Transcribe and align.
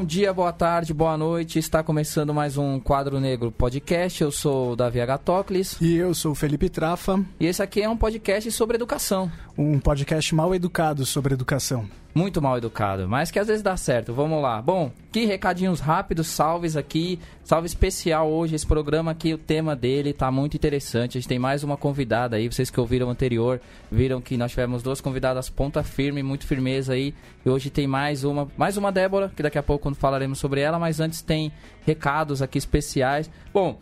Bom 0.00 0.06
dia, 0.06 0.32
boa 0.32 0.50
tarde, 0.50 0.94
boa 0.94 1.14
noite. 1.14 1.58
Está 1.58 1.82
começando 1.82 2.32
mais 2.32 2.56
um 2.56 2.80
Quadro 2.80 3.20
Negro 3.20 3.52
Podcast. 3.52 4.22
Eu 4.22 4.32
sou 4.32 4.72
o 4.72 4.76
Davi 4.76 4.98
Agatocles. 4.98 5.76
E 5.78 5.94
eu 5.94 6.14
sou 6.14 6.32
o 6.32 6.34
Felipe 6.34 6.70
Trafa. 6.70 7.22
E 7.38 7.44
esse 7.44 7.62
aqui 7.62 7.82
é 7.82 7.88
um 7.88 7.98
podcast 7.98 8.50
sobre 8.50 8.76
educação. 8.76 9.30
Um 9.58 9.78
podcast 9.78 10.34
mal 10.34 10.54
educado 10.54 11.04
sobre 11.04 11.34
educação. 11.34 11.86
Muito 12.12 12.42
mal 12.42 12.58
educado, 12.58 13.08
mas 13.08 13.30
que 13.30 13.38
às 13.38 13.46
vezes 13.46 13.62
dá 13.62 13.76
certo. 13.76 14.12
Vamos 14.12 14.42
lá. 14.42 14.60
Bom, 14.60 14.90
que 15.12 15.26
recadinhos 15.26 15.78
rápidos, 15.78 16.26
salves 16.26 16.76
aqui. 16.76 17.20
Salve 17.44 17.66
especial 17.66 18.28
hoje. 18.28 18.56
Esse 18.56 18.66
programa 18.66 19.12
aqui, 19.12 19.32
o 19.32 19.38
tema 19.38 19.76
dele 19.76 20.12
tá 20.12 20.28
muito 20.30 20.56
interessante. 20.56 21.16
A 21.16 21.20
gente 21.20 21.28
tem 21.28 21.38
mais 21.38 21.62
uma 21.62 21.76
convidada 21.76 22.36
aí. 22.36 22.50
Vocês 22.50 22.68
que 22.68 22.80
ouviram 22.80 23.08
anterior 23.10 23.60
viram 23.90 24.20
que 24.20 24.36
nós 24.36 24.50
tivemos 24.50 24.82
duas 24.82 25.00
convidadas 25.00 25.48
ponta 25.48 25.84
firme, 25.84 26.20
muito 26.20 26.46
firmeza 26.46 26.94
aí. 26.94 27.14
E 27.46 27.48
hoje 27.48 27.70
tem 27.70 27.86
mais 27.86 28.24
uma, 28.24 28.48
mais 28.56 28.76
uma 28.76 28.90
Débora, 28.90 29.30
que 29.34 29.42
daqui 29.42 29.58
a 29.58 29.62
pouco 29.62 29.94
falaremos 29.94 30.38
sobre 30.38 30.60
ela, 30.60 30.80
mas 30.80 30.98
antes 30.98 31.22
tem 31.22 31.52
recados 31.86 32.42
aqui 32.42 32.58
especiais. 32.58 33.30
Bom, 33.54 33.78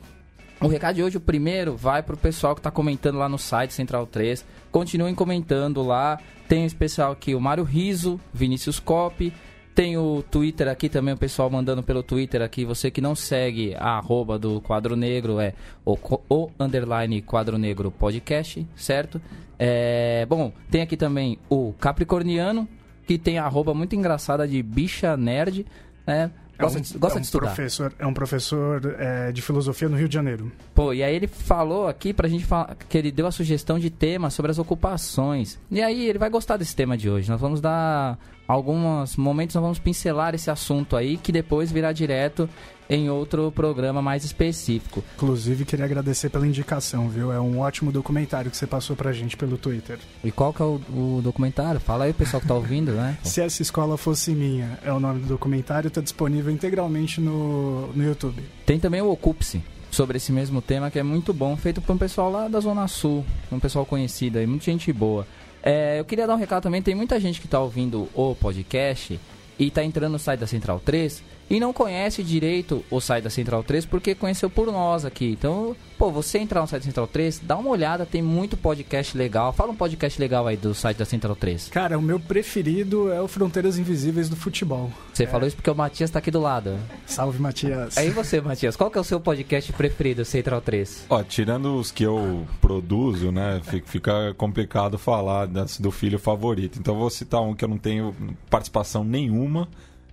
o 0.60 0.66
recado 0.66 0.96
de 0.96 1.02
hoje, 1.02 1.16
o 1.16 1.20
primeiro, 1.20 1.76
vai 1.76 2.02
pro 2.02 2.16
pessoal 2.16 2.54
que 2.54 2.60
está 2.60 2.70
comentando 2.70 3.18
lá 3.18 3.28
no 3.28 3.38
site 3.38 3.72
Central 3.72 4.06
3. 4.06 4.44
Continuem 4.70 5.14
comentando 5.14 5.82
lá. 5.82 6.18
Tem 6.48 6.62
um 6.62 6.66
especial 6.66 7.12
aqui 7.12 7.34
o 7.34 7.40
Mário 7.40 7.64
Riso, 7.64 8.20
Vinícius 8.32 8.80
Cop. 8.80 9.32
Tem 9.74 9.96
o 9.96 10.24
Twitter 10.28 10.66
aqui 10.66 10.88
também, 10.88 11.14
o 11.14 11.16
pessoal 11.16 11.48
mandando 11.48 11.84
pelo 11.84 12.02
Twitter 12.02 12.42
aqui. 12.42 12.64
Você 12.64 12.90
que 12.90 13.00
não 13.00 13.14
segue 13.14 13.76
a 13.78 13.98
arroba 13.98 14.36
do 14.36 14.60
Quadro 14.60 14.96
Negro 14.96 15.38
é 15.38 15.54
o, 15.84 15.96
o 16.28 16.50
underline 16.58 17.22
Quadro 17.22 17.56
Negro 17.56 17.92
Podcast, 17.92 18.66
certo? 18.74 19.22
É, 19.56 20.26
bom, 20.26 20.52
tem 20.68 20.82
aqui 20.82 20.96
também 20.96 21.38
o 21.48 21.72
Capricorniano, 21.74 22.68
que 23.06 23.16
tem 23.16 23.38
a 23.38 23.44
arroba 23.44 23.72
muito 23.72 23.94
engraçada 23.94 24.48
de 24.48 24.60
bicha 24.60 25.16
nerd, 25.16 25.64
né? 26.04 26.32
Gosta, 26.58 26.78
é 26.78 26.80
um, 26.80 26.82
de, 26.82 26.98
gosta 26.98 27.16
é 27.16 27.18
um 27.18 27.20
de 27.20 27.26
estudar. 27.26 27.46
Professor, 27.46 27.92
é 27.98 28.06
um 28.06 28.14
professor 28.14 28.96
é, 28.98 29.32
de 29.32 29.40
filosofia 29.40 29.88
no 29.88 29.96
Rio 29.96 30.08
de 30.08 30.14
Janeiro. 30.14 30.50
Pô, 30.74 30.92
e 30.92 31.02
aí 31.02 31.14
ele 31.14 31.28
falou 31.28 31.86
aqui 31.86 32.12
pra 32.12 32.28
gente 32.28 32.44
falar, 32.44 32.76
que 32.88 32.98
ele 32.98 33.12
deu 33.12 33.26
a 33.26 33.30
sugestão 33.30 33.78
de 33.78 33.90
tema 33.90 34.28
sobre 34.28 34.50
as 34.50 34.58
ocupações. 34.58 35.58
E 35.70 35.80
aí 35.80 36.08
ele 36.08 36.18
vai 36.18 36.28
gostar 36.28 36.56
desse 36.56 36.74
tema 36.74 36.96
de 36.96 37.08
hoje. 37.08 37.30
Nós 37.30 37.40
vamos 37.40 37.60
dar 37.60 38.18
alguns 38.48 39.16
momentos, 39.16 39.54
nós 39.54 39.62
vamos 39.62 39.78
pincelar 39.78 40.34
esse 40.34 40.50
assunto 40.50 40.96
aí, 40.96 41.18
que 41.18 41.30
depois 41.30 41.70
virá 41.70 41.92
direto 41.92 42.48
em 42.88 43.10
outro 43.10 43.52
programa 43.52 44.00
mais 44.00 44.24
específico. 44.24 45.04
Inclusive, 45.16 45.66
queria 45.66 45.84
agradecer 45.84 46.30
pela 46.30 46.46
indicação, 46.46 47.08
viu? 47.10 47.30
É 47.30 47.38
um 47.38 47.60
ótimo 47.60 47.92
documentário 47.92 48.50
que 48.50 48.56
você 48.56 48.66
passou 48.66 48.96
pra 48.96 49.12
gente 49.12 49.36
pelo 49.36 49.58
Twitter. 49.58 49.98
E 50.24 50.32
qual 50.32 50.54
que 50.54 50.62
é 50.62 50.64
o, 50.64 50.80
o 50.90 51.20
documentário? 51.22 51.78
Fala 51.78 52.04
aí, 52.04 52.12
o 52.12 52.14
pessoal 52.14 52.40
que 52.40 52.48
tá 52.48 52.54
ouvindo, 52.54 52.92
né? 52.92 53.18
Se 53.22 53.42
essa 53.42 53.60
escola 53.60 53.98
fosse 53.98 54.30
minha, 54.30 54.78
é 54.82 54.90
o 54.90 54.98
nome 54.98 55.20
do 55.20 55.26
documentário, 55.26 55.90
tá 55.90 56.00
disponível 56.00 56.50
integralmente 56.50 57.20
no, 57.20 57.88
no 57.88 58.02
YouTube. 58.02 58.42
Tem 58.64 58.80
também 58.80 59.02
o 59.02 59.10
Ocupe-se, 59.10 59.62
sobre 59.90 60.16
esse 60.16 60.32
mesmo 60.32 60.62
tema, 60.62 60.90
que 60.90 60.98
é 60.98 61.02
muito 61.02 61.32
bom, 61.32 61.56
feito 61.56 61.80
por 61.80 61.92
um 61.92 61.98
pessoal 61.98 62.30
lá 62.30 62.48
da 62.48 62.60
Zona 62.60 62.86
Sul, 62.88 63.24
um 63.50 63.58
pessoal 63.58 63.84
conhecido 63.84 64.38
aí, 64.38 64.46
muita 64.46 64.64
gente 64.64 64.92
boa. 64.92 65.26
É, 65.62 65.98
eu 65.98 66.04
queria 66.04 66.26
dar 66.26 66.34
um 66.34 66.38
recado 66.38 66.62
também, 66.62 66.80
tem 66.80 66.94
muita 66.94 67.18
gente 67.18 67.40
que 67.40 67.46
está 67.46 67.60
ouvindo 67.60 68.08
o 68.14 68.34
podcast 68.34 69.18
e 69.58 69.66
está 69.66 69.82
entrando 69.84 70.12
no 70.12 70.18
site 70.18 70.40
da 70.40 70.46
Central 70.46 70.80
3 70.84 71.22
e 71.50 71.58
não 71.58 71.72
conhece 71.72 72.22
direito 72.22 72.84
o 72.90 73.00
site 73.00 73.24
da 73.24 73.30
Central 73.30 73.62
3 73.62 73.86
porque 73.86 74.14
conheceu 74.14 74.50
por 74.50 74.66
nós 74.70 75.04
aqui. 75.04 75.30
Então, 75.30 75.74
pô, 75.96 76.10
você 76.10 76.38
entrar 76.38 76.60
no 76.60 76.66
site 76.66 76.82
da 76.82 76.86
Central 76.86 77.06
3, 77.06 77.40
dá 77.42 77.56
uma 77.56 77.70
olhada, 77.70 78.04
tem 78.04 78.22
muito 78.22 78.56
podcast 78.56 79.16
legal. 79.16 79.52
Fala 79.52 79.72
um 79.72 79.76
podcast 79.76 80.20
legal 80.20 80.46
aí 80.46 80.56
do 80.56 80.74
site 80.74 80.98
da 80.98 81.04
Central 81.04 81.34
3. 81.34 81.68
Cara, 81.68 81.98
o 81.98 82.02
meu 82.02 82.20
preferido 82.20 83.12
é 83.12 83.20
o 83.20 83.28
Fronteiras 83.28 83.78
Invisíveis 83.78 84.28
do 84.28 84.36
Futebol. 84.36 84.90
Você 85.12 85.24
é. 85.24 85.26
falou 85.26 85.46
isso 85.46 85.56
porque 85.56 85.70
o 85.70 85.74
Matias 85.74 86.10
tá 86.10 86.18
aqui 86.18 86.30
do 86.30 86.40
lado. 86.40 86.78
Salve, 87.06 87.40
Matias. 87.40 87.96
Aí 87.96 88.10
você, 88.10 88.40
Matias, 88.40 88.76
qual 88.76 88.90
que 88.90 88.98
é 88.98 89.00
o 89.00 89.04
seu 89.04 89.20
podcast 89.20 89.72
preferido, 89.72 90.24
Central 90.24 90.60
3? 90.60 91.06
Ó, 91.08 91.22
tirando 91.22 91.76
os 91.76 91.90
que 91.90 92.04
eu 92.04 92.46
produzo, 92.60 93.32
né, 93.32 93.60
fica 93.86 94.34
complicado 94.36 94.98
falar 94.98 95.46
do 95.46 95.90
filho 95.90 96.18
favorito. 96.18 96.78
Então 96.78 96.96
vou 96.96 97.10
citar 97.10 97.40
um 97.40 97.54
que 97.54 97.64
eu 97.64 97.68
não 97.68 97.78
tenho 97.78 98.14
participação 98.50 99.02
nenhuma, 99.02 99.68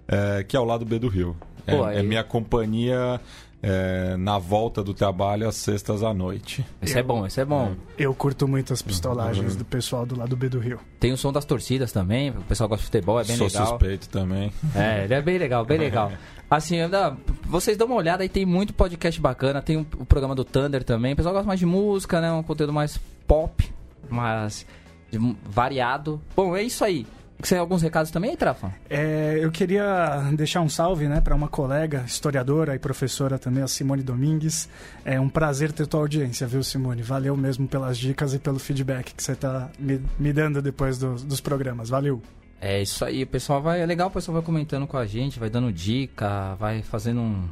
é, 0.08 0.44
que 0.44 0.56
é 0.56 0.60
o 0.60 0.64
lado 0.66 0.86
B 0.86 1.00
do 1.00 1.08
Rio. 1.08 1.36
É, 1.68 1.76
Pô, 1.76 1.84
aí- 1.84 1.98
é 1.98 2.04
minha 2.04 2.24
companhia 2.24 3.20
é, 3.64 4.16
na 4.18 4.38
volta 4.38 4.84
do 4.84 4.94
trabalho 4.94 5.48
às 5.48 5.56
sextas 5.56 6.04
à 6.04 6.14
noite. 6.14 6.64
Esse 6.82 7.00
é 7.00 7.02
bom, 7.04 7.26
esse 7.26 7.42
é 7.42 7.46
bom. 7.46 7.74
Eu 7.98 8.14
curto 8.14 8.48
muito 8.48 8.72
as 8.72 8.82
pistolagens 8.84 9.56
do 9.56 9.66
pessoal 9.66 10.06
do 10.06 10.16
lado 10.16 10.36
B 10.38 10.48
do 10.50 10.60
Rio. 10.60 10.80
Tem 11.00 11.12
o 11.12 11.18
som 11.18 11.32
das 11.34 11.46
torcidas 11.46 11.92
também, 11.92 12.30
o 12.30 12.42
pessoal 12.44 12.70
gosta 12.70 12.82
de 12.84 12.92
futebol, 12.92 13.20
é 13.20 13.24
bem 13.24 13.36
Sou 13.36 13.48
legal. 13.48 13.66
suspeito 13.68 14.08
também. 14.10 14.52
É, 14.76 15.06
ele 15.06 15.14
é 15.16 15.22
bem 15.22 15.38
legal, 15.40 15.66
bem 15.66 15.80
legal. 15.80 16.12
Assim, 16.48 16.80
ainda- 16.80 17.18
vocês 17.46 17.76
dão 17.76 17.88
uma 17.88 17.96
olhada 17.96 18.22
aí, 18.22 18.30
tem 18.30 18.46
muito 18.46 18.72
podcast 18.72 19.20
bacana, 19.20 19.64
tem 19.64 19.78
o, 19.78 19.86
programa 20.06 20.36
do 20.36 20.46
Thunder 20.46 20.84
também. 20.84 21.14
O 21.14 21.16
pessoal 21.16 21.34
gosta 21.34 21.48
mais 21.48 21.60
de 21.60 21.66
música, 21.66 22.22
né? 22.22 22.32
Um 22.32 22.44
conteúdo 22.44 22.72
mais 22.72 23.00
pop, 23.28 23.68
mais 24.08 24.64
de- 25.12 25.36
variado. 25.44 26.22
Bom, 26.36 26.56
é 26.56 26.62
isso 26.62 26.86
aí. 26.86 27.08
Você 27.40 27.56
tem 27.56 27.60
alguns 27.60 27.82
recados 27.82 28.12
também 28.12 28.36
Trafa? 28.36 28.74
É, 28.90 29.38
eu 29.42 29.52
queria 29.52 30.32
deixar 30.34 30.62
um 30.62 30.70
salve 30.70 31.08
né, 31.08 31.22
para 31.22 31.36
uma 31.36 31.48
colega, 31.48 32.04
historiadora 32.06 32.76
e 32.76 32.80
professora 32.80 33.38
também, 33.38 33.64
a 33.64 33.68
Simone 33.68 34.02
Domingues. 34.02 34.70
É 35.04 35.20
um 35.20 35.30
prazer 35.30 35.72
ter 35.72 35.86
tua 35.86 36.00
audiência, 36.00 36.48
viu, 36.48 36.64
Simone? 36.64 37.02
Valeu 37.02 37.36
mesmo 37.36 37.68
pelas 37.68 37.98
dicas 37.98 38.34
e 38.34 38.40
pelo 38.40 38.58
feedback 38.58 39.14
que 39.14 39.22
você 39.22 39.34
está 39.34 39.70
me, 39.78 40.02
me 40.18 40.34
dando 40.34 40.62
depois 40.62 40.98
dos, 40.98 41.24
dos 41.24 41.42
programas. 41.42 41.90
Valeu. 41.90 42.22
É 42.60 42.82
isso 42.82 43.04
aí, 43.04 43.24
o 43.24 43.28
pessoal 43.28 43.62
vai. 43.62 43.82
É 43.82 43.86
legal, 43.86 44.08
o 44.08 44.12
pessoal 44.12 44.34
vai 44.34 44.44
comentando 44.44 44.88
com 44.88 44.98
a 44.98 45.06
gente, 45.06 45.40
vai 45.40 45.50
dando 45.50 45.72
dica, 45.72 46.56
vai 46.56 46.82
fazendo 46.82 47.20
um, 47.20 47.50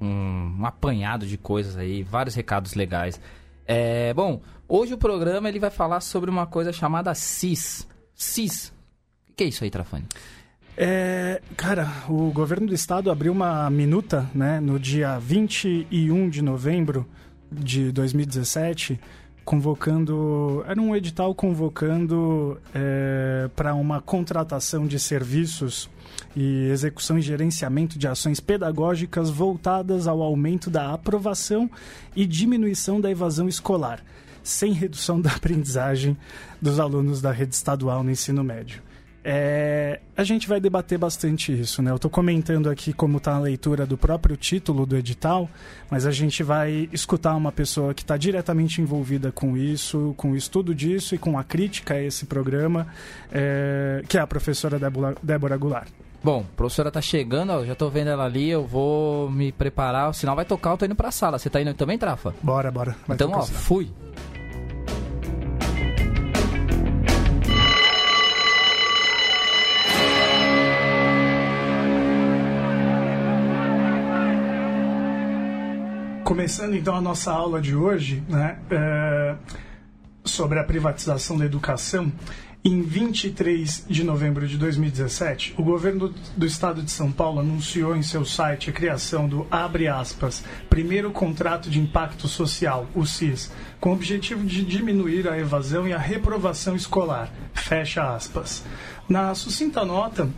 um, 0.00 0.56
um 0.58 0.66
apanhado 0.66 1.26
de 1.26 1.36
coisas 1.36 1.76
aí, 1.76 2.02
vários 2.02 2.34
recados 2.34 2.74
legais. 2.74 3.20
É, 3.66 4.14
bom, 4.14 4.40
hoje 4.68 4.94
o 4.94 4.98
programa 4.98 5.48
ele 5.48 5.58
vai 5.58 5.70
falar 5.70 6.00
sobre 6.00 6.30
uma 6.30 6.46
coisa 6.46 6.72
chamada 6.72 7.14
CIS. 7.14 7.86
CIS. 8.14 8.75
Que 9.36 9.44
é 9.44 9.48
isso 9.48 9.62
aí, 9.64 9.70
Trafani? 9.70 10.06
É, 10.78 11.42
cara, 11.58 11.86
o 12.08 12.30
governo 12.30 12.68
do 12.68 12.74
estado 12.74 13.10
abriu 13.10 13.32
uma 13.32 13.68
minuta 13.68 14.26
né, 14.34 14.60
no 14.60 14.80
dia 14.80 15.18
21 15.18 16.30
de 16.30 16.40
novembro 16.40 17.06
de 17.52 17.92
2017, 17.92 18.98
convocando. 19.44 20.64
Era 20.66 20.80
um 20.80 20.96
edital 20.96 21.34
convocando 21.34 22.58
é, 22.74 23.50
para 23.54 23.74
uma 23.74 24.00
contratação 24.00 24.86
de 24.86 24.98
serviços 24.98 25.90
e 26.34 26.70
execução 26.70 27.18
e 27.18 27.22
gerenciamento 27.22 27.98
de 27.98 28.08
ações 28.08 28.40
pedagógicas 28.40 29.28
voltadas 29.28 30.08
ao 30.08 30.22
aumento 30.22 30.70
da 30.70 30.94
aprovação 30.94 31.70
e 32.14 32.24
diminuição 32.24 33.02
da 33.02 33.10
evasão 33.10 33.46
escolar, 33.46 34.02
sem 34.42 34.72
redução 34.72 35.20
da 35.20 35.28
aprendizagem 35.36 36.16
dos 36.58 36.80
alunos 36.80 37.20
da 37.20 37.32
rede 37.32 37.54
estadual 37.54 38.02
no 38.02 38.10
ensino 38.10 38.42
médio. 38.42 38.85
É, 39.28 39.98
a 40.16 40.22
gente 40.22 40.46
vai 40.46 40.60
debater 40.60 40.96
bastante 40.96 41.52
isso, 41.52 41.82
né? 41.82 41.90
Eu 41.90 41.96
estou 41.96 42.08
comentando 42.08 42.70
aqui 42.70 42.92
como 42.92 43.16
está 43.16 43.34
a 43.34 43.40
leitura 43.40 43.84
do 43.84 43.98
próprio 43.98 44.36
título 44.36 44.86
do 44.86 44.96
edital, 44.96 45.50
mas 45.90 46.06
a 46.06 46.12
gente 46.12 46.44
vai 46.44 46.88
escutar 46.92 47.34
uma 47.34 47.50
pessoa 47.50 47.92
que 47.92 48.02
está 48.02 48.16
diretamente 48.16 48.80
envolvida 48.80 49.32
com 49.32 49.56
isso, 49.56 50.14
com 50.16 50.30
o 50.30 50.36
estudo 50.36 50.72
disso 50.72 51.16
e 51.16 51.18
com 51.18 51.36
a 51.36 51.42
crítica 51.42 51.94
a 51.94 52.00
esse 52.00 52.24
programa, 52.24 52.86
é, 53.32 54.00
que 54.08 54.16
é 54.16 54.20
a 54.20 54.28
professora 54.28 54.78
Débora, 54.78 55.16
Débora 55.20 55.56
Goulart. 55.56 55.88
Bom, 56.22 56.44
a 56.48 56.56
professora 56.56 56.92
tá 56.92 57.00
chegando, 57.00 57.50
ó, 57.50 57.64
já 57.64 57.74
tô 57.74 57.90
vendo 57.90 58.10
ela 58.10 58.26
ali, 58.26 58.48
eu 58.48 58.64
vou 58.64 59.28
me 59.28 59.50
preparar, 59.50 60.08
o 60.08 60.12
sinal 60.12 60.36
vai 60.36 60.44
tocar, 60.44 60.70
eu 60.70 60.76
tô 60.76 60.84
indo 60.84 60.94
pra 60.94 61.10
sala. 61.10 61.36
Você 61.36 61.50
tá 61.50 61.60
indo 61.60 61.74
também, 61.74 61.98
Trafa? 61.98 62.32
Bora, 62.40 62.70
bora. 62.70 62.94
Vai 63.08 63.16
então, 63.16 63.32
ó, 63.32 63.42
fui. 63.42 63.90
Começando 76.26 76.74
então 76.74 76.96
a 76.96 77.00
nossa 77.00 77.30
aula 77.30 77.60
de 77.60 77.76
hoje, 77.76 78.20
né, 78.28 78.58
é, 78.68 79.36
sobre 80.24 80.58
a 80.58 80.64
privatização 80.64 81.38
da 81.38 81.44
educação, 81.44 82.12
em 82.64 82.82
23 82.82 83.84
de 83.88 84.02
novembro 84.02 84.44
de 84.44 84.58
2017, 84.58 85.54
o 85.56 85.62
governo 85.62 86.12
do 86.36 86.44
estado 86.44 86.82
de 86.82 86.90
São 86.90 87.12
Paulo 87.12 87.38
anunciou 87.38 87.94
em 87.94 88.02
seu 88.02 88.24
site 88.24 88.70
a 88.70 88.72
criação 88.72 89.28
do, 89.28 89.46
abre 89.52 89.86
aspas, 89.86 90.42
primeiro 90.68 91.12
contrato 91.12 91.70
de 91.70 91.78
impacto 91.78 92.26
social, 92.26 92.88
o 92.92 93.06
CIS, 93.06 93.52
com 93.78 93.90
o 93.90 93.92
objetivo 93.92 94.44
de 94.44 94.64
diminuir 94.64 95.28
a 95.28 95.38
evasão 95.38 95.86
e 95.86 95.92
a 95.92 95.98
reprovação 95.98 96.74
escolar, 96.74 97.32
fecha 97.54 98.02
aspas. 98.02 98.64
Na 99.08 99.32
sucinta 99.32 99.84
nota, 99.84 100.28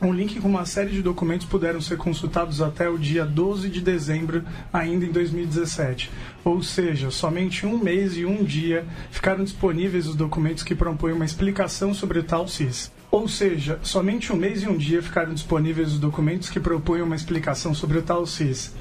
um 0.00 0.12
link 0.12 0.40
com 0.40 0.48
uma 0.48 0.64
série 0.64 0.90
de 0.90 1.02
documentos 1.02 1.46
puderam 1.46 1.80
ser 1.80 1.96
consultados 1.96 2.62
até 2.62 2.88
o 2.88 2.96
dia 2.96 3.24
12 3.24 3.68
de 3.68 3.80
dezembro, 3.80 4.44
ainda 4.72 5.04
em 5.04 5.10
2017. 5.10 6.10
Ou 6.44 6.62
seja, 6.62 7.10
somente 7.10 7.66
um 7.66 7.76
mês 7.76 8.16
e 8.16 8.24
um 8.24 8.44
dia 8.44 8.86
ficaram 9.10 9.42
disponíveis 9.42 10.06
os 10.06 10.14
documentos 10.14 10.62
que 10.62 10.74
propõem 10.74 11.14
uma 11.14 11.24
explicação 11.24 11.92
sobre 11.92 12.20
o 12.20 12.22
tal 12.22 12.46
CIS. 12.46 12.92
Ou 13.10 13.26
seja, 13.26 13.80
somente 13.82 14.32
um 14.32 14.36
mês 14.36 14.62
e 14.62 14.68
um 14.68 14.76
dia 14.76 15.02
ficaram 15.02 15.34
disponíveis 15.34 15.92
os 15.92 15.98
documentos 15.98 16.48
que 16.48 16.60
propunham 16.60 17.06
uma 17.06 17.16
explicação 17.16 17.74
sobre 17.74 17.98
o 17.98 18.02
tal 18.02 18.24
CIS. 18.24 18.74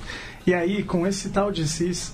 E 0.46 0.54
aí, 0.54 0.84
com 0.84 1.08
esse 1.08 1.30
tal 1.30 1.52
de 1.52 1.68
CIS, 1.68 2.14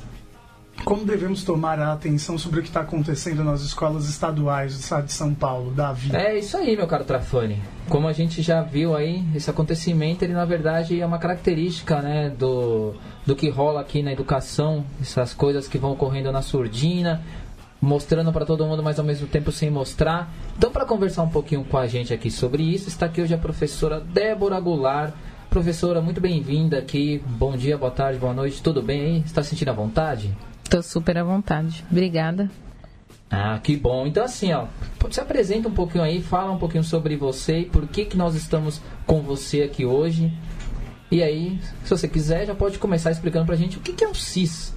como 0.83 1.05
devemos 1.05 1.43
tomar 1.43 1.79
a 1.79 1.93
atenção 1.93 2.37
sobre 2.37 2.59
o 2.59 2.61
que 2.61 2.69
está 2.69 2.81
acontecendo 2.81 3.43
nas 3.43 3.61
escolas 3.61 4.09
estaduais 4.09 4.73
do 4.75 4.79
estado 4.79 5.05
de 5.05 5.13
São 5.13 5.33
Paulo, 5.33 5.71
Davi? 5.71 6.15
É 6.15 6.37
isso 6.37 6.57
aí, 6.57 6.75
meu 6.75 6.87
caro 6.87 7.03
Trafani. 7.03 7.61
Como 7.89 8.07
a 8.07 8.13
gente 8.13 8.41
já 8.41 8.61
viu 8.61 8.95
aí, 8.95 9.23
esse 9.33 9.49
acontecimento, 9.49 10.23
ele 10.23 10.33
na 10.33 10.45
verdade 10.45 10.99
é 10.99 11.05
uma 11.05 11.17
característica 11.17 12.01
né, 12.01 12.29
do, 12.29 12.93
do 13.25 13.35
que 13.35 13.49
rola 13.49 13.81
aqui 13.81 14.01
na 14.01 14.11
educação, 14.11 14.85
essas 15.01 15.33
coisas 15.33 15.67
que 15.67 15.77
vão 15.77 15.91
ocorrendo 15.91 16.31
na 16.31 16.41
surdina, 16.41 17.21
mostrando 17.81 18.31
para 18.31 18.45
todo 18.45 18.65
mundo, 18.65 18.83
mas 18.83 18.99
ao 18.99 19.05
mesmo 19.05 19.27
tempo 19.27 19.51
sem 19.51 19.69
mostrar. 19.69 20.33
Então, 20.57 20.71
para 20.71 20.85
conversar 20.85 21.23
um 21.23 21.29
pouquinho 21.29 21.63
com 21.63 21.77
a 21.77 21.87
gente 21.87 22.13
aqui 22.13 22.29
sobre 22.29 22.63
isso, 22.63 22.87
está 22.87 23.05
aqui 23.05 23.21
hoje 23.21 23.33
a 23.33 23.37
professora 23.37 23.99
Débora 23.99 24.59
Goulart. 24.59 25.13
Professora, 25.49 26.01
muito 26.01 26.19
bem-vinda 26.19 26.79
aqui. 26.79 27.21
Bom 27.25 27.55
dia, 27.55 27.77
boa 27.77 27.91
tarde, 27.91 28.17
boa 28.17 28.33
noite. 28.33 28.61
Tudo 28.63 28.81
bem? 28.81 29.19
Está 29.25 29.43
sentindo 29.43 29.69
à 29.69 29.73
vontade? 29.73 30.35
Estou 30.73 30.81
super 30.81 31.19
à 31.19 31.23
vontade. 31.23 31.85
Obrigada. 31.91 32.49
Ah, 33.29 33.59
que 33.61 33.77
bom. 33.77 34.07
Então, 34.07 34.23
assim, 34.23 34.51
ó, 34.53 34.65
se 35.11 35.21
apresenta 35.21 35.67
um 35.69 35.71
pouquinho 35.71 36.03
aí, 36.03 36.19
fala 36.19 36.51
um 36.51 36.57
pouquinho 36.57 36.83
sobre 36.83 37.15
você 37.15 37.59
e 37.59 37.65
por 37.65 37.87
que, 37.87 38.05
que 38.05 38.17
nós 38.17 38.33
estamos 38.33 38.81
com 39.05 39.21
você 39.21 39.61
aqui 39.61 39.85
hoje. 39.85 40.35
E 41.11 41.21
aí, 41.21 41.59
se 41.83 41.91
você 41.91 42.07
quiser, 42.07 42.47
já 42.47 42.55
pode 42.55 42.79
começar 42.79 43.11
explicando 43.11 43.45
pra 43.45 43.55
gente 43.55 43.77
o 43.77 43.81
que, 43.81 43.93
que 43.93 44.03
é 44.03 44.07
o 44.07 44.15
CIS. 44.15 44.73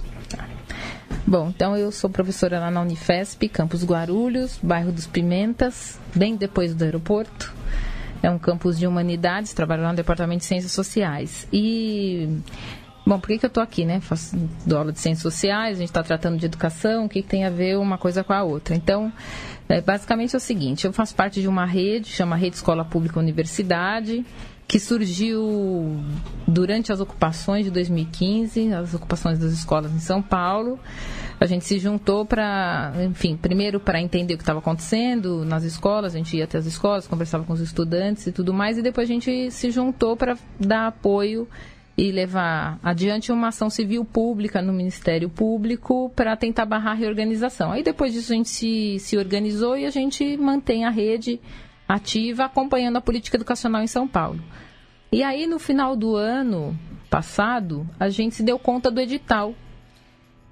Bom, 1.25 1.49
então 1.49 1.75
eu 1.75 1.91
sou 1.91 2.11
professora 2.11 2.59
lá 2.59 2.69
na 2.69 2.81
Unifesp, 2.81 3.49
Campus 3.49 3.83
Guarulhos, 3.83 4.59
bairro 4.61 4.91
dos 4.91 5.07
Pimentas, 5.07 5.99
bem 6.13 6.35
depois 6.35 6.75
do 6.75 6.83
aeroporto. 6.83 7.51
É 8.21 8.29
um 8.29 8.37
campus 8.37 8.77
de 8.77 8.85
humanidades, 8.85 9.51
trabalho 9.51 9.81
lá 9.81 9.89
no 9.89 9.95
Departamento 9.95 10.41
de 10.41 10.45
Ciências 10.45 10.73
Sociais. 10.73 11.47
E 11.51 12.39
Bom, 13.07 13.21
por 13.21 13.27
que, 13.27 13.37
que 13.37 13.45
eu 13.45 13.47
estou 13.47 13.63
aqui, 13.63 13.85
né? 13.85 14.01
Faço 14.01 14.35
dou 14.65 14.79
aula 14.79 14.91
de 14.91 14.99
ciências 14.99 15.21
sociais, 15.21 15.77
a 15.77 15.79
gente 15.79 15.87
está 15.87 16.03
tratando 16.03 16.37
de 16.37 16.45
educação, 16.45 17.05
o 17.05 17.09
que, 17.09 17.21
que, 17.21 17.27
tem 17.29 17.45
a 17.45 17.49
ver 17.49 17.77
uma 17.77 17.97
coisa 17.97 18.21
com 18.21 18.33
a 18.33 18.43
outra? 18.43 18.75
Então, 18.75 19.09
é, 19.69 19.79
basicamente 19.79 20.35
é 20.35 20.37
o 20.37 20.41
seguinte: 20.41 20.85
eu 20.85 20.91
faço 20.91 21.15
parte 21.15 21.39
de 21.39 21.47
uma 21.47 21.65
rede, 21.65 22.09
chama 22.09 22.35
Rede 22.35 22.57
Escola 22.57 22.83
Pública 22.83 23.17
Universidade, 23.17 24.25
que 24.67 24.77
surgiu 24.77 25.95
durante 26.45 26.91
as 26.91 26.99
ocupações 26.99 27.63
de 27.63 27.71
2015, 27.71 28.73
as 28.73 28.93
ocupações 28.93 29.39
das 29.39 29.53
escolas 29.53 29.93
em 29.93 29.99
São 29.99 30.21
Paulo. 30.21 30.77
A 31.39 31.45
gente 31.45 31.63
se 31.63 31.79
juntou 31.79 32.25
para, 32.25 32.91
enfim, 33.07 33.37
primeiro 33.37 33.79
para 33.79 34.01
entender 34.01 34.33
o 34.33 34.37
que 34.37 34.43
estava 34.43 34.59
acontecendo 34.59 35.45
nas 35.45 35.63
escolas, 35.63 36.13
a 36.13 36.17
gente 36.17 36.35
ia 36.35 36.43
até 36.43 36.57
as 36.57 36.65
escolas, 36.65 37.07
conversava 37.07 37.45
com 37.45 37.53
os 37.53 37.61
estudantes 37.61 38.27
e 38.27 38.33
tudo 38.33 38.53
mais, 38.53 38.77
e 38.77 38.81
depois 38.81 39.09
a 39.09 39.13
gente 39.13 39.49
se 39.49 39.71
juntou 39.71 40.17
para 40.17 40.37
dar 40.59 40.87
apoio 40.87 41.47
e 41.97 42.11
levar 42.11 42.79
adiante 42.83 43.31
uma 43.31 43.47
ação 43.47 43.71
civil 43.71 44.05
pública 44.05 44.61
no 44.61 44.71
Ministério 44.71 45.29
Público 45.29 46.11
para 46.15 46.37
tentar 46.37 46.65
barrar 46.65 46.91
a 46.91 46.95
reorganização. 46.95 47.71
Aí 47.71 47.81
depois 47.81 48.13
disso 48.13 48.31
a 48.31 48.35
gente 48.35 48.49
se, 48.49 48.99
se 48.99 49.17
organizou 49.17 49.75
e 49.75 49.85
a 49.85 49.89
gente 49.89 50.37
mantém 50.37 50.85
a 50.85 50.91
rede 50.91 51.41
ativa 51.87 52.45
acompanhando 52.45 52.97
a 52.97 53.01
política 53.01 53.37
educacional 53.37 53.81
em 53.81 53.87
São 53.87 54.07
Paulo. 54.07 54.39
E 55.11 55.23
aí, 55.23 55.47
no 55.47 55.57
final 55.57 55.95
do 55.95 56.15
ano 56.15 56.77
passado, 57.09 57.87
a 57.99 58.09
gente 58.09 58.35
se 58.35 58.43
deu 58.43 58.59
conta 58.59 58.91
do 58.91 58.99
edital, 58.99 59.55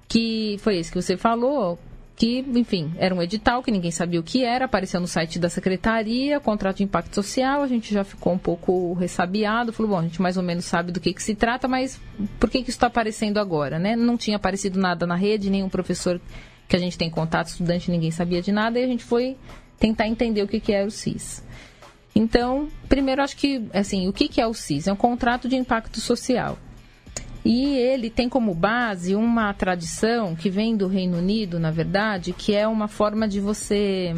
que 0.08 0.56
foi 0.60 0.78
esse 0.78 0.90
que 0.90 1.00
você 1.00 1.16
falou, 1.16 1.78
que, 2.16 2.38
enfim, 2.38 2.94
era 2.96 3.14
um 3.14 3.22
edital 3.22 3.62
que 3.62 3.70
ninguém 3.70 3.90
sabia 3.90 4.18
o 4.18 4.22
que 4.22 4.42
era, 4.42 4.64
apareceu 4.64 4.98
no 4.98 5.06
site 5.06 5.38
da 5.38 5.50
secretaria, 5.50 6.40
contrato 6.40 6.78
de 6.78 6.84
impacto 6.84 7.14
social, 7.14 7.62
a 7.62 7.66
gente 7.66 7.92
já 7.92 8.04
ficou 8.04 8.32
um 8.32 8.38
pouco 8.38 8.94
ressabiado, 8.94 9.70
falou, 9.70 9.92
bom, 9.92 9.98
a 9.98 10.02
gente 10.02 10.22
mais 10.22 10.38
ou 10.38 10.42
menos 10.42 10.64
sabe 10.64 10.90
do 10.90 10.98
que, 10.98 11.12
que 11.12 11.22
se 11.22 11.34
trata, 11.34 11.68
mas 11.68 12.00
por 12.40 12.48
que, 12.48 12.62
que 12.62 12.70
isso 12.70 12.78
está 12.78 12.86
aparecendo 12.86 13.38
agora, 13.38 13.78
né? 13.78 13.94
Não 13.94 14.16
tinha 14.16 14.38
aparecido 14.38 14.80
nada 14.80 15.06
na 15.06 15.14
rede, 15.14 15.50
nenhum 15.50 15.68
professor 15.68 16.18
que 16.66 16.74
a 16.74 16.78
gente 16.78 16.96
tem 16.96 17.10
contato, 17.10 17.48
estudante, 17.48 17.90
ninguém 17.90 18.10
sabia 18.10 18.40
de 18.40 18.50
nada, 18.50 18.80
e 18.80 18.84
a 18.84 18.86
gente 18.86 19.04
foi 19.04 19.36
tentar 19.78 20.08
entender 20.08 20.42
o 20.42 20.48
que, 20.48 20.58
que 20.58 20.72
era 20.72 20.88
o 20.88 20.90
CIS. 20.90 21.44
Então, 22.14 22.68
primeiro, 22.88 23.20
acho 23.22 23.36
que, 23.36 23.68
assim, 23.74 24.08
o 24.08 24.12
que, 24.12 24.26
que 24.26 24.40
é 24.40 24.46
o 24.46 24.54
CIS? 24.54 24.88
É 24.88 24.92
um 24.92 24.96
contrato 24.96 25.50
de 25.50 25.54
impacto 25.54 26.00
social. 26.00 26.58
E 27.46 27.76
ele 27.76 28.10
tem 28.10 28.28
como 28.28 28.52
base 28.52 29.14
uma 29.14 29.54
tradição 29.54 30.34
que 30.34 30.50
vem 30.50 30.76
do 30.76 30.88
Reino 30.88 31.18
Unido, 31.18 31.60
na 31.60 31.70
verdade, 31.70 32.32
que 32.32 32.52
é 32.52 32.66
uma 32.66 32.88
forma 32.88 33.28
de 33.28 33.38
você 33.38 34.12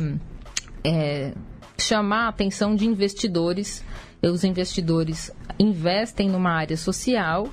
é, 0.83 1.35
chamar 1.77 2.25
a 2.25 2.29
atenção 2.29 2.75
de 2.75 2.87
investidores. 2.87 3.85
Os 4.23 4.45
investidores 4.45 5.31
investem 5.59 6.31
numa 6.31 6.53
área 6.53 6.75
social. 6.75 7.49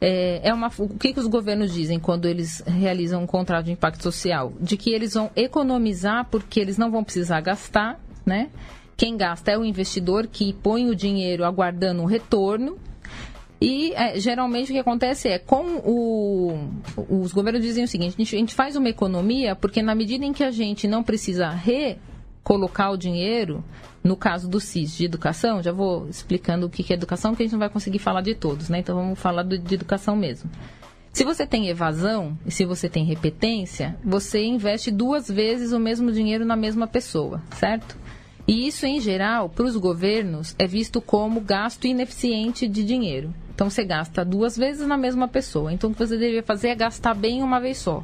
É, 0.00 0.40
é 0.42 0.54
uma, 0.54 0.68
o 0.78 0.88
que, 0.88 1.12
que 1.12 1.20
os 1.20 1.26
governos 1.26 1.74
dizem 1.74 2.00
quando 2.00 2.24
eles 2.24 2.62
realizam 2.66 3.22
um 3.22 3.26
contrato 3.26 3.66
de 3.66 3.72
impacto 3.72 4.02
social? 4.02 4.54
De 4.58 4.78
que 4.78 4.90
eles 4.90 5.12
vão 5.12 5.30
economizar 5.36 6.28
porque 6.30 6.58
eles 6.58 6.78
não 6.78 6.90
vão 6.90 7.04
precisar 7.04 7.42
gastar, 7.42 8.00
né? 8.24 8.48
Quem 8.96 9.18
gasta 9.18 9.50
é 9.50 9.58
o 9.58 9.66
investidor 9.66 10.26
que 10.26 10.54
põe 10.54 10.88
o 10.88 10.96
dinheiro 10.96 11.44
aguardando 11.44 12.00
um 12.00 12.06
retorno 12.06 12.78
e 13.60 13.92
é, 13.92 14.18
geralmente 14.18 14.70
o 14.70 14.74
que 14.74 14.78
acontece 14.78 15.28
é, 15.28 15.38
com 15.38 15.76
o. 15.84 16.70
Os 17.08 17.32
governos 17.32 17.62
dizem 17.62 17.84
o 17.84 17.88
seguinte: 17.88 18.14
a 18.14 18.18
gente, 18.18 18.36
a 18.36 18.38
gente 18.38 18.54
faz 18.54 18.74
uma 18.74 18.88
economia 18.88 19.54
porque, 19.54 19.82
na 19.82 19.94
medida 19.94 20.24
em 20.24 20.32
que 20.32 20.42
a 20.42 20.50
gente 20.50 20.88
não 20.88 21.02
precisa 21.02 21.50
recolocar 21.50 22.90
o 22.90 22.96
dinheiro, 22.96 23.62
no 24.02 24.16
caso 24.16 24.48
do 24.48 24.58
CIS 24.58 24.96
de 24.96 25.04
educação, 25.04 25.62
já 25.62 25.72
vou 25.72 26.08
explicando 26.08 26.66
o 26.66 26.70
que 26.70 26.90
é 26.90 26.96
educação, 26.96 27.34
que 27.34 27.42
a 27.42 27.46
gente 27.46 27.52
não 27.52 27.58
vai 27.58 27.68
conseguir 27.68 27.98
falar 27.98 28.22
de 28.22 28.34
todos, 28.34 28.70
né? 28.70 28.78
Então 28.78 28.96
vamos 28.96 29.18
falar 29.18 29.42
do, 29.42 29.58
de 29.58 29.74
educação 29.74 30.16
mesmo. 30.16 30.50
Se 31.12 31.24
você 31.24 31.46
tem 31.46 31.68
evasão 31.68 32.38
e 32.46 32.50
se 32.50 32.64
você 32.64 32.88
tem 32.88 33.04
repetência, 33.04 33.98
você 34.02 34.42
investe 34.44 34.90
duas 34.90 35.28
vezes 35.28 35.72
o 35.72 35.78
mesmo 35.78 36.12
dinheiro 36.12 36.46
na 36.46 36.56
mesma 36.56 36.86
pessoa, 36.86 37.42
certo? 37.50 37.96
E 38.50 38.66
isso, 38.66 38.84
em 38.84 39.00
geral, 39.00 39.48
para 39.48 39.64
os 39.64 39.76
governos, 39.76 40.56
é 40.58 40.66
visto 40.66 41.00
como 41.00 41.40
gasto 41.40 41.86
ineficiente 41.86 42.66
de 42.66 42.82
dinheiro. 42.82 43.32
Então 43.54 43.70
você 43.70 43.84
gasta 43.84 44.24
duas 44.24 44.56
vezes 44.56 44.88
na 44.88 44.96
mesma 44.96 45.28
pessoa. 45.28 45.72
Então 45.72 45.88
o 45.88 45.92
que 45.92 46.04
você 46.04 46.16
deveria 46.16 46.42
fazer 46.42 46.70
é 46.70 46.74
gastar 46.74 47.14
bem 47.14 47.44
uma 47.44 47.60
vez 47.60 47.78
só. 47.78 48.02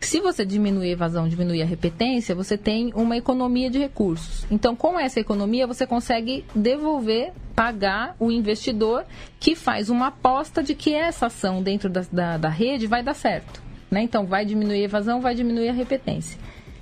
Se 0.00 0.18
você 0.18 0.44
diminuir 0.44 0.88
a 0.88 0.92
evasão, 0.94 1.28
diminuir 1.28 1.62
a 1.62 1.66
repetência, 1.66 2.34
você 2.34 2.58
tem 2.58 2.90
uma 2.96 3.16
economia 3.16 3.70
de 3.70 3.78
recursos. 3.78 4.44
Então, 4.50 4.74
com 4.74 4.98
essa 4.98 5.20
economia, 5.20 5.68
você 5.68 5.86
consegue 5.86 6.44
devolver, 6.52 7.32
pagar 7.54 8.16
o 8.18 8.32
investidor 8.32 9.04
que 9.38 9.54
faz 9.54 9.88
uma 9.88 10.08
aposta 10.08 10.64
de 10.64 10.74
que 10.74 10.92
essa 10.92 11.26
ação 11.26 11.62
dentro 11.62 11.88
da, 11.88 12.04
da, 12.10 12.36
da 12.38 12.48
rede 12.48 12.88
vai 12.88 13.04
dar 13.04 13.14
certo. 13.14 13.62
Né? 13.88 14.02
Então, 14.02 14.26
vai 14.26 14.44
diminuir 14.44 14.80
a 14.80 14.84
evasão, 14.86 15.20
vai 15.20 15.36
diminuir 15.36 15.68
a 15.68 15.72
repetência. 15.72 16.36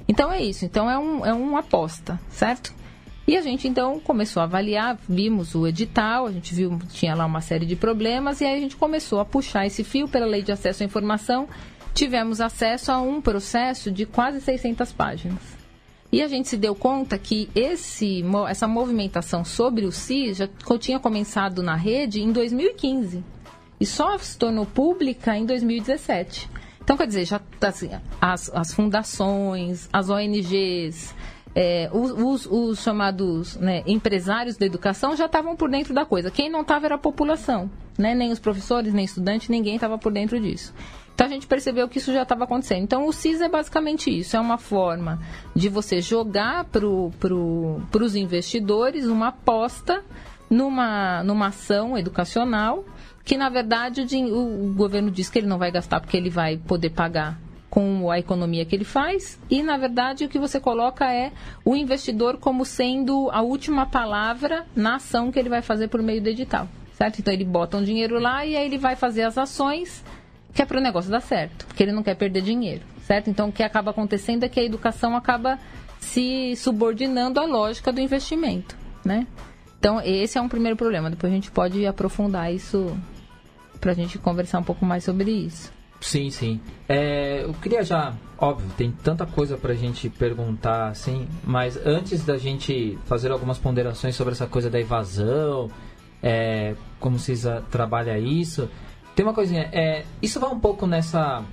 Então, 0.09 0.33
é 0.33 0.41
isso. 0.43 0.65
Então, 0.65 0.91
é, 0.91 0.99
um, 0.99 1.27
é 1.27 1.35
uma 1.35 1.59
aposta, 1.59 2.19
certo? 2.31 2.79
E 3.29 3.37
a 3.37 3.43
gente 3.43 3.69
então 3.69 4.01
começou 4.01 4.41
a 4.41 4.45
avaliar, 4.45 4.99
vimos 5.07 5.55
o 5.55 5.67
edital, 5.67 6.25
a 6.25 6.33
gente 6.33 6.55
viu 6.55 6.79
tinha 6.89 7.15
lá 7.15 7.27
uma 7.27 7.43
série 7.43 7.67
de 7.67 7.77
problemas 7.77 8.41
e 8.41 8.47
aí 8.47 8.57
a 8.57 8.61
gente 8.61 8.75
começou 8.75 9.21
a 9.21 9.25
puxar 9.25 9.67
esse 9.67 9.85
fio 9.85 10.09
pela 10.09 10.25
Lei 10.25 10.41
de 10.41 10.51
Acesso 10.51 10.83
à 10.83 10.87
Informação. 10.87 11.47
Tivemos 11.93 12.41
acesso 12.41 12.91
a 12.91 12.99
um 13.03 13.21
processo 13.21 13.91
de 13.91 14.07
quase 14.07 14.41
600 14.41 14.95
páginas. 14.95 15.59
E 16.11 16.23
a 16.23 16.27
gente 16.27 16.49
se 16.49 16.57
deu 16.57 16.75
conta 16.75 17.19
que 17.19 17.51
esse, 17.55 18.25
essa 18.49 18.67
movimentação 18.67 19.45
sobre 19.45 19.85
o 19.85 19.93
CIS 19.93 20.39
já 20.39 20.49
tinha 20.81 20.99
começado 20.99 21.63
na 21.63 21.75
rede 21.75 22.23
em 22.23 22.33
2015 22.33 23.23
e 23.79 23.85
só 23.85 24.17
se 24.17 24.39
tornou 24.39 24.65
pública 24.65 25.37
em 25.37 25.45
2017. 25.45 26.49
Então, 26.83 26.97
quer 26.97 27.07
dizer, 27.07 27.27
já 27.27 27.39
assim, 27.61 27.91
as, 28.19 28.51
as 28.55 28.73
fundações, 28.73 29.87
as 29.93 30.09
ONGs, 30.09 31.15
é, 31.61 31.91
os, 31.93 32.12
os, 32.12 32.47
os, 32.47 32.81
chamados 32.81 33.57
né, 33.57 33.83
empresários 33.85 34.57
da 34.57 34.65
educação 34.65 35.17
já 35.17 35.27
estavam 35.27 35.57
por 35.57 35.69
dentro 35.69 35.93
da 35.93 36.05
coisa. 36.07 36.31
Quem 36.31 36.49
não 36.49 36.61
estava 36.61 36.87
era 36.87 36.95
a 36.95 36.99
população, 36.99 37.69
né? 37.99 38.15
nem 38.15 38.31
os 38.31 38.38
professores, 38.38 38.95
nem 38.95 39.05
estudantes, 39.05 39.49
ninguém 39.49 39.75
estava 39.75 39.99
por 39.99 40.12
dentro 40.12 40.38
disso. 40.38 40.73
Então 41.12 41.27
a 41.27 41.31
gente 41.31 41.49
percebeu 41.49 41.88
que 41.88 41.99
isso 41.99 42.12
já 42.12 42.23
estava 42.23 42.45
acontecendo. 42.45 42.85
Então 42.85 43.09
o 43.09 43.12
CIS 43.12 43.41
é 43.41 43.49
basicamente 43.49 44.09
isso: 44.09 44.37
é 44.37 44.41
uma 44.41 44.57
forma 44.57 45.19
de 45.53 45.69
você 45.69 46.00
jogar 46.00 46.62
para 46.67 46.87
pro, 47.19 47.83
os 47.93 48.15
investidores 48.15 49.07
uma 49.07 49.29
aposta 49.29 50.05
numa, 50.49 51.25
numa 51.25 51.49
ação 51.49 51.99
educacional 51.99 52.85
que 53.25 53.37
na 53.37 53.49
verdade 53.49 54.07
o, 54.31 54.69
o 54.69 54.75
governo 54.75 55.11
diz 55.11 55.29
que 55.29 55.41
ele 55.41 55.49
não 55.49 55.59
vai 55.59 55.73
gastar 55.73 56.00
porque 56.00 56.17
ele 56.17 56.31
vai 56.31 56.57
poder 56.57 56.91
pagar 56.91 57.37
com 57.71 58.11
a 58.11 58.19
economia 58.19 58.65
que 58.65 58.75
ele 58.75 58.85
faz 58.85 59.39
e, 59.51 59.63
na 59.63 59.77
verdade, 59.77 60.25
o 60.25 60.29
que 60.29 60.39
você 60.39 60.59
coloca 60.59 61.13
é 61.13 61.33
o 61.65 61.77
investidor 61.77 62.39
como 62.39 62.65
sendo 62.65 63.31
a 63.31 63.43
última 63.43 63.85
palavra 63.87 64.67
na 64.75 64.97
ação 64.97 65.31
que 65.31 65.39
ele 65.39 65.49
vai 65.49 65.61
fazer 65.61 65.89
por 65.89 66.03
meio 66.03 66.23
do 66.23 66.29
edital, 66.29 66.69
certo? 66.95 67.19
Então, 67.21 67.33
ele 67.33 67.45
bota 67.45 67.77
um 67.77 67.85
dinheiro 67.85 68.19
lá 68.19 68.47
e 68.47 68.57
aí 68.57 68.65
ele 68.65 68.79
vai 68.79 68.97
fazer 68.97 69.23
as 69.23 69.37
ações 69.37 70.03
que 70.55 70.63
é 70.63 70.65
para 70.65 70.79
o 70.79 70.83
negócio 70.83 71.11
dar 71.11 71.21
certo, 71.21 71.67
porque 71.67 71.83
ele 71.83 71.93
não 71.93 72.03
quer 72.03 72.17
perder 72.17 72.41
dinheiro, 72.43 72.83
certo? 73.03 73.29
Então, 73.29 73.49
o 73.49 73.53
que 73.53 73.63
acaba 73.63 73.91
acontecendo 73.91 74.45
é 74.45 74.49
que 74.49 74.59
a 74.59 74.65
educação 74.65 75.15
acaba 75.15 75.59
se 76.01 76.57
subordinando 76.57 77.39
à 77.39 77.45
lógica 77.45 77.93
do 77.93 78.01
investimento. 78.01 78.77
né? 79.05 79.27
Então, 79.79 80.01
esse 80.01 80.37
é 80.37 80.41
um 80.41 80.49
primeiro 80.49 80.77
problema. 80.77 81.09
Depois 81.11 81.33
a 81.33 81.35
gente 81.37 81.51
pode 81.51 81.87
aprofundar 81.87 82.53
isso 82.53 82.97
para 83.81 83.93
a 83.93 83.95
gente 83.95 84.19
conversar 84.19 84.59
um 84.59 84.65
pouco 84.65 84.85
mais 84.85 85.05
sobre 85.05 85.31
isso. 85.31 85.73
Sim, 86.00 86.31
sim. 86.31 86.61
É, 86.88 87.43
eu 87.45 87.52
queria 87.55 87.83
já, 87.83 88.14
óbvio, 88.38 88.69
tem 88.76 88.90
tanta 88.90 89.26
coisa 89.26 89.57
para 89.57 89.73
a 89.73 89.76
gente 89.76 90.09
perguntar, 90.09 90.88
assim, 90.88 91.26
mas 91.45 91.76
antes 91.85 92.25
da 92.25 92.38
gente 92.38 92.97
fazer 93.05 93.33
algumas 93.33 93.59
ponderações 93.59 94.14
sobre 94.14 94.33
essa 94.33 94.47
coisa 94.47 94.71
da 94.71 94.78
evasão, 94.78 95.69
é, 96.23 96.75
como 97.00 97.19
vocês 97.19 97.45
trabalha 97.71 98.19
isso, 98.19 98.69
tem 99.14 99.26
uma 99.26 99.35
coisinha, 99.35 99.69
é, 99.73 100.05
isso 100.23 100.38
vai 100.38 100.50
um 100.50 100.61
pouco 100.61 100.87
nessa 100.87 101.45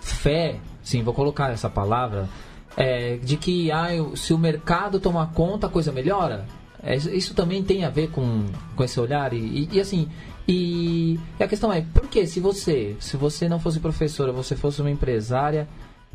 fé, 0.00 0.58
sim, 0.82 1.02
vou 1.02 1.12
colocar 1.12 1.50
essa 1.50 1.68
palavra, 1.68 2.28
é, 2.76 3.16
de 3.16 3.36
que 3.36 3.70
ah, 3.70 3.88
se 4.14 4.32
o 4.32 4.38
mercado 4.38 4.98
tomar 4.98 5.32
conta, 5.32 5.66
a 5.66 5.70
coisa 5.70 5.92
melhora. 5.92 6.46
É, 6.80 6.94
isso 6.94 7.34
também 7.34 7.62
tem 7.62 7.84
a 7.84 7.90
ver 7.90 8.08
com, 8.10 8.46
com 8.76 8.84
esse 8.84 9.00
olhar 9.00 9.32
e, 9.32 9.36
e, 9.36 9.68
e 9.72 9.80
assim 9.80 10.08
e, 10.48 11.18
e 11.38 11.42
a 11.42 11.46
questão 11.46 11.72
é 11.72 11.82
por 11.82 12.08
que 12.08 12.26
se 12.26 12.40
você 12.40 12.96
se 12.98 13.16
você 13.16 13.48
não 13.48 13.60
fosse 13.60 13.78
professora 13.78 14.32
você 14.32 14.56
fosse 14.56 14.80
uma 14.80 14.90
empresária 14.90 15.68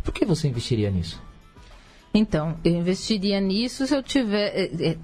por 0.04 0.14
que 0.14 0.26
você 0.26 0.48
investiria 0.48 0.90
nisso 0.90 1.22
então 2.14 2.58
eu 2.66 2.74
investiria 2.74 3.40
nisso 3.40 3.86
se 3.86 3.96
eu 3.96 4.02
tiver 4.02 4.48
é, 4.56 4.90
é, 4.90 4.98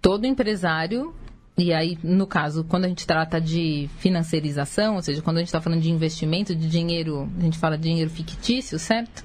todo 0.00 0.26
empresário 0.26 1.14
e 1.56 1.72
aí, 1.72 1.98
no 2.02 2.26
caso, 2.26 2.64
quando 2.64 2.86
a 2.86 2.88
gente 2.88 3.06
trata 3.06 3.38
de 3.38 3.88
financiarização, 3.98 4.96
ou 4.96 5.02
seja, 5.02 5.20
quando 5.20 5.36
a 5.36 5.40
gente 5.40 5.48
está 5.48 5.60
falando 5.60 5.82
de 5.82 5.90
investimento, 5.90 6.54
de 6.54 6.66
dinheiro, 6.66 7.30
a 7.38 7.42
gente 7.42 7.58
fala 7.58 7.76
de 7.76 7.82
dinheiro 7.82 8.08
fictício, 8.08 8.78
certo? 8.78 9.22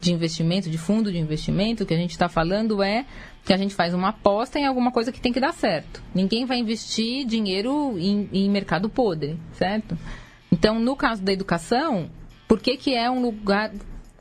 De 0.00 0.12
investimento, 0.12 0.68
de 0.68 0.76
fundo 0.76 1.10
de 1.12 1.18
investimento, 1.18 1.84
o 1.84 1.86
que 1.86 1.94
a 1.94 1.96
gente 1.96 2.10
está 2.10 2.28
falando 2.28 2.82
é 2.82 3.06
que 3.44 3.52
a 3.52 3.56
gente 3.56 3.74
faz 3.74 3.94
uma 3.94 4.08
aposta 4.08 4.58
em 4.58 4.66
alguma 4.66 4.92
coisa 4.92 5.10
que 5.10 5.20
tem 5.20 5.32
que 5.32 5.40
dar 5.40 5.52
certo. 5.52 6.02
Ninguém 6.14 6.44
vai 6.44 6.58
investir 6.58 7.26
dinheiro 7.26 7.98
em, 7.98 8.28
em 8.32 8.50
mercado 8.50 8.88
podre, 8.88 9.38
certo? 9.52 9.96
Então, 10.52 10.78
no 10.78 10.94
caso 10.96 11.22
da 11.22 11.32
educação, 11.32 12.10
por 12.46 12.60
que, 12.60 12.76
que 12.76 12.94
é 12.94 13.10
um 13.10 13.22
lugar. 13.22 13.72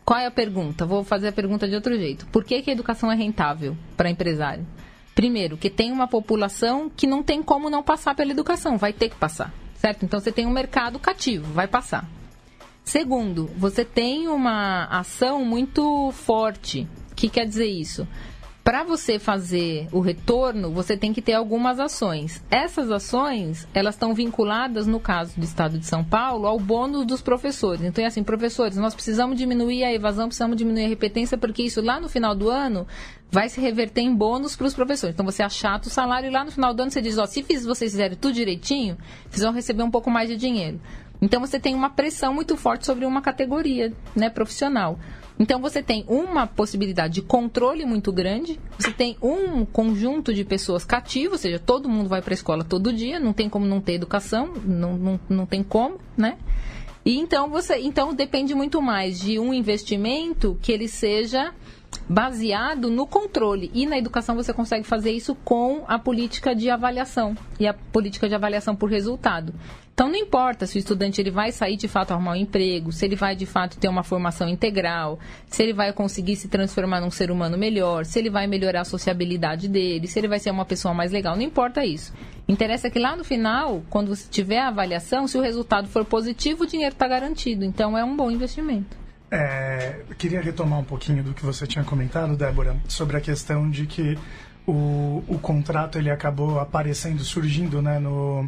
Qual 0.04 0.20
é 0.20 0.26
a 0.26 0.32
pergunta? 0.32 0.86
Vou 0.86 1.04
fazer 1.04 1.30
a 1.30 1.34
pergunta 1.34 1.68
de 1.68 1.76
outro 1.76 1.98
jeito. 1.98 2.26
Por 2.28 2.44
que, 2.44 2.62
que 2.62 2.70
a 2.70 2.74
educação 2.74 3.12
é 3.12 3.16
rentável 3.16 3.76
para 3.96 4.10
empresário? 4.10 4.66
Primeiro, 5.14 5.58
que 5.58 5.70
tem 5.70 5.92
uma 5.92 6.08
população 6.08 6.90
que 6.90 7.08
não 7.08 7.24
tem 7.24 7.42
como 7.42 7.70
não 7.70 7.82
passar 7.82 8.14
pela 8.14 8.32
educação, 8.32 8.78
vai 8.78 8.94
ter 8.94 9.10
que 9.10 9.16
passar, 9.16 9.52
certo? 9.76 10.06
Então 10.06 10.20
você 10.20 10.32
tem 10.32 10.46
um 10.46 10.52
mercado 10.52 11.00
cativo, 11.00 11.52
vai 11.54 11.68
passar. 11.68 12.08
Segundo, 12.86 13.50
você 13.58 13.84
tem 13.84 14.28
uma 14.28 14.86
ação 14.86 15.44
muito 15.44 16.12
forte. 16.12 16.88
O 17.12 17.16
que 17.16 17.28
quer 17.28 17.46
dizer 17.46 17.66
isso? 17.66 18.08
Para 18.68 18.84
você 18.84 19.18
fazer 19.18 19.88
o 19.94 20.02
retorno, 20.02 20.74
você 20.74 20.98
tem 20.98 21.14
que 21.14 21.22
ter 21.22 21.32
algumas 21.32 21.80
ações. 21.80 22.44
Essas 22.52 22.92
ações, 22.92 23.66
elas 23.74 23.96
estão 23.96 24.14
vinculadas, 24.14 24.86
no 24.86 25.00
caso 25.00 25.40
do 25.40 25.46
Estado 25.46 25.80
de 25.80 25.86
São 25.86 26.04
Paulo, 26.04 26.46
ao 26.46 26.60
bônus 26.60 27.06
dos 27.06 27.22
professores. 27.22 27.82
Então, 27.82 28.04
é 28.04 28.08
assim, 28.08 28.26
professores, 28.26 28.76
nós 28.76 28.94
precisamos 28.94 29.38
diminuir 29.38 29.86
a 29.86 29.94
evasão, 29.94 30.28
precisamos 30.28 30.58
diminuir 30.58 30.84
a 30.84 30.90
repetência, 30.90 31.38
porque 31.38 31.64
isso 31.64 31.80
lá 31.82 31.98
no 31.98 32.10
final 32.10 32.36
do 32.36 32.50
ano 32.50 32.86
vai 33.32 33.48
se 33.48 33.62
reverter 33.62 34.02
em 34.02 34.14
bônus 34.14 34.58
para 34.58 34.68
os 34.68 34.74
professores. 34.74 35.14
Então, 35.14 35.26
você 35.26 35.42
achata 35.42 35.88
o 35.88 35.90
salário 35.90 36.28
e 36.28 36.34
lá 36.34 36.44
no 36.44 36.52
final 36.52 36.74
do 36.74 36.82
ano 36.82 36.92
você 36.92 37.02
diz, 37.02 37.18
ó, 37.18 37.26
se 37.26 37.42
vocês 37.44 37.92
fizerem 37.92 38.18
tudo 38.18 38.34
direitinho, 38.34 38.98
vocês 39.30 39.44
vão 39.44 39.54
receber 39.54 39.84
um 39.84 39.92
pouco 39.92 40.12
mais 40.12 40.28
de 40.28 40.36
dinheiro. 40.36 40.78
Então, 41.22 41.40
você 41.40 41.58
tem 41.58 41.74
uma 41.74 41.90
pressão 41.90 42.34
muito 42.34 42.58
forte 42.58 42.86
sobre 42.86 43.06
uma 43.06 43.22
categoria 43.22 43.94
né, 44.14 44.30
profissional. 44.30 45.00
Então 45.40 45.62
você 45.62 45.84
tem 45.84 46.04
uma 46.08 46.48
possibilidade 46.48 47.16
de 47.16 47.22
controle 47.22 47.86
muito 47.86 48.12
grande, 48.12 48.60
você 48.78 48.92
tem 48.92 49.18
um 49.22 49.66
conjunto 49.66 50.34
de 50.34 50.44
pessoas 50.44 50.84
cativas, 50.84 51.34
ou 51.34 51.38
seja, 51.38 51.60
todo 51.60 51.88
mundo 51.88 52.10
vai 52.10 52.22
para 52.22 52.34
a 52.34 52.36
escola 52.36 52.64
todo 52.64 52.92
dia, 52.92 53.20
não 53.20 53.34
tem 53.34 53.48
como 53.48 53.66
não 53.66 53.80
ter 53.80 53.94
educação, 53.94 54.54
não, 54.66 54.98
não, 54.98 55.20
não 55.30 55.46
tem 55.46 55.62
como, 55.62 56.00
né? 56.18 56.38
E 57.06 57.18
então 57.18 57.50
você, 57.50 57.78
então 57.80 58.14
depende 58.14 58.54
muito 58.54 58.82
mais 58.82 59.20
de 59.20 59.40
um 59.40 59.54
investimento 59.54 60.58
que 60.62 60.72
ele 60.72 60.88
seja 60.88 61.54
baseado 62.10 62.90
no 62.90 63.08
controle. 63.08 63.72
E 63.74 63.86
na 63.86 63.98
educação 63.98 64.36
você 64.36 64.54
consegue 64.54 64.86
fazer 64.86 65.12
isso 65.12 65.36
com 65.36 65.84
a 65.88 65.98
política 65.98 66.56
de 66.56 66.70
avaliação 66.70 67.36
e 67.60 67.68
a 67.68 67.74
política 67.74 68.28
de 68.28 68.36
avaliação 68.36 68.76
por 68.76 68.90
resultado. 68.90 69.54
Então 69.98 70.10
não 70.10 70.16
importa 70.16 70.68
se 70.68 70.78
o 70.78 70.80
estudante 70.80 71.20
ele 71.20 71.32
vai 71.32 71.52
sair 71.52 71.76
de 71.76 71.88
fato 71.88 72.12
arrumar 72.12 72.34
um 72.34 72.36
emprego, 72.36 72.92
se 72.92 73.04
ele 73.04 73.16
vai 73.16 73.36
de 73.36 73.48
fato 73.48 73.80
ter 73.80 73.88
uma 73.88 74.04
formação 74.04 74.48
integral, 74.48 75.18
se 75.48 75.64
ele 75.64 75.74
vai 75.74 75.92
conseguir 75.92 76.36
se 76.36 76.48
transformar 76.48 77.02
num 77.02 77.10
ser 77.10 77.32
humano 77.32 77.58
melhor, 77.58 78.06
se 78.06 78.20
ele 78.20 78.30
vai 78.30 78.46
melhorar 78.46 78.82
a 78.82 78.86
sociabilidade 78.86 79.68
dele, 79.68 80.08
se 80.08 80.20
ele 80.20 80.28
vai 80.28 80.38
ser 80.38 80.52
uma 80.52 80.66
pessoa 80.66 80.94
mais 80.94 81.12
legal, 81.12 81.36
não 81.36 81.42
importa 81.42 81.84
isso. 81.84 82.14
Interessa 82.48 82.92
que 82.92 83.00
lá 83.00 83.16
no 83.16 83.24
final, 83.24 83.82
quando 83.90 84.16
você 84.16 84.30
tiver 84.30 84.60
a 84.60 84.68
avaliação, 84.68 85.28
se 85.28 85.36
o 85.36 85.42
resultado 85.42 85.88
for 85.88 86.06
positivo, 86.06 86.66
o 86.66 86.68
dinheiro 86.68 86.94
está 86.94 87.08
garantido. 87.08 87.66
Então 87.66 87.98
é 87.98 88.04
um 88.06 88.16
bom 88.16 88.30
investimento. 88.30 88.96
É, 89.32 90.02
queria 90.16 90.42
retomar 90.42 90.78
um 90.78 90.84
pouquinho 90.84 91.24
do 91.24 91.34
que 91.34 91.44
você 91.44 91.66
tinha 91.66 91.84
comentado, 91.84 92.38
Débora, 92.38 92.78
sobre 92.88 93.18
a 93.18 93.20
questão 93.20 93.68
de 93.68 93.88
que 93.88 94.16
o, 94.68 95.24
o 95.28 95.40
contrato 95.42 95.98
ele 95.98 96.12
acabou 96.12 96.60
aparecendo, 96.60 97.24
surgindo 97.24 97.82
né, 97.82 97.98
no, 97.98 98.48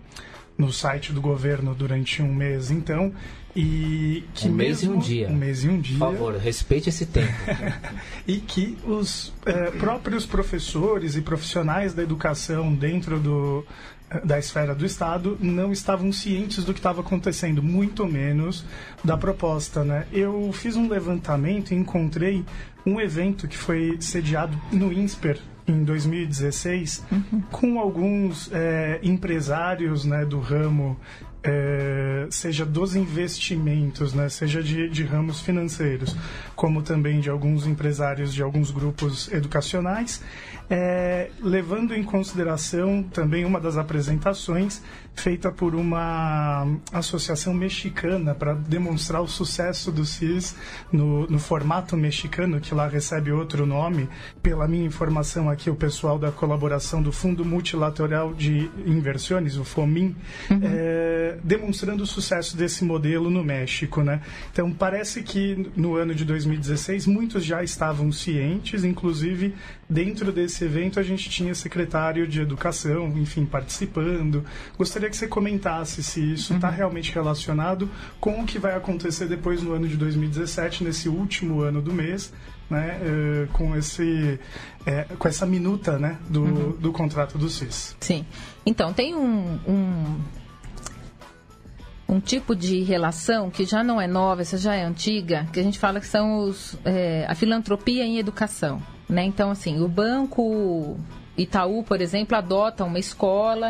no 0.59 0.73
site 0.73 1.13
do 1.13 1.21
governo 1.21 1.73
durante 1.73 2.21
um 2.21 2.33
mês, 2.33 2.69
então, 2.69 3.13
e 3.55 4.25
que 4.33 4.49
um 4.49 4.51
mês 4.51 4.83
e 4.83 4.89
um 4.89 4.99
dia. 4.99 5.29
Um 5.29 5.35
mês 5.35 5.63
e 5.63 5.69
um 5.69 5.79
dia. 5.79 5.97
Por 5.97 6.11
favor, 6.11 6.35
respeite 6.35 6.89
esse 6.89 7.05
tempo. 7.05 7.33
e 8.27 8.37
que 8.37 8.77
os 8.85 9.33
é, 9.45 9.71
próprios 9.71 10.25
professores 10.25 11.15
e 11.15 11.21
profissionais 11.21 11.93
da 11.93 12.03
educação 12.03 12.75
dentro 12.75 13.19
do, 13.21 13.65
é, 14.09 14.19
da 14.19 14.37
esfera 14.37 14.75
do 14.75 14.85
Estado 14.85 15.37
não 15.39 15.71
estavam 15.71 16.11
cientes 16.11 16.65
do 16.65 16.73
que 16.73 16.79
estava 16.79 16.99
acontecendo, 16.99 17.63
muito 17.63 18.05
menos 18.05 18.65
da 19.01 19.17
proposta. 19.17 19.85
Né? 19.85 20.05
Eu 20.11 20.51
fiz 20.51 20.75
um 20.75 20.89
levantamento 20.89 21.71
e 21.71 21.75
encontrei 21.75 22.43
um 22.85 22.99
evento 22.99 23.47
que 23.47 23.57
foi 23.57 23.97
sediado 24.01 24.59
no 24.73 24.91
INSPER, 24.91 25.39
em 25.69 25.83
2016 25.83 27.03
uhum. 27.11 27.41
com 27.51 27.79
alguns 27.79 28.49
é, 28.51 28.99
empresários 29.03 30.05
né, 30.05 30.25
do 30.25 30.39
ramo, 30.39 30.97
é, 31.43 32.27
seja 32.29 32.65
dos 32.65 32.95
investimentos, 32.95 34.13
né, 34.13 34.27
seja 34.29 34.61
de, 34.61 34.89
de 34.89 35.03
ramos 35.03 35.41
financeiros, 35.41 36.15
como 36.55 36.81
também 36.81 37.19
de 37.19 37.29
alguns 37.29 37.65
empresários 37.65 38.33
de 38.33 38.43
alguns 38.43 38.71
grupos 38.71 39.31
educacionais, 39.31 40.21
é, 40.69 41.29
levando 41.41 41.95
em 41.95 42.03
consideração 42.03 43.03
também 43.03 43.45
uma 43.45 43.59
das 43.59 43.77
apresentações 43.77 44.81
feita 45.15 45.51
por 45.51 45.75
uma 45.75 46.65
associação 46.93 47.53
mexicana 47.53 48.33
para 48.33 48.53
demonstrar 48.53 49.21
o 49.21 49.27
sucesso 49.27 49.91
do 49.91 50.05
CIS 50.05 50.55
no, 50.91 51.27
no, 51.27 51.39
formato 51.39 51.97
mexicano, 51.97 52.59
que 52.59 52.73
lá 52.73 52.87
recebe 52.87 53.31
outro 53.31 53.65
nome. 53.65 54.07
Pela 54.41 54.67
minha 54.67 54.85
informação 54.85 55.49
aqui, 55.49 55.69
o 55.69 55.75
pessoal 55.75 56.17
da 56.17 56.31
colaboração 56.31 57.01
do 57.01 57.11
Fundo 57.11 57.43
Multilateral 57.43 58.33
de 58.33 58.69
Inversões, 58.85 59.57
o 59.57 59.63
FOMIN, 59.63 60.15
uhum. 60.49 60.59
é, 60.63 61.37
demonstrando 61.43 62.03
o 62.03 62.07
sucesso 62.07 62.55
desse 62.55 62.83
modelo 62.83 63.29
no 63.29 63.43
México. 63.43 64.01
Né? 64.01 64.21
Então, 64.51 64.71
parece 64.71 65.21
que 65.21 65.69
no 65.75 65.95
ano 65.95 66.15
de 66.15 66.23
2016 66.23 67.05
muitos 67.05 67.43
já 67.43 67.63
estavam 67.63 68.11
cientes, 68.11 68.83
inclusive 68.83 69.53
dentro 69.89 70.31
desse 70.31 70.63
evento 70.63 70.99
a 70.99 71.03
gente 71.03 71.29
tinha 71.29 71.55
secretário 71.55 72.27
de 72.27 72.41
educação, 72.41 73.07
enfim, 73.17 73.45
participando. 73.45 74.45
Gostaria 74.77 75.09
que 75.09 75.17
você 75.17 75.27
comentasse 75.27 76.03
se 76.03 76.33
isso 76.33 76.53
está 76.53 76.69
uhum. 76.69 76.75
realmente 76.75 77.11
relacionado 77.11 77.89
com 78.19 78.41
o 78.41 78.45
que 78.45 78.59
vai 78.59 78.75
acontecer 78.75 79.27
depois 79.27 79.63
no 79.63 79.73
ano 79.73 79.87
de 79.87 79.97
2017, 79.97 80.83
nesse 80.83 81.09
último 81.09 81.61
ano 81.61 81.81
do 81.81 81.91
mês, 81.91 82.31
né, 82.69 82.99
uh, 83.01 83.47
com 83.51 83.75
esse 83.75 84.39
é, 84.85 85.05
com 85.17 85.27
essa 85.27 85.45
minuta 85.45 85.97
né, 85.97 86.17
do, 86.29 86.43
uhum. 86.43 86.71
do 86.73 86.91
contrato 86.91 87.37
do 87.37 87.49
CIS. 87.49 87.95
Sim. 87.99 88.25
Então, 88.65 88.93
tem 88.93 89.15
um, 89.15 89.59
um, 89.67 90.19
um, 92.09 92.19
tipo 92.19 92.55
de 92.55 92.81
relação 92.81 93.49
que 93.49 93.65
já 93.65 93.83
não 93.83 94.01
é 94.01 94.07
nova, 94.07 94.41
essa 94.41 94.57
já 94.57 94.75
é 94.75 94.83
antiga, 94.83 95.47
que 95.53 95.59
a 95.59 95.63
gente 95.63 95.79
fala 95.79 95.99
que 95.99 96.07
são 96.07 96.39
os, 96.39 96.77
é, 96.83 97.25
a 97.27 97.35
filantropia 97.35 98.03
em 98.05 98.17
educação. 98.17 98.81
Né? 99.07 99.23
Então, 99.23 99.51
assim, 99.51 99.81
o 99.81 99.87
banco 99.87 100.97
Itaú, 101.37 101.83
por 101.83 102.01
exemplo, 102.01 102.37
adota 102.37 102.83
uma 102.83 102.99
escola, 102.99 103.69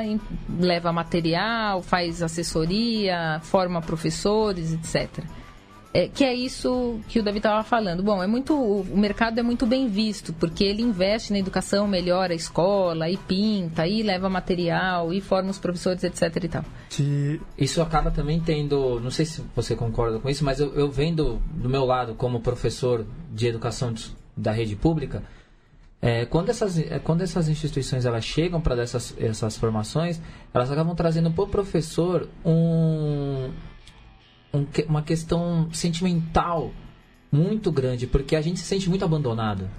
leva 0.59 0.91
material, 0.91 1.81
faz 1.81 2.21
assessoria, 2.21 3.39
forma 3.43 3.81
professores, 3.81 4.73
etc. 4.73 5.23
É, 5.91 6.07
que 6.07 6.23
é 6.23 6.33
isso 6.33 6.99
que 7.07 7.19
o 7.19 7.23
David 7.23 7.39
estava 7.39 7.63
falando. 7.63 8.03
Bom, 8.03 8.21
é 8.21 8.27
muito, 8.27 8.53
o 8.53 8.97
mercado 8.97 9.39
é 9.39 9.43
muito 9.43 9.65
bem 9.65 9.87
visto, 9.87 10.31
porque 10.33 10.63
ele 10.63 10.83
investe 10.83 11.31
na 11.33 11.39
educação, 11.39 11.87
melhora 11.87 12.33
a 12.33 12.35
escola, 12.35 13.09
e 13.09 13.17
pinta, 13.17 13.87
e 13.87 14.03
leva 14.03 14.29
material, 14.29 15.11
e 15.11 15.19
forma 15.19 15.49
os 15.49 15.57
professores, 15.57 16.03
etc. 16.03 16.43
e 16.43 16.47
tal. 16.47 16.65
Que... 16.89 17.41
Isso 17.57 17.81
acaba 17.81 18.11
também 18.11 18.39
tendo, 18.39 18.99
não 18.99 19.09
sei 19.09 19.25
se 19.25 19.43
você 19.55 19.75
concorda 19.75 20.19
com 20.19 20.29
isso, 20.29 20.45
mas 20.45 20.59
eu, 20.59 20.73
eu 20.75 20.91
vendo 20.91 21.41
do 21.51 21.67
meu 21.67 21.85
lado 21.85 22.13
como 22.13 22.39
professor 22.39 23.05
de 23.31 23.47
educação 23.47 23.93
da 24.37 24.51
rede 24.51 24.75
pública, 24.75 25.23
é, 26.01 26.25
quando, 26.25 26.49
essas, 26.49 26.77
é, 26.77 26.97
quando 26.99 27.21
essas 27.21 27.49
instituições 27.49 28.05
elas 28.05 28.23
chegam 28.23 28.61
para 28.61 28.81
essas, 28.81 29.13
essas 29.19 29.57
formações, 29.57 30.21
elas 30.53 30.71
acabam 30.71 30.95
trazendo 30.95 31.29
para 31.29 31.43
o 31.43 31.47
professor 31.47 32.29
um, 32.45 33.51
um, 34.53 34.65
uma 34.87 35.01
questão 35.01 35.69
sentimental 35.71 36.71
muito 37.31 37.71
grande, 37.71 38.07
porque 38.07 38.35
a 38.35 38.41
gente 38.41 38.59
se 38.59 38.65
sente 38.65 38.89
muito 38.89 39.05
abandonado 39.05 39.69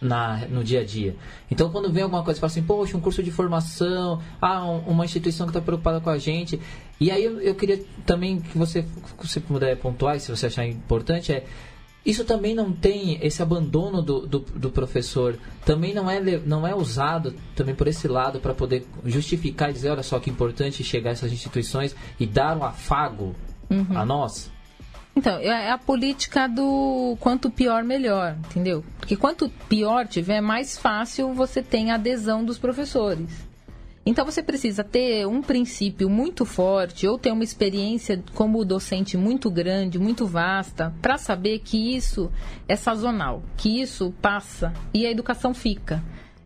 na, 0.00 0.46
no 0.48 0.62
dia 0.62 0.80
a 0.80 0.84
dia. 0.84 1.16
Então, 1.50 1.70
quando 1.70 1.92
vem 1.92 2.02
alguma 2.02 2.22
coisa, 2.22 2.40
fala 2.40 2.50
assim, 2.50 2.62
poxa, 2.62 2.96
um 2.96 3.00
curso 3.00 3.22
de 3.22 3.30
formação, 3.30 4.20
ah, 4.40 4.64
uma 4.64 5.04
instituição 5.04 5.46
que 5.46 5.50
está 5.50 5.60
preocupada 5.60 6.00
com 6.00 6.10
a 6.10 6.18
gente. 6.18 6.60
E 7.00 7.10
aí 7.10 7.24
eu, 7.24 7.40
eu 7.40 7.54
queria 7.54 7.82
também 8.06 8.40
que 8.40 8.56
você, 8.56 8.84
se 9.24 9.40
puder 9.40 9.76
pontuar, 9.76 10.18
se 10.20 10.30
você 10.30 10.46
achar 10.46 10.66
importante, 10.66 11.32
é 11.32 11.44
isso 12.06 12.24
também 12.24 12.54
não 12.54 12.72
tem 12.72 13.18
esse 13.20 13.42
abandono 13.42 14.00
do, 14.00 14.26
do, 14.26 14.38
do, 14.38 14.70
professor 14.70 15.36
também 15.64 15.92
não 15.92 16.08
é 16.08 16.20
não 16.38 16.66
é 16.66 16.74
usado 16.74 17.34
também 17.54 17.74
por 17.74 17.86
esse 17.86 18.08
lado 18.08 18.40
para 18.40 18.54
poder 18.54 18.86
justificar 19.04 19.68
e 19.68 19.72
dizer 19.74 19.90
olha 19.90 20.02
só 20.02 20.18
que 20.18 20.30
importante 20.30 20.82
chegar 20.82 21.10
a 21.10 21.12
essas 21.12 21.32
instituições 21.32 21.94
e 22.18 22.24
dar 22.24 22.56
um 22.56 22.64
afago 22.64 23.34
uhum. 23.70 23.98
a 23.98 24.04
nós 24.04 24.50
então, 25.18 25.36
é, 25.38 25.46
é 25.48 25.70
a 25.72 25.76
política 25.78 26.46
do 26.46 27.16
quanto 27.18 27.50
pior, 27.50 27.82
melhor, 27.82 28.36
entendeu? 28.38 28.84
Porque 29.00 29.16
quanto 29.16 29.48
pior 29.68 30.06
tiver, 30.06 30.40
mais 30.40 30.78
fácil 30.78 31.34
você 31.34 31.60
tem 31.60 31.90
a 31.90 31.96
adesão 31.96 32.44
dos 32.44 32.56
professores. 32.56 33.28
Então 34.06 34.24
você 34.24 34.40
precisa 34.40 34.84
ter 34.84 35.26
um 35.26 35.42
princípio 35.42 36.08
muito 36.08 36.44
forte 36.44 37.06
ou 37.06 37.18
ter 37.18 37.32
uma 37.32 37.42
experiência 37.42 38.22
como 38.32 38.64
docente 38.64 39.16
muito 39.16 39.50
grande, 39.50 39.98
muito 39.98 40.24
vasta, 40.24 40.94
para 41.02 41.18
saber 41.18 41.58
que 41.58 41.96
isso 41.96 42.30
é 42.68 42.76
sazonal, 42.76 43.42
que 43.56 43.82
isso 43.82 44.14
passa 44.22 44.72
e 44.94 45.04
a 45.04 45.10
educação 45.10 45.52
fica. 45.52 46.00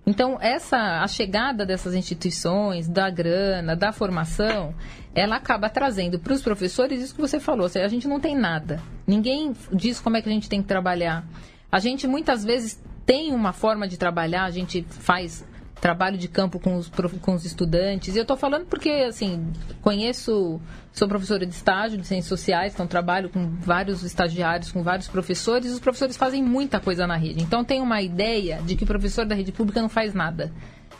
Então, 0.04 0.36
essa 0.40 1.02
a 1.02 1.06
chegada 1.06 1.64
dessas 1.64 1.94
instituições, 1.94 2.88
da 2.88 3.08
grana, 3.08 3.76
da 3.76 3.92
formação, 3.92 4.74
ela 5.14 5.36
acaba 5.36 5.68
trazendo 5.70 6.18
para 6.18 6.32
os 6.32 6.42
professores 6.42 7.00
isso 7.00 7.14
que 7.14 7.20
você 7.20 7.38
falou. 7.38 7.68
Seja, 7.68 7.86
a 7.86 7.88
gente 7.88 8.08
não 8.08 8.18
tem 8.18 8.36
nada. 8.36 8.82
Ninguém 9.06 9.52
diz 9.72 10.00
como 10.00 10.16
é 10.16 10.22
que 10.22 10.28
a 10.28 10.32
gente 10.32 10.48
tem 10.48 10.60
que 10.60 10.68
trabalhar. 10.68 11.24
A 11.70 11.78
gente 11.78 12.06
muitas 12.06 12.44
vezes 12.44 12.82
tem 13.06 13.32
uma 13.32 13.52
forma 13.52 13.86
de 13.86 13.96
trabalhar, 13.96 14.44
a 14.44 14.50
gente 14.50 14.84
faz 14.88 15.44
trabalho 15.82 16.16
de 16.16 16.28
campo 16.28 16.60
com 16.60 16.76
os, 16.76 16.88
com 17.20 17.34
os 17.34 17.44
estudantes. 17.44 18.14
E 18.14 18.18
eu 18.18 18.22
estou 18.22 18.36
falando 18.36 18.66
porque, 18.66 18.88
assim, 18.88 19.52
conheço, 19.82 20.60
sou 20.92 21.08
professora 21.08 21.44
de 21.44 21.52
estágio 21.52 21.98
de 21.98 22.06
ciências 22.06 22.28
sociais, 22.28 22.72
então 22.72 22.86
trabalho 22.86 23.28
com 23.28 23.50
vários 23.58 24.04
estagiários, 24.04 24.70
com 24.70 24.84
vários 24.84 25.08
professores, 25.08 25.66
e 25.66 25.74
os 25.74 25.80
professores 25.80 26.16
fazem 26.16 26.40
muita 26.40 26.78
coisa 26.78 27.04
na 27.04 27.16
rede. 27.16 27.42
Então, 27.42 27.64
tem 27.64 27.82
uma 27.82 28.00
ideia 28.00 28.62
de 28.64 28.76
que 28.76 28.84
o 28.84 28.86
professor 28.86 29.26
da 29.26 29.34
rede 29.34 29.50
pública 29.50 29.82
não 29.82 29.88
faz 29.88 30.14
nada. 30.14 30.52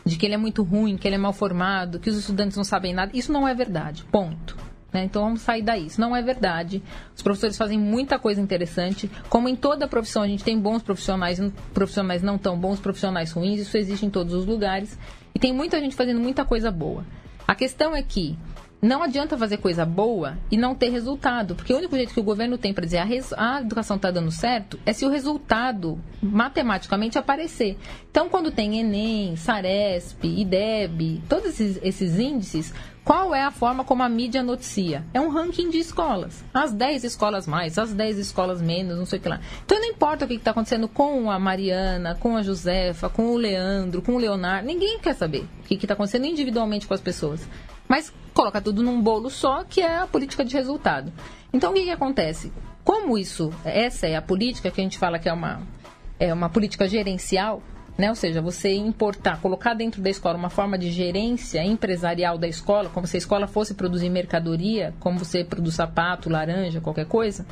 De 0.05 0.17
que 0.17 0.25
ele 0.25 0.35
é 0.35 0.37
muito 0.37 0.63
ruim, 0.63 0.97
que 0.97 1.07
ele 1.07 1.15
é 1.15 1.17
mal 1.17 1.31
formado, 1.31 1.97
que 1.97 2.09
os 2.09 2.17
estudantes 2.17 2.57
não 2.57 2.65
sabem 2.65 2.93
nada. 2.93 3.09
Isso 3.13 3.31
não 3.31 3.47
é 3.47 3.55
verdade. 3.55 4.03
Ponto. 4.11 4.57
Né? 4.93 5.03
Então 5.05 5.23
vamos 5.23 5.41
sair 5.41 5.61
daí. 5.61 5.87
Isso 5.87 5.99
não 5.99 6.15
é 6.15 6.21
verdade. 6.21 6.83
Os 7.15 7.21
professores 7.21 7.57
fazem 7.57 7.79
muita 7.79 8.19
coisa 8.19 8.39
interessante. 8.39 9.09
Como 9.27 9.49
em 9.49 9.55
toda 9.55 9.87
profissão, 9.87 10.21
a 10.21 10.27
gente 10.27 10.43
tem 10.43 10.59
bons 10.59 10.83
profissionais, 10.83 11.41
profissionais 11.73 12.21
não 12.21 12.37
tão 12.37 12.57
bons, 12.57 12.79
profissionais 12.79 13.31
ruins. 13.31 13.59
Isso 13.59 13.77
existe 13.77 14.05
em 14.05 14.09
todos 14.09 14.33
os 14.33 14.45
lugares. 14.45 14.97
E 15.33 15.39
tem 15.39 15.51
muita 15.51 15.79
gente 15.79 15.95
fazendo 15.95 16.19
muita 16.19 16.45
coisa 16.45 16.71
boa. 16.71 17.03
A 17.47 17.55
questão 17.55 17.95
é 17.95 18.03
que 18.03 18.37
não 18.83 19.01
adianta 19.01 19.37
fazer 19.37 19.57
coisa 19.57 19.85
boa 19.85 20.37
e 20.51 20.57
não 20.57 20.75
ter 20.75 20.89
resultado, 20.89 21.55
porque 21.55 21.73
o 21.73 21.77
único 21.77 21.95
jeito 21.95 22.13
que 22.13 22.19
o 22.19 22.23
governo 22.23 22.57
tem 22.57 22.73
para 22.73 22.83
dizer 22.83 22.97
a, 22.97 23.05
res, 23.05 23.31
a 23.31 23.61
educação 23.61 23.95
está 23.95 24.11
dando 24.11 24.29
certo 24.29 24.77
é 24.85 24.91
se 24.91 25.05
o 25.05 25.09
resultado 25.09 25.97
matematicamente 26.21 27.17
aparecer. 27.17 27.77
Então, 28.11 28.27
quando 28.27 28.51
tem 28.51 28.81
Enem, 28.81 29.37
Saresp, 29.37 30.25
IDEB, 30.25 31.23
todos 31.29 31.51
esses, 31.51 31.79
esses 31.81 32.19
índices, 32.19 32.73
qual 33.03 33.35
é 33.35 33.43
a 33.43 33.51
forma 33.51 33.83
como 33.83 34.01
a 34.01 34.07
mídia 34.07 34.41
noticia? 34.41 35.03
É 35.13 35.19
um 35.19 35.29
ranking 35.29 35.69
de 35.69 35.77
escolas. 35.77 36.43
As 36.53 36.71
10 36.71 37.03
escolas 37.03 37.45
mais, 37.45 37.77
as 37.77 37.93
10 37.93 38.17
escolas 38.17 38.61
menos, 38.61 38.97
não 38.97 39.05
sei 39.05 39.19
o 39.19 39.21
que 39.21 39.27
lá. 39.27 39.41
Então 39.65 39.77
não 39.77 39.87
importa 39.87 40.23
o 40.23 40.27
que 40.27 40.35
está 40.35 40.51
acontecendo 40.51 40.87
com 40.87 41.29
a 41.29 41.37
Mariana, 41.37 42.15
com 42.15 42.37
a 42.37 42.41
Josefa, 42.41 43.09
com 43.09 43.33
o 43.33 43.37
Leandro, 43.37 44.01
com 44.01 44.13
o 44.13 44.17
Leonardo. 44.17 44.65
Ninguém 44.65 44.99
quer 44.99 45.15
saber 45.15 45.45
o 45.59 45.63
que 45.63 45.75
está 45.75 45.95
acontecendo 45.95 46.25
individualmente 46.25 46.87
com 46.87 46.93
as 46.93 47.01
pessoas. 47.01 47.45
Mas 47.89 48.13
coloca 48.33 48.61
tudo 48.61 48.81
num 48.81 49.01
bolo 49.01 49.29
só, 49.29 49.65
que 49.65 49.81
é 49.81 49.97
a 49.97 50.07
política 50.07 50.45
de 50.45 50.55
resultado. 50.55 51.11
Então, 51.51 51.71
o 51.71 51.73
que, 51.73 51.83
que 51.83 51.91
acontece? 51.91 52.53
Como 52.83 53.17
isso, 53.17 53.53
essa 53.65 54.07
é 54.07 54.15
a 54.15 54.21
política 54.21 54.71
que 54.71 54.79
a 54.79 54.83
gente 54.83 54.97
fala 54.97 55.19
que 55.19 55.27
é 55.27 55.33
uma, 55.33 55.61
é 56.19 56.33
uma 56.33 56.49
política 56.49 56.87
gerencial, 56.87 57.61
né? 57.97 58.09
Ou 58.09 58.15
seja, 58.15 58.41
você 58.41 58.73
importar, 58.73 59.39
colocar 59.39 59.73
dentro 59.73 60.01
da 60.01 60.09
escola 60.09 60.37
uma 60.37 60.49
forma 60.49 60.77
de 60.77 60.91
gerência 60.91 61.63
empresarial 61.63 62.37
da 62.37 62.47
escola, 62.47 62.89
como 62.89 63.05
se 63.05 63.17
a 63.17 63.19
escola 63.19 63.47
fosse 63.47 63.73
produzir 63.73 64.09
mercadoria, 64.09 64.93
como 64.99 65.19
você 65.19 65.43
produz 65.43 65.75
sapato, 65.75 66.29
laranja, 66.29 66.81
qualquer 66.81 67.05
coisa. 67.05 67.45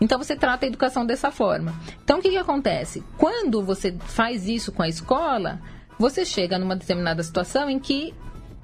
Então 0.00 0.18
você 0.18 0.36
trata 0.36 0.64
a 0.64 0.68
educação 0.68 1.04
dessa 1.04 1.30
forma. 1.30 1.74
Então 2.04 2.18
o 2.18 2.22
que, 2.22 2.30
que 2.30 2.36
acontece? 2.36 3.02
Quando 3.16 3.62
você 3.62 3.96
faz 4.06 4.46
isso 4.46 4.72
com 4.72 4.82
a 4.82 4.88
escola, 4.88 5.60
você 5.98 6.24
chega 6.24 6.58
numa 6.58 6.76
determinada 6.76 7.22
situação 7.22 7.68
em 7.68 7.78
que 7.78 8.14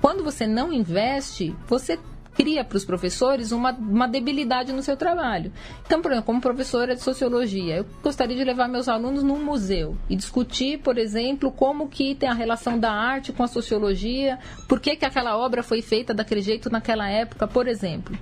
quando 0.01 0.23
você 0.23 0.47
não 0.47 0.73
investe, 0.73 1.55
você 1.67 1.99
cria 2.35 2.65
para 2.65 2.77
os 2.77 2.85
professores 2.85 3.53
uma, 3.53 3.73
uma 3.73 4.09
debilidade 4.09 4.73
no 4.73 4.83
seu 4.83 4.97
trabalho. 4.97 5.53
Então, 5.87 6.03
por 6.03 6.11
exemplo, 6.11 6.27
como 6.27 6.41
professora 6.41 6.95
de 6.95 7.03
sociologia, 7.03 7.77
eu 7.77 7.87
gostaria 8.03 8.37
de 8.37 8.45
levar 8.45 8.69
meus 8.69 8.89
alunos 8.89 9.23
num 9.23 9.43
museu 9.43 9.97
e 10.09 10.17
discutir, 10.17 10.79
por 10.79 10.99
exemplo, 10.99 11.51
como 11.51 11.89
que 11.89 12.15
tem 12.15 12.29
a 12.29 12.35
relação 12.35 12.79
da 12.79 12.93
arte 12.93 13.33
com 13.33 13.43
a 13.43 13.49
sociologia, 13.49 14.39
por 14.69 14.81
que, 14.81 14.97
que 14.97 15.05
aquela 15.05 15.37
obra 15.37 15.63
foi 15.63 15.81
feita 15.81 16.13
daquele 16.13 16.41
jeito 16.41 16.71
naquela 16.71 17.09
época, 17.09 17.47
por 17.47 17.69
exemplo. 17.69 18.17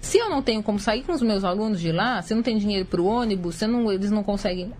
Se 0.00 0.18
eu 0.18 0.30
não 0.30 0.42
tenho 0.42 0.62
como 0.62 0.78
sair 0.78 1.02
com 1.02 1.12
os 1.12 1.20
meus 1.20 1.44
alunos 1.44 1.80
de 1.80 1.92
lá, 1.92 2.22
se 2.22 2.34
não 2.34 2.42
tem 2.42 2.56
dinheiro 2.56 2.86
para 2.86 3.00
o 3.00 3.06
ônibus, 3.06 3.56
se 3.56 3.66
não, 3.66 3.92
eles 3.92 4.10
não 4.10 4.22
conseguem, 4.22 4.72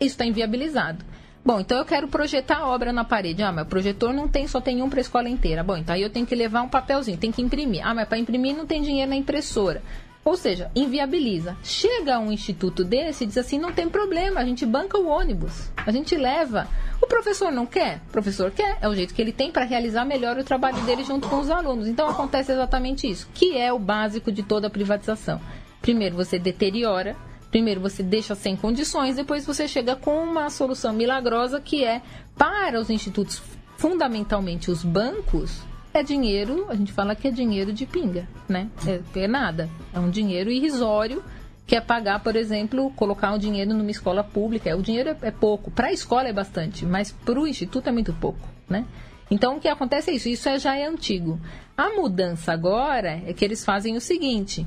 isso 0.00 0.14
está 0.14 0.24
inviabilizado. 0.24 1.04
Bom, 1.48 1.60
então 1.60 1.78
eu 1.78 1.84
quero 1.86 2.06
projetar 2.08 2.58
a 2.58 2.66
obra 2.68 2.92
na 2.92 3.04
parede. 3.04 3.42
Ah, 3.42 3.50
mas 3.50 3.64
o 3.64 3.70
projetor 3.70 4.12
não 4.12 4.28
tem, 4.28 4.46
só 4.46 4.60
tem 4.60 4.82
um 4.82 4.90
para 4.90 4.98
a 4.98 5.00
escola 5.00 5.30
inteira. 5.30 5.62
Bom, 5.62 5.78
então 5.78 5.94
aí 5.94 6.02
eu 6.02 6.10
tenho 6.10 6.26
que 6.26 6.34
levar 6.34 6.60
um 6.60 6.68
papelzinho, 6.68 7.16
tem 7.16 7.32
que 7.32 7.40
imprimir. 7.40 7.80
Ah, 7.86 7.94
mas 7.94 8.06
para 8.06 8.18
imprimir 8.18 8.54
não 8.54 8.66
tem 8.66 8.82
dinheiro 8.82 9.08
na 9.08 9.16
impressora. 9.16 9.82
Ou 10.22 10.36
seja, 10.36 10.70
inviabiliza. 10.76 11.56
Chega 11.62 12.18
um 12.18 12.30
instituto 12.30 12.84
desse 12.84 13.24
e 13.24 13.26
diz 13.26 13.38
assim: 13.38 13.58
não 13.58 13.72
tem 13.72 13.88
problema, 13.88 14.40
a 14.40 14.44
gente 14.44 14.66
banca 14.66 14.98
o 14.98 15.08
ônibus, 15.08 15.70
a 15.74 15.90
gente 15.90 16.14
leva. 16.18 16.68
O 17.00 17.06
professor 17.06 17.50
não 17.50 17.64
quer? 17.64 18.02
O 18.10 18.12
professor 18.12 18.50
quer, 18.50 18.76
é 18.82 18.86
o 18.86 18.94
jeito 18.94 19.14
que 19.14 19.22
ele 19.22 19.32
tem 19.32 19.50
para 19.50 19.64
realizar 19.64 20.04
melhor 20.04 20.36
o 20.36 20.44
trabalho 20.44 20.82
dele 20.82 21.02
junto 21.02 21.30
com 21.30 21.40
os 21.40 21.48
alunos. 21.48 21.88
Então 21.88 22.10
acontece 22.10 22.52
exatamente 22.52 23.10
isso, 23.10 23.26
que 23.32 23.56
é 23.56 23.72
o 23.72 23.78
básico 23.78 24.30
de 24.30 24.42
toda 24.42 24.66
a 24.66 24.70
privatização. 24.70 25.40
Primeiro 25.80 26.14
você 26.14 26.38
deteriora 26.38 27.16
Primeiro 27.50 27.80
você 27.80 28.02
deixa 28.02 28.34
sem 28.34 28.56
condições, 28.56 29.16
depois 29.16 29.46
você 29.46 29.66
chega 29.66 29.96
com 29.96 30.22
uma 30.22 30.50
solução 30.50 30.92
milagrosa 30.92 31.60
que 31.60 31.84
é 31.84 32.02
para 32.36 32.78
os 32.78 32.90
institutos, 32.90 33.42
fundamentalmente 33.76 34.70
os 34.70 34.84
bancos, 34.84 35.62
é 35.94 36.02
dinheiro, 36.02 36.66
a 36.68 36.74
gente 36.74 36.92
fala 36.92 37.14
que 37.14 37.26
é 37.28 37.30
dinheiro 37.30 37.72
de 37.72 37.86
pinga, 37.86 38.28
né? 38.48 38.68
É, 38.86 39.20
é 39.20 39.28
nada. 39.28 39.68
É 39.92 39.98
um 39.98 40.10
dinheiro 40.10 40.50
irrisório 40.50 41.24
que 41.66 41.74
é 41.76 41.80
pagar, 41.80 42.22
por 42.22 42.36
exemplo, 42.36 42.90
colocar 42.96 43.32
um 43.32 43.38
dinheiro 43.38 43.74
numa 43.74 43.90
escola 43.90 44.22
pública. 44.22 44.74
O 44.76 44.82
dinheiro 44.82 45.10
é, 45.10 45.16
é 45.22 45.30
pouco. 45.30 45.70
Para 45.70 45.88
a 45.88 45.92
escola 45.92 46.28
é 46.28 46.32
bastante, 46.32 46.84
mas 46.84 47.12
para 47.12 47.40
o 47.40 47.46
instituto 47.46 47.88
é 47.88 47.92
muito 47.92 48.12
pouco, 48.12 48.48
né? 48.68 48.86
Então, 49.30 49.56
o 49.56 49.60
que 49.60 49.68
acontece 49.68 50.10
é 50.10 50.14
isso. 50.14 50.28
Isso 50.28 50.48
é, 50.48 50.58
já 50.58 50.76
é 50.76 50.86
antigo. 50.86 51.38
A 51.76 51.90
mudança 51.90 52.52
agora 52.52 53.20
é 53.26 53.32
que 53.32 53.44
eles 53.44 53.64
fazem 53.64 53.96
o 53.96 54.00
seguinte. 54.00 54.66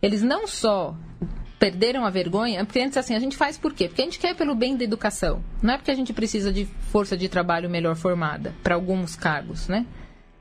Eles 0.00 0.22
não 0.22 0.46
só 0.46 0.94
perderam 1.58 2.04
a 2.04 2.10
vergonha, 2.10 2.64
porque 2.64 2.80
antes 2.80 2.96
assim, 2.96 3.14
a 3.14 3.18
gente 3.18 3.36
faz 3.36 3.56
por 3.56 3.72
quê? 3.72 3.88
Porque 3.88 4.02
a 4.02 4.04
gente 4.04 4.18
quer 4.18 4.34
pelo 4.34 4.54
bem 4.54 4.76
da 4.76 4.84
educação. 4.84 5.42
Não 5.62 5.74
é 5.74 5.76
porque 5.76 5.90
a 5.90 5.94
gente 5.94 6.12
precisa 6.12 6.52
de 6.52 6.66
força 6.90 7.16
de 7.16 7.28
trabalho 7.28 7.70
melhor 7.70 7.96
formada 7.96 8.54
para 8.62 8.74
alguns 8.74 9.16
cargos, 9.16 9.68
né? 9.68 9.86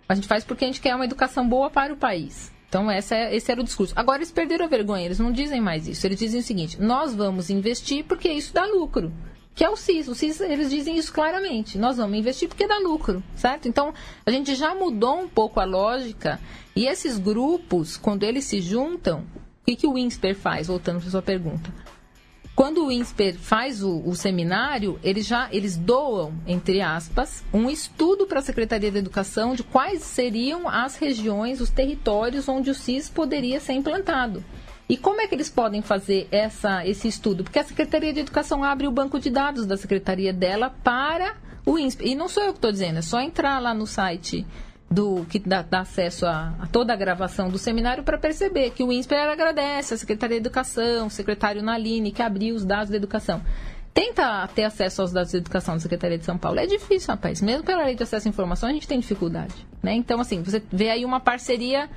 A 0.08 0.16
gente 0.16 0.28
faz 0.28 0.44
porque 0.44 0.66
a 0.66 0.68
gente 0.68 0.82
quer 0.82 0.96
uma 0.96 1.06
educação 1.06 1.48
boa 1.48 1.70
para 1.70 1.94
o 1.94 1.98
país. 1.98 2.52
Então, 2.68 2.92
é, 2.92 3.00
esse 3.00 3.52
era 3.52 3.62
o 3.62 3.64
discurso. 3.64 3.94
Agora, 3.96 4.18
eles 4.18 4.32
perderam 4.32 4.66
a 4.66 4.68
vergonha, 4.68 5.06
eles 5.06 5.20
não 5.20 5.32
dizem 5.32 5.62
mais 5.62 5.88
isso. 5.88 6.06
Eles 6.06 6.20
dizem 6.20 6.42
o 6.42 6.44
seguinte: 6.44 6.80
nós 6.82 7.16
vamos 7.16 7.50
investir 7.50 8.04
porque 8.04 8.30
isso 8.30 8.54
dá 8.54 8.66
lucro. 8.66 9.14
Que 9.56 9.64
é 9.64 9.70
o 9.70 9.78
CIS. 9.78 10.10
O 10.10 10.14
CIS, 10.16 10.42
eles 10.42 10.70
dizem 10.70 10.98
isso 10.98 11.14
claramente. 11.14 11.78
Nós 11.78 11.96
vamos 11.96 12.18
investir 12.18 12.50
porque 12.50 12.68
dá 12.68 12.78
lucro, 12.78 13.24
certo? 13.34 13.70
Então, 13.70 13.94
a 14.26 14.30
gente 14.30 14.54
já 14.54 14.76
mudou 14.76 15.22
um 15.22 15.30
pouco 15.30 15.62
a 15.62 15.64
lógica. 15.64 16.42
E 16.76 16.86
esses 16.86 17.18
grupos, 17.18 17.96
quando 17.96 18.24
eles 18.24 18.44
se 18.44 18.60
juntam, 18.60 19.24
o 19.66 19.72
que, 19.72 19.76
que 19.78 19.88
o 19.88 19.98
INSPER 19.98 20.36
faz? 20.36 20.68
Voltando 20.68 21.02
para 21.02 21.10
sua 21.10 21.24
pergunta. 21.24 21.74
Quando 22.56 22.86
o 22.86 22.92
INSPER 22.92 23.36
faz 23.36 23.82
o, 23.82 24.00
o, 24.06 24.16
seminário, 24.16 25.00
eles 25.04 25.26
já 25.26 25.50
eles 25.52 25.76
doam, 25.76 26.36
entre 26.46 26.82
aspas, 26.82 27.44
um 27.52 27.68
estudo 27.68 28.28
para 28.28 28.38
a 28.38 28.44
Secretaria 28.44 28.92
da 28.92 29.00
Educação 29.00 29.56
de 29.56 29.64
quais 29.64 30.04
seriam 30.04 30.70
as 30.70 30.98
regiões, 30.98 31.62
os 31.62 31.72
territórios 31.72 32.48
onde 32.48 32.70
o 32.70 32.76
CIS 32.76 33.10
poderia 33.10 33.60
ser 33.60 33.74
implantado. 33.74 34.46
E 34.88 34.96
como 34.96 35.20
é 35.20 35.28
que 35.28 35.34
eles 35.34 35.50
podem 35.50 35.82
fazer 35.82 36.28
essa, 36.30 36.86
esse 36.86 37.08
estudo? 37.08 37.44
Porque 37.44 37.58
a 37.58 37.64
Secretaria 37.64 38.14
de 38.14 38.20
Educação 38.20 38.64
abre 38.64 38.88
o 38.88 38.92
banco 38.92 39.20
de 39.20 39.32
dados 39.32 39.66
da 39.66 39.78
secretaria 39.78 40.32
dela 40.32 40.70
para 40.70 41.38
o 41.66 41.80
INSPER. 41.80 42.08
E 42.08 42.14
não 42.14 42.30
sou 42.30 42.44
eu 42.44 42.52
que 42.52 42.60
estou 42.60 42.72
dizendo, 42.72 43.00
é 43.00 43.02
só 43.02 43.20
entrar 43.20 43.58
lá 43.58 43.74
no 43.74 43.88
site 43.88 44.46
do 44.96 45.26
que 45.26 45.38
dá, 45.38 45.62
dá 45.62 45.82
acesso 45.82 46.26
a, 46.26 46.54
a, 46.58 46.68
toda 46.68 46.94
a 46.94 46.96
gravação 46.96 47.50
do 47.50 47.58
seminário 47.58 48.02
para 48.02 48.18
perceber 48.18 48.70
que 48.70 48.82
o 48.82 48.94
INSPER 48.94 49.30
agradece 49.30 49.94
a 49.94 49.98
Secretaria 49.98 50.40
de 50.40 50.48
Educação, 50.48 51.08
o 51.08 51.10
secretário 51.10 51.62
Naline, 51.62 52.14
que 52.14 52.22
abriu 52.22 52.56
os 52.56 52.64
dados 52.64 52.90
da 52.90 52.96
educação. 52.96 53.42
Tenta 53.94 54.48
ter 54.56 54.64
acesso 54.64 55.02
aos 55.02 55.12
dados 55.12 55.32
de 55.32 55.38
educação 55.38 55.76
da 55.76 55.82
Secretaria 55.82 56.18
de 56.18 56.24
São 56.24 56.38
Paulo. 56.38 56.60
É 56.60 56.66
difícil, 56.66 57.10
rapaz. 57.10 57.42
Mesmo 57.42 57.64
pela 57.64 57.84
lei 57.84 57.96
de 57.96 58.04
acesso 58.04 58.28
à 58.28 58.30
informação, 58.30 58.70
a 58.70 58.72
gente 58.72 58.88
tem 58.88 59.00
dificuldade. 59.00 59.54
Né? 59.84 59.94
Então, 59.94 60.20
assim, 60.20 60.42
você 60.42 60.64
vê 60.72 60.90
aí 60.90 61.04
uma 61.04 61.20
parceria 61.20 61.90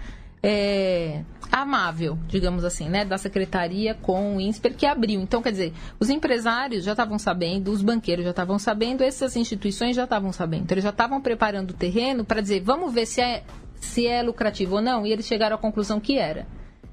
é, 0.42 1.22
amável, 1.50 2.18
digamos 2.28 2.64
assim, 2.64 2.88
né, 2.88 3.04
da 3.04 3.18
secretaria 3.18 3.94
com 3.94 4.36
o 4.36 4.40
INSPER 4.40 4.74
que 4.74 4.86
abriu. 4.86 5.20
Então, 5.20 5.42
quer 5.42 5.50
dizer, 5.50 5.72
os 5.98 6.10
empresários 6.10 6.84
já 6.84 6.92
estavam 6.92 7.18
sabendo, 7.18 7.70
os 7.70 7.82
banqueiros 7.82 8.24
já 8.24 8.30
estavam 8.30 8.58
sabendo, 8.58 9.02
essas 9.02 9.36
instituições 9.36 9.96
já 9.96 10.04
estavam 10.04 10.32
sabendo. 10.32 10.64
Então, 10.64 10.74
eles 10.74 10.84
já 10.84 10.90
estavam 10.90 11.20
preparando 11.20 11.70
o 11.70 11.74
terreno 11.74 12.24
para 12.24 12.40
dizer, 12.40 12.60
vamos 12.60 12.92
ver 12.92 13.06
se 13.06 13.20
é, 13.20 13.42
se 13.76 14.06
é 14.06 14.22
lucrativo 14.22 14.76
ou 14.76 14.82
não, 14.82 15.06
e 15.06 15.12
eles 15.12 15.26
chegaram 15.26 15.56
à 15.56 15.58
conclusão 15.58 16.00
que 16.00 16.18
era. 16.18 16.46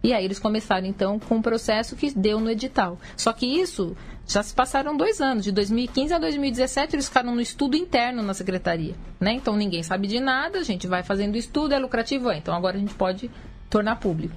E 0.03 0.13
aí 0.13 0.23
eles 0.23 0.37
começaram, 0.37 0.85
então, 0.85 1.19
com 1.19 1.35
o 1.35 1.37
um 1.39 1.41
processo 1.41 1.95
que 1.95 2.11
deu 2.11 2.39
no 2.39 2.49
edital. 2.49 2.99
Só 3.17 3.33
que 3.33 3.45
isso 3.45 3.97
já 4.27 4.41
se 4.41 4.53
passaram 4.53 4.97
dois 4.97 5.21
anos, 5.21 5.43
de 5.43 5.51
2015 5.51 6.13
a 6.13 6.17
2017 6.17 6.95
eles 6.95 7.07
ficaram 7.07 7.35
no 7.35 7.41
estudo 7.41 7.77
interno 7.77 8.23
na 8.23 8.33
secretaria, 8.33 8.95
né? 9.19 9.33
Então 9.33 9.55
ninguém 9.55 9.83
sabe 9.83 10.07
de 10.07 10.19
nada, 10.19 10.59
a 10.59 10.63
gente 10.63 10.87
vai 10.87 11.03
fazendo 11.03 11.35
estudo, 11.35 11.73
é 11.73 11.79
lucrativo, 11.79 12.29
é. 12.29 12.37
Então 12.37 12.55
agora 12.55 12.75
a 12.75 12.79
gente 12.79 12.95
pode 12.95 13.29
tornar 13.69 13.97
público. 13.97 14.35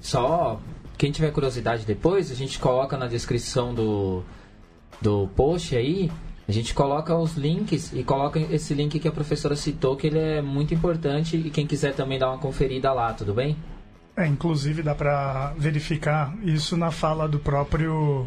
Só 0.00 0.60
quem 0.98 1.10
tiver 1.10 1.32
curiosidade 1.32 1.86
depois, 1.86 2.30
a 2.30 2.34
gente 2.34 2.58
coloca 2.58 2.96
na 2.96 3.06
descrição 3.06 3.74
do, 3.74 4.22
do 5.00 5.28
post 5.34 5.74
aí, 5.76 6.10
a 6.46 6.52
gente 6.52 6.74
coloca 6.74 7.16
os 7.16 7.34
links 7.34 7.92
e 7.92 8.04
coloca 8.04 8.38
esse 8.38 8.74
link 8.74 8.98
que 8.98 9.08
a 9.08 9.12
professora 9.12 9.56
citou, 9.56 9.96
que 9.96 10.08
ele 10.08 10.18
é 10.18 10.42
muito 10.42 10.74
importante 10.74 11.36
e 11.36 11.50
quem 11.50 11.66
quiser 11.66 11.94
também 11.94 12.18
dar 12.18 12.28
uma 12.28 12.38
conferida 12.38 12.92
lá, 12.92 13.14
tudo 13.14 13.32
bem? 13.32 13.56
É, 14.14 14.26
inclusive 14.26 14.82
dá 14.82 14.94
para 14.94 15.54
verificar 15.56 16.36
isso 16.42 16.76
na 16.76 16.90
fala 16.90 17.26
do 17.26 17.38
próprio 17.38 18.26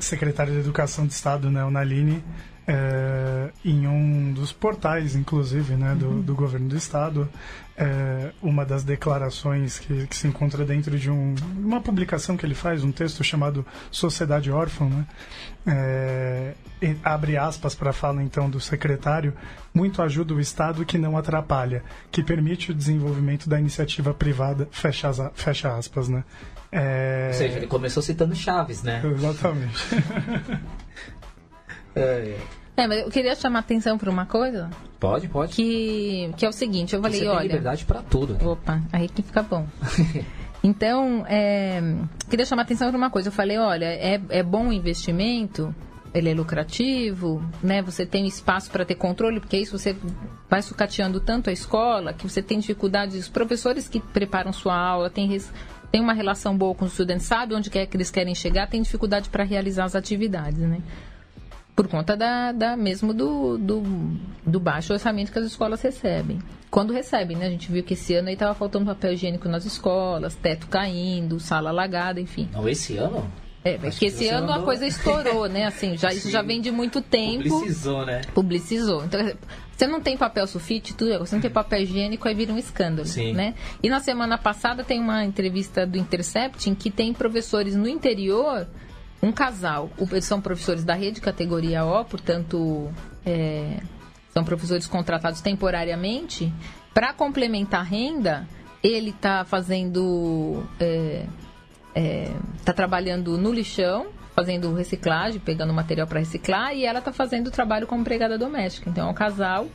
secretário 0.00 0.52
de 0.52 0.60
Educação 0.60 1.06
de 1.06 1.12
Estado, 1.12 1.50
né, 1.50 1.64
o 1.64 1.70
Naline, 1.70 2.22
é, 2.68 3.48
em 3.64 3.86
um 3.86 4.30
dos 4.30 4.52
portais, 4.52 5.16
inclusive, 5.16 5.74
né, 5.74 5.94
do, 5.94 6.06
uhum. 6.06 6.20
do 6.20 6.34
governo 6.34 6.68
do 6.68 6.76
estado, 6.76 7.26
é, 7.74 8.30
uma 8.42 8.62
das 8.66 8.84
declarações 8.84 9.78
que, 9.78 10.06
que, 10.06 10.14
se 10.14 10.28
encontra 10.28 10.66
dentro 10.66 10.98
de 10.98 11.10
um, 11.10 11.34
uma 11.56 11.80
publicação 11.80 12.36
que 12.36 12.44
ele 12.44 12.54
faz, 12.54 12.84
um 12.84 12.92
texto 12.92 13.24
chamado 13.24 13.64
Sociedade 13.90 14.50
Órfã, 14.52 14.84
né, 14.84 15.06
é, 15.66 16.94
abre 17.02 17.38
aspas 17.38 17.74
para 17.74 17.88
a 17.88 17.92
fala 17.94 18.22
então 18.22 18.50
do 18.50 18.60
secretário, 18.60 19.32
muito 19.72 20.02
ajuda 20.02 20.34
o 20.34 20.40
Estado 20.40 20.84
que 20.84 20.98
não 20.98 21.16
atrapalha, 21.16 21.82
que 22.12 22.22
permite 22.22 22.70
o 22.70 22.74
desenvolvimento 22.74 23.48
da 23.48 23.58
iniciativa 23.58 24.12
privada, 24.12 24.68
fecha, 24.70 25.08
as, 25.08 25.18
fecha 25.34 25.74
aspas, 25.74 26.06
né. 26.10 26.22
É... 26.70 27.28
Ou 27.28 27.38
seja, 27.38 27.56
ele 27.56 27.66
começou 27.66 28.02
citando 28.02 28.34
Chaves, 28.34 28.82
né? 28.82 29.00
Exatamente. 29.02 29.78
é, 32.00 32.36
é. 32.76 32.86
mas 32.86 33.00
eu 33.00 33.10
queria 33.10 33.34
chamar 33.34 33.60
atenção 33.60 33.98
para 33.98 34.10
uma 34.10 34.26
coisa. 34.26 34.70
Pode, 34.98 35.28
pode. 35.28 35.54
Que, 35.54 36.32
que 36.36 36.44
é 36.44 36.48
o 36.48 36.52
seguinte, 36.52 36.94
eu 36.94 37.02
falei, 37.02 37.20
Você 37.20 37.26
olha... 37.26 37.38
Tem 37.38 37.48
liberdade 37.48 37.84
para 37.84 38.02
tudo. 38.02 38.36
Opa, 38.48 38.82
aí 38.92 39.08
que 39.08 39.22
fica 39.22 39.42
bom. 39.42 39.66
então, 40.62 41.24
é, 41.28 41.80
queria 42.28 42.44
chamar 42.44 42.62
atenção 42.62 42.88
para 42.88 42.98
uma 42.98 43.10
coisa. 43.10 43.28
Eu 43.28 43.32
falei, 43.32 43.58
olha, 43.58 43.86
é, 43.86 44.20
é 44.28 44.42
bom 44.42 44.68
o 44.68 44.72
investimento, 44.72 45.74
ele 46.12 46.30
é 46.30 46.34
lucrativo, 46.34 47.42
né? 47.62 47.82
Você 47.82 48.04
tem 48.04 48.26
espaço 48.26 48.70
para 48.70 48.84
ter 48.84 48.94
controle, 48.94 49.40
porque 49.40 49.56
isso 49.56 49.78
você 49.78 49.96
vai 50.48 50.62
sucateando 50.62 51.20
tanto 51.20 51.50
a 51.50 51.52
escola 51.52 52.12
que 52.12 52.28
você 52.28 52.42
tem 52.42 52.58
dificuldades. 52.58 53.16
Os 53.16 53.28
professores 53.28 53.88
que 53.88 54.00
preparam 54.00 54.52
sua 54.52 54.76
aula 54.76 55.10
têm 55.10 55.28
tem 55.90 56.00
uma 56.02 56.12
relação 56.12 56.56
boa 56.56 56.74
com 56.74 56.84
os 56.84 56.92
estudantes, 56.92 57.24
sabe 57.24 57.54
onde 57.54 57.70
quer 57.70 57.86
que 57.86 57.96
eles 57.96 58.10
querem 58.10 58.34
chegar, 58.34 58.68
tem 58.68 58.82
dificuldade 58.82 59.30
para 59.30 59.42
realizar 59.42 59.84
as 59.84 59.94
atividades, 59.94 60.60
né? 60.60 60.82
Por 61.78 61.86
conta 61.86 62.16
da, 62.16 62.50
da 62.50 62.76
mesmo 62.76 63.14
do, 63.14 63.56
do, 63.56 63.82
do, 64.44 64.58
baixo 64.58 64.92
orçamento 64.92 65.30
que 65.30 65.38
as 65.38 65.46
escolas 65.46 65.80
recebem. 65.80 66.40
Quando 66.68 66.92
recebem, 66.92 67.36
né? 67.36 67.46
A 67.46 67.50
gente 67.50 67.70
viu 67.70 67.84
que 67.84 67.94
esse 67.94 68.14
ano 68.14 68.26
aí 68.26 68.34
estava 68.34 68.52
faltando 68.52 68.84
papel 68.84 69.12
higiênico 69.12 69.48
nas 69.48 69.64
escolas, 69.64 70.34
teto 70.34 70.66
caindo, 70.66 71.38
sala 71.38 71.70
alagada, 71.70 72.20
enfim. 72.20 72.48
Não, 72.52 72.68
esse 72.68 72.96
ano? 72.96 73.30
É, 73.62 73.78
porque 73.78 74.06
esse 74.06 74.26
ano 74.26 74.52
a 74.52 74.60
coisa 74.60 74.84
estourou, 74.90 75.48
né? 75.48 75.66
Assim, 75.66 75.96
já, 75.96 76.08
isso 76.08 76.28
já 76.28 76.42
vem 76.42 76.60
de 76.60 76.72
muito 76.72 77.00
tempo. 77.00 77.48
Publicizou, 77.48 78.04
né? 78.04 78.22
Publicizou. 78.34 79.04
Então, 79.04 79.20
você 79.70 79.86
não 79.86 80.00
tem 80.00 80.16
papel 80.16 80.48
sulfite, 80.48 80.96
tudo, 80.96 81.16
você 81.20 81.36
não 81.36 81.42
tem 81.42 81.48
papel 81.48 81.82
higiênico, 81.82 82.26
aí 82.26 82.34
vira 82.34 82.52
um 82.52 82.58
escândalo, 82.58 83.06
Sim. 83.06 83.34
né? 83.34 83.54
E 83.80 83.88
na 83.88 84.00
semana 84.00 84.36
passada 84.36 84.82
tem 84.82 85.00
uma 85.00 85.24
entrevista 85.24 85.86
do 85.86 85.96
Intercept 85.96 86.68
em 86.68 86.74
que 86.74 86.90
tem 86.90 87.14
professores 87.14 87.76
no 87.76 87.86
interior, 87.86 88.66
um 89.22 89.32
casal, 89.32 89.90
são 90.20 90.40
professores 90.40 90.84
da 90.84 90.94
rede 90.94 91.20
categoria 91.20 91.84
O, 91.84 92.04
portanto, 92.04 92.88
é, 93.26 93.80
são 94.32 94.44
professores 94.44 94.86
contratados 94.86 95.40
temporariamente, 95.40 96.52
para 96.94 97.12
complementar 97.12 97.80
a 97.80 97.84
renda, 97.84 98.48
ele 98.82 99.10
está 99.10 99.44
fazendo... 99.44 100.62
É, 100.78 101.26
é, 101.94 102.30
tá 102.64 102.72
trabalhando 102.72 103.36
no 103.36 103.52
lixão, 103.52 104.06
fazendo 104.34 104.72
reciclagem, 104.72 105.40
pegando 105.40 105.72
material 105.74 106.06
para 106.06 106.20
reciclar, 106.20 106.72
e 106.72 106.84
ela 106.84 107.00
está 107.00 107.12
fazendo 107.12 107.48
o 107.48 107.50
trabalho 107.50 107.88
como 107.88 108.02
empregada 108.02 108.38
doméstica. 108.38 108.88
Então 108.88 109.08
é 109.08 109.10
um 109.10 109.14
casal. 109.14 109.66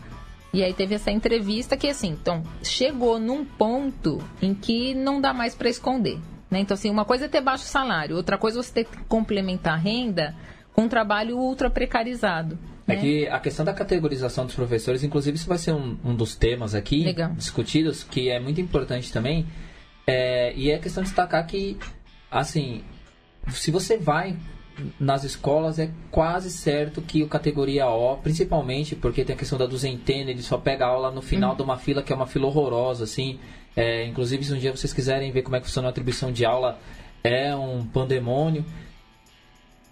E 0.53 0.63
aí 0.63 0.73
teve 0.73 0.95
essa 0.95 1.11
entrevista 1.11 1.75
que 1.75 1.89
assim, 1.89 2.09
então 2.09 2.43
chegou 2.61 3.19
num 3.19 3.43
ponto 3.43 4.23
em 4.41 4.53
que 4.53 4.93
não 4.93 5.19
dá 5.19 5.33
mais 5.33 5.55
para 5.55 5.67
esconder. 5.67 6.19
Né? 6.53 6.59
Então 6.59 6.75
assim, 6.75 6.89
uma 6.89 7.03
coisa 7.03 7.25
é 7.25 7.27
ter 7.27 7.41
baixo 7.41 7.65
salário, 7.65 8.15
outra 8.15 8.37
coisa 8.37 8.59
é 8.59 8.63
você 8.63 8.71
ter 8.71 8.85
que 8.85 8.97
complementar 9.09 9.73
a 9.73 9.77
renda 9.77 10.35
com 10.71 10.83
um 10.83 10.87
trabalho 10.87 11.37
ultra 11.37 11.69
precarizado. 11.69 12.57
É 12.87 12.95
né? 12.95 13.01
que 13.01 13.27
a 13.27 13.39
questão 13.39 13.65
da 13.65 13.73
categorização 13.73 14.45
dos 14.45 14.55
professores, 14.55 15.03
inclusive 15.03 15.37
isso 15.37 15.47
vai 15.47 15.57
ser 15.57 15.71
um, 15.73 15.97
um 16.03 16.15
dos 16.15 16.35
temas 16.35 16.75
aqui 16.75 17.03
Legal. 17.03 17.31
discutidos, 17.33 18.03
que 18.03 18.29
é 18.29 18.39
muito 18.39 18.59
importante 18.61 19.11
também. 19.11 19.45
É, 20.05 20.53
e 20.55 20.69
é 20.69 20.77
questão 20.77 21.01
de 21.01 21.09
destacar 21.09 21.45
que, 21.47 21.77
assim, 22.29 22.83
se 23.49 23.71
você 23.71 23.97
vai 23.97 24.37
nas 24.99 25.23
escolas 25.23 25.77
é 25.77 25.91
quase 26.09 26.49
certo 26.49 27.01
que 27.01 27.23
o 27.23 27.27
categoria 27.27 27.87
O, 27.87 28.17
principalmente 28.17 28.95
porque 28.95 29.23
tem 29.23 29.35
a 29.35 29.37
questão 29.37 29.57
da 29.57 29.65
duzentena, 29.65 30.31
ele 30.31 30.41
só 30.41 30.57
pega 30.57 30.85
aula 30.85 31.11
no 31.11 31.21
final 31.21 31.51
uhum. 31.51 31.57
de 31.57 31.61
uma 31.61 31.77
fila 31.77 32.01
que 32.01 32.11
é 32.11 32.15
uma 32.15 32.27
fila 32.27 32.47
horrorosa, 32.47 33.03
assim. 33.03 33.39
É, 33.75 34.05
inclusive, 34.05 34.43
se 34.43 34.53
um 34.53 34.57
dia 34.57 34.75
vocês 34.75 34.93
quiserem 34.93 35.31
ver 35.31 35.41
como 35.41 35.55
é 35.55 35.59
que 35.59 35.65
funciona 35.65 35.87
a 35.87 35.91
atribuição 35.91 36.31
de 36.31 36.45
aula, 36.45 36.79
é 37.23 37.55
um 37.55 37.85
pandemônio. 37.85 38.65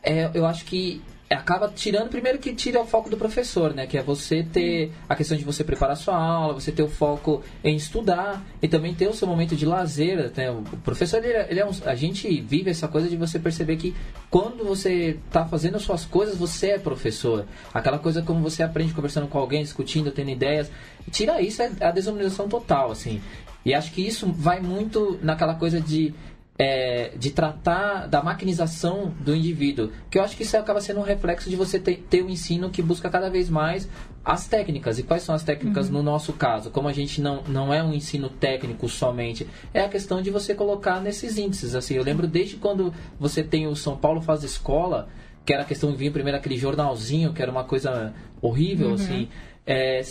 É, 0.03 0.29
eu 0.33 0.45
acho 0.45 0.65
que 0.65 1.01
acaba 1.33 1.69
tirando, 1.69 2.09
primeiro 2.09 2.39
que 2.39 2.53
tira 2.53 2.81
o 2.81 2.85
foco 2.85 3.09
do 3.09 3.17
professor, 3.17 3.73
né? 3.73 3.87
Que 3.87 3.97
é 3.97 4.03
você 4.03 4.43
ter 4.43 4.91
a 5.07 5.15
questão 5.15 5.37
de 5.37 5.43
você 5.43 5.63
preparar 5.63 5.95
sua 5.95 6.15
aula, 6.15 6.53
você 6.53 6.71
ter 6.71 6.83
o 6.83 6.89
foco 6.89 7.43
em 7.63 7.75
estudar 7.75 8.43
e 8.61 8.67
também 8.67 8.93
ter 8.93 9.07
o 9.07 9.13
seu 9.13 9.27
momento 9.27 9.55
de 9.55 9.65
lazer. 9.65 10.31
Né? 10.35 10.51
O 10.51 10.63
professor, 10.83 11.23
ele, 11.23 11.33
é, 11.33 11.47
ele 11.49 11.59
é 11.59 11.65
um, 11.65 11.71
a 11.85 11.95
gente 11.95 12.41
vive 12.41 12.69
essa 12.69 12.87
coisa 12.87 13.07
de 13.07 13.15
você 13.15 13.39
perceber 13.39 13.77
que 13.77 13.95
quando 14.29 14.63
você 14.63 15.17
está 15.25 15.45
fazendo 15.45 15.75
as 15.75 15.83
suas 15.83 16.05
coisas, 16.05 16.37
você 16.37 16.71
é 16.71 16.79
professor. 16.79 17.45
Aquela 17.73 17.99
coisa 17.99 18.21
como 18.21 18.41
você 18.41 18.63
aprende 18.63 18.93
conversando 18.93 19.27
com 19.27 19.37
alguém, 19.37 19.63
discutindo, 19.63 20.11
tendo 20.11 20.29
ideias. 20.29 20.69
Tira 21.11 21.41
isso, 21.41 21.61
é 21.61 21.71
a 21.81 21.91
desumanização 21.91 22.47
total, 22.49 22.91
assim. 22.91 23.21
E 23.65 23.73
acho 23.73 23.91
que 23.91 24.05
isso 24.05 24.31
vai 24.31 24.59
muito 24.59 25.19
naquela 25.21 25.55
coisa 25.55 25.79
de 25.79 26.13
é, 26.61 27.13
de 27.17 27.31
tratar 27.31 28.07
da 28.07 28.21
maquinização 28.21 29.11
do 29.19 29.35
indivíduo. 29.35 29.89
Que 30.11 30.19
eu 30.19 30.23
acho 30.23 30.37
que 30.37 30.43
isso 30.43 30.55
acaba 30.55 30.79
sendo 30.79 30.99
um 30.99 31.03
reflexo 31.03 31.49
de 31.49 31.55
você 31.55 31.79
ter, 31.79 32.05
ter 32.07 32.23
um 32.23 32.29
ensino 32.29 32.69
que 32.69 32.83
busca 32.83 33.09
cada 33.09 33.31
vez 33.31 33.49
mais 33.49 33.89
as 34.23 34.47
técnicas. 34.47 34.99
E 34.99 35.03
quais 35.03 35.23
são 35.23 35.33
as 35.33 35.43
técnicas 35.43 35.87
uhum. 35.87 35.93
no 35.93 36.03
nosso 36.03 36.33
caso? 36.33 36.69
Como 36.69 36.87
a 36.87 36.93
gente 36.93 37.19
não, 37.19 37.41
não 37.47 37.73
é 37.73 37.83
um 37.83 37.91
ensino 37.91 38.29
técnico 38.29 38.87
somente, 38.87 39.47
é 39.73 39.81
a 39.81 39.89
questão 39.89 40.21
de 40.21 40.29
você 40.29 40.53
colocar 40.53 41.01
nesses 41.01 41.35
índices. 41.37 41.73
Assim, 41.73 41.95
eu 41.95 42.03
lembro 42.03 42.27
desde 42.27 42.57
quando 42.57 42.93
você 43.19 43.41
tem 43.41 43.65
o 43.65 43.75
São 43.75 43.97
Paulo 43.97 44.21
Faz 44.21 44.43
Escola, 44.43 45.07
que 45.43 45.51
era 45.51 45.63
a 45.63 45.65
questão 45.65 45.91
de 45.91 45.97
vir 45.97 46.11
primeiro 46.11 46.37
aquele 46.37 46.57
jornalzinho, 46.57 47.33
que 47.33 47.41
era 47.41 47.51
uma 47.51 47.63
coisa 47.63 48.13
horrível, 48.39 48.89
uhum. 48.89 48.93
assim. 48.93 49.29
É, 49.65 50.01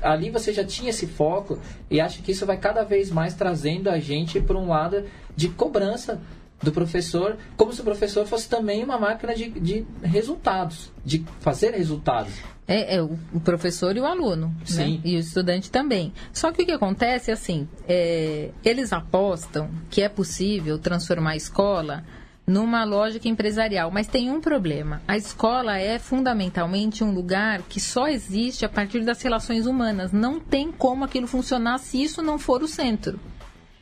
ali 0.00 0.30
você 0.30 0.52
já 0.52 0.64
tinha 0.64 0.90
esse 0.90 1.06
foco 1.06 1.58
e 1.90 2.00
acho 2.00 2.22
que 2.22 2.32
isso 2.32 2.46
vai 2.46 2.56
cada 2.56 2.82
vez 2.82 3.10
mais 3.10 3.34
trazendo 3.34 3.90
a 3.90 3.98
gente 3.98 4.40
para 4.40 4.56
um 4.56 4.68
lado 4.68 5.04
de 5.34 5.48
cobrança 5.48 6.20
do 6.62 6.72
professor, 6.72 7.36
como 7.56 7.72
se 7.72 7.80
o 7.82 7.84
professor 7.84 8.26
fosse 8.26 8.48
também 8.48 8.82
uma 8.82 8.98
máquina 8.98 9.34
de, 9.34 9.50
de 9.50 9.86
resultados, 10.02 10.90
de 11.04 11.24
fazer 11.40 11.74
resultados. 11.74 12.32
É, 12.66 12.96
é 12.96 13.02
o, 13.02 13.16
professor 13.44 13.96
e 13.96 14.00
o 14.00 14.06
aluno, 14.06 14.48
né? 14.48 14.54
Sim. 14.64 14.94
Né? 14.94 15.00
E 15.04 15.16
o 15.16 15.20
estudante 15.20 15.70
também. 15.70 16.12
Só 16.32 16.50
que 16.50 16.62
o 16.62 16.66
que 16.66 16.72
acontece, 16.72 17.30
assim, 17.30 17.68
é, 17.86 18.50
eles 18.64 18.92
apostam 18.92 19.70
que 19.88 20.02
é 20.02 20.08
possível 20.08 20.78
transformar 20.78 21.32
a 21.32 21.36
escola 21.36 22.04
numa 22.46 22.84
lógica 22.84 23.28
empresarial. 23.28 23.90
Mas 23.90 24.06
tem 24.06 24.30
um 24.30 24.40
problema. 24.40 25.02
A 25.08 25.16
escola 25.16 25.78
é 25.78 25.98
fundamentalmente 25.98 27.02
um 27.02 27.12
lugar 27.12 27.62
que 27.62 27.80
só 27.80 28.06
existe 28.06 28.64
a 28.64 28.68
partir 28.68 29.00
das 29.00 29.20
relações 29.20 29.66
humanas. 29.66 30.12
Não 30.12 30.38
tem 30.38 30.70
como 30.70 31.04
aquilo 31.04 31.26
funcionar 31.26 31.78
se 31.78 32.02
isso 32.02 32.22
não 32.22 32.38
for 32.38 32.62
o 32.62 32.68
centro. 32.68 33.18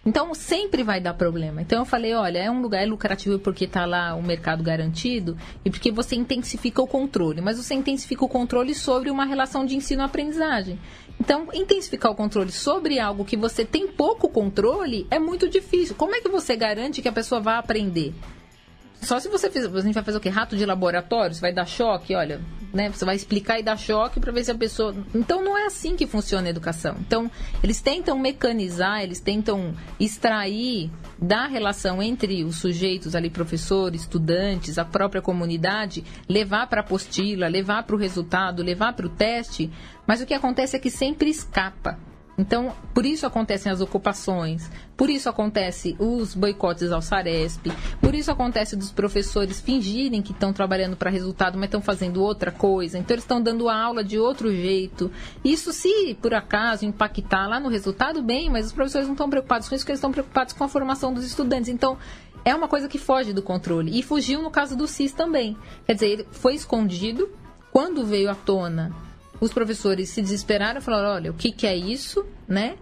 Então 0.07 0.35
sempre 0.35 0.83
vai 0.83 1.00
dar 1.00 1.14
problema. 1.14 1.62
Então 1.62 1.79
eu 1.79 1.85
falei, 1.85 2.12
olha, 2.12 2.38
é 2.38 2.50
um 2.50 2.61
lugar 2.61 2.87
lucrativo 2.87 3.38
porque 3.38 3.64
está 3.64 3.87
lá 3.87 4.14
o 4.14 4.22
mercado 4.22 4.62
garantido 4.62 5.37
e 5.64 5.70
porque 5.70 5.90
você 5.90 6.14
intensifica 6.14 6.83
o 6.83 6.87
controle, 6.87 7.40
mas 7.40 7.57
você 7.57 7.72
intensifica 7.74 8.22
o 8.22 8.29
controle 8.29 8.74
sobre 8.74 9.11
uma 9.11 9.24
relação 9.24 9.64
de 9.64 9.77
ensino-aprendizagem. 9.77 10.79
Então, 11.18 11.48
intensificar 11.55 12.12
o 12.12 12.14
controle 12.14 12.53
sobre 12.53 12.98
algo 12.98 13.24
que 13.24 13.37
você 13.37 13.64
tem 13.64 13.88
pouco 13.88 14.29
controle 14.29 15.07
é 15.11 15.18
muito 15.18 15.48
difícil. 15.48 15.94
Como 15.94 16.14
é 16.14 16.20
que 16.20 16.29
você 16.29 16.55
garante 16.55 17.00
que 17.00 17.09
a 17.09 17.12
pessoa 17.12 17.40
vai 17.40 17.57
aprender? 17.57 18.12
Só 19.04 19.20
se 19.20 19.28
você 19.28 19.50
fizer, 19.50 19.68
a 19.68 19.80
gente 19.80 19.94
vai 19.94 20.02
fazer 20.02 20.18
o 20.18 20.20
quê? 20.20 20.28
Rato 20.28 20.56
de 20.56 20.64
laboratório, 20.64 21.34
você 21.34 21.40
vai 21.40 21.52
dar 21.52 21.66
choque, 21.66 22.14
olha, 22.14 22.40
né? 22.72 22.90
Você 22.90 23.04
vai 23.04 23.14
explicar 23.14 23.58
e 23.58 23.62
dar 23.62 23.76
choque 23.76 24.18
para 24.18 24.32
ver 24.32 24.44
se 24.44 24.50
a 24.50 24.54
pessoa. 24.54 24.94
Então 25.14 25.42
não 25.42 25.56
é 25.56 25.66
assim 25.66 25.94
que 25.94 26.06
funciona 26.06 26.46
a 26.48 26.50
educação. 26.50 26.96
Então, 27.00 27.30
eles 27.62 27.80
tentam 27.80 28.18
mecanizar, 28.18 29.02
eles 29.02 29.20
tentam 29.20 29.74
extrair 30.00 30.90
da 31.18 31.46
relação 31.46 32.02
entre 32.02 32.42
os 32.44 32.56
sujeitos 32.56 33.14
ali, 33.14 33.30
professores, 33.30 34.02
estudantes, 34.02 34.78
a 34.78 34.84
própria 34.84 35.22
comunidade, 35.22 36.04
levar 36.28 36.66
para 36.66 36.80
a 36.80 36.84
apostila, 36.84 37.46
levar 37.46 37.84
para 37.84 37.94
o 37.94 37.98
resultado, 37.98 38.62
levar 38.62 38.94
para 38.94 39.06
o 39.06 39.10
teste, 39.10 39.70
mas 40.06 40.20
o 40.20 40.26
que 40.26 40.34
acontece 40.34 40.76
é 40.76 40.78
que 40.78 40.90
sempre 40.90 41.30
escapa. 41.30 41.98
Então, 42.36 42.74
por 42.92 43.06
isso 43.06 43.26
acontecem 43.26 43.70
as 43.70 43.80
ocupações, 43.80 44.70
por 44.96 45.08
isso 45.08 45.28
acontece 45.28 45.94
os 46.00 46.34
boicotes 46.34 46.90
ao 46.90 47.00
Saresp, 47.00 47.66
por 48.00 48.14
isso 48.14 48.30
acontece 48.30 48.74
dos 48.74 48.90
professores 48.90 49.60
fingirem 49.60 50.20
que 50.20 50.32
estão 50.32 50.52
trabalhando 50.52 50.96
para 50.96 51.10
resultado, 51.10 51.56
mas 51.56 51.66
estão 51.66 51.80
fazendo 51.80 52.22
outra 52.22 52.50
coisa. 52.50 52.98
Então, 52.98 53.14
eles 53.14 53.24
estão 53.24 53.40
dando 53.40 53.68
a 53.68 53.80
aula 53.80 54.02
de 54.02 54.18
outro 54.18 54.50
jeito. 54.50 55.10
Isso, 55.44 55.72
se 55.72 56.16
por 56.20 56.34
acaso 56.34 56.84
impactar 56.84 57.46
lá 57.46 57.60
no 57.60 57.68
resultado, 57.68 58.22
bem, 58.22 58.50
mas 58.50 58.66
os 58.66 58.72
professores 58.72 59.06
não 59.06 59.14
estão 59.14 59.30
preocupados 59.30 59.68
com 59.68 59.74
isso, 59.74 59.84
porque 59.84 59.92
eles 59.92 59.98
estão 59.98 60.12
preocupados 60.12 60.52
com 60.52 60.64
a 60.64 60.68
formação 60.68 61.14
dos 61.14 61.24
estudantes. 61.24 61.68
Então, 61.68 61.96
é 62.44 62.54
uma 62.54 62.68
coisa 62.68 62.88
que 62.88 62.98
foge 62.98 63.32
do 63.32 63.42
controle. 63.42 63.96
E 63.98 64.02
fugiu 64.02 64.42
no 64.42 64.50
caso 64.50 64.76
do 64.76 64.86
CIS 64.86 65.12
também. 65.12 65.56
Quer 65.86 65.94
dizer, 65.94 66.06
ele 66.08 66.26
foi 66.30 66.54
escondido. 66.54 67.30
Quando 67.72 68.04
veio 68.04 68.30
à 68.30 68.34
tona 68.34 68.94
os 69.40 69.52
professores 69.52 70.10
se 70.10 70.22
desesperaram 70.22 70.78
e 70.78 70.82
falaram: 70.82 71.14
olha, 71.14 71.30
o 71.30 71.34
que, 71.34 71.52
que 71.52 71.66
é 71.66 71.76
isso, 71.76 72.24
né? 72.48 72.76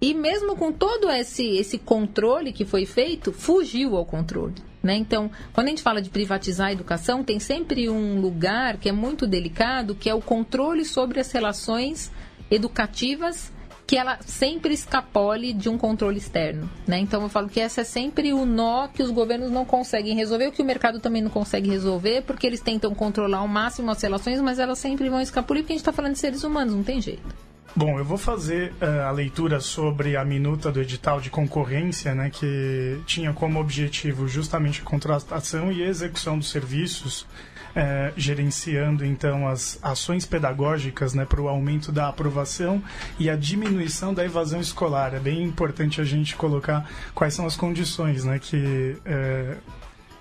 E 0.00 0.14
mesmo 0.14 0.56
com 0.56 0.72
todo 0.72 1.10
esse, 1.10 1.44
esse 1.56 1.76
controle 1.76 2.52
que 2.52 2.64
foi 2.64 2.86
feito, 2.86 3.32
fugiu 3.32 3.96
ao 3.96 4.04
controle. 4.04 4.54
Né? 4.80 4.94
Então, 4.94 5.28
quando 5.52 5.66
a 5.66 5.70
gente 5.70 5.82
fala 5.82 6.00
de 6.00 6.08
privatizar 6.08 6.68
a 6.68 6.72
educação, 6.72 7.24
tem 7.24 7.40
sempre 7.40 7.88
um 7.88 8.20
lugar 8.20 8.76
que 8.76 8.88
é 8.88 8.92
muito 8.92 9.26
delicado, 9.26 9.96
que 9.96 10.08
é 10.08 10.14
o 10.14 10.20
controle 10.20 10.84
sobre 10.84 11.18
as 11.18 11.32
relações 11.32 12.12
educativas 12.48 13.52
que 13.88 13.96
ela 13.96 14.18
sempre 14.20 14.74
escapole 14.74 15.54
de 15.54 15.70
um 15.70 15.78
controle 15.78 16.18
externo, 16.18 16.68
né? 16.86 16.98
Então 16.98 17.22
eu 17.22 17.28
falo 17.30 17.48
que 17.48 17.58
essa 17.58 17.80
é 17.80 17.84
sempre 17.84 18.34
o 18.34 18.44
nó 18.44 18.86
que 18.86 19.02
os 19.02 19.10
governos 19.10 19.50
não 19.50 19.64
conseguem 19.64 20.14
resolver, 20.14 20.48
o 20.48 20.52
que 20.52 20.60
o 20.60 20.64
mercado 20.64 21.00
também 21.00 21.22
não 21.22 21.30
consegue 21.30 21.70
resolver, 21.70 22.20
porque 22.26 22.46
eles 22.46 22.60
tentam 22.60 22.94
controlar 22.94 23.38
ao 23.38 23.48
máximo 23.48 23.90
as 23.90 24.02
relações, 24.02 24.42
mas 24.42 24.58
elas 24.58 24.78
sempre 24.78 25.08
vão 25.08 25.22
escapulir 25.22 25.62
porque 25.62 25.72
a 25.72 25.76
gente 25.76 25.80
está 25.80 25.92
falando 25.92 26.12
de 26.12 26.18
seres 26.18 26.44
humanos, 26.44 26.74
não 26.74 26.84
tem 26.84 27.00
jeito. 27.00 27.34
Bom, 27.74 27.98
eu 27.98 28.04
vou 28.04 28.18
fazer 28.18 28.72
uh, 28.72 29.06
a 29.06 29.10
leitura 29.10 29.58
sobre 29.58 30.16
a 30.16 30.24
minuta 30.24 30.70
do 30.70 30.82
edital 30.82 31.18
de 31.18 31.30
concorrência, 31.30 32.14
né, 32.14 32.28
que 32.28 33.00
tinha 33.06 33.32
como 33.32 33.58
objetivo 33.58 34.28
justamente 34.28 34.82
a 34.82 34.84
contratação 34.84 35.72
e 35.72 35.82
execução 35.82 36.38
dos 36.38 36.50
serviços 36.50 37.26
é, 37.74 38.12
gerenciando 38.16 39.04
então 39.04 39.46
as 39.46 39.78
ações 39.82 40.26
pedagógicas 40.26 41.14
né, 41.14 41.24
para 41.24 41.40
o 41.40 41.48
aumento 41.48 41.92
da 41.92 42.08
aprovação 42.08 42.82
e 43.18 43.28
a 43.28 43.36
diminuição 43.36 44.12
da 44.12 44.24
evasão 44.24 44.60
escolar. 44.60 45.14
É 45.14 45.20
bem 45.20 45.42
importante 45.42 46.00
a 46.00 46.04
gente 46.04 46.36
colocar 46.36 46.88
quais 47.14 47.34
são 47.34 47.46
as 47.46 47.56
condições 47.56 48.24
né, 48.24 48.38
que 48.38 48.96
é, 49.04 49.56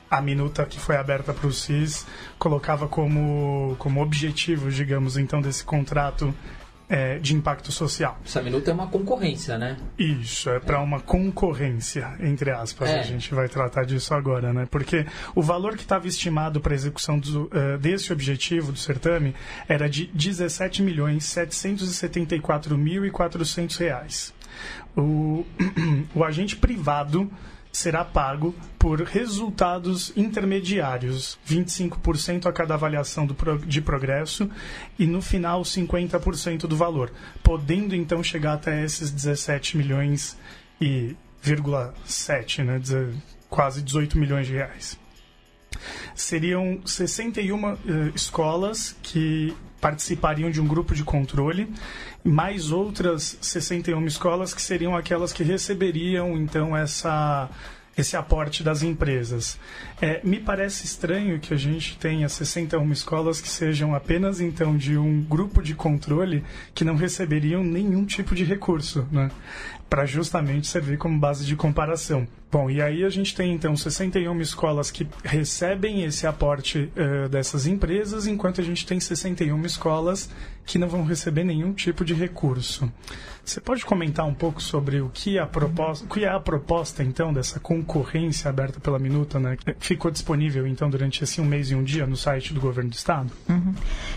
a 0.10 0.22
minuta 0.22 0.66
que 0.66 0.80
foi 0.80 0.96
aberta 0.96 1.34
para 1.34 1.48
o 1.48 1.54
CIS 1.54 2.06
colocava 2.40 2.88
como, 2.88 3.76
como 3.78 4.02
objetivo, 4.02 4.72
digamos, 4.72 5.18
então, 5.18 5.42
desse 5.42 5.64
contrato 5.64 6.34
é, 6.90 7.20
de 7.20 7.36
impacto 7.36 7.72
social. 7.72 8.18
Essa 8.26 8.42
minuta 8.42 8.72
é 8.72 8.74
uma 8.74 8.88
concorrência, 8.88 9.58
né? 9.58 9.78
Isso, 9.98 10.50
é 10.50 10.60
para 10.60 10.80
uma 10.82 11.00
concorrência, 11.00 12.16
entre 12.20 12.52
aspas. 12.52 12.90
É. 12.90 13.00
A 13.00 13.04
gente 13.04 13.34
vai 13.34 13.50
tratar 13.50 13.86
disso 13.86 14.14
agora, 14.14 14.54
né? 14.54 14.68
Porque 14.70 15.06
o 15.36 15.42
valor 15.42 15.76
que 15.76 15.82
estava 15.82 16.08
estimado 16.08 16.62
para 16.62 16.74
a 16.74 16.76
execução 16.76 17.20
do, 17.20 17.46
uh, 17.46 17.78
desse 17.80 18.14
objetivo 18.14 18.72
do 18.72 18.78
certame 18.78 19.36
era 19.68 19.90
de 19.90 20.08
17 20.14 20.82
milhões 20.82 21.26
774 21.26 22.78
mil 22.78 23.06
e 23.06 23.12
400 23.12 23.76
reais. 23.78 24.34
O, 24.96 25.46
o 26.16 26.24
agente 26.24 26.56
privado 26.56 27.30
será 27.78 28.04
pago 28.04 28.56
por 28.80 29.02
resultados 29.04 30.12
intermediários, 30.18 31.38
25% 31.48 32.48
a 32.48 32.52
cada 32.52 32.74
avaliação 32.74 33.28
de 33.68 33.82
progresso 33.82 34.50
e 34.98 35.06
no 35.06 35.22
final 35.22 35.62
50% 35.62 36.62
do 36.62 36.76
valor, 36.76 37.12
podendo 37.44 37.96
então 37.96 38.24
chegar 38.24 38.54
até 38.54 38.84
esses 38.84 39.12
17 39.12 39.78
milhões 39.78 40.36
e 40.82 41.16
7, 42.04 42.64
né, 42.64 42.82
quase 43.48 43.84
18 43.84 44.18
milhões 44.18 44.48
de 44.48 44.54
reais. 44.54 45.00
Seriam 46.16 46.82
61 46.84 47.64
uh, 47.64 47.78
eh, 47.88 48.12
escolas 48.16 48.96
que 49.04 49.56
participariam 49.80 50.50
de 50.50 50.62
um 50.62 50.68
grupo 50.68 50.94
de 50.94 51.04
controle, 51.04 51.72
mais 52.24 52.72
outras 52.72 53.38
61 53.42 54.06
escolas 54.06 54.54
que 54.54 54.62
seriam 54.62 54.96
aquelas 54.96 55.32
que 55.32 55.44
receberiam 55.44 56.38
então 56.38 56.76
essa 56.76 57.50
esse 57.98 58.16
aporte 58.16 58.64
das 58.64 58.84
empresas. 58.84 59.60
É, 60.00 60.22
me 60.24 60.40
parece 60.40 60.86
estranho 60.86 61.40
que 61.40 61.52
a 61.52 61.58
gente 61.58 61.98
tenha 61.98 62.30
61 62.30 62.92
escolas 62.92 63.42
que 63.42 63.50
sejam 63.50 63.96
apenas 63.96 64.40
então 64.40 64.78
de 64.78 64.96
um 64.96 65.24
grupo 65.24 65.64
de 65.64 65.74
controle 65.74 66.44
que 66.76 66.86
não 66.86 66.96
receberiam 66.96 67.64
nenhum 67.64 68.06
tipo 68.06 68.36
de 68.36 68.44
recurso, 68.44 69.08
né? 69.12 69.32
Para 69.90 70.06
justamente 70.06 70.68
servir 70.68 70.98
como 70.98 71.18
base 71.20 71.46
de 71.46 71.56
comparação. 71.56 72.28
Bom, 72.50 72.70
e 72.70 72.82
aí 72.82 73.04
a 73.04 73.10
gente 73.10 73.36
tem 73.36 73.54
então 73.54 73.76
61 73.76 74.40
escolas 74.40 74.90
que 74.90 75.06
recebem 75.24 76.04
esse 76.04 76.26
aporte 76.26 76.90
uh, 76.96 77.28
dessas 77.28 77.68
empresas, 77.68 78.26
enquanto 78.26 78.62
a 78.62 78.64
gente 78.64 78.86
tem 78.86 79.00
61 79.00 79.66
escolas 79.66 80.30
que 80.66 80.78
não 80.78 80.88
vão 80.88 81.04
receber 81.04 81.44
nenhum 81.44 81.74
tipo 81.74 82.04
de 82.04 82.14
recurso. 82.14 82.92
Você 83.44 83.62
pode 83.62 83.86
comentar 83.86 84.26
um 84.26 84.34
pouco 84.34 84.62
sobre 84.62 85.00
o 85.00 85.10
que, 85.10 85.40
a 85.40 85.46
proposta, 85.46 86.06
o 86.06 86.10
que 86.10 86.26
é 86.26 86.30
a 86.30 86.40
proposta 86.40 87.02
então 87.02 87.32
dessa 87.32 87.62
concorrência 87.62 88.50
aberta 88.50 88.78
pela 88.78 89.00
Minuta, 89.00 89.40
né? 89.40 89.58
Ficou 89.80 90.12
disponível 90.12 90.68
então 90.68 90.90
durante 90.90 91.24
esse 91.24 91.40
um 91.40 91.46
mês 91.46 91.72
e 91.72 91.76
um 91.76 91.84
dia 91.84 92.06
no 92.06 92.18
site 92.18 92.54
do 92.54 92.60
governo 92.60 92.90
do 92.90 92.96
estado? 92.96 93.32
Uhum. 93.48 93.74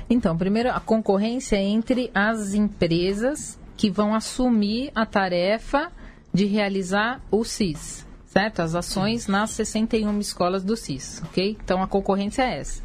Então, 0.08 0.36
primeiro 0.36 0.70
a 0.70 0.80
concorrência 0.80 1.56
entre 1.56 2.10
as 2.12 2.54
empresas 2.54 3.59
que 3.80 3.88
vão 3.88 4.14
assumir 4.14 4.92
a 4.94 5.06
tarefa 5.06 5.90
de 6.34 6.44
realizar 6.44 7.18
o 7.30 7.42
CIS, 7.42 8.06
certo? 8.26 8.60
As 8.60 8.74
ações 8.74 9.26
nas 9.26 9.48
61 9.52 10.20
escolas 10.20 10.62
do 10.62 10.76
CIS, 10.76 11.22
ok? 11.24 11.56
Então 11.64 11.82
a 11.82 11.86
concorrência 11.86 12.42
é 12.42 12.58
essa. 12.58 12.82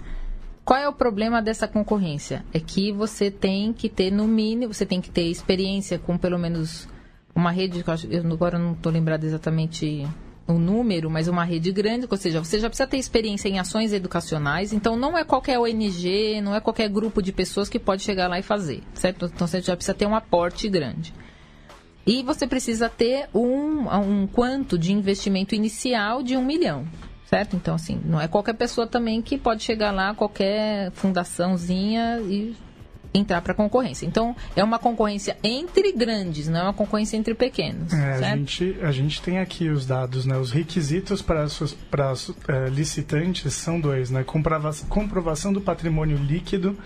Qual 0.63 0.79
é 0.79 0.87
o 0.87 0.93
problema 0.93 1.41
dessa 1.41 1.67
concorrência? 1.67 2.45
É 2.53 2.61
que 2.61 2.93
você 2.93 3.29
tem 3.29 3.73
que 3.73 3.89
ter, 3.89 4.09
no 4.09 4.25
mínimo, 4.25 4.73
você 4.73 4.85
tem 4.85 5.01
que 5.01 5.09
ter 5.09 5.23
experiência 5.23 5.99
com 5.99 6.17
pelo 6.17 6.39
menos 6.39 6.87
uma 7.35 7.51
rede, 7.51 7.83
eu 8.09 8.31
agora 8.31 8.57
não 8.57 8.71
estou 8.71 8.89
lembrado 8.89 9.25
exatamente 9.25 10.07
um 10.47 10.59
número, 10.59 11.09
mas 11.09 11.27
uma 11.27 11.43
rede 11.43 11.71
grande, 11.71 12.07
ou 12.09 12.17
seja, 12.17 12.43
você 12.43 12.59
já 12.59 12.69
precisa 12.69 12.87
ter 12.87 12.97
experiência 12.97 13.49
em 13.49 13.59
ações 13.59 13.93
educacionais, 13.93 14.71
então 14.73 14.95
não 14.95 15.17
é 15.17 15.23
qualquer 15.23 15.57
ONG, 15.57 16.39
não 16.41 16.53
é 16.53 16.59
qualquer 16.59 16.87
grupo 16.87 17.21
de 17.21 17.31
pessoas 17.31 17.67
que 17.67 17.79
pode 17.79 18.03
chegar 18.03 18.27
lá 18.27 18.37
e 18.37 18.43
fazer, 18.43 18.83
certo? 18.93 19.25
Então 19.25 19.47
você 19.47 19.61
já 19.61 19.75
precisa 19.75 19.95
ter 19.95 20.05
um 20.05 20.15
aporte 20.15 20.69
grande. 20.69 21.13
E 22.05 22.21
você 22.21 22.45
precisa 22.45 22.87
ter 22.87 23.27
um, 23.33 23.89
um 23.89 24.27
quanto 24.27 24.77
de 24.77 24.93
investimento 24.93 25.55
inicial 25.55 26.21
de 26.21 26.37
um 26.37 26.45
milhão, 26.45 26.87
certo? 27.25 27.55
Então, 27.55 27.73
assim, 27.73 27.99
não 28.05 28.21
é 28.21 28.27
qualquer 28.27 28.53
pessoa 28.53 28.85
também 28.85 29.23
que 29.23 29.39
pode 29.39 29.63
chegar 29.63 29.91
lá, 29.91 30.13
qualquer 30.13 30.91
fundaçãozinha 30.91 32.19
e 32.21 32.55
entrar 33.17 33.41
para 33.41 33.53
concorrência. 33.53 34.05
Então, 34.05 34.35
é 34.55 34.63
uma 34.63 34.77
concorrência 34.77 35.37
entre 35.43 35.91
grandes, 35.91 36.47
não 36.47 36.59
é 36.59 36.63
uma 36.63 36.73
concorrência 36.73 37.17
entre 37.17 37.33
pequenos. 37.33 37.93
É, 37.93 38.13
a, 38.13 38.35
gente, 38.35 38.77
a 38.81 38.91
gente 38.91 39.21
tem 39.21 39.39
aqui 39.39 39.69
os 39.69 39.85
dados, 39.85 40.25
né? 40.25 40.37
Os 40.37 40.51
requisitos 40.51 41.21
para, 41.21 41.45
para 41.89 42.13
uh, 42.13 42.69
licitantes 42.69 43.53
são 43.53 43.79
dois, 43.79 44.09
né? 44.09 44.23
Comprovação, 44.23 44.87
comprovação 44.89 45.53
do 45.53 45.61
patrimônio 45.61 46.17
líquido 46.17 46.77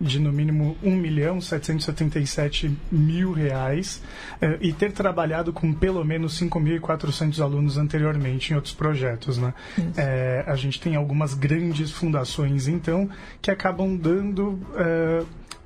de 0.00 0.20
no 0.20 0.32
mínimo 0.32 0.76
1 0.82 0.90
milhão 0.94 1.40
777 1.40 2.76
mil 2.90 3.32
reais 3.32 4.00
uh, 4.34 4.56
e 4.60 4.72
ter 4.72 4.92
trabalhado 4.92 5.52
com 5.52 5.72
pelo 5.72 6.04
menos 6.04 6.40
5.400 6.40 7.40
alunos 7.42 7.78
anteriormente 7.78 8.52
em 8.52 8.56
outros 8.56 8.74
projetos, 8.74 9.38
né? 9.38 9.54
É, 9.96 10.44
a 10.46 10.54
gente 10.54 10.80
tem 10.80 10.96
algumas 10.96 11.34
grandes 11.34 11.90
fundações, 11.90 12.68
então, 12.68 13.08
que 13.40 13.50
acabam 13.50 13.96
dando... 13.96 14.60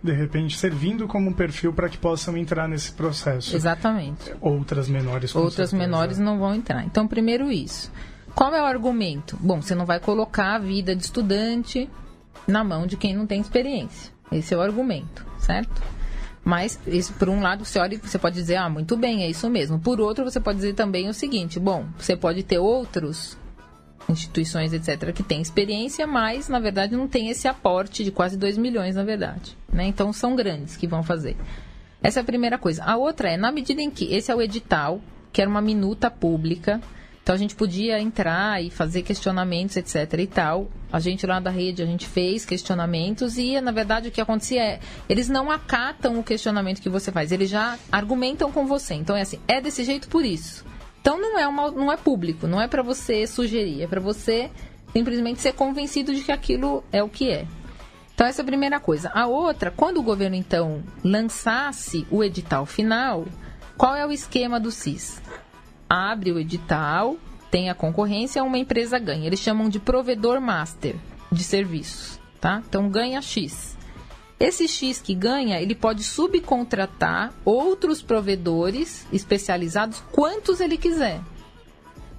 De 0.02 0.12
repente 0.12 0.58
servindo 0.58 1.06
como 1.06 1.30
um 1.30 1.32
perfil 1.32 1.72
para 1.72 1.88
que 1.88 1.96
possam 1.96 2.36
entrar 2.36 2.68
nesse 2.68 2.92
processo. 2.92 3.54
Exatamente. 3.54 4.34
Outras 4.40 4.88
menores. 4.88 5.34
Outras 5.34 5.70
certeza. 5.70 5.76
menores 5.76 6.18
não 6.18 6.38
vão 6.38 6.54
entrar. 6.54 6.84
Então, 6.84 7.06
primeiro 7.06 7.52
isso. 7.52 7.90
Qual 8.34 8.52
é 8.54 8.60
o 8.60 8.64
argumento? 8.64 9.36
Bom, 9.40 9.60
você 9.60 9.74
não 9.74 9.86
vai 9.86 10.00
colocar 10.00 10.54
a 10.54 10.58
vida 10.58 10.96
de 10.96 11.04
estudante 11.04 11.88
na 12.46 12.64
mão 12.64 12.86
de 12.86 12.96
quem 12.96 13.14
não 13.14 13.26
tem 13.26 13.40
experiência. 13.40 14.12
Esse 14.30 14.54
é 14.54 14.56
o 14.56 14.60
argumento, 14.60 15.24
certo? 15.38 15.82
Mas, 16.44 16.80
isso, 16.86 17.12
por 17.12 17.28
um 17.28 17.40
lado, 17.40 17.64
você 17.64 17.78
olha 17.78 17.98
você 17.98 18.18
pode 18.18 18.34
dizer, 18.34 18.56
ah, 18.56 18.68
muito 18.68 18.96
bem, 18.96 19.22
é 19.22 19.30
isso 19.30 19.48
mesmo. 19.48 19.78
Por 19.78 20.00
outro, 20.00 20.24
você 20.24 20.40
pode 20.40 20.56
dizer 20.56 20.74
também 20.74 21.08
o 21.08 21.14
seguinte, 21.14 21.60
bom, 21.60 21.86
você 21.96 22.16
pode 22.16 22.42
ter 22.42 22.58
outros 22.58 23.38
instituições, 24.08 24.72
etc., 24.72 25.12
que 25.12 25.22
têm 25.22 25.40
experiência, 25.40 26.06
mas, 26.06 26.48
na 26.48 26.58
verdade, 26.58 26.96
não 26.96 27.08
tem 27.08 27.28
esse 27.28 27.48
aporte 27.48 28.04
de 28.04 28.10
quase 28.10 28.36
2 28.36 28.58
milhões, 28.58 28.96
na 28.96 29.04
verdade. 29.04 29.56
Né? 29.72 29.84
Então, 29.86 30.12
são 30.12 30.36
grandes 30.36 30.76
que 30.76 30.86
vão 30.86 31.02
fazer. 31.02 31.36
Essa 32.02 32.20
é 32.20 32.22
a 32.22 32.24
primeira 32.24 32.58
coisa. 32.58 32.82
A 32.84 32.96
outra 32.96 33.30
é, 33.30 33.36
na 33.36 33.52
medida 33.52 33.80
em 33.80 33.90
que 33.90 34.12
esse 34.12 34.30
é 34.30 34.34
o 34.34 34.42
edital, 34.42 35.00
que 35.32 35.40
era 35.40 35.48
uma 35.48 35.62
minuta 35.62 36.10
pública, 36.10 36.80
então 37.22 37.36
a 37.36 37.38
gente 37.38 37.54
podia 37.54 38.00
entrar 38.00 38.62
e 38.62 38.68
fazer 38.68 39.02
questionamentos, 39.02 39.76
etc. 39.76 40.18
e 40.18 40.26
tal. 40.26 40.68
A 40.92 40.98
gente 40.98 41.24
lá 41.24 41.38
da 41.38 41.50
rede, 41.50 41.80
a 41.80 41.86
gente 41.86 42.06
fez 42.06 42.44
questionamentos 42.44 43.38
e, 43.38 43.60
na 43.60 43.70
verdade, 43.70 44.08
o 44.08 44.10
que 44.10 44.20
acontecia 44.20 44.60
é, 44.60 44.80
eles 45.08 45.28
não 45.28 45.50
acatam 45.50 46.18
o 46.18 46.24
questionamento 46.24 46.82
que 46.82 46.88
você 46.88 47.12
faz, 47.12 47.30
eles 47.30 47.48
já 47.48 47.78
argumentam 47.92 48.50
com 48.50 48.66
você. 48.66 48.94
Então 48.94 49.16
é 49.16 49.20
assim, 49.20 49.38
é 49.46 49.60
desse 49.60 49.84
jeito 49.84 50.08
por 50.08 50.24
isso. 50.24 50.64
Então 51.02 51.20
não 51.20 51.36
é, 51.36 51.46
uma, 51.48 51.68
não 51.72 51.92
é 51.92 51.96
público, 51.96 52.46
não 52.46 52.60
é 52.60 52.68
para 52.68 52.80
você 52.80 53.26
sugerir, 53.26 53.82
é 53.82 53.86
para 53.88 54.00
você 54.00 54.48
simplesmente 54.92 55.40
ser 55.40 55.52
convencido 55.52 56.14
de 56.14 56.22
que 56.22 56.30
aquilo 56.30 56.84
é 56.92 57.02
o 57.02 57.08
que 57.08 57.28
é. 57.28 57.44
Então 58.14 58.24
essa 58.24 58.40
é 58.40 58.44
a 58.44 58.46
primeira 58.46 58.78
coisa. 58.78 59.10
A 59.12 59.26
outra, 59.26 59.72
quando 59.72 59.98
o 59.98 60.02
governo 60.02 60.36
então 60.36 60.80
lançasse 61.02 62.06
o 62.08 62.22
edital 62.22 62.64
final, 62.64 63.26
qual 63.76 63.96
é 63.96 64.06
o 64.06 64.12
esquema 64.12 64.60
do 64.60 64.70
CIS? 64.70 65.20
Abre 65.90 66.30
o 66.30 66.38
edital, 66.38 67.16
tem 67.50 67.68
a 67.68 67.74
concorrência, 67.74 68.44
uma 68.44 68.58
empresa 68.58 68.96
ganha. 68.96 69.26
Eles 69.26 69.40
chamam 69.40 69.68
de 69.68 69.80
provedor 69.80 70.40
master 70.40 70.94
de 71.32 71.42
serviços, 71.42 72.20
tá? 72.40 72.62
Então 72.64 72.88
ganha 72.88 73.20
X. 73.20 73.71
Esse 74.42 74.66
X 74.66 75.00
que 75.00 75.14
ganha, 75.14 75.62
ele 75.62 75.72
pode 75.72 76.02
subcontratar 76.02 77.32
outros 77.44 78.02
provedores 78.02 79.06
especializados 79.12 80.02
quantos 80.10 80.58
ele 80.58 80.76
quiser. 80.76 81.20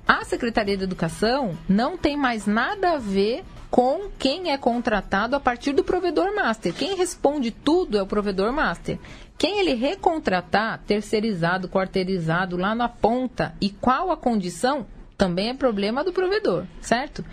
A 0.08 0.24
Secretaria 0.24 0.78
de 0.78 0.86
Educação 0.86 1.58
não 1.68 1.98
tem 1.98 2.16
mais 2.16 2.46
nada 2.46 2.92
a 2.92 2.98
ver 2.98 3.44
com 3.70 4.10
quem 4.18 4.54
é 4.54 4.58
contratado 4.58 5.36
a 5.36 5.40
partir 5.40 5.74
do 5.74 5.84
provedor 5.84 6.34
master. 6.34 6.74
Quem 6.74 6.96
responde 6.96 7.52
tudo 7.52 7.98
é 7.98 8.02
o 8.02 8.08
provedor 8.08 8.54
master. 8.54 8.98
Quem 9.38 9.60
ele 9.60 9.74
recontratar, 9.74 10.82
terceirizado, 10.88 11.68
quarteirizado, 11.68 12.56
lá 12.56 12.74
na 12.74 12.88
ponta, 12.88 13.54
e 13.60 13.70
qual 13.70 14.12
a 14.12 14.16
condição, 14.16 14.86
também 15.18 15.50
é 15.50 15.54
problema 15.54 16.06
do 16.06 16.14
provedor, 16.14 16.64
certo? 16.80 17.26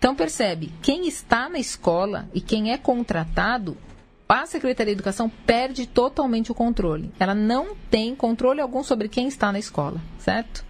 Então 0.00 0.16
percebe, 0.16 0.72
quem 0.82 1.06
está 1.06 1.48
na 1.48 1.60
escola 1.60 2.28
e 2.34 2.40
quem 2.40 2.72
é 2.72 2.76
contratado 2.76 3.76
a 4.32 4.46
Secretaria 4.46 4.94
de 4.94 4.96
Educação 4.96 5.28
perde 5.28 5.86
totalmente 5.86 6.50
o 6.50 6.54
controle. 6.54 7.12
Ela 7.20 7.34
não 7.34 7.76
tem 7.90 8.16
controle 8.16 8.62
algum 8.62 8.82
sobre 8.82 9.06
quem 9.06 9.28
está 9.28 9.52
na 9.52 9.58
escola, 9.58 10.00
certo? 10.18 10.64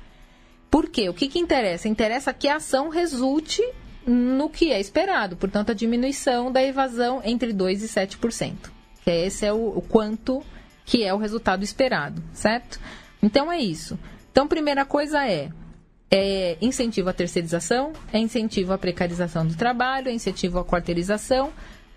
Por 0.69 0.89
quê? 0.89 1.09
O 1.09 1.15
que, 1.15 1.29
que 1.29 1.39
interessa? 1.39 1.89
Interessa 1.89 2.33
que 2.33 2.49
a 2.49 2.57
ação 2.57 2.89
resulte 2.89 3.63
no 4.05 4.51
que 4.51 4.73
é 4.73 4.81
esperado, 4.81 5.37
portanto, 5.37 5.71
a 5.71 5.75
diminuição 5.75 6.51
da 6.51 6.61
evasão 6.61 7.21
entre 7.25 7.53
2% 7.53 7.83
e 7.83 7.87
7%. 7.87 8.55
Que 9.05 9.11
esse 9.11 9.47
é 9.47 9.53
o, 9.53 9.79
o 9.79 9.81
quanto 9.81 10.43
que 10.85 11.05
é 11.05 11.15
o 11.15 11.19
resultado 11.19 11.63
esperado, 11.63 12.21
certo? 12.33 12.81
Então 13.23 13.53
é 13.53 13.61
isso. 13.61 13.97
Então, 14.33 14.49
primeira 14.49 14.85
coisa 14.85 15.25
é, 15.25 15.51
é 16.11 16.57
incentivo 16.61 17.11
à 17.11 17.13
terceirização, 17.13 17.93
é 18.13 18.19
incentivo 18.19 18.73
à 18.73 18.79
precarização 18.79 19.47
do 19.47 19.55
trabalho, 19.55 20.09
é 20.09 20.13
incentivo 20.13 20.59
à 20.59 20.65
quarteirização, 20.65 21.53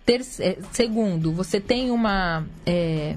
ter, 0.06 0.22
é, 0.40 0.58
segundo, 0.72 1.32
você 1.32 1.60
tem 1.60 1.90
uma 1.92 2.46
é, 2.66 3.16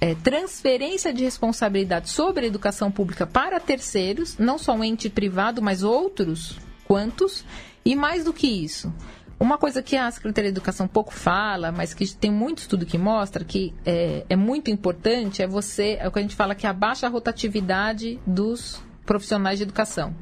é, 0.00 0.14
transferência 0.16 1.12
de 1.12 1.22
responsabilidade 1.22 2.10
sobre 2.10 2.44
a 2.44 2.48
educação 2.48 2.90
pública 2.90 3.26
para 3.26 3.60
terceiros, 3.60 4.36
não 4.36 4.58
só 4.58 4.74
um 4.74 4.82
ente 4.82 5.08
privado, 5.08 5.62
mas 5.62 5.82
outros 5.82 6.58
quantos. 6.86 7.44
E 7.84 7.94
mais 7.96 8.24
do 8.24 8.32
que 8.32 8.46
isso, 8.46 8.92
uma 9.38 9.58
coisa 9.58 9.82
que 9.82 9.96
a 9.96 10.10
Secretaria 10.10 10.52
de 10.52 10.56
Educação 10.56 10.86
pouco 10.86 11.12
fala, 11.12 11.72
mas 11.72 11.92
que 11.94 12.06
tem 12.14 12.30
muito 12.30 12.58
estudo 12.58 12.86
que 12.86 12.96
mostra 12.96 13.44
que 13.44 13.74
é, 13.84 14.24
é 14.28 14.36
muito 14.36 14.70
importante, 14.70 15.42
é 15.42 15.46
você, 15.46 15.98
é 16.00 16.06
o 16.06 16.12
que 16.12 16.18
a 16.18 16.22
gente 16.22 16.36
fala 16.36 16.54
que 16.54 16.66
é 16.66 16.70
a 16.70 16.72
baixa 16.72 17.08
rotatividade 17.08 18.20
dos 18.26 18.80
profissionais 19.04 19.58
de 19.58 19.64
educação. 19.64 20.14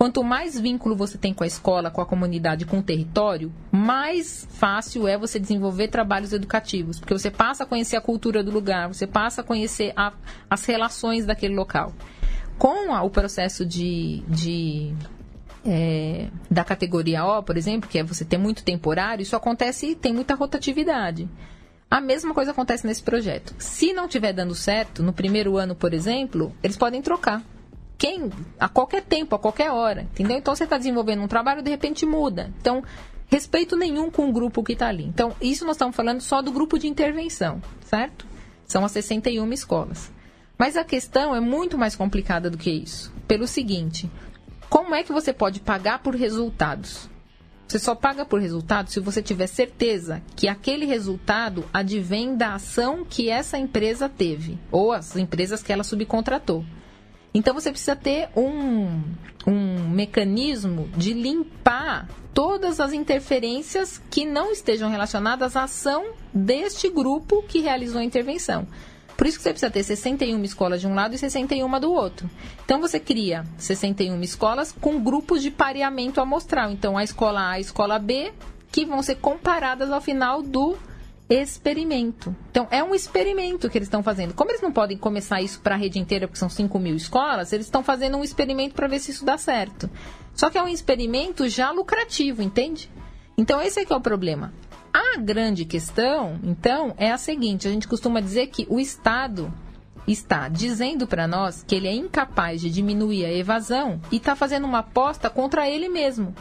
Quanto 0.00 0.24
mais 0.24 0.58
vínculo 0.58 0.96
você 0.96 1.18
tem 1.18 1.34
com 1.34 1.44
a 1.44 1.46
escola, 1.46 1.90
com 1.90 2.00
a 2.00 2.06
comunidade, 2.06 2.64
com 2.64 2.78
o 2.78 2.82
território, 2.82 3.52
mais 3.70 4.48
fácil 4.52 5.06
é 5.06 5.18
você 5.18 5.38
desenvolver 5.38 5.88
trabalhos 5.88 6.32
educativos, 6.32 6.98
porque 6.98 7.12
você 7.12 7.30
passa 7.30 7.64
a 7.64 7.66
conhecer 7.66 7.96
a 7.96 8.00
cultura 8.00 8.42
do 8.42 8.50
lugar, 8.50 8.88
você 8.88 9.06
passa 9.06 9.42
a 9.42 9.44
conhecer 9.44 9.92
a, 9.94 10.14
as 10.48 10.64
relações 10.64 11.26
daquele 11.26 11.54
local. 11.54 11.92
Com 12.56 12.94
a, 12.94 13.02
o 13.02 13.10
processo 13.10 13.66
de, 13.66 14.22
de 14.26 14.94
é, 15.66 16.28
da 16.50 16.64
categoria 16.64 17.22
O, 17.22 17.42
por 17.42 17.58
exemplo, 17.58 17.86
que 17.86 17.98
é 17.98 18.02
você 18.02 18.24
ter 18.24 18.38
muito 18.38 18.64
temporário, 18.64 19.22
isso 19.22 19.36
acontece 19.36 19.88
e 19.88 19.94
tem 19.94 20.14
muita 20.14 20.34
rotatividade. 20.34 21.28
A 21.90 22.00
mesma 22.00 22.32
coisa 22.32 22.52
acontece 22.52 22.86
nesse 22.86 23.02
projeto. 23.02 23.54
Se 23.58 23.92
não 23.92 24.06
estiver 24.06 24.32
dando 24.32 24.54
certo, 24.54 25.02
no 25.02 25.12
primeiro 25.12 25.58
ano, 25.58 25.74
por 25.74 25.92
exemplo, 25.92 26.56
eles 26.62 26.78
podem 26.78 27.02
trocar 27.02 27.42
quem 28.00 28.30
a 28.58 28.66
qualquer 28.66 29.02
tempo, 29.02 29.36
a 29.36 29.38
qualquer 29.38 29.70
hora, 29.70 30.00
entendeu? 30.04 30.38
Então 30.38 30.56
você 30.56 30.64
está 30.64 30.78
desenvolvendo 30.78 31.22
um 31.22 31.28
trabalho, 31.28 31.60
de 31.60 31.68
repente 31.68 32.06
muda. 32.06 32.50
Então, 32.58 32.82
respeito 33.26 33.76
nenhum 33.76 34.10
com 34.10 34.26
o 34.30 34.32
grupo 34.32 34.64
que 34.64 34.72
está 34.72 34.88
ali. 34.88 35.04
Então, 35.04 35.36
isso 35.38 35.66
nós 35.66 35.76
estamos 35.76 35.94
falando 35.94 36.22
só 36.22 36.40
do 36.40 36.50
grupo 36.50 36.78
de 36.78 36.88
intervenção, 36.88 37.60
certo? 37.84 38.24
São 38.64 38.86
as 38.86 38.92
61 38.92 39.52
escolas. 39.52 40.10
Mas 40.56 40.78
a 40.78 40.84
questão 40.84 41.36
é 41.36 41.40
muito 41.40 41.76
mais 41.76 41.94
complicada 41.94 42.48
do 42.48 42.56
que 42.56 42.70
isso. 42.70 43.12
Pelo 43.28 43.46
seguinte, 43.46 44.10
como 44.70 44.94
é 44.94 45.02
que 45.02 45.12
você 45.12 45.30
pode 45.30 45.60
pagar 45.60 45.98
por 45.98 46.14
resultados? 46.14 47.06
Você 47.68 47.78
só 47.78 47.94
paga 47.94 48.24
por 48.24 48.40
resultado 48.40 48.88
se 48.88 48.98
você 48.98 49.22
tiver 49.22 49.46
certeza 49.46 50.22
que 50.34 50.48
aquele 50.48 50.86
resultado 50.86 51.66
advém 51.70 52.34
da 52.34 52.54
ação 52.54 53.04
que 53.04 53.28
essa 53.28 53.58
empresa 53.58 54.08
teve, 54.08 54.58
ou 54.72 54.90
as 54.90 55.16
empresas 55.16 55.62
que 55.62 55.70
ela 55.70 55.84
subcontratou. 55.84 56.64
Então 57.32 57.54
você 57.54 57.70
precisa 57.70 57.94
ter 57.94 58.28
um, 58.36 59.02
um 59.46 59.88
mecanismo 59.88 60.88
de 60.96 61.12
limpar 61.12 62.08
todas 62.34 62.80
as 62.80 62.92
interferências 62.92 64.00
que 64.10 64.24
não 64.24 64.50
estejam 64.52 64.90
relacionadas 64.90 65.56
à 65.56 65.64
ação 65.64 66.12
deste 66.32 66.88
grupo 66.88 67.42
que 67.42 67.60
realizou 67.60 68.00
a 68.00 68.04
intervenção. 68.04 68.66
Por 69.16 69.26
isso 69.26 69.36
que 69.36 69.42
você 69.42 69.50
precisa 69.50 69.70
ter 69.70 69.82
61 69.82 70.42
escolas 70.44 70.80
de 70.80 70.86
um 70.86 70.94
lado 70.94 71.14
e 71.14 71.18
61 71.18 71.78
do 71.78 71.92
outro. 71.92 72.30
Então 72.64 72.80
você 72.80 72.98
cria 72.98 73.44
61 73.58 74.22
escolas 74.22 74.72
com 74.72 74.98
grupos 74.98 75.42
de 75.42 75.50
pareamento 75.50 76.22
amostral. 76.22 76.70
Então 76.70 76.96
a 76.96 77.04
escola 77.04 77.50
A 77.50 77.52
e 77.52 77.56
a 77.56 77.60
escola 77.60 77.98
B, 77.98 78.32
que 78.72 78.86
vão 78.86 79.02
ser 79.02 79.16
comparadas 79.16 79.90
ao 79.90 80.00
final 80.00 80.40
do 80.40 80.74
experimento. 81.30 82.34
Então, 82.50 82.66
é 82.72 82.82
um 82.82 82.92
experimento 82.92 83.70
que 83.70 83.78
eles 83.78 83.86
estão 83.86 84.02
fazendo. 84.02 84.34
Como 84.34 84.50
eles 84.50 84.60
não 84.60 84.72
podem 84.72 84.98
começar 84.98 85.40
isso 85.40 85.60
para 85.60 85.76
a 85.76 85.78
rede 85.78 86.00
inteira, 86.00 86.26
porque 86.26 86.38
são 86.38 86.48
5 86.48 86.76
mil 86.80 86.96
escolas, 86.96 87.52
eles 87.52 87.66
estão 87.66 87.84
fazendo 87.84 88.16
um 88.16 88.24
experimento 88.24 88.74
para 88.74 88.88
ver 88.88 88.98
se 88.98 89.12
isso 89.12 89.24
dá 89.24 89.38
certo. 89.38 89.88
Só 90.34 90.50
que 90.50 90.58
é 90.58 90.62
um 90.62 90.68
experimento 90.68 91.48
já 91.48 91.70
lucrativo, 91.70 92.42
entende? 92.42 92.90
Então, 93.38 93.62
esse 93.62 93.78
é 93.78 93.84
que 93.84 93.92
é 93.92 93.96
o 93.96 94.00
problema. 94.00 94.52
A 94.92 95.18
grande 95.18 95.64
questão, 95.64 96.40
então, 96.42 96.94
é 96.98 97.12
a 97.12 97.16
seguinte: 97.16 97.68
a 97.68 97.70
gente 97.70 97.86
costuma 97.86 98.20
dizer 98.20 98.48
que 98.48 98.66
o 98.68 98.80
Estado 98.80 99.52
está 100.06 100.48
dizendo 100.48 101.06
para 101.06 101.28
nós 101.28 101.62
que 101.62 101.76
ele 101.76 101.86
é 101.86 101.94
incapaz 101.94 102.60
de 102.60 102.70
diminuir 102.70 103.24
a 103.24 103.32
evasão 103.32 104.00
e 104.10 104.16
está 104.16 104.34
fazendo 104.34 104.66
uma 104.66 104.80
aposta 104.80 105.30
contra 105.30 105.68
ele 105.68 105.88
mesmo. 105.88 106.34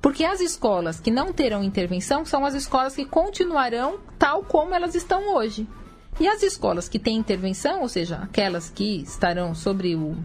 Porque 0.00 0.24
as 0.24 0.40
escolas 0.40 0.98
que 0.98 1.10
não 1.10 1.32
terão 1.32 1.62
intervenção 1.62 2.24
são 2.24 2.44
as 2.44 2.54
escolas 2.54 2.96
que 2.96 3.04
continuarão 3.04 3.98
tal 4.18 4.42
como 4.42 4.74
elas 4.74 4.94
estão 4.94 5.34
hoje. 5.34 5.66
E 6.18 6.26
as 6.26 6.42
escolas 6.42 6.88
que 6.88 6.98
têm 6.98 7.16
intervenção, 7.16 7.82
ou 7.82 7.88
seja, 7.88 8.16
aquelas 8.16 8.70
que 8.70 9.02
estarão 9.02 9.54
sobre 9.54 9.94
o. 9.94 10.16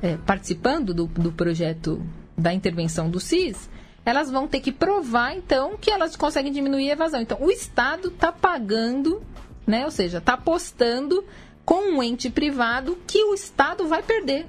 É, 0.00 0.16
participando 0.16 0.92
do, 0.92 1.06
do 1.06 1.30
projeto 1.32 2.04
da 2.36 2.52
intervenção 2.52 3.08
do 3.08 3.20
CIS, 3.20 3.70
elas 4.04 4.30
vão 4.30 4.48
ter 4.48 4.60
que 4.60 4.72
provar, 4.72 5.36
então, 5.36 5.76
que 5.80 5.90
elas 5.90 6.16
conseguem 6.16 6.52
diminuir 6.52 6.90
a 6.90 6.92
evasão. 6.92 7.20
Então, 7.20 7.38
o 7.40 7.50
Estado 7.50 8.08
está 8.08 8.32
pagando, 8.32 9.22
né? 9.64 9.84
Ou 9.84 9.92
seja, 9.92 10.18
está 10.18 10.34
apostando 10.34 11.24
com 11.64 11.96
um 11.96 12.02
ente 12.02 12.28
privado 12.28 12.98
que 13.06 13.22
o 13.24 13.34
Estado 13.34 13.86
vai 13.86 14.02
perder 14.02 14.46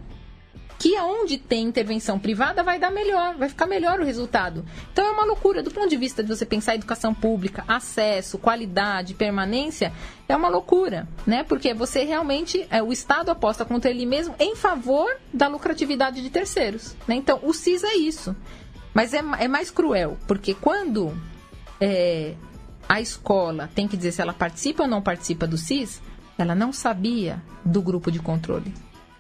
que 0.84 0.98
aonde 0.98 1.38
tem 1.38 1.64
intervenção 1.64 2.20
privada 2.20 2.62
vai 2.62 2.78
dar 2.78 2.92
melhor, 2.92 3.38
vai 3.38 3.48
ficar 3.48 3.66
melhor 3.66 4.02
o 4.02 4.04
resultado. 4.04 4.66
Então 4.92 5.08
é 5.08 5.12
uma 5.12 5.24
loucura 5.24 5.64
do 5.64 5.72
ponto 5.72 5.88
de 5.88 5.96
vista 5.96 6.22
de 6.22 6.28
você 6.28 6.46
pensar 6.46 6.76
educação 6.76 7.14
pública, 7.14 7.64
acesso, 7.70 8.38
qualidade, 8.38 9.14
permanência, 9.14 9.94
é 10.28 10.36
uma 10.36 10.50
loucura, 10.50 11.08
né? 11.26 11.42
Porque 11.42 11.74
você 11.74 12.04
realmente 12.04 12.68
é, 12.70 12.84
o 12.84 12.92
Estado 12.92 13.32
aposta 13.32 13.64
contra 13.64 13.90
ele 13.90 14.06
mesmo 14.06 14.36
em 14.38 14.58
favor 14.58 15.10
da 15.34 15.48
lucratividade 15.48 16.22
de 16.22 16.30
terceiros, 16.30 16.98
né? 17.08 17.16
Então 17.16 17.40
o 17.44 17.54
CIS 17.54 17.86
é 17.86 17.96
isso, 17.96 18.36
mas 18.94 19.14
é, 19.14 19.24
é 19.40 19.48
mais 19.48 19.72
cruel 19.72 20.18
porque 20.28 20.54
quando 20.54 21.18
é, 21.80 22.34
a 22.90 23.00
escola 23.00 23.70
tem 23.74 23.88
que 23.88 23.96
dizer 23.96 24.12
se 24.12 24.22
ela 24.22 24.34
participa 24.34 24.84
ou 24.84 24.90
não 24.90 25.02
participa 25.02 25.48
do 25.48 25.58
CIS, 25.58 26.02
ela 26.38 26.54
não 26.54 26.74
sabia 26.74 27.42
do 27.64 27.82
grupo 27.82 28.12
de 28.12 28.20
controle. 28.20 28.74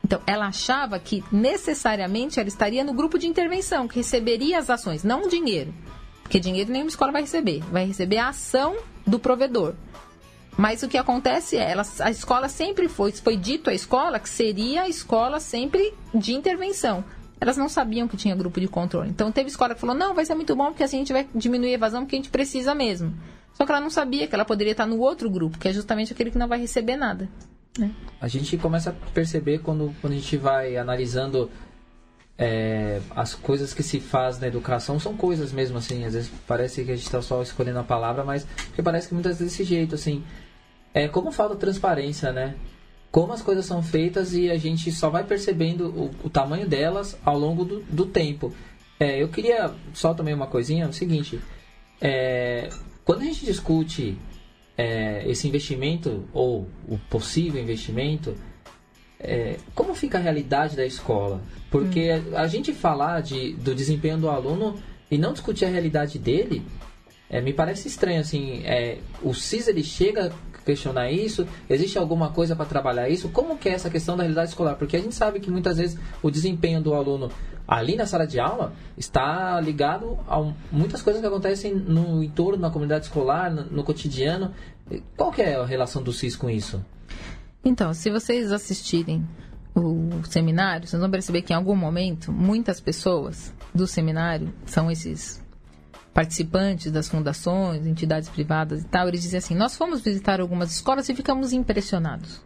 Então, 0.03 0.21
ela 0.27 0.47
achava 0.47 0.99
que 0.99 1.23
necessariamente 1.31 2.39
ela 2.39 2.49
estaria 2.49 2.83
no 2.83 2.93
grupo 2.93 3.17
de 3.17 3.27
intervenção, 3.27 3.87
que 3.87 3.95
receberia 3.95 4.59
as 4.59 4.69
ações, 4.69 5.03
não 5.03 5.23
o 5.23 5.29
dinheiro. 5.29 5.73
Porque 6.23 6.39
dinheiro 6.39 6.71
nenhuma 6.71 6.89
escola 6.89 7.11
vai 7.11 7.21
receber. 7.21 7.61
Vai 7.71 7.85
receber 7.85 8.17
a 8.17 8.29
ação 8.29 8.75
do 9.05 9.19
provedor. 9.19 9.75
Mas 10.57 10.83
o 10.83 10.87
que 10.87 10.97
acontece 10.97 11.57
é, 11.57 11.71
ela, 11.71 11.83
a 11.99 12.11
escola 12.11 12.47
sempre 12.47 12.87
foi, 12.87 13.11
foi 13.11 13.35
dito 13.35 13.69
à 13.69 13.73
escola 13.73 14.19
que 14.19 14.29
seria 14.29 14.83
a 14.83 14.89
escola 14.89 15.39
sempre 15.39 15.93
de 16.13 16.33
intervenção. 16.33 17.03
Elas 17.41 17.57
não 17.57 17.67
sabiam 17.67 18.07
que 18.07 18.15
tinha 18.15 18.35
grupo 18.35 18.59
de 18.59 18.67
controle. 18.67 19.09
Então 19.09 19.31
teve 19.31 19.49
escola 19.49 19.73
que 19.73 19.81
falou, 19.81 19.95
não, 19.95 20.13
vai 20.13 20.25
ser 20.25 20.35
muito 20.35 20.55
bom 20.55 20.67
porque 20.67 20.83
assim 20.83 20.97
a 20.97 20.99
gente 20.99 21.13
vai 21.13 21.27
diminuir 21.33 21.71
a 21.71 21.73
evasão 21.73 22.01
porque 22.01 22.15
a 22.15 22.19
gente 22.19 22.29
precisa 22.29 22.75
mesmo. 22.75 23.13
Só 23.53 23.65
que 23.65 23.71
ela 23.71 23.81
não 23.81 23.89
sabia 23.89 24.27
que 24.27 24.35
ela 24.35 24.45
poderia 24.45 24.71
estar 24.71 24.85
no 24.85 24.99
outro 24.99 25.29
grupo, 25.29 25.57
que 25.57 25.67
é 25.67 25.73
justamente 25.73 26.13
aquele 26.13 26.31
que 26.31 26.37
não 26.37 26.47
vai 26.47 26.59
receber 26.59 26.95
nada. 26.95 27.29
É. 27.81 27.89
A 28.21 28.27
gente 28.27 28.57
começa 28.57 28.91
a 28.91 28.93
perceber 29.11 29.59
quando, 29.59 29.93
quando 29.99 30.13
a 30.13 30.15
gente 30.15 30.37
vai 30.37 30.77
analisando 30.77 31.49
é, 32.37 32.99
as 33.11 33.33
coisas 33.33 33.73
que 33.73 33.83
se 33.83 33.99
faz 33.99 34.39
na 34.39 34.47
educação 34.47 34.99
são 34.99 35.15
coisas 35.15 35.51
mesmo 35.51 35.77
assim. 35.77 36.05
Às 36.05 36.13
vezes 36.13 36.31
parece 36.47 36.83
que 36.83 36.91
a 36.91 36.95
gente 36.95 37.05
está 37.05 37.21
só 37.21 37.41
escolhendo 37.41 37.79
a 37.79 37.83
palavra, 37.83 38.23
mas 38.23 38.45
porque 38.67 38.81
parece 38.81 39.07
que 39.07 39.13
muitas 39.13 39.39
vezes 39.39 39.57
desse 39.57 39.63
jeito 39.63 39.95
assim. 39.95 40.23
É 40.93 41.07
como 41.07 41.31
falta 41.31 41.55
transparência, 41.55 42.31
né? 42.31 42.55
Como 43.11 43.33
as 43.33 43.41
coisas 43.41 43.65
são 43.65 43.81
feitas 43.81 44.33
e 44.33 44.49
a 44.49 44.57
gente 44.57 44.91
só 44.91 45.09
vai 45.09 45.23
percebendo 45.23 45.87
o, 45.87 46.11
o 46.23 46.29
tamanho 46.29 46.67
delas 46.67 47.17
ao 47.25 47.37
longo 47.37 47.65
do, 47.65 47.79
do 47.81 48.05
tempo. 48.05 48.53
É, 48.99 49.21
eu 49.21 49.27
queria 49.27 49.73
só 49.93 50.13
também 50.13 50.33
uma 50.33 50.47
coisinha, 50.47 50.85
é 50.85 50.87
o 50.87 50.93
seguinte. 50.93 51.39
É, 51.99 52.69
quando 53.03 53.21
a 53.21 53.25
gente 53.25 53.45
discute 53.45 54.17
é, 54.77 55.23
esse 55.29 55.47
investimento 55.47 56.27
ou 56.33 56.67
o 56.87 56.97
possível 57.09 57.61
investimento, 57.61 58.35
é, 59.19 59.57
como 59.73 59.95
fica 59.95 60.17
a 60.17 60.21
realidade 60.21 60.75
da 60.75 60.85
escola? 60.85 61.41
Porque 61.69 62.11
hum. 62.11 62.35
a, 62.35 62.41
a, 62.41 62.47
gente 62.47 62.73
falar 62.73 63.21
de, 63.21 63.53
do 63.53 63.73
desempenho 63.73 64.17
do 64.17 64.29
aluno 64.29 64.75
e 65.09 65.17
não 65.17 65.33
discutir 65.33 65.65
a 65.65 65.69
realidade 65.69 66.19
dele, 66.19 66.63
é, 67.29 67.39
me 67.39 67.53
parece 67.53 67.87
estranho. 67.87 68.19
Assim, 68.19 68.63
é, 68.65 68.97
o 69.21 69.33
CIS 69.33 69.67
ele 69.67 69.83
chega 69.83 70.33
a 70.53 70.57
questionar 70.65 71.11
isso? 71.11 71.47
Existe 71.69 71.97
alguma 71.97 72.29
coisa 72.29 72.55
para 72.55 72.65
trabalhar 72.65 73.09
isso? 73.09 73.29
Como 73.29 73.57
que 73.57 73.69
é 73.69 73.73
essa 73.73 73.89
questão 73.89 74.17
da 74.17 74.23
realidade 74.23 74.49
escolar? 74.49 74.75
Porque 74.75 74.97
a 74.97 74.99
gente 74.99 75.15
sabe 75.15 75.39
que 75.39 75.49
muitas 75.49 75.77
vezes 75.77 75.97
o 76.21 76.29
desempenho 76.29 76.81
do 76.81 76.93
aluno 76.93 77.31
ali 77.67 77.95
na 77.95 78.05
sala 78.05 78.27
de 78.27 78.39
aula 78.39 78.73
está 78.97 79.59
ligado 79.61 80.17
a 80.27 80.53
muitas 80.71 81.01
coisas 81.01 81.21
que 81.21 81.27
acontecem 81.27 81.73
no 81.73 82.23
entorno, 82.23 82.61
na 82.61 82.69
comunidade 82.69 83.05
escolar, 83.05 83.51
no, 83.51 83.63
no 83.63 83.83
cotidiano. 83.83 84.51
Qual 85.15 85.31
que 85.31 85.41
é 85.41 85.55
a 85.55 85.65
relação 85.65 86.03
do 86.03 86.11
CIS 86.11 86.35
com 86.35 86.49
isso? 86.49 86.83
Então, 87.63 87.93
se 87.93 88.09
vocês 88.09 88.51
assistirem 88.51 89.25
o 89.75 90.23
seminário, 90.25 90.87
vocês 90.87 90.99
vão 90.99 91.09
perceber 91.09 91.41
que 91.41 91.53
em 91.53 91.55
algum 91.55 91.75
momento 91.75 92.31
muitas 92.31 92.79
pessoas 92.79 93.53
do 93.73 93.87
seminário 93.87 94.53
são 94.65 94.91
esses 94.91 95.41
participantes 96.13 96.91
das 96.91 97.07
fundações, 97.07 97.87
entidades 97.87 98.29
privadas 98.29 98.81
e 98.81 98.85
tal, 98.85 99.07
eles 99.07 99.23
dizem 99.23 99.39
assim: 99.39 99.55
Nós 99.55 99.75
fomos 99.75 100.01
visitar 100.01 100.39
algumas 100.39 100.71
escolas 100.71 101.09
e 101.09 101.15
ficamos 101.15 101.53
impressionados. 101.53 102.41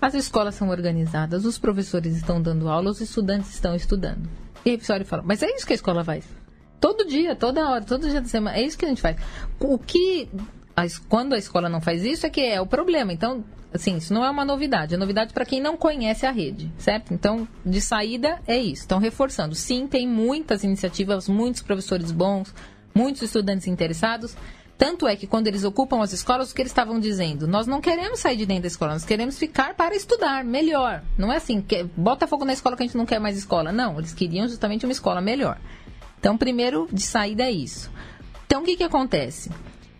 As 0.00 0.14
escolas 0.14 0.54
são 0.54 0.68
organizadas, 0.68 1.44
os 1.44 1.58
professores 1.58 2.16
estão 2.16 2.40
dando 2.40 2.68
aula, 2.68 2.90
os 2.90 3.00
estudantes 3.00 3.52
estão 3.52 3.74
estudando. 3.74 4.30
E 4.64 4.70
aí 4.70 4.76
o 4.76 4.78
pessoal 4.78 5.04
fala, 5.04 5.22
mas 5.24 5.42
é 5.42 5.54
isso 5.54 5.66
que 5.66 5.72
a 5.72 5.76
escola 5.76 6.04
faz. 6.04 6.24
Todo 6.80 7.06
dia, 7.06 7.36
toda 7.36 7.68
hora, 7.68 7.84
todo 7.84 8.08
dia 8.08 8.20
da 8.20 8.28
semana, 8.28 8.56
é 8.56 8.62
isso 8.62 8.78
que 8.78 8.84
a 8.84 8.88
gente 8.88 9.02
faz. 9.02 9.16
O 9.58 9.78
que, 9.78 10.28
quando 11.08 11.34
a 11.34 11.38
escola 11.38 11.68
não 11.68 11.80
faz 11.80 12.04
isso, 12.04 12.26
é 12.26 12.30
que 12.30 12.40
é 12.40 12.60
o 12.60 12.66
problema. 12.66 13.12
Então, 13.12 13.44
assim, 13.72 13.96
isso 13.96 14.14
não 14.14 14.24
é 14.24 14.30
uma 14.30 14.44
novidade. 14.44 14.94
É 14.94 14.96
novidade 14.96 15.32
para 15.32 15.44
quem 15.44 15.60
não 15.60 15.76
conhece 15.76 16.24
a 16.24 16.30
rede, 16.30 16.72
certo? 16.78 17.12
Então, 17.12 17.46
de 17.64 17.80
saída, 17.80 18.40
é 18.46 18.56
isso. 18.56 18.84
Então, 18.84 18.98
reforçando. 18.98 19.54
Sim, 19.54 19.86
tem 19.86 20.08
muitas 20.08 20.64
iniciativas, 20.64 21.28
muitos 21.28 21.62
professores 21.62 22.10
bons, 22.10 22.54
muitos 22.94 23.22
estudantes 23.22 23.66
interessados. 23.66 24.34
Tanto 24.80 25.06
é 25.06 25.14
que 25.14 25.26
quando 25.26 25.46
eles 25.46 25.62
ocupam 25.62 26.02
as 26.02 26.10
escolas, 26.10 26.50
o 26.50 26.54
que 26.54 26.62
eles 26.62 26.72
estavam 26.72 26.98
dizendo? 26.98 27.46
Nós 27.46 27.66
não 27.66 27.82
queremos 27.82 28.18
sair 28.18 28.38
de 28.38 28.46
dentro 28.46 28.62
da 28.62 28.68
escola, 28.68 28.94
nós 28.94 29.04
queremos 29.04 29.38
ficar 29.38 29.74
para 29.74 29.94
estudar 29.94 30.42
melhor. 30.42 31.02
Não 31.18 31.30
é 31.30 31.36
assim, 31.36 31.60
que, 31.60 31.84
bota 31.94 32.26
fogo 32.26 32.46
na 32.46 32.54
escola 32.54 32.78
que 32.78 32.82
a 32.82 32.86
gente 32.86 32.96
não 32.96 33.04
quer 33.04 33.20
mais 33.20 33.36
escola. 33.36 33.72
Não, 33.72 33.98
eles 33.98 34.14
queriam 34.14 34.48
justamente 34.48 34.86
uma 34.86 34.92
escola 34.92 35.20
melhor. 35.20 35.60
Então, 36.18 36.34
primeiro 36.34 36.88
de 36.90 37.02
saída 37.02 37.42
é 37.42 37.50
isso. 37.50 37.90
Então, 38.46 38.62
o 38.62 38.64
que, 38.64 38.74
que 38.74 38.82
acontece? 38.82 39.50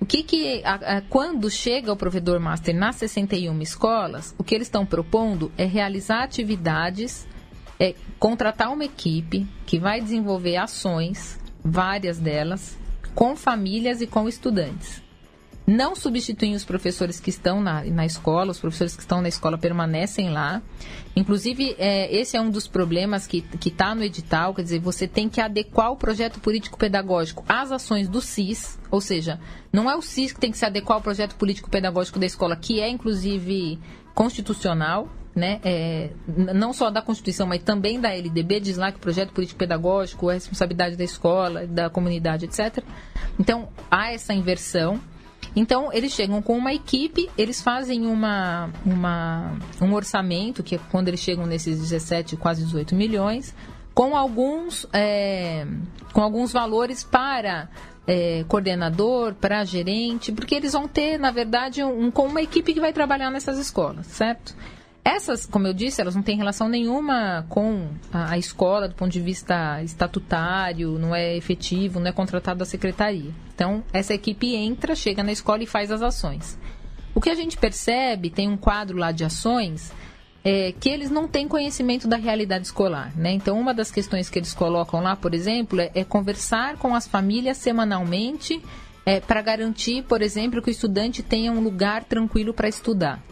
O 0.00 0.06
que 0.06 0.22
que, 0.22 0.62
a, 0.64 0.96
a, 0.96 1.00
quando 1.02 1.50
chega 1.50 1.92
o 1.92 1.96
provedor 1.96 2.40
master 2.40 2.74
nas 2.74 2.96
61 2.96 3.60
escolas, 3.60 4.34
o 4.38 4.42
que 4.42 4.54
eles 4.54 4.66
estão 4.66 4.86
propondo 4.86 5.52
é 5.58 5.66
realizar 5.66 6.22
atividades, 6.22 7.28
é 7.78 7.94
contratar 8.18 8.72
uma 8.72 8.86
equipe 8.86 9.46
que 9.66 9.78
vai 9.78 10.00
desenvolver 10.00 10.56
ações, 10.56 11.38
várias 11.62 12.18
delas, 12.18 12.79
com 13.14 13.36
famílias 13.36 14.00
e 14.00 14.06
com 14.06 14.28
estudantes. 14.28 15.02
Não 15.66 15.94
substituem 15.94 16.54
os 16.54 16.64
professores 16.64 17.20
que 17.20 17.30
estão 17.30 17.60
na, 17.60 17.84
na 17.84 18.04
escola, 18.04 18.50
os 18.50 18.58
professores 18.58 18.96
que 18.96 19.02
estão 19.02 19.22
na 19.22 19.28
escola 19.28 19.56
permanecem 19.56 20.30
lá. 20.30 20.60
Inclusive, 21.14 21.76
é, 21.78 22.12
esse 22.12 22.36
é 22.36 22.40
um 22.40 22.50
dos 22.50 22.66
problemas 22.66 23.24
que 23.26 23.44
está 23.64 23.94
no 23.94 24.02
edital, 24.02 24.52
quer 24.52 24.62
dizer, 24.62 24.80
você 24.80 25.06
tem 25.06 25.28
que 25.28 25.40
adequar 25.40 25.92
o 25.92 25.96
projeto 25.96 26.40
político-pedagógico 26.40 27.44
às 27.48 27.70
ações 27.70 28.08
do 28.08 28.20
CIS, 28.20 28.80
ou 28.90 29.00
seja, 29.00 29.38
não 29.72 29.88
é 29.88 29.94
o 29.94 30.02
CIS 30.02 30.32
que 30.32 30.40
tem 30.40 30.50
que 30.50 30.58
se 30.58 30.64
adequar 30.64 30.96
ao 30.96 31.02
projeto 31.02 31.36
político-pedagógico 31.36 32.18
da 32.18 32.26
escola, 32.26 32.56
que 32.56 32.80
é, 32.80 32.88
inclusive, 32.88 33.78
constitucional, 34.12 35.08
né, 35.34 35.60
é, 35.64 36.10
não 36.26 36.72
só 36.72 36.90
da 36.90 37.00
Constituição, 37.00 37.46
mas 37.46 37.62
também 37.62 38.00
da 38.00 38.12
LDB, 38.12 38.60
diz 38.60 38.76
lá 38.76 38.90
que 38.90 38.98
o 38.98 39.00
projeto 39.00 39.32
político-pedagógico 39.32 40.30
é 40.30 40.34
responsabilidade 40.34 40.96
da 40.96 41.04
escola, 41.04 41.66
da 41.66 41.88
comunidade, 41.88 42.46
etc. 42.46 42.82
Então, 43.38 43.68
há 43.90 44.12
essa 44.12 44.34
inversão. 44.34 45.00
Então, 45.54 45.92
eles 45.92 46.12
chegam 46.12 46.42
com 46.42 46.56
uma 46.56 46.72
equipe, 46.72 47.28
eles 47.36 47.62
fazem 47.62 48.06
uma, 48.06 48.70
uma, 48.84 49.56
um 49.80 49.92
orçamento, 49.94 50.62
que 50.62 50.76
é 50.76 50.80
quando 50.90 51.08
eles 51.08 51.20
chegam 51.20 51.46
nesses 51.46 51.78
17, 51.78 52.36
quase 52.36 52.64
18 52.64 52.94
milhões, 52.94 53.54
com 53.94 54.16
alguns, 54.16 54.86
é, 54.92 55.66
com 56.12 56.22
alguns 56.22 56.52
valores 56.52 57.02
para 57.02 57.68
é, 58.06 58.44
coordenador, 58.48 59.34
para 59.34 59.64
gerente, 59.64 60.32
porque 60.32 60.54
eles 60.54 60.72
vão 60.72 60.88
ter, 60.88 61.18
na 61.18 61.30
verdade, 61.30 61.82
um, 61.82 62.10
com 62.10 62.26
uma 62.26 62.42
equipe 62.42 62.72
que 62.72 62.80
vai 62.80 62.92
trabalhar 62.92 63.30
nessas 63.30 63.58
escolas, 63.58 64.06
certo? 64.06 64.54
Essas, 65.04 65.46
como 65.46 65.66
eu 65.66 65.72
disse, 65.72 66.00
elas 66.00 66.14
não 66.14 66.22
têm 66.22 66.36
relação 66.36 66.68
nenhuma 66.68 67.46
com 67.48 67.88
a, 68.12 68.32
a, 68.32 68.38
escola 68.38 68.86
do 68.86 68.94
ponto 68.94 69.10
de 69.10 69.20
vista 69.20 69.82
estatutário, 69.82 70.98
não 70.98 71.14
é 71.14 71.36
efetivo, 71.36 71.98
não 71.98 72.08
é 72.08 72.12
contratado 72.12 72.58
da 72.58 72.66
secretaria. 72.66 73.30
Então, 73.54 73.82
essa 73.92 74.12
equipe 74.12 74.54
entra, 74.54 74.94
chega 74.94 75.22
na 75.22 75.32
escola 75.32 75.62
e 75.62 75.66
faz 75.66 75.90
as 75.90 76.02
ações. 76.02 76.58
O 77.14 77.20
que 77.20 77.30
a 77.30 77.34
gente 77.34 77.56
percebe, 77.56 78.30
tem 78.30 78.48
um 78.48 78.58
quadro 78.58 78.98
lá 78.98 79.10
de 79.10 79.24
ações, 79.24 79.90
é 80.44 80.72
que 80.78 80.88
eles 80.88 81.10
não 81.10 81.26
têm 81.26 81.48
conhecimento 81.48 82.06
da 82.06 82.16
realidade 82.16 82.66
escolar. 82.66 83.12
Né? 83.16 83.32
Então, 83.32 83.58
uma 83.58 83.72
das 83.72 83.90
questões 83.90 84.28
que 84.28 84.38
eles 84.38 84.54
colocam 84.54 85.02
lá, 85.02 85.16
por 85.16 85.34
exemplo, 85.34 85.80
é, 85.80 85.90
é 85.94 86.04
conversar 86.04 86.76
com 86.76 86.94
as 86.94 87.06
famílias 87.06 87.56
semanalmente 87.56 88.62
é, 89.04 89.18
para 89.18 89.40
garantir, 89.42 90.04
por 90.04 90.20
exemplo, 90.22 90.62
que 90.62 90.68
o 90.68 90.70
estudante 90.70 91.22
tenha 91.22 91.50
um 91.52 91.60
lugar 91.60 92.04
tranquilo 92.04 92.52
para 92.52 92.68
estudar. 92.68 93.22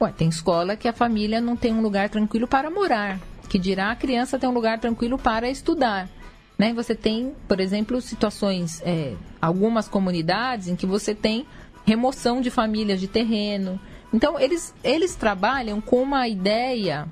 Ué, 0.00 0.12
tem 0.16 0.28
escola 0.28 0.76
que 0.76 0.86
a 0.86 0.92
família 0.92 1.40
não 1.40 1.56
tem 1.56 1.72
um 1.72 1.80
lugar 1.80 2.08
tranquilo 2.08 2.46
para 2.46 2.70
morar, 2.70 3.18
que 3.48 3.58
dirá 3.58 3.90
a 3.90 3.96
criança 3.96 4.38
tem 4.38 4.48
um 4.48 4.52
lugar 4.52 4.78
tranquilo 4.78 5.18
para 5.18 5.50
estudar. 5.50 6.08
Né? 6.56 6.72
Você 6.72 6.94
tem, 6.94 7.34
por 7.46 7.60
exemplo, 7.60 8.00
situações, 8.00 8.80
é, 8.84 9.14
algumas 9.40 9.88
comunidades 9.88 10.68
em 10.68 10.76
que 10.76 10.86
você 10.86 11.14
tem 11.14 11.46
remoção 11.84 12.40
de 12.40 12.50
famílias 12.50 13.00
de 13.00 13.08
terreno. 13.08 13.80
Então, 14.12 14.38
eles, 14.38 14.74
eles 14.84 15.14
trabalham 15.14 15.80
com 15.80 16.02
uma 16.02 16.28
ideia 16.28 17.08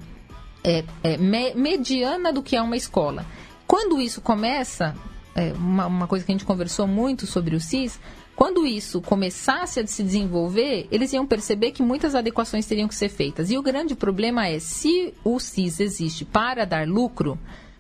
é, 0.63 0.85
é, 1.03 1.17
me, 1.17 1.55
mediana 1.55 2.33
do 2.33 2.43
que 2.43 2.57
é 2.57 2.63
uma 2.63 2.77
escola. 2.77 3.25
Quando 3.67 4.01
isso 4.01 4.21
começa, 4.21 4.95
é, 5.35 5.53
uma, 5.53 5.87
uma 5.87 6.07
coisa 6.07 6.25
que 6.25 6.33
a 6.33 6.35
gente 6.35 6.45
conversou 6.45 6.87
muito 6.87 7.27
sobre 7.27 7.55
o 7.55 7.61
CIS, 7.61 8.01
quando 8.37 8.67
isso 8.67 9.01
começasse 9.01 9.81
a 9.81 9.87
se 9.87 10.03
desenvolver, 10.03 10.87
eles 10.91 11.11
iam 11.15 11.27
perceber 11.27 11.73
que 11.73 11.83
muitas 11.83 12.15
adequações 12.15 12.67
teriam 12.67 12.87
que 12.87 12.95
ser 12.95 13.09
feitas. 13.09 13.51
E 13.51 13.57
o 13.57 13.63
grande 13.63 13.95
problema 13.97 14.47
é, 14.47 14.59
se 14.59 15.15
o 15.25 15.41
CIS 15.41 15.81
existe 15.81 16.27
para 16.27 16.67
dar 16.67 16.87
lucro, 16.87 17.39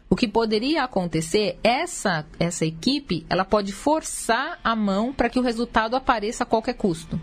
o 0.08 0.16
que 0.16 0.26
poderia 0.26 0.82
acontecer, 0.82 1.58
essa, 1.62 2.24
essa 2.38 2.64
equipe, 2.64 3.26
ela 3.28 3.44
pode 3.44 3.70
forçar 3.70 4.58
a 4.64 4.74
mão 4.74 5.12
para 5.12 5.28
que 5.28 5.38
o 5.38 5.42
resultado 5.42 5.94
apareça 5.94 6.44
a 6.44 6.46
qualquer 6.46 6.74
custo. 6.74 7.20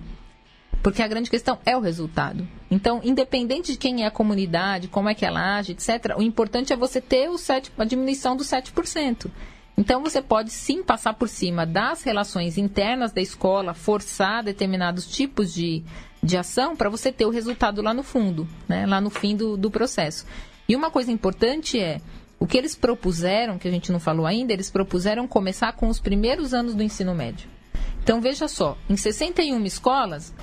Porque 0.84 1.02
a 1.02 1.08
grande 1.08 1.32
questão 1.32 1.58
é 1.66 1.76
o 1.76 1.80
resultado. 1.80 2.48
Então, 2.70 3.02
independente 3.04 3.72
de 3.72 3.78
quem 3.80 4.04
é 4.04 4.06
a 4.06 4.12
comunidade, 4.12 4.90
como 4.90 5.10
é 5.10 5.16
que 5.16 5.26
ela 5.26 5.58
age, 5.58 5.72
etc., 5.72 6.14
o 6.18 6.22
importante 6.22 6.72
é 6.72 6.76
você 6.76 7.02
ter 7.02 7.30
o 7.30 7.38
7, 7.38 7.72
a 7.80 7.86
diminuição 7.86 8.36
dos 8.36 8.48
7%. 8.48 9.32
Então, 9.78 10.04
você 10.04 10.22
pode 10.22 10.52
sim 10.52 10.84
passar 10.84 11.14
por 11.14 11.28
cima 11.28 11.66
das 11.66 12.04
relações 12.04 12.58
internas 12.58 13.12
da 13.12 13.22
escola, 13.22 13.74
forçar 13.74 14.44
determinados 14.44 15.08
tipos 15.08 15.54
de, 15.54 15.84
de 16.22 16.38
ação 16.38 16.76
para 16.76 16.90
você 16.90 17.12
ter 17.12 17.26
o 17.26 17.32
resultado 17.32 17.82
lá 17.82 17.94
no 17.94 18.04
fundo, 18.04 18.48
né? 18.68 18.86
lá 18.86 19.02
no 19.02 19.10
fim 19.10 19.36
do, 19.36 19.58
do 19.58 19.72
processo. 19.72 20.26
E 20.70 20.76
uma 20.76 20.92
coisa 20.92 21.12
importante 21.12 21.80
é, 21.80 22.00
o 22.40 22.46
que 22.46 22.58
eles 22.58 22.76
propuseram, 22.76 23.58
que 23.58 23.68
a 23.68 23.72
gente 23.72 23.92
não 23.92 24.00
falou 24.00 24.26
ainda, 24.26 24.54
eles 24.54 24.70
propuseram 24.70 25.28
começar 25.28 25.74
com 25.74 25.88
os 25.88 26.00
primeiros 26.00 26.54
anos 26.54 26.76
do 26.76 26.84
ensino 26.84 27.16
médio. 27.16 27.50
Então, 28.04 28.22
veja 28.22 28.48
só, 28.48 28.78
em 28.90 28.98
61 28.98 29.66
escolas, 29.66 30.34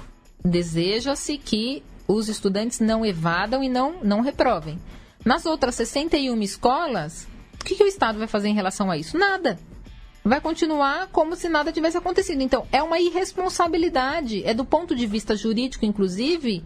deseja-se 0.45 1.37
que 1.39 1.83
os 2.09 2.29
estudantes 2.29 2.81
não 2.81 3.05
evadam 3.05 3.63
e 3.63 3.69
não, 3.69 4.03
não 4.03 4.21
reprovem. 4.21 4.79
Nas 5.25 5.45
outras 5.45 5.75
61 5.75 6.41
escolas, 6.43 7.29
o 7.61 7.65
que, 7.65 7.75
que 7.75 7.85
o 7.85 7.87
Estado 7.87 8.19
vai 8.19 8.27
fazer 8.27 8.49
em 8.49 8.55
relação 8.55 8.91
a 8.91 8.97
isso? 8.97 9.19
Nada. 9.19 9.59
Vai 10.25 10.41
continuar 10.41 11.09
como 11.09 11.37
se 11.37 11.49
nada 11.49 11.73
tivesse 11.73 11.97
acontecido. 11.97 12.43
Então, 12.43 12.67
é 12.73 12.83
uma 12.83 12.99
irresponsabilidade. 12.99 14.43
É 14.45 14.53
do 14.53 14.65
ponto 14.65 14.95
de 14.95 15.07
vista 15.07 15.37
jurídico, 15.37 15.85
inclusive, 15.85 16.65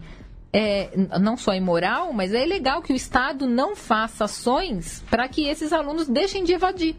é, 0.51 0.89
não 1.19 1.37
só 1.37 1.53
imoral, 1.53 2.11
mas 2.13 2.33
é 2.33 2.43
ilegal 2.45 2.81
que 2.81 2.93
o 2.93 2.95
Estado 2.95 3.45
não 3.45 3.75
faça 3.75 4.25
ações 4.25 5.03
para 5.09 5.27
que 5.27 5.47
esses 5.47 5.71
alunos 5.71 6.07
deixem 6.07 6.43
de 6.43 6.53
evadir. 6.53 6.95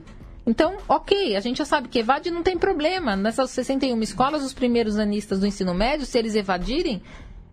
Então, 0.46 0.76
ok, 0.88 1.34
a 1.34 1.40
gente 1.40 1.58
já 1.58 1.64
sabe 1.64 1.88
que 1.88 1.98
evade 1.98 2.30
não 2.30 2.42
tem 2.42 2.56
problema. 2.56 3.16
Nessas 3.16 3.50
61 3.50 4.00
escolas, 4.02 4.44
os 4.44 4.54
primeiros 4.54 4.96
anistas 4.96 5.40
do 5.40 5.46
ensino 5.46 5.74
médio, 5.74 6.06
se 6.06 6.18
eles 6.18 6.36
evadirem, 6.36 7.02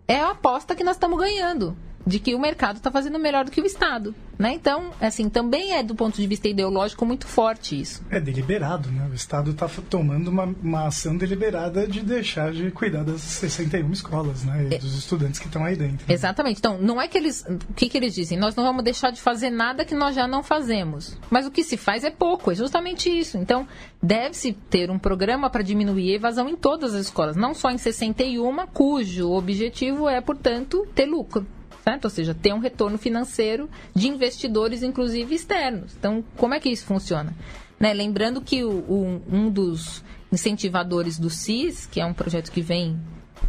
é 0.06 0.20
a 0.20 0.30
aposta 0.30 0.76
que 0.76 0.84
nós 0.84 0.96
estamos 0.96 1.18
ganhando 1.18 1.76
de 2.06 2.18
que 2.18 2.34
o 2.34 2.38
mercado 2.38 2.76
está 2.76 2.90
fazendo 2.90 3.18
melhor 3.18 3.44
do 3.44 3.50
que 3.50 3.60
o 3.60 3.66
Estado. 3.66 4.14
Né? 4.38 4.54
Então, 4.54 4.90
assim, 5.00 5.28
também 5.28 5.74
é 5.74 5.82
do 5.82 5.94
ponto 5.94 6.20
de 6.20 6.26
vista 6.26 6.48
ideológico 6.48 7.06
muito 7.06 7.26
forte 7.26 7.80
isso. 7.80 8.02
É 8.10 8.18
deliberado, 8.20 8.90
né? 8.90 9.08
O 9.10 9.14
Estado 9.14 9.52
está 9.52 9.68
tomando 9.88 10.28
uma, 10.28 10.44
uma 10.60 10.86
ação 10.88 11.16
deliberada 11.16 11.86
de 11.86 12.00
deixar 12.00 12.52
de 12.52 12.70
cuidar 12.72 13.04
das 13.04 13.20
61 13.20 13.92
escolas, 13.92 14.44
né? 14.44 14.68
E 14.70 14.74
é. 14.74 14.78
dos 14.78 14.98
estudantes 14.98 15.38
que 15.38 15.46
estão 15.46 15.64
aí 15.64 15.76
dentro. 15.76 16.12
Exatamente. 16.12 16.58
Então, 16.58 16.78
não 16.78 17.00
é 17.00 17.06
que 17.06 17.16
eles. 17.16 17.44
O 17.48 17.74
que, 17.74 17.88
que 17.88 17.96
eles 17.96 18.12
dizem? 18.12 18.36
Nós 18.36 18.56
não 18.56 18.64
vamos 18.64 18.82
deixar 18.82 19.10
de 19.10 19.20
fazer 19.20 19.50
nada 19.50 19.84
que 19.84 19.94
nós 19.94 20.16
já 20.16 20.26
não 20.26 20.42
fazemos. 20.42 21.16
Mas 21.30 21.46
o 21.46 21.50
que 21.50 21.62
se 21.62 21.76
faz 21.76 22.02
é 22.02 22.10
pouco, 22.10 22.50
é 22.50 22.54
justamente 22.56 23.08
isso. 23.08 23.38
Então, 23.38 23.68
deve-se 24.02 24.52
ter 24.52 24.90
um 24.90 24.98
programa 24.98 25.48
para 25.48 25.62
diminuir 25.62 26.12
a 26.12 26.16
evasão 26.16 26.48
em 26.48 26.56
todas 26.56 26.92
as 26.92 27.06
escolas, 27.06 27.36
não 27.36 27.54
só 27.54 27.70
em 27.70 27.78
61, 27.78 28.66
cujo 28.66 29.30
objetivo 29.30 30.08
é, 30.08 30.20
portanto, 30.20 30.86
ter 30.92 31.06
lucro 31.06 31.46
certo? 31.84 32.04
Ou 32.04 32.10
seja, 32.10 32.34
ter 32.34 32.54
um 32.54 32.58
retorno 32.58 32.96
financeiro 32.96 33.68
de 33.94 34.08
investidores, 34.08 34.82
inclusive 34.82 35.34
externos. 35.34 35.94
Então, 35.98 36.24
como 36.36 36.54
é 36.54 36.60
que 36.60 36.70
isso 36.70 36.86
funciona? 36.86 37.34
Né? 37.78 37.92
Lembrando 37.92 38.40
que 38.40 38.64
o, 38.64 38.70
o, 38.70 39.22
um 39.30 39.50
dos 39.50 40.02
incentivadores 40.32 41.18
do 41.18 41.28
CIS, 41.28 41.86
que 41.86 42.00
é 42.00 42.06
um 42.06 42.14
projeto 42.14 42.50
que 42.50 42.62
vem 42.62 42.98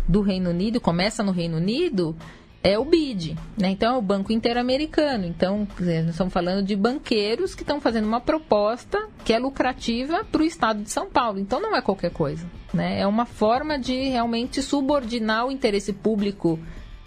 do 0.08 0.22
Reino 0.22 0.50
Unido, 0.50 0.82
começa 0.82 1.24
no 1.24 1.32
Reino 1.32 1.56
Unido, 1.58 2.16
é 2.62 2.78
o 2.78 2.84
BID, 2.84 3.38
né? 3.58 3.70
Então 3.70 3.96
é 3.96 3.98
o 3.98 4.02
Banco 4.02 4.34
Interamericano. 4.34 5.26
Então, 5.26 5.68
nós 5.80 6.10
estamos 6.10 6.34
falando 6.34 6.66
de 6.66 6.76
banqueiros 6.76 7.54
que 7.54 7.62
estão 7.62 7.80
fazendo 7.80 8.06
uma 8.06 8.20
proposta 8.20 9.08
que 9.24 9.32
é 9.32 9.40
lucrativa 9.40 10.26
para 10.26 10.42
o 10.42 10.46
Estado 10.46 10.82
de 10.82 10.90
São 10.90 11.08
Paulo. 11.08 11.40
Então 11.40 11.62
não 11.62 11.76
é 11.76 11.82
qualquer 11.82 12.12
coisa, 12.12 12.46
né? 12.74 13.00
É 13.00 13.08
uma 13.08 13.26
forma 13.26 13.78
de 13.78 14.10
realmente 14.10 14.64
subordinar 14.64 15.46
o 15.46 15.52
interesse 15.52 15.94
público 15.94 16.60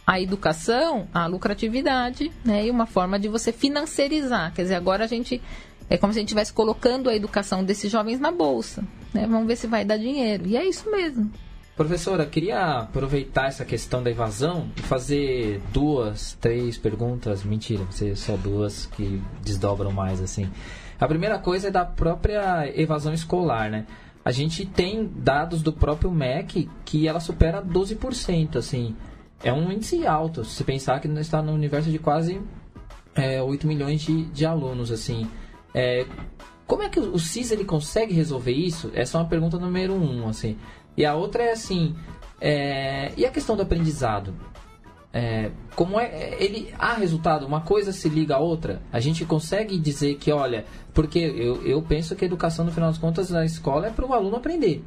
a 0.08 0.18
educação, 0.18 1.06
a 1.12 1.26
lucratividade, 1.26 2.32
né? 2.42 2.64
E 2.64 2.70
uma 2.70 2.86
forma 2.86 3.18
de 3.18 3.28
você 3.28 3.52
financiarizar. 3.52 4.54
Quer 4.54 4.62
dizer, 4.62 4.74
agora 4.74 5.04
a 5.04 5.06
gente 5.06 5.42
é 5.90 5.98
como 5.98 6.14
se 6.14 6.18
a 6.18 6.22
gente 6.22 6.28
estivesse 6.28 6.50
colocando 6.50 7.10
a 7.10 7.14
educação 7.14 7.62
desses 7.62 7.92
jovens 7.92 8.18
na 8.18 8.32
bolsa, 8.32 8.82
né? 9.12 9.26
Vamos 9.26 9.46
ver 9.46 9.56
se 9.56 9.66
vai 9.66 9.84
dar 9.84 9.98
dinheiro. 9.98 10.46
E 10.46 10.56
é 10.56 10.66
isso 10.66 10.90
mesmo. 10.90 11.30
Professora, 11.76 12.24
queria 12.24 12.78
aproveitar 12.78 13.48
essa 13.48 13.66
questão 13.66 14.02
da 14.02 14.10
evasão 14.10 14.70
e 14.78 14.80
fazer 14.80 15.60
duas, 15.74 16.38
três 16.40 16.78
perguntas. 16.78 17.44
Mentira, 17.44 17.84
ser 17.90 18.16
só 18.16 18.34
duas 18.34 18.86
que 18.86 19.22
desdobram 19.42 19.92
mais 19.92 20.22
assim. 20.22 20.50
A 20.98 21.06
primeira 21.06 21.38
coisa 21.38 21.68
é 21.68 21.70
da 21.70 21.84
própria 21.84 22.66
evasão 22.74 23.12
escolar, 23.12 23.70
né? 23.70 23.84
A 24.24 24.32
gente 24.32 24.64
tem 24.64 25.06
dados 25.06 25.60
do 25.60 25.72
próprio 25.72 26.10
MEC 26.10 26.66
que 26.86 27.06
ela 27.06 27.20
supera 27.20 27.62
12%, 27.62 28.56
assim 28.56 28.96
é 29.42 29.52
um 29.52 29.70
índice 29.70 30.06
alto. 30.06 30.44
Se 30.44 30.64
pensar 30.64 31.00
que 31.00 31.08
está 31.08 31.42
no 31.42 31.52
universo 31.52 31.90
de 31.90 31.98
quase 31.98 32.40
é, 33.14 33.42
8 33.42 33.66
milhões 33.66 34.00
de, 34.00 34.24
de 34.26 34.46
alunos, 34.46 34.90
assim. 34.90 35.28
É, 35.74 36.06
como 36.66 36.82
é 36.82 36.88
que 36.88 37.00
o 37.00 37.18
CIS 37.18 37.50
ele 37.50 37.64
consegue 37.64 38.12
resolver 38.12 38.52
isso? 38.52 38.90
Essa 38.94 39.18
é 39.18 39.20
uma 39.20 39.28
pergunta 39.28 39.58
número 39.58 39.94
um, 39.94 40.28
assim. 40.28 40.56
E 40.96 41.04
a 41.04 41.14
outra 41.14 41.44
é 41.44 41.52
assim, 41.52 41.94
é, 42.40 43.12
e 43.16 43.24
a 43.24 43.30
questão 43.30 43.56
do 43.56 43.62
aprendizado? 43.62 44.34
É, 45.10 45.50
como 45.74 45.98
é 45.98 46.36
ele 46.38 46.72
há 46.78 46.92
resultado 46.92 47.46
uma 47.46 47.62
coisa 47.62 47.92
se 47.94 48.10
liga 48.10 48.34
à 48.34 48.38
outra 48.38 48.82
a 48.92 49.00
gente 49.00 49.24
consegue 49.24 49.78
dizer 49.78 50.16
que 50.16 50.30
olha 50.30 50.66
porque 50.92 51.18
eu, 51.18 51.66
eu 51.66 51.80
penso 51.80 52.14
que 52.14 52.26
a 52.26 52.28
educação 52.28 52.62
no 52.62 52.70
final 52.70 52.90
das 52.90 52.98
contas 52.98 53.30
na 53.30 53.42
escola 53.42 53.86
é 53.86 53.90
para 53.90 54.04
o 54.04 54.12
aluno 54.12 54.36
aprender 54.36 54.84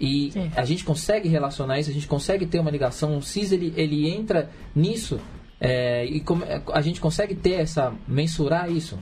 e 0.00 0.30
Sim. 0.32 0.50
a 0.56 0.64
gente 0.64 0.82
consegue 0.82 1.28
relacionar 1.28 1.78
isso, 1.78 1.90
a 1.90 1.92
gente 1.92 2.08
consegue 2.08 2.46
ter 2.46 2.58
uma 2.58 2.70
ligação. 2.70 3.18
O 3.18 3.22
CIS 3.22 3.52
ele, 3.52 3.74
ele 3.76 4.08
entra 4.08 4.50
nisso 4.74 5.20
é, 5.60 6.06
e 6.06 6.20
como, 6.20 6.42
a 6.72 6.80
gente 6.80 7.00
consegue 7.00 7.34
ter 7.34 7.60
essa 7.60 7.92
mensurar 8.08 8.70
isso. 8.70 8.98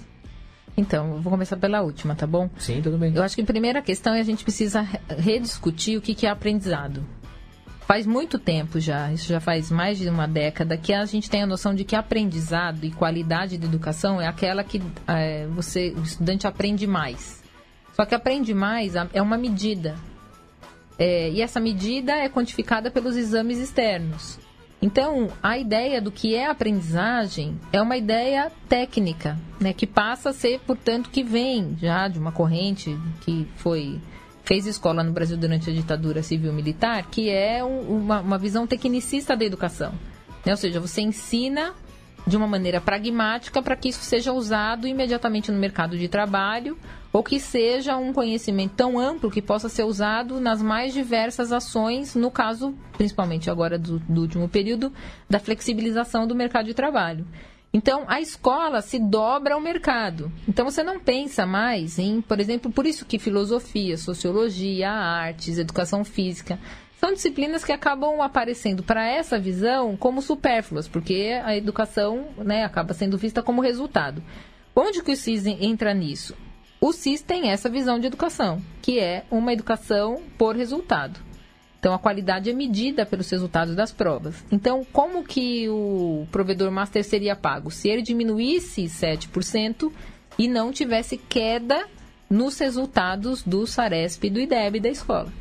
Então, 0.77 1.21
vou 1.21 1.31
começar 1.31 1.57
pela 1.57 1.83
última, 1.83 2.15
tá 2.15 2.27
bom? 2.27 2.51
Sim, 2.59 2.81
tudo 2.83 2.99
bem. 2.99 3.13
Eu 3.15 3.23
acho 3.23 3.35
que 3.35 3.43
a 3.43 3.45
primeira 3.45 3.81
questão 3.81 4.15
é 4.15 4.21
a 4.21 4.25
gente 4.25 4.43
precisa 4.43 4.83
rediscutir 5.09 5.99
o 5.99 6.01
que, 6.01 6.15
que 6.15 6.27
é 6.27 6.31
aprendizado. 6.31 7.05
Faz 7.81 8.07
muito 8.07 8.39
tempo 8.39 8.79
já, 8.79 9.11
isso 9.13 9.29
já 9.29 9.41
faz 9.41 9.71
mais 9.71 9.99
de 9.99 10.09
uma 10.09 10.29
década, 10.29 10.77
que 10.77 10.93
a 10.93 11.05
gente 11.07 11.31
tem 11.31 11.43
a 11.43 11.47
noção 11.47 11.75
de 11.75 11.85
que 11.85 11.97
aprendizado 11.97 12.85
e 12.85 12.91
qualidade 12.91 13.57
de 13.57 13.65
educação 13.65 14.21
é 14.21 14.27
aquela 14.27 14.63
que 14.63 14.83
é, 15.07 15.47
você, 15.47 15.95
o 15.97 16.03
estudante 16.03 16.47
aprende 16.47 16.87
mais. 16.87 17.43
Só 17.95 18.05
que 18.05 18.15
aprende 18.15 18.53
mais 18.53 18.95
é 19.13 19.23
uma 19.23 19.39
medida. 19.39 19.97
É, 20.99 21.31
e 21.31 21.41
essa 21.41 21.61
medida 21.61 22.13
é 22.13 22.29
quantificada 22.29 22.91
pelos 22.91 23.17
exames 23.17 23.59
externos. 23.59 24.39
Então, 24.81 25.29
a 25.43 25.59
ideia 25.59 26.01
do 26.01 26.11
que 26.11 26.35
é 26.35 26.47
aprendizagem 26.47 27.59
é 27.73 27.83
uma 27.83 27.97
ideia 27.97 28.51
técnica, 28.69 29.37
né, 29.61 29.73
que 29.73 29.87
passa 29.87 30.31
a 30.31 30.33
ser, 30.33 30.61
portanto, 30.61 31.11
que 31.11 31.23
vem 31.23 31.77
já 31.81 32.07
de 32.07 32.19
uma 32.19 32.31
corrente 32.31 32.97
que 33.21 33.47
foi 33.57 34.01
fez 34.45 34.67
escola 34.67 35.03
no 35.03 35.13
Brasil 35.13 35.37
durante 35.37 35.69
a 35.69 35.73
ditadura 35.75 36.23
civil-militar, 36.23 37.07
que 37.11 37.29
é 37.29 37.63
um, 37.63 37.81
uma, 37.99 38.21
uma, 38.21 38.39
visão 38.39 38.67
tecnicista 38.67 39.37
da 39.37 39.45
educação. 39.45 39.93
Né? 40.43 40.53
Ou 40.53 40.57
seja, 40.57 40.81
você 40.81 41.03
ensina 41.03 41.75
de 42.27 42.37
uma 42.37 42.47
maneira 42.47 42.81
pragmática 42.81 43.63
para 43.63 43.77
que 43.77 43.89
isso 43.89 44.03
seja 44.03 44.33
usado 44.33 44.87
imediatamente 44.87 45.51
no 45.51 45.59
mercado 45.59 45.97
de 45.97 46.09
trabalho 46.09 46.79
ou 47.13 47.23
que 47.23 47.41
seja 47.41 47.97
um 47.97 48.13
conhecimento 48.13 48.75
tão 48.77 48.99
amplo 48.99 49.31
que 49.31 49.41
possa 49.41 49.69
ser 49.69 49.85
usado 49.85 50.41
nas 50.41 50.61
mais 50.61 50.93
diversas 50.93 51.53
ações, 51.53 52.15
no 52.15 52.31
caso, 52.31 52.75
principalmente 52.97 53.51
agora 53.51 53.79
do, 53.79 53.99
do 54.01 54.21
último 54.21 54.49
período, 54.49 54.93
da 55.29 55.39
flexibilização 55.39 56.27
do 56.27 56.35
mercado 56.35 56.67
de 56.67 56.75
trabalho. 56.75 57.27
Então, 57.73 58.05
a 58.09 58.21
escola 58.21 58.81
se 58.81 58.99
dobra 58.99 59.55
ao 59.55 59.61
mercado. 59.61 60.33
Então, 60.49 60.65
você 60.65 60.83
não 60.83 60.99
pensa 60.99 61.45
mais 61.45 61.99
em, 61.99 62.21
por 62.21 62.41
exemplo, 62.41 62.73
por 62.73 62.87
isso 62.87 63.05
que 63.05 63.19
filosofia, 63.19 63.97
sociologia, 63.97 64.91
artes, 64.91 65.59
educação 65.59 66.03
física 66.03 66.59
são 66.99 67.13
disciplinas 67.13 67.65
que 67.65 67.73
acabam 67.73 68.21
aparecendo 68.21 68.83
para 68.83 69.07
essa 69.07 69.39
visão 69.39 69.97
como 69.97 70.21
supérfluas, 70.21 70.89
porque 70.89 71.41
a 71.45 71.57
educação 71.57 72.27
né, 72.39 72.65
acaba 72.65 72.93
sendo 72.93 73.17
vista 73.17 73.43
como 73.43 73.63
resultado. 73.63 74.23
Onde 74.75 75.03
que 75.03 75.13
o 75.13 75.17
CIS 75.17 75.47
entra 75.47 75.95
nisso? 75.95 76.37
O 76.81 76.93
CIS 76.93 77.23
tem 77.23 77.51
essa 77.51 77.69
visão 77.69 77.99
de 77.99 78.07
educação, 78.07 78.61
que 78.83 78.99
é 78.99 79.25
uma 79.31 79.53
educação 79.53 80.23
por 80.37 80.57
resultado. 80.57 81.21
Então, 81.79 81.95
a 81.95 81.99
qualidade 81.99 82.51
é 82.51 82.53
medida 82.53 83.07
pelos 83.07 83.31
resultados 83.31 83.77
das 83.77 83.93
provas. 83.93 84.45
Então, 84.51 84.85
como 84.93 85.23
que 85.23 85.69
o 85.69 86.27
provedor 86.33 86.71
master 86.73 87.05
seria 87.05 87.37
pago? 87.37 87.71
Se 87.71 87.89
ele 87.89 88.03
diminuísse 88.03 88.83
7% 88.83 89.93
e 90.37 90.49
não 90.49 90.73
tivesse 90.73 91.17
queda 91.17 91.87
nos 92.29 92.59
resultados 92.59 93.45
do 93.45 93.67
SARESP 93.67 94.27
e 94.27 94.31
do 94.31 94.41
IDEB 94.41 94.81
da 94.81 94.89
escola. 94.89 95.33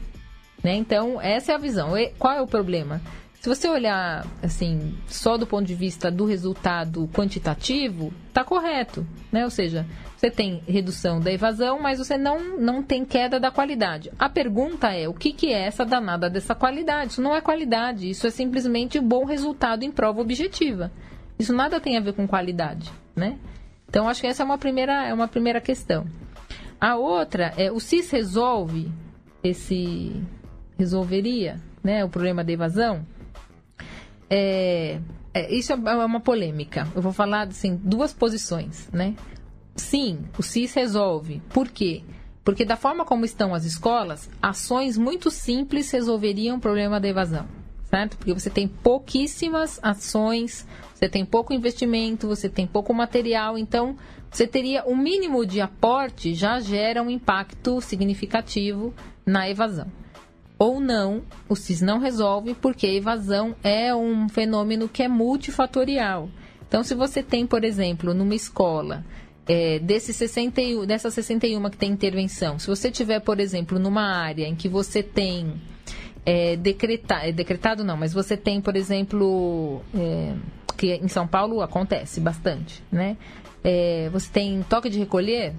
Né? 0.63 0.75
Então, 0.75 1.21
essa 1.21 1.51
é 1.51 1.55
a 1.55 1.59
visão. 1.59 1.97
E 1.97 2.09
qual 2.17 2.33
é 2.33 2.41
o 2.41 2.47
problema? 2.47 3.01
Se 3.39 3.47
você 3.47 3.69
olhar 3.69 4.25
assim, 4.41 4.97
só 5.07 5.37
do 5.37 5.45
ponto 5.45 5.65
de 5.65 5.75
vista 5.75 6.09
do 6.11 6.25
resultado 6.25 7.07
quantitativo, 7.13 8.11
está 8.27 8.43
correto. 8.43 9.05
Né? 9.31 9.43
Ou 9.43 9.49
seja, 9.49 9.85
você 10.17 10.31
tem 10.31 10.63
redução 10.67 11.19
da 11.19 11.31
evasão, 11.31 11.79
mas 11.79 11.99
você 11.99 12.17
não, 12.17 12.57
não 12.57 12.81
tem 12.81 13.05
queda 13.05 13.39
da 13.39 13.51
qualidade. 13.51 14.11
A 14.17 14.27
pergunta 14.27 14.91
é, 14.91 15.07
o 15.07 15.13
que, 15.13 15.31
que 15.31 15.53
é 15.53 15.67
essa 15.67 15.85
danada 15.85 16.29
dessa 16.29 16.55
qualidade? 16.55 17.11
Isso 17.11 17.21
não 17.21 17.35
é 17.35 17.39
qualidade, 17.39 18.09
isso 18.09 18.25
é 18.25 18.31
simplesmente 18.31 18.99
bom 18.99 19.23
resultado 19.25 19.83
em 19.83 19.91
prova 19.91 20.19
objetiva. 20.19 20.91
Isso 21.37 21.53
nada 21.53 21.79
tem 21.79 21.97
a 21.97 22.01
ver 22.01 22.13
com 22.13 22.27
qualidade, 22.27 22.91
né? 23.15 23.37
Então, 23.87 24.09
acho 24.09 24.21
que 24.21 24.27
essa 24.27 24.41
é 24.41 24.45
uma 24.45 24.57
primeira, 24.57 25.07
é 25.07 25.13
uma 25.13 25.27
primeira 25.27 25.61
questão. 25.61 26.05
A 26.81 26.95
outra 26.95 27.53
é, 27.55 27.71
o 27.71 27.79
CIS 27.79 28.09
resolve 28.11 28.91
esse... 29.43 30.21
resolveria 30.77 31.59
né, 31.83 32.03
o 32.03 32.09
problema 32.09 32.43
da 32.43 32.51
evasão? 32.51 33.05
É, 34.29 34.99
é, 35.33 35.53
isso 35.53 35.71
é 35.71 35.75
uma 35.75 36.19
polêmica. 36.19 36.87
Eu 36.95 37.01
vou 37.01 37.13
falar 37.13 37.47
assim, 37.47 37.75
duas 37.75 38.13
posições, 38.13 38.89
né? 38.91 39.15
Sim, 39.75 40.25
o 40.37 40.43
CIS 40.43 40.73
resolve. 40.73 41.41
Por 41.49 41.69
quê? 41.69 42.03
Porque 42.43 42.65
da 42.65 42.75
forma 42.75 43.05
como 43.05 43.25
estão 43.25 43.53
as 43.53 43.65
escolas, 43.65 44.29
ações 44.41 44.97
muito 44.97 45.29
simples 45.29 45.91
resolveriam 45.91 46.57
o 46.57 46.59
problema 46.61 46.99
da 46.99 47.07
evasão, 47.07 47.45
certo? 47.89 48.17
Porque 48.17 48.33
você 48.33 48.49
tem 48.49 48.67
pouquíssimas 48.67 49.79
ações, 49.83 50.65
você 50.93 51.09
tem 51.09 51.25
pouco 51.25 51.53
investimento, 51.53 52.27
você 52.27 52.47
tem 52.49 52.65
pouco 52.65 52.93
material, 52.93 53.57
então 53.57 53.97
você 54.31 54.47
teria 54.47 54.85
o 54.85 54.93
um 54.93 54.97
mínimo 54.97 55.45
de 55.45 55.59
aporte 55.61 56.33
já 56.33 56.59
gera 56.59 57.03
um 57.03 57.09
impacto 57.09 57.81
significativo 57.81 58.93
na 59.25 59.49
evasão. 59.49 59.91
Ou 60.59 60.79
não, 60.79 61.21
o 61.47 61.55
CIS 61.55 61.81
não 61.81 61.99
resolve 61.99 62.55
porque 62.55 62.87
a 62.87 62.93
evasão 62.93 63.55
é 63.63 63.93
um 63.93 64.27
fenômeno 64.27 64.89
que 64.89 65.03
é 65.03 65.07
multifatorial. 65.07 66.29
Então, 66.67 66.83
se 66.83 66.95
você 66.95 67.21
tem, 67.21 67.45
por 67.45 67.63
exemplo, 67.63 68.13
numa 68.13 68.35
escola 68.35 69.05
é, 69.47 69.79
desses 69.79 70.15
61, 70.15 70.85
dessas 70.85 71.13
61 71.13 71.69
que 71.69 71.77
tem 71.77 71.91
intervenção, 71.91 72.59
se 72.59 72.67
você 72.67 72.91
tiver, 72.91 73.19
por 73.21 73.39
exemplo, 73.39 73.79
numa 73.79 74.03
área 74.03 74.47
em 74.47 74.55
que 74.55 74.67
você 74.67 75.01
tem 75.01 75.53
é, 76.25 76.57
decretado, 76.57 77.25
é, 77.25 77.31
decretado 77.31 77.83
não, 77.83 77.95
mas 77.95 78.11
você 78.11 78.35
tem, 78.35 78.59
por 78.59 78.75
exemplo, 78.75 79.81
é, 79.95 80.33
que 80.75 80.93
em 80.93 81.07
São 81.07 81.25
Paulo 81.25 81.61
acontece 81.61 82.19
bastante, 82.19 82.83
né? 82.91 83.15
É, 83.63 84.09
você 84.11 84.29
tem 84.31 84.63
toque 84.63 84.89
de 84.89 84.99
recolher, 84.99 85.53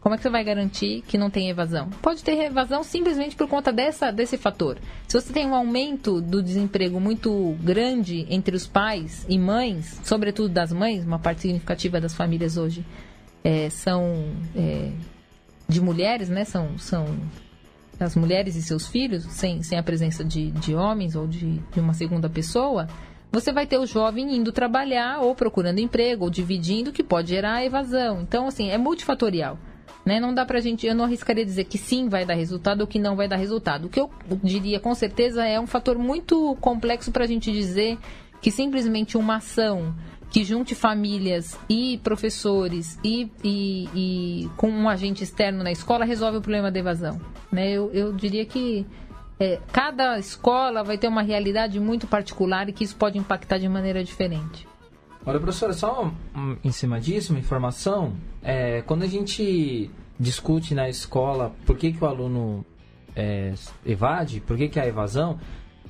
como 0.00 0.14
é 0.14 0.18
que 0.18 0.22
você 0.22 0.30
vai 0.30 0.44
garantir 0.44 1.02
que 1.02 1.18
não 1.18 1.28
tem 1.28 1.50
evasão? 1.50 1.90
Pode 2.02 2.22
ter 2.22 2.38
evasão 2.38 2.82
simplesmente 2.82 3.34
por 3.34 3.48
conta 3.48 3.72
dessa, 3.72 4.10
desse 4.10 4.36
fator. 4.36 4.78
Se 5.06 5.20
você 5.20 5.32
tem 5.32 5.46
um 5.46 5.54
aumento 5.54 6.20
do 6.20 6.42
desemprego 6.42 7.00
muito 7.00 7.56
grande 7.60 8.26
entre 8.30 8.56
os 8.56 8.66
pais 8.66 9.26
e 9.28 9.38
mães, 9.38 10.00
sobretudo 10.04 10.48
das 10.48 10.72
mães, 10.72 11.04
uma 11.04 11.18
parte 11.18 11.42
significativa 11.42 12.00
das 12.00 12.14
famílias 12.14 12.56
hoje 12.56 12.84
é, 13.42 13.68
são 13.70 14.32
é, 14.56 14.92
de 15.68 15.80
mulheres, 15.80 16.28
né? 16.28 16.44
São, 16.44 16.78
são 16.78 17.06
as 17.98 18.14
mulheres 18.14 18.54
e 18.56 18.62
seus 18.62 18.86
filhos, 18.86 19.24
sem, 19.24 19.62
sem 19.62 19.78
a 19.78 19.82
presença 19.82 20.24
de, 20.24 20.50
de 20.52 20.74
homens 20.74 21.16
ou 21.16 21.26
de, 21.26 21.58
de 21.58 21.80
uma 21.80 21.92
segunda 21.92 22.28
pessoa, 22.28 22.86
você 23.30 23.52
vai 23.52 23.66
ter 23.66 23.78
o 23.78 23.86
jovem 23.86 24.36
indo 24.36 24.52
trabalhar 24.52 25.20
ou 25.20 25.34
procurando 25.34 25.80
emprego 25.80 26.24
ou 26.24 26.30
dividindo, 26.30 26.92
que 26.92 27.02
pode 27.02 27.28
gerar 27.28 27.64
evasão. 27.64 28.22
Então, 28.22 28.46
assim, 28.46 28.70
é 28.70 28.78
multifatorial. 28.78 29.58
Né? 30.04 30.18
Não 30.18 30.32
dá 30.32 30.44
pra 30.44 30.60
gente, 30.60 30.86
eu 30.86 30.94
não 30.94 31.04
arriscaria 31.04 31.44
dizer 31.44 31.64
que 31.64 31.76
sim 31.76 32.08
vai 32.08 32.24
dar 32.24 32.34
resultado 32.34 32.80
ou 32.80 32.86
que 32.86 32.98
não 32.98 33.14
vai 33.14 33.28
dar 33.28 33.36
resultado. 33.36 33.86
O 33.86 33.88
que 33.88 34.00
eu 34.00 34.10
diria 34.42 34.80
com 34.80 34.94
certeza 34.94 35.44
é 35.44 35.60
um 35.60 35.66
fator 35.66 35.98
muito 35.98 36.56
complexo 36.60 37.12
para 37.12 37.24
a 37.24 37.26
gente 37.26 37.52
dizer 37.52 37.98
que 38.40 38.50
simplesmente 38.50 39.18
uma 39.18 39.36
ação 39.36 39.94
que 40.30 40.44
junte 40.44 40.74
famílias 40.74 41.58
e 41.68 41.98
professores 41.98 42.98
e, 43.02 43.30
e, 43.42 43.88
e, 43.94 44.50
com 44.56 44.70
um 44.70 44.88
agente 44.88 45.24
externo 45.24 45.62
na 45.62 45.72
escola 45.72 46.04
resolve 46.04 46.38
o 46.38 46.40
problema 46.40 46.70
da 46.70 46.78
evasão. 46.78 47.20
Né? 47.50 47.70
Eu, 47.70 47.90
eu 47.92 48.12
diria 48.12 48.44
que 48.44 48.86
é, 49.40 49.58
cada 49.72 50.18
escola 50.18 50.82
vai 50.82 50.98
ter 50.98 51.08
uma 51.08 51.22
realidade 51.22 51.80
muito 51.80 52.06
particular 52.06 52.68
e 52.68 52.72
que 52.72 52.84
isso 52.84 52.96
pode 52.96 53.18
impactar 53.18 53.58
de 53.58 53.68
maneira 53.68 54.02
diferente. 54.04 54.66
Olha, 55.28 55.38
professora, 55.38 55.74
só 55.74 56.10
em 56.64 56.72
cima 56.72 56.98
disso, 56.98 57.34
uma 57.34 57.38
informação. 57.38 58.14
É, 58.42 58.80
quando 58.86 59.02
a 59.02 59.06
gente 59.06 59.90
discute 60.18 60.74
na 60.74 60.88
escola 60.88 61.54
por 61.66 61.76
que, 61.76 61.92
que 61.92 62.02
o 62.02 62.06
aluno 62.06 62.64
é, 63.14 63.52
evade, 63.84 64.40
por 64.40 64.56
que, 64.56 64.70
que 64.70 64.80
há 64.80 64.86
evasão, 64.86 65.38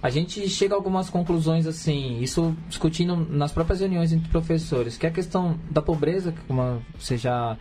a 0.02 0.10
gente 0.10 0.48
chega 0.48 0.74
a 0.74 0.76
algumas 0.76 1.08
conclusões 1.08 1.68
assim, 1.68 2.20
isso 2.20 2.52
discutindo 2.68 3.14
nas 3.14 3.52
próprias 3.52 3.78
reuniões 3.78 4.12
entre 4.12 4.28
professores, 4.28 4.96
que 4.96 5.06
é 5.06 5.08
a 5.08 5.12
questão 5.12 5.56
da 5.70 5.80
pobreza, 5.80 6.34
como 6.48 6.82
você 6.98 7.16
já 7.16 7.56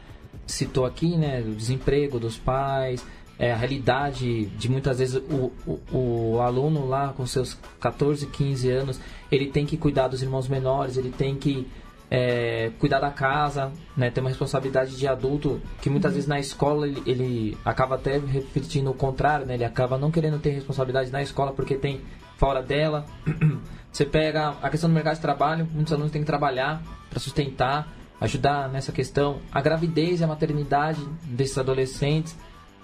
citou 0.48 0.84
aqui, 0.84 1.16
né, 1.16 1.44
do 1.44 1.54
desemprego 1.54 2.20
dos 2.20 2.40
pais, 2.40 3.06
é, 3.40 3.52
a 3.52 3.56
realidade 3.56 4.46
de 4.48 4.70
muitas 4.70 5.00
vezes 5.00 5.16
o, 5.16 5.52
o, 5.66 5.80
o, 5.92 6.42
aluno 6.42 6.88
lá 6.88 7.14
com 7.16 7.26
seus 7.26 7.58
14, 7.80 8.26
15 8.28 8.70
anos, 8.70 9.00
ele 9.32 9.48
tem 9.48 9.66
que 9.66 9.78
cuidar 9.78 10.08
dos 10.08 10.22
irmãos 10.22 10.48
menores, 10.48 10.98
ele 10.98 11.12
tem 11.12 11.36
que 11.36 11.68
é, 12.10 12.72
cuidar 12.80 13.00
da 13.00 13.12
casa, 13.12 13.72
né, 13.96 14.10
ter 14.10 14.22
uma 14.22 14.30
responsabilidade 14.30 14.96
de 14.96 15.08
adulto, 15.08 15.62
que 15.82 15.90
muitas 15.90 16.12
uhum. 16.12 16.16
vezes 16.16 16.28
na 16.28 16.40
escola 16.40 16.88
ele, 16.88 17.04
ele, 17.06 17.58
acaba 17.64 17.96
até 17.96 18.18
refletindo 18.18 18.90
o 18.90 18.94
contrário, 18.94 19.46
né, 19.46 19.54
ele 19.54 19.66
acaba 19.66 19.98
não 19.98 20.10
querendo 20.10 20.40
ter 20.40 20.52
responsabilidade 20.52 21.12
na 21.12 21.22
escola 21.22 21.52
porque 21.52 21.76
tem 21.76 22.02
fora 22.38 22.62
dela. 22.62 23.06
Você 23.92 24.06
pega 24.06 24.56
a 24.62 24.70
questão 24.70 24.90
do 24.90 24.94
mercado 24.94 25.16
de 25.16 25.22
trabalho, 25.22 25.68
muitos 25.74 25.92
alunos 25.92 26.12
têm 26.12 26.22
que 26.22 26.28
trabalhar 26.28 26.82
para 27.10 27.20
sustentar, 27.20 27.92
ajudar 28.22 28.70
nessa 28.70 28.92
questão. 28.92 29.40
A 29.52 29.60
gravidez 29.60 30.22
e 30.22 30.24
a 30.24 30.28
maternidade 30.28 31.04
desses 31.24 31.58
adolescentes, 31.58 32.36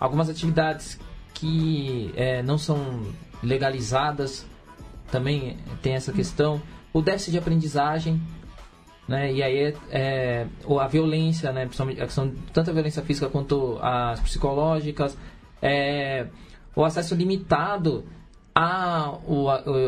algumas 0.03 0.29
atividades 0.29 0.99
que 1.33 2.11
é, 2.17 2.43
não 2.43 2.57
são 2.57 3.03
legalizadas 3.41 4.45
também 5.09 5.55
tem 5.81 5.93
essa 5.93 6.11
questão. 6.11 6.61
O 6.91 7.01
déficit 7.01 7.31
de 7.31 7.37
aprendizagem, 7.37 8.21
né? 9.07 9.31
E 9.31 9.41
aí 9.41 9.57
é, 9.57 9.75
é 9.91 10.47
a 10.77 10.87
violência, 10.87 11.53
né? 11.53 11.61
Principalmente 11.61 12.01
a 12.01 12.05
questão 12.05 12.33
tanto 12.51 12.69
a 12.69 12.73
violência 12.73 13.01
física 13.01 13.29
quanto 13.29 13.79
as 13.81 14.19
psicológicas, 14.19 15.17
é, 15.61 16.27
o 16.75 16.83
acesso 16.83 17.15
limitado 17.15 18.03
a, 18.53 19.17
o, 19.25 19.45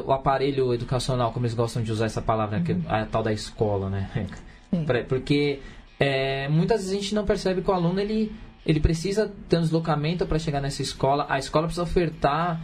o, 0.08 0.14
aparelho 0.14 0.74
educacional, 0.74 1.34
como 1.34 1.46
eles 1.46 1.56
gostam 1.56 1.84
de 1.84 1.92
usar 1.92 2.06
essa 2.06 2.22
palavra, 2.22 2.62
que 2.62 2.72
é 2.72 2.78
a 2.88 3.06
tal 3.06 3.22
da 3.22 3.34
escola, 3.34 3.90
né? 3.90 4.10
Porque 5.10 5.60
é, 6.00 6.48
muitas 6.48 6.78
vezes 6.78 6.94
a 6.94 7.02
gente 7.02 7.14
não 7.14 7.26
percebe 7.26 7.62
que 7.62 7.70
o 7.70 7.74
aluno 7.74 8.00
ele, 8.00 8.32
ele 8.66 8.80
precisa 8.80 9.32
ter 9.48 9.58
um 9.58 9.62
deslocamento 9.62 10.26
para 10.26 10.40
chegar 10.40 10.62
nessa 10.62 10.82
escola, 10.82 11.26
a 11.30 11.38
escola 11.38 11.68
precisa 11.68 11.84
ofertar 11.84 12.62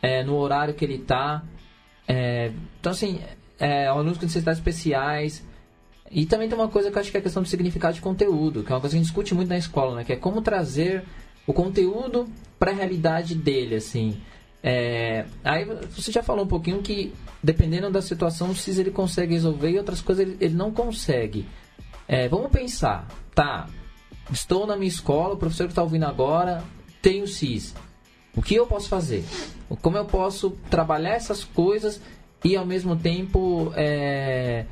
é, 0.00 0.22
no 0.22 0.36
horário 0.36 0.74
que 0.74 0.84
ele 0.84 0.96
está. 0.96 1.42
É, 2.06 2.52
então, 2.78 2.92
assim, 2.92 3.20
é, 3.58 3.86
alunos 3.86 4.18
com 4.18 4.24
necessidades 4.24 4.58
especiais. 4.58 5.44
E 6.10 6.26
também 6.26 6.48
tem 6.48 6.58
uma 6.58 6.68
coisa 6.68 6.90
que 6.90 6.96
eu 6.96 7.00
acho 7.00 7.10
que 7.10 7.16
é 7.16 7.20
a 7.20 7.22
questão 7.22 7.42
do 7.42 7.48
significado 7.48 7.94
de 7.94 8.00
conteúdo, 8.00 8.64
que 8.64 8.72
é 8.72 8.74
uma 8.74 8.80
coisa 8.80 8.94
que 8.94 8.98
a 8.98 9.00
gente 9.00 9.06
discute 9.06 9.34
muito 9.34 9.48
na 9.48 9.58
escola, 9.58 9.96
né? 9.96 10.04
Que 10.04 10.14
é 10.14 10.16
como 10.16 10.42
trazer 10.42 11.04
o 11.46 11.52
conteúdo 11.52 12.28
para 12.58 12.72
a 12.72 12.74
realidade 12.74 13.34
dele, 13.34 13.76
assim. 13.76 14.20
É, 14.62 15.24
aí 15.44 15.64
você 15.64 16.12
já 16.12 16.22
falou 16.22 16.44
um 16.44 16.48
pouquinho 16.48 16.82
que 16.82 17.14
dependendo 17.42 17.90
da 17.90 18.02
situação, 18.02 18.50
o 18.50 18.54
CIS 18.54 18.78
ele 18.78 18.90
consegue 18.90 19.32
resolver 19.32 19.70
e 19.70 19.78
outras 19.78 20.00
coisas 20.00 20.26
ele, 20.26 20.36
ele 20.40 20.54
não 20.54 20.70
consegue. 20.70 21.46
É, 22.06 22.28
vamos 22.28 22.50
pensar, 22.50 23.08
tá? 23.34 23.68
Estou 24.32 24.66
na 24.66 24.76
minha 24.76 24.88
escola, 24.88 25.34
o 25.34 25.36
professor 25.36 25.64
que 25.64 25.72
está 25.72 25.82
ouvindo 25.82 26.04
agora 26.04 26.62
tem 27.02 27.22
o 27.22 27.26
CIS. 27.26 27.74
O 28.36 28.42
que 28.42 28.54
eu 28.54 28.66
posso 28.66 28.88
fazer? 28.88 29.24
Como 29.82 29.96
eu 29.96 30.04
posso 30.04 30.50
trabalhar 30.70 31.14
essas 31.14 31.44
coisas 31.44 32.00
e 32.44 32.56
ao 32.56 32.64
mesmo 32.64 32.96
tempo 32.96 33.72
é, 33.74 34.66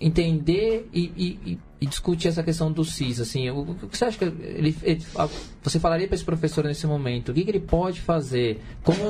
entender 0.00 0.88
e, 0.92 1.12
e, 1.16 1.58
e, 1.80 1.86
discutir 1.86 2.28
essa 2.28 2.42
questão 2.42 2.70
do 2.70 2.84
CIS, 2.84 3.20
assim, 3.20 3.48
o, 3.50 3.60
o 3.60 3.74
que 3.88 3.96
você 3.96 4.04
acha 4.04 4.18
que 4.18 4.24
ele, 4.24 4.76
ele 4.82 5.04
você 5.62 5.80
falaria 5.80 6.06
para 6.06 6.14
esse 6.14 6.24
professor 6.24 6.64
nesse 6.64 6.86
momento? 6.86 7.30
O 7.30 7.34
que, 7.34 7.44
que 7.44 7.50
ele 7.50 7.60
pode 7.60 8.00
fazer? 8.00 8.60
Como 8.82 9.00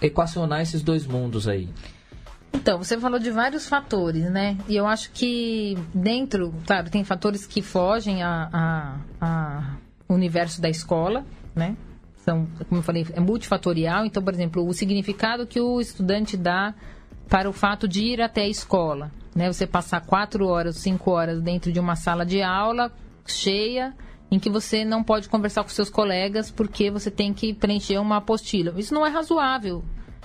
equacionar 0.00 0.60
esses 0.60 0.82
dois 0.82 1.06
mundos 1.06 1.48
aí? 1.48 1.68
Então, 2.52 2.78
você 2.78 2.98
falou 2.98 3.18
de 3.18 3.30
vários 3.30 3.68
fatores, 3.68 4.30
né? 4.30 4.56
E 4.68 4.76
eu 4.76 4.86
acho 4.86 5.10
que 5.12 5.78
dentro, 5.94 6.52
claro, 6.66 6.90
tem 6.90 7.04
fatores 7.04 7.46
que 7.46 7.62
fogem 7.62 8.22
a, 8.22 8.48
a, 8.52 8.96
a 9.20 9.76
universo 10.08 10.60
da 10.60 10.68
escola, 10.68 11.24
né? 11.54 11.76
São, 12.16 12.46
como 12.68 12.80
eu 12.80 12.82
falei, 12.82 13.06
é 13.12 13.20
multifatorial. 13.20 14.04
Então, 14.04 14.22
por 14.22 14.34
exemplo, 14.34 14.66
o 14.66 14.72
significado 14.74 15.46
que 15.46 15.60
o 15.60 15.80
estudante 15.80 16.36
dá 16.36 16.74
para 17.28 17.48
o 17.48 17.52
fato 17.52 17.86
de 17.86 18.02
ir 18.02 18.20
até 18.20 18.42
a 18.42 18.48
escola, 18.48 19.10
né? 19.34 19.50
Você 19.50 19.66
passar 19.66 20.00
quatro 20.00 20.46
horas, 20.46 20.76
cinco 20.76 21.12
horas 21.12 21.40
dentro 21.40 21.72
de 21.72 21.78
uma 21.78 21.96
sala 21.96 22.26
de 22.26 22.42
aula 22.42 22.92
cheia, 23.26 23.94
em 24.30 24.38
que 24.38 24.50
você 24.50 24.84
não 24.84 25.02
pode 25.02 25.28
conversar 25.28 25.62
com 25.62 25.70
seus 25.70 25.88
colegas 25.88 26.50
porque 26.50 26.90
você 26.90 27.10
tem 27.10 27.32
que 27.32 27.54
preencher 27.54 27.98
uma 27.98 28.16
apostila. 28.16 28.74
Isso 28.78 28.92
não 28.92 29.06
é 29.06 29.08
razoável 29.08 29.84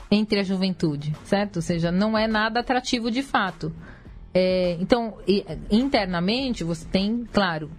entre 0.09 0.39
a 0.39 0.43
juventude, 0.43 1.13
certo? 1.23 1.57
Ou 1.57 1.61
seja, 1.61 1.91
não 1.91 2.17
é 2.17 2.27
nada 2.27 2.59
atrativo 2.59 3.09
de 3.09 3.23
fato. 3.23 3.73
É, 4.33 4.77
então, 4.79 5.17
internamente, 5.71 6.63
você 6.63 6.85
tem, 6.85 7.25
claro, 7.31 7.71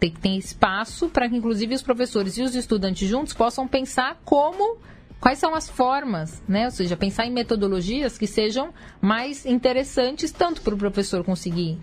tem 0.00 0.10
que 0.10 0.20
ter 0.20 0.36
espaço 0.36 1.08
para 1.08 1.28
que, 1.28 1.36
inclusive, 1.36 1.74
os 1.74 1.82
professores 1.82 2.38
e 2.38 2.42
os 2.42 2.54
estudantes 2.54 3.08
juntos 3.08 3.34
possam 3.34 3.68
pensar 3.68 4.20
como 4.24 4.78
quais 5.20 5.38
são 5.38 5.54
as 5.54 5.68
formas, 5.68 6.42
né? 6.48 6.66
Ou 6.66 6.70
seja, 6.70 6.96
pensar 6.96 7.26
em 7.26 7.32
metodologias 7.32 8.16
que 8.16 8.26
sejam 8.26 8.72
mais 9.00 9.44
interessantes 9.44 10.30
tanto 10.30 10.62
para 10.62 10.74
o 10.74 10.78
professor 10.78 11.24
conseguir 11.24 11.78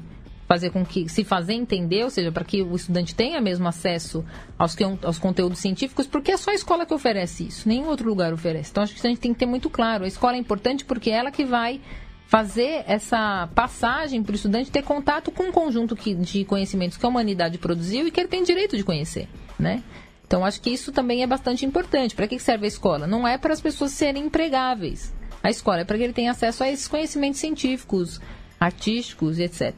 fazer 0.47 0.69
com 0.69 0.85
que 0.85 1.09
se 1.09 1.23
fazer 1.23 1.53
entender, 1.53 2.03
ou 2.03 2.09
seja, 2.09 2.31
para 2.31 2.43
que 2.43 2.61
o 2.61 2.75
estudante 2.75 3.15
tenha 3.15 3.41
mesmo 3.41 3.67
acesso 3.67 4.23
aos, 4.57 4.75
aos 5.03 5.17
conteúdos 5.17 5.59
científicos, 5.59 6.07
porque 6.07 6.31
é 6.31 6.37
só 6.37 6.51
a 6.51 6.55
escola 6.55 6.85
que 6.85 6.93
oferece 6.93 7.47
isso, 7.47 7.67
nenhum 7.67 7.87
outro 7.87 8.07
lugar 8.07 8.33
oferece. 8.33 8.71
Então 8.71 8.83
acho 8.83 8.93
que 8.93 9.05
a 9.05 9.09
gente 9.09 9.19
tem 9.19 9.33
que 9.33 9.39
ter 9.39 9.45
muito 9.45 9.69
claro, 9.69 10.03
a 10.03 10.07
escola 10.07 10.35
é 10.35 10.39
importante 10.39 10.85
porque 10.85 11.09
é 11.09 11.13
ela 11.13 11.31
que 11.31 11.43
vai 11.43 11.81
fazer 12.27 12.83
essa 12.87 13.47
passagem 13.53 14.23
para 14.23 14.33
o 14.33 14.35
estudante 14.35 14.71
ter 14.71 14.83
contato 14.83 15.31
com 15.31 15.43
um 15.43 15.51
conjunto 15.51 15.95
de 15.95 16.43
conhecimentos 16.45 16.97
que 16.97 17.05
a 17.05 17.09
humanidade 17.09 17.57
produziu 17.57 18.07
e 18.07 18.11
que 18.11 18.19
ele 18.19 18.27
tem 18.27 18.43
direito 18.43 18.75
de 18.75 18.83
conhecer, 18.83 19.27
né? 19.59 19.83
Então, 20.27 20.43
acho 20.43 20.59
que 20.59 20.71
isso 20.71 20.91
também 20.91 21.21
é 21.21 21.27
bastante 21.27 21.65
importante. 21.65 22.15
Para 22.15 22.27
que 22.27 22.39
serve 22.39 22.65
a 22.65 22.67
escola? 22.67 23.05
Não 23.05 23.27
é 23.27 23.37
para 23.37 23.53
as 23.53 23.61
pessoas 23.61 23.91
serem 23.91 24.25
empregáveis. 24.25 25.13
A 25.43 25.51
escola 25.51 25.81
é 25.81 25.85
para 25.85 25.97
que 25.97 26.03
ele 26.03 26.13
tenha 26.13 26.31
acesso 26.31 26.63
a 26.63 26.69
esses 26.69 26.87
conhecimentos 26.87 27.39
científicos, 27.39 28.19
artísticos 28.59 29.37
e 29.37 29.43
etc. 29.43 29.75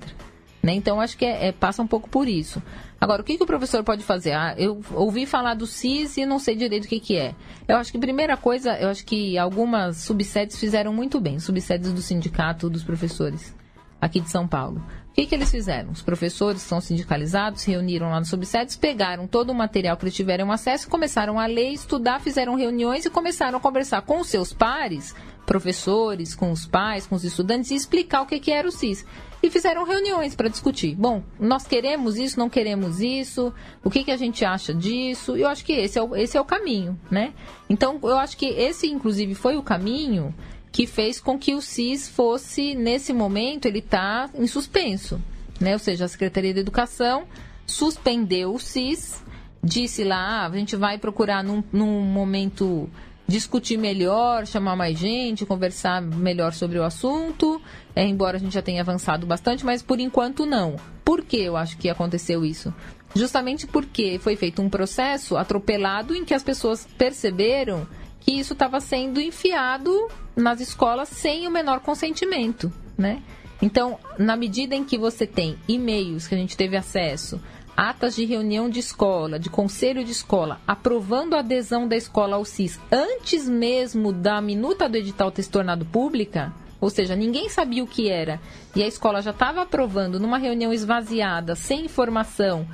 Né? 0.68 0.74
Então, 0.74 1.00
acho 1.00 1.18
que 1.18 1.24
é, 1.24 1.48
é, 1.48 1.52
passa 1.54 1.82
um 1.82 1.88
pouco 1.88 2.10
por 2.10 2.28
isso. 2.28 2.62
Agora, 3.00 3.22
o 3.22 3.24
que, 3.24 3.38
que 3.38 3.44
o 3.44 3.48
professor 3.48 3.86
pode 3.86 4.04
fazer? 4.04 4.34
Ah, 4.34 4.54
eu 4.58 4.82
ouvi 4.92 5.26
falar 5.26 5.54
do 5.54 5.66
CIS 5.66 6.18
e 6.18 6.26
não 6.26 6.40
sei 6.40 6.58
direito 6.58 6.84
o 6.84 6.88
que, 6.90 7.00
que 7.00 7.16
é. 7.16 7.34
Eu 7.66 7.78
acho 7.78 7.90
que, 7.90 7.98
primeira 7.98 8.36
coisa, 8.36 8.78
eu 8.78 8.90
acho 8.90 9.06
que 9.06 9.38
algumas 9.38 9.96
subsedes 9.96 10.60
fizeram 10.60 10.94
muito 10.94 11.22
bem, 11.22 11.40
subsedes 11.40 11.94
do 11.94 12.02
sindicato 12.02 12.70
dos 12.70 12.84
professores 12.84 13.56
aqui 14.02 14.20
de 14.20 14.30
São 14.30 14.46
Paulo. 14.46 14.84
O 15.10 15.14
que, 15.14 15.26
que 15.26 15.36
eles 15.36 15.50
fizeram? 15.50 15.90
Os 15.90 16.02
professores 16.02 16.62
são 16.62 16.82
sindicalizados 16.82 17.64
reuniram 17.64 18.10
lá 18.10 18.20
no 18.20 18.26
subsedes, 18.26 18.76
pegaram 18.76 19.26
todo 19.26 19.52
o 19.52 19.56
material 19.56 19.96
que 19.96 20.04
eles 20.04 20.16
tiveram 20.16 20.52
acesso, 20.52 20.90
começaram 20.90 21.40
a 21.40 21.46
ler, 21.46 21.72
estudar, 21.72 22.20
fizeram 22.20 22.56
reuniões 22.56 23.06
e 23.06 23.10
começaram 23.10 23.58
a 23.58 23.62
conversar 23.62 24.02
com 24.02 24.20
os 24.20 24.28
seus 24.28 24.52
pares, 24.52 25.16
professores, 25.46 26.36
com 26.36 26.52
os 26.52 26.66
pais, 26.66 27.08
com 27.08 27.16
os 27.16 27.24
estudantes, 27.24 27.72
e 27.72 27.76
explicar 27.76 28.24
o 28.24 28.26
que, 28.26 28.38
que 28.38 28.52
era 28.52 28.68
o 28.68 28.72
CIS 28.72 29.06
e 29.42 29.50
fizeram 29.50 29.84
reuniões 29.84 30.36
para 30.36 30.50
discutir. 30.50 30.96
Bom, 30.96 31.24
nós 31.40 31.68
queremos 31.68 32.18
isso, 32.18 32.40
não 32.40 32.50
queremos 32.50 33.00
isso, 33.00 33.54
o 33.84 33.90
que, 33.90 34.04
que 34.04 34.12
a 34.12 34.18
gente 34.18 34.44
acha 34.44 34.74
disso? 34.74 35.36
Eu 35.36 35.48
acho 35.48 35.64
que 35.64 35.74
esse 35.74 35.98
é, 36.00 36.02
o, 36.02 36.16
esse 36.16 36.38
é 36.38 36.42
o 36.42 36.46
caminho, 36.46 37.00
né? 37.10 37.34
Então, 37.70 38.00
eu 38.04 38.18
acho 38.18 38.38
que 38.38 38.48
esse, 38.48 38.88
inclusive, 38.88 39.36
foi 39.36 39.56
o 39.58 39.64
caminho 39.64 40.34
que 40.72 40.86
fez 40.86 41.20
com 41.20 41.38
que 41.38 41.56
o 41.56 41.62
CIS 41.62 42.08
fosse, 42.08 42.76
nesse 42.76 43.14
momento, 43.14 43.66
ele 43.66 43.80
está 43.80 44.30
em 44.36 44.48
suspenso, 44.48 45.22
né? 45.60 45.74
Ou 45.74 45.80
seja, 45.80 46.06
a 46.06 46.08
Secretaria 46.08 46.54
de 46.54 46.60
Educação 46.60 47.26
suspendeu 47.66 48.54
o 48.54 48.60
CIS, 48.60 49.24
disse 49.64 50.04
lá, 50.04 50.44
ah, 50.44 50.48
a 50.48 50.52
gente 50.52 50.76
vai 50.76 50.98
procurar 50.98 51.44
num, 51.44 51.64
num 51.72 52.02
momento 52.02 52.90
discutir 53.28 53.78
melhor, 53.78 54.48
chamar 54.48 54.76
mais 54.76 54.98
gente, 54.98 55.46
conversar 55.46 56.02
melhor 56.02 56.54
sobre 56.54 56.80
o 56.80 56.84
assunto, 56.84 57.62
é, 57.96 58.06
embora 58.06 58.38
a 58.38 58.40
gente 58.40 58.54
já 58.54 58.62
tenha 58.62 58.82
avançado 58.82 59.28
bastante, 59.28 59.66
mas 59.66 59.84
por 59.84 60.00
enquanto 60.00 60.46
não. 60.46 60.78
Por 61.04 61.24
que 61.24 61.38
eu 61.38 61.58
acho 61.58 61.78
que 61.78 61.90
aconteceu 61.90 62.46
isso? 62.46 62.74
Justamente 63.16 63.68
porque 63.68 64.20
foi 64.20 64.36
feito 64.36 64.62
um 64.62 64.70
processo 64.70 65.36
atropelado 65.36 66.16
em 66.16 66.24
que 66.24 66.34
as 66.34 66.44
pessoas 66.44 66.88
perceberam 66.98 67.88
que 68.20 68.32
isso 68.32 68.54
estava 68.54 68.80
sendo 68.80 69.20
enfiado 69.20 70.10
nas 70.36 70.60
escolas 70.60 71.10
sem 71.10 71.48
o 71.48 71.52
menor 71.52 71.80
consentimento, 71.80 72.72
né? 72.98 73.22
Então, 73.62 73.98
na 74.20 74.36
medida 74.36 74.76
em 74.76 74.84
que 74.84 74.98
você 74.98 75.26
tem 75.26 75.58
e-mails 75.68 76.28
que 76.28 76.36
a 76.36 76.38
gente 76.38 76.56
teve 76.56 76.78
acesso, 76.78 77.42
atas 77.78 78.16
de 78.16 78.26
reunião 78.26 78.68
de 78.68 78.80
escola, 78.80 79.38
de 79.38 79.52
conselho 79.52 80.04
de 80.04 80.12
escola, 80.12 80.60
aprovando 80.68 81.36
a 81.36 81.40
adesão 81.40 81.88
da 81.88 81.96
escola 81.96 82.36
ao 82.36 82.44
CIS 82.44 82.80
antes 82.92 83.48
mesmo 83.48 84.12
da 84.12 84.42
minuta 84.42 84.90
do 84.90 84.98
edital 84.98 85.30
ter 85.30 85.44
se 85.44 85.52
tornado 85.52 85.86
pública, 85.86 86.52
ou 86.82 86.90
seja, 86.90 87.16
ninguém 87.16 87.50
sabia 87.50 87.84
o 87.84 87.88
que 87.88 88.10
era, 88.10 88.42
e 88.76 88.82
a 88.82 88.88
escola 88.88 89.22
já 89.22 89.30
estava 89.30 89.62
aprovando 89.62 90.20
numa 90.20 90.40
reunião 90.40 90.74
esvaziada, 90.74 91.54
sem 91.54 91.86
informação, 91.86 92.68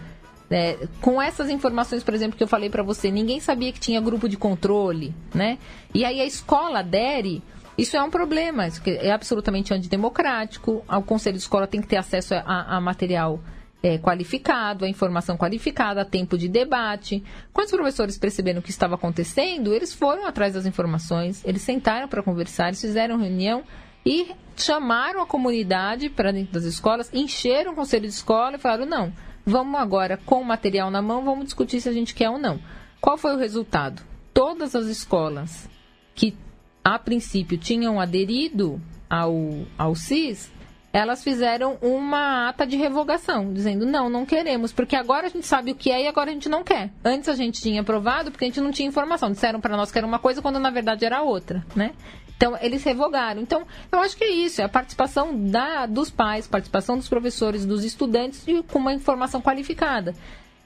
é, 0.49 0.87
com 1.01 1.21
essas 1.21 1.49
informações, 1.49 2.01
por 2.01 2.13
exemplo, 2.13 2.37
que 2.37 2.43
eu 2.43 2.47
falei 2.47 2.69
para 2.69 2.83
você, 2.83 3.11
ninguém 3.11 3.41
sabia 3.41 3.73
que 3.73 3.81
tinha 3.81 3.99
grupo 3.99 4.29
de 4.29 4.37
controle, 4.37 5.13
né? 5.33 5.57
E 5.93 6.05
aí 6.05 6.21
a 6.21 6.25
escola 6.25 6.79
adere, 6.79 7.43
isso 7.77 7.97
é 7.97 8.03
um 8.03 8.09
problema, 8.09 8.67
é 8.85 9.11
absolutamente 9.11 9.73
antidemocrático, 9.73 10.81
o 10.87 11.01
conselho 11.01 11.35
de 11.35 11.43
escola 11.43 11.67
tem 11.67 11.81
que 11.81 11.87
ter 11.87 11.97
acesso 11.97 12.35
a, 12.35 12.77
a 12.77 12.79
material 12.79 13.41
é, 13.83 13.97
qualificado, 13.97 14.85
a 14.85 14.89
informação 14.89 15.35
qualificada, 15.35 16.05
tempo 16.05 16.37
de 16.37 16.47
debate. 16.47 17.21
Quando 17.51 17.65
os 17.65 17.71
professores 17.73 18.17
perceberam 18.17 18.61
o 18.61 18.63
que 18.63 18.69
estava 18.69 18.95
acontecendo, 18.95 19.73
eles 19.73 19.93
foram 19.93 20.25
atrás 20.25 20.53
das 20.53 20.65
informações, 20.65 21.43
eles 21.45 21.61
sentaram 21.61 22.07
para 22.07 22.23
conversar, 22.23 22.67
eles 22.67 22.79
fizeram 22.79 23.17
reunião 23.17 23.63
e 24.05 24.31
chamaram 24.55 25.21
a 25.21 25.25
comunidade 25.25 26.09
para 26.09 26.31
dentro 26.31 26.53
das 26.53 26.63
escolas, 26.63 27.11
encheram 27.13 27.73
o 27.73 27.75
conselho 27.75 28.07
de 28.07 28.13
escola 28.13 28.55
e 28.55 28.59
falaram: 28.59 28.85
não, 28.85 29.13
vamos 29.45 29.77
agora 29.77 30.17
com 30.25 30.39
o 30.39 30.45
material 30.45 30.89
na 30.89 31.01
mão, 31.01 31.25
vamos 31.25 31.45
discutir 31.45 31.81
se 31.81 31.89
a 31.89 31.93
gente 31.93 32.15
quer 32.15 32.29
ou 32.29 32.39
não. 32.39 32.61
Qual 33.01 33.17
foi 33.17 33.35
o 33.35 33.37
resultado? 33.37 34.01
Todas 34.33 34.75
as 34.75 34.85
escolas 34.85 35.69
que 36.15 36.37
a 36.81 36.97
princípio 36.97 37.57
tinham 37.57 37.99
aderido 37.99 38.81
ao, 39.09 39.35
ao 39.77 39.93
CIS 39.93 40.51
elas 40.93 41.23
fizeram 41.23 41.75
uma 41.81 42.47
ata 42.49 42.67
de 42.67 42.77
revogação, 42.77 43.51
dizendo 43.51 43.83
não, 43.83 44.11
não 44.11 44.27
queremos, 44.27 44.71
porque 44.71 44.95
agora 44.95 45.25
a 45.25 45.29
gente 45.29 45.47
sabe 45.47 45.71
o 45.71 45.75
que 45.75 45.91
é 45.91 46.03
e 46.03 46.07
agora 46.07 46.29
a 46.29 46.33
gente 46.33 46.47
não 46.47 46.63
quer. 46.63 46.91
Antes 47.03 47.27
a 47.27 47.33
gente 47.33 47.59
tinha 47.59 47.81
aprovado 47.81 48.29
porque 48.29 48.45
a 48.45 48.47
gente 48.47 48.61
não 48.61 48.71
tinha 48.71 48.87
informação. 48.87 49.31
Disseram 49.31 49.59
para 49.59 49.75
nós 49.75 49.91
que 49.91 49.97
era 49.97 50.05
uma 50.05 50.19
coisa 50.19 50.39
quando 50.39 50.59
na 50.59 50.69
verdade 50.69 51.03
era 51.03 51.23
outra, 51.23 51.65
né? 51.75 51.93
Então, 52.37 52.57
eles 52.61 52.83
revogaram. 52.83 53.41
Então, 53.41 53.65
eu 53.91 53.99
acho 53.99 54.17
que 54.17 54.23
é 54.23 54.29
isso, 54.29 54.61
é 54.61 54.65
a 54.65 54.69
participação 54.69 55.33
da, 55.49 55.85
dos 55.85 56.09
pais, 56.09 56.45
participação 56.45 56.97
dos 56.97 57.07
professores, 57.07 57.65
dos 57.65 57.83
estudantes 57.83 58.43
e 58.47 58.61
com 58.61 58.79
uma 58.79 58.93
informação 58.93 59.41
qualificada. 59.41 60.13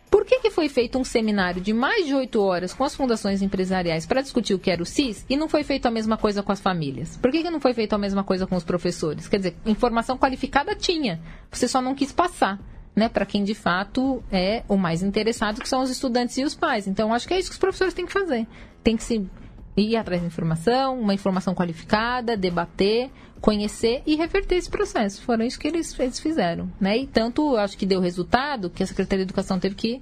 Por 0.09 0.25
que, 0.25 0.39
que 0.39 0.49
foi 0.49 0.69
feito 0.69 0.97
um 0.97 1.03
seminário 1.03 1.61
de 1.61 1.73
mais 1.73 2.05
de 2.05 2.13
oito 2.13 2.41
horas 2.41 2.73
com 2.73 2.83
as 2.83 2.95
fundações 2.95 3.41
empresariais 3.41 4.05
para 4.05 4.21
discutir 4.21 4.53
o 4.53 4.59
que 4.59 4.71
era 4.71 4.81
o 4.81 4.85
CIS 4.85 5.25
e 5.29 5.35
não 5.35 5.49
foi 5.49 5.63
feito 5.63 5.85
a 5.85 5.91
mesma 5.91 6.17
coisa 6.17 6.41
com 6.41 6.51
as 6.51 6.61
famílias? 6.61 7.17
Por 7.17 7.31
que, 7.31 7.43
que 7.43 7.49
não 7.49 7.59
foi 7.59 7.73
feito 7.73 7.93
a 7.93 7.97
mesma 7.97 8.23
coisa 8.23 8.47
com 8.47 8.55
os 8.55 8.63
professores? 8.63 9.27
Quer 9.27 9.37
dizer, 9.37 9.55
informação 9.65 10.17
qualificada 10.17 10.75
tinha, 10.75 11.21
você 11.51 11.67
só 11.67 11.81
não 11.81 11.95
quis 11.95 12.11
passar. 12.11 12.59
Né, 12.95 13.07
para 13.07 13.27
quem 13.27 13.43
de 13.43 13.53
fato 13.53 14.23
é 14.31 14.63
o 14.67 14.75
mais 14.75 15.03
interessado, 15.03 15.61
que 15.61 15.69
são 15.69 15.83
os 15.83 15.91
estudantes 15.91 16.35
e 16.39 16.43
os 16.43 16.55
pais. 16.55 16.87
Então, 16.87 17.13
acho 17.13 17.27
que 17.27 17.33
é 17.35 17.37
isso 17.37 17.47
que 17.47 17.53
os 17.53 17.59
professores 17.59 17.93
têm 17.93 18.07
que 18.07 18.11
fazer. 18.11 18.47
Tem 18.83 18.97
que 18.97 19.03
se 19.03 19.23
ir 19.77 19.95
atrás 19.95 20.21
de 20.21 20.27
informação, 20.27 20.99
uma 20.99 21.13
informação 21.13 21.53
qualificada, 21.53 22.35
debater, 22.35 23.11
conhecer 23.39 24.01
e 24.05 24.15
reverter 24.15 24.55
esse 24.55 24.69
processo. 24.69 25.21
Foram 25.21 25.45
isso 25.45 25.59
que 25.59 25.67
eles, 25.67 25.97
eles 25.99 26.19
fizeram. 26.19 26.69
Né? 26.81 26.97
E 26.97 27.07
tanto 27.07 27.55
acho 27.55 27.77
que 27.77 27.85
deu 27.85 28.01
resultado 28.01 28.69
que 28.69 28.81
a 28.81 28.87
Secretaria 28.87 29.23
de 29.23 29.29
Educação 29.29 29.59
teve 29.59 29.75
que 29.75 30.01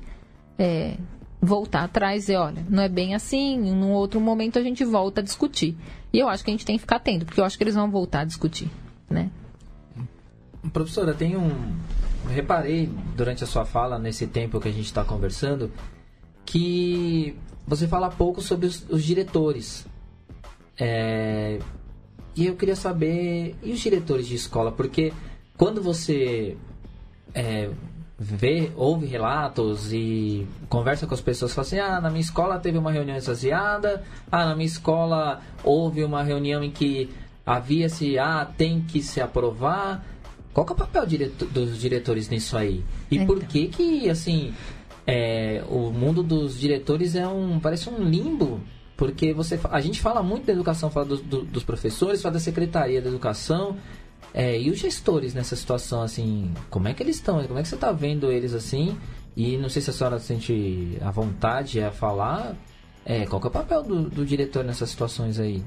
é, 0.57 0.95
voltar 1.41 1.83
atrás 1.83 2.29
e 2.29 2.35
olha, 2.35 2.65
não 2.69 2.81
é 2.81 2.89
bem 2.89 3.13
assim, 3.13 3.55
em 3.55 3.73
um 3.73 3.91
outro 3.91 4.19
momento 4.21 4.57
a 4.57 4.63
gente 4.63 4.85
volta 4.85 5.19
a 5.19 5.23
discutir. 5.23 5.75
E 6.13 6.19
eu 6.19 6.29
acho 6.29 6.43
que 6.43 6.49
a 6.49 6.53
gente 6.53 6.65
tem 6.65 6.77
que 6.77 6.81
ficar 6.81 6.95
atento, 6.95 7.25
porque 7.25 7.41
eu 7.41 7.45
acho 7.45 7.57
que 7.57 7.63
eles 7.63 7.75
vão 7.75 7.91
voltar 7.91 8.21
a 8.21 8.25
discutir. 8.25 8.69
Né? 9.09 9.29
Professora, 10.71 11.13
tem 11.13 11.35
um. 11.35 11.75
Reparei 12.27 12.89
durante 13.15 13.43
a 13.43 13.47
sua 13.47 13.65
fala, 13.65 13.99
nesse 13.99 14.25
tempo 14.25 14.59
que 14.59 14.67
a 14.67 14.71
gente 14.71 14.85
está 14.85 15.03
conversando, 15.03 15.71
que 16.45 17.35
você 17.67 17.87
fala 17.87 18.09
pouco 18.09 18.41
sobre 18.41 18.67
os, 18.67 18.85
os 18.89 19.03
diretores. 19.03 19.85
É, 20.77 21.59
e 22.35 22.47
eu 22.47 22.55
queria 22.55 22.75
saber, 22.75 23.55
e 23.63 23.71
os 23.71 23.79
diretores 23.79 24.27
de 24.27 24.35
escola? 24.35 24.71
Porque 24.71 25.13
quando 25.57 25.81
você 25.81 26.57
é, 27.33 27.69
vê, 28.17 28.71
ouve 28.75 29.05
relatos 29.05 29.91
e 29.91 30.47
conversa 30.69 31.07
com 31.07 31.13
as 31.13 31.21
pessoas, 31.21 31.53
fala 31.53 31.65
assim, 31.65 31.79
ah, 31.79 32.01
na 32.01 32.09
minha 32.09 32.21
escola 32.21 32.59
teve 32.59 32.77
uma 32.77 32.91
reunião 32.91 33.15
exagerada, 33.15 34.03
ah, 34.31 34.45
na 34.45 34.55
minha 34.55 34.67
escola 34.67 35.41
houve 35.63 36.03
uma 36.03 36.23
reunião 36.23 36.63
em 36.63 36.71
que 36.71 37.09
havia-se, 37.45 38.17
ah, 38.17 38.49
tem 38.57 38.81
que 38.81 39.01
se 39.01 39.21
aprovar. 39.21 40.03
Qual 40.53 40.65
é 40.67 40.71
o 40.71 40.75
papel 40.75 41.05
direto, 41.05 41.45
dos 41.45 41.77
diretores 41.77 42.29
nisso 42.29 42.57
aí? 42.57 42.83
E 43.11 43.15
então. 43.15 43.27
por 43.27 43.43
que 43.43 43.67
que, 43.67 44.09
assim, 44.09 44.53
é, 45.05 45.63
o 45.69 45.91
mundo 45.91 46.23
dos 46.23 46.59
diretores 46.59 47.15
é 47.15 47.27
um 47.27 47.59
parece 47.59 47.89
um 47.89 48.03
limbo 48.03 48.61
porque 48.97 49.33
você 49.33 49.59
a 49.69 49.81
gente 49.81 50.01
fala 50.01 50.23
muito 50.23 50.45
da 50.45 50.53
educação 50.53 50.89
fala 50.89 51.05
do, 51.05 51.17
do, 51.17 51.41
dos 51.43 51.63
professores 51.63 52.21
fala 52.21 52.33
da 52.33 52.39
secretaria 52.39 53.01
da 53.01 53.09
educação 53.09 53.77
é, 54.33 54.59
e 54.59 54.69
os 54.69 54.79
gestores 54.79 55.33
nessa 55.33 55.55
situação 55.55 56.01
assim 56.01 56.51
como 56.69 56.87
é 56.87 56.93
que 56.93 57.03
eles 57.03 57.17
estão? 57.17 57.41
Como 57.45 57.59
é 57.59 57.61
que 57.61 57.67
você 57.67 57.75
está 57.75 57.91
vendo 57.91 58.31
eles 58.31 58.53
assim? 58.53 58.97
E 59.35 59.57
não 59.57 59.69
sei 59.69 59.81
se 59.81 59.89
a 59.89 59.93
senhora 59.93 60.19
sente 60.19 60.97
a 61.01 61.11
vontade 61.11 61.81
a 61.81 61.91
falar 61.91 62.55
é, 63.05 63.25
qual 63.27 63.41
é 63.43 63.47
o 63.47 63.51
papel 63.51 63.83
do, 63.83 64.09
do 64.09 64.25
diretor 64.25 64.63
nessas 64.63 64.89
situações 64.89 65.39
aí? 65.39 65.63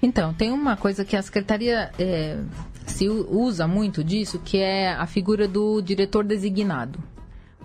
Então, 0.00 0.32
tem 0.32 0.52
uma 0.52 0.76
coisa 0.76 1.04
que 1.04 1.16
a 1.16 1.22
secretaria 1.22 1.90
é, 1.98 2.38
se 2.86 3.08
usa 3.08 3.66
muito 3.66 4.04
disso, 4.04 4.38
que 4.38 4.58
é 4.58 4.92
a 4.92 5.06
figura 5.06 5.48
do 5.48 5.80
diretor 5.80 6.24
designado. 6.24 7.02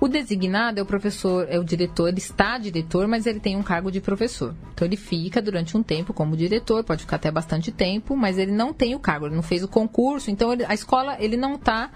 O 0.03 0.09
designado 0.09 0.81
é 0.81 0.83
o 0.83 0.85
professor, 0.85 1.47
é 1.49 1.57
o 1.57 1.63
diretor, 1.63 2.09
ele 2.09 2.17
está 2.17 2.57
diretor, 2.57 3.07
mas 3.07 3.25
ele 3.25 3.39
tem 3.39 3.55
um 3.55 3.63
cargo 3.63 3.89
de 3.89 4.01
professor. 4.01 4.53
Então 4.73 4.85
ele 4.85 4.97
fica 4.97 5.41
durante 5.41 5.77
um 5.77 5.81
tempo 5.81 6.13
como 6.13 6.35
diretor, 6.35 6.83
pode 6.83 7.03
ficar 7.03 7.15
até 7.15 7.31
bastante 7.31 7.71
tempo, 7.71 8.13
mas 8.13 8.37
ele 8.37 8.51
não 8.51 8.73
tem 8.73 8.95
o 8.95 8.99
cargo, 8.99 9.27
ele 9.27 9.35
não 9.35 9.41
fez 9.41 9.63
o 9.63 9.67
concurso, 9.69 10.29
então 10.29 10.51
ele, 10.51 10.65
a 10.65 10.73
escola 10.73 11.15
ele 11.21 11.37
não 11.37 11.53
está 11.53 11.89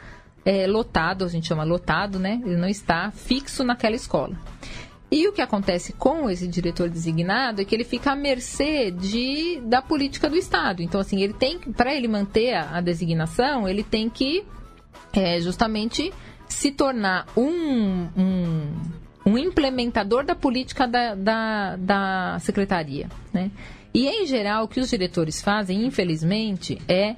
é, 0.45 0.65
lotado, 0.65 1.25
a 1.25 1.27
gente 1.27 1.49
chama 1.49 1.65
lotado, 1.65 2.17
né? 2.17 2.41
Ele 2.45 2.55
não 2.55 2.69
está 2.69 3.11
fixo 3.11 3.61
naquela 3.61 3.97
escola. 3.97 4.37
E 5.11 5.27
o 5.27 5.33
que 5.33 5.41
acontece 5.41 5.91
com 5.91 6.29
esse 6.29 6.47
diretor 6.47 6.89
designado 6.89 7.61
é 7.61 7.65
que 7.65 7.75
ele 7.75 7.83
fica 7.83 8.13
à 8.13 8.15
mercê 8.15 8.89
de, 8.89 9.59
da 9.65 9.81
política 9.81 10.29
do 10.29 10.37
Estado. 10.37 10.81
Então, 10.81 11.01
assim, 11.01 11.21
ele 11.21 11.33
tem 11.33 11.59
para 11.59 11.93
ele 11.93 12.07
manter 12.07 12.53
a, 12.53 12.77
a, 12.77 12.79
designação, 12.79 13.67
ele 13.67 13.83
tem 13.83 14.09
que 14.09 14.45
é, 15.11 15.41
justamente 15.41 16.13
se 16.49 16.71
tornar 16.71 17.25
um, 17.35 18.07
um, 18.17 18.73
um, 19.25 19.37
implementador 19.37 20.25
da 20.25 20.35
política 20.35 20.87
da, 20.87 21.15
da, 21.15 21.75
da 21.75 22.37
secretaria. 22.39 23.09
Né? 23.33 23.51
E, 23.93 24.07
em 24.07 24.25
geral, 24.25 24.65
o 24.65 24.67
que 24.67 24.79
os 24.79 24.89
diretores 24.89 25.41
fazem, 25.41 25.85
infelizmente, 25.85 26.81
é 26.87 27.15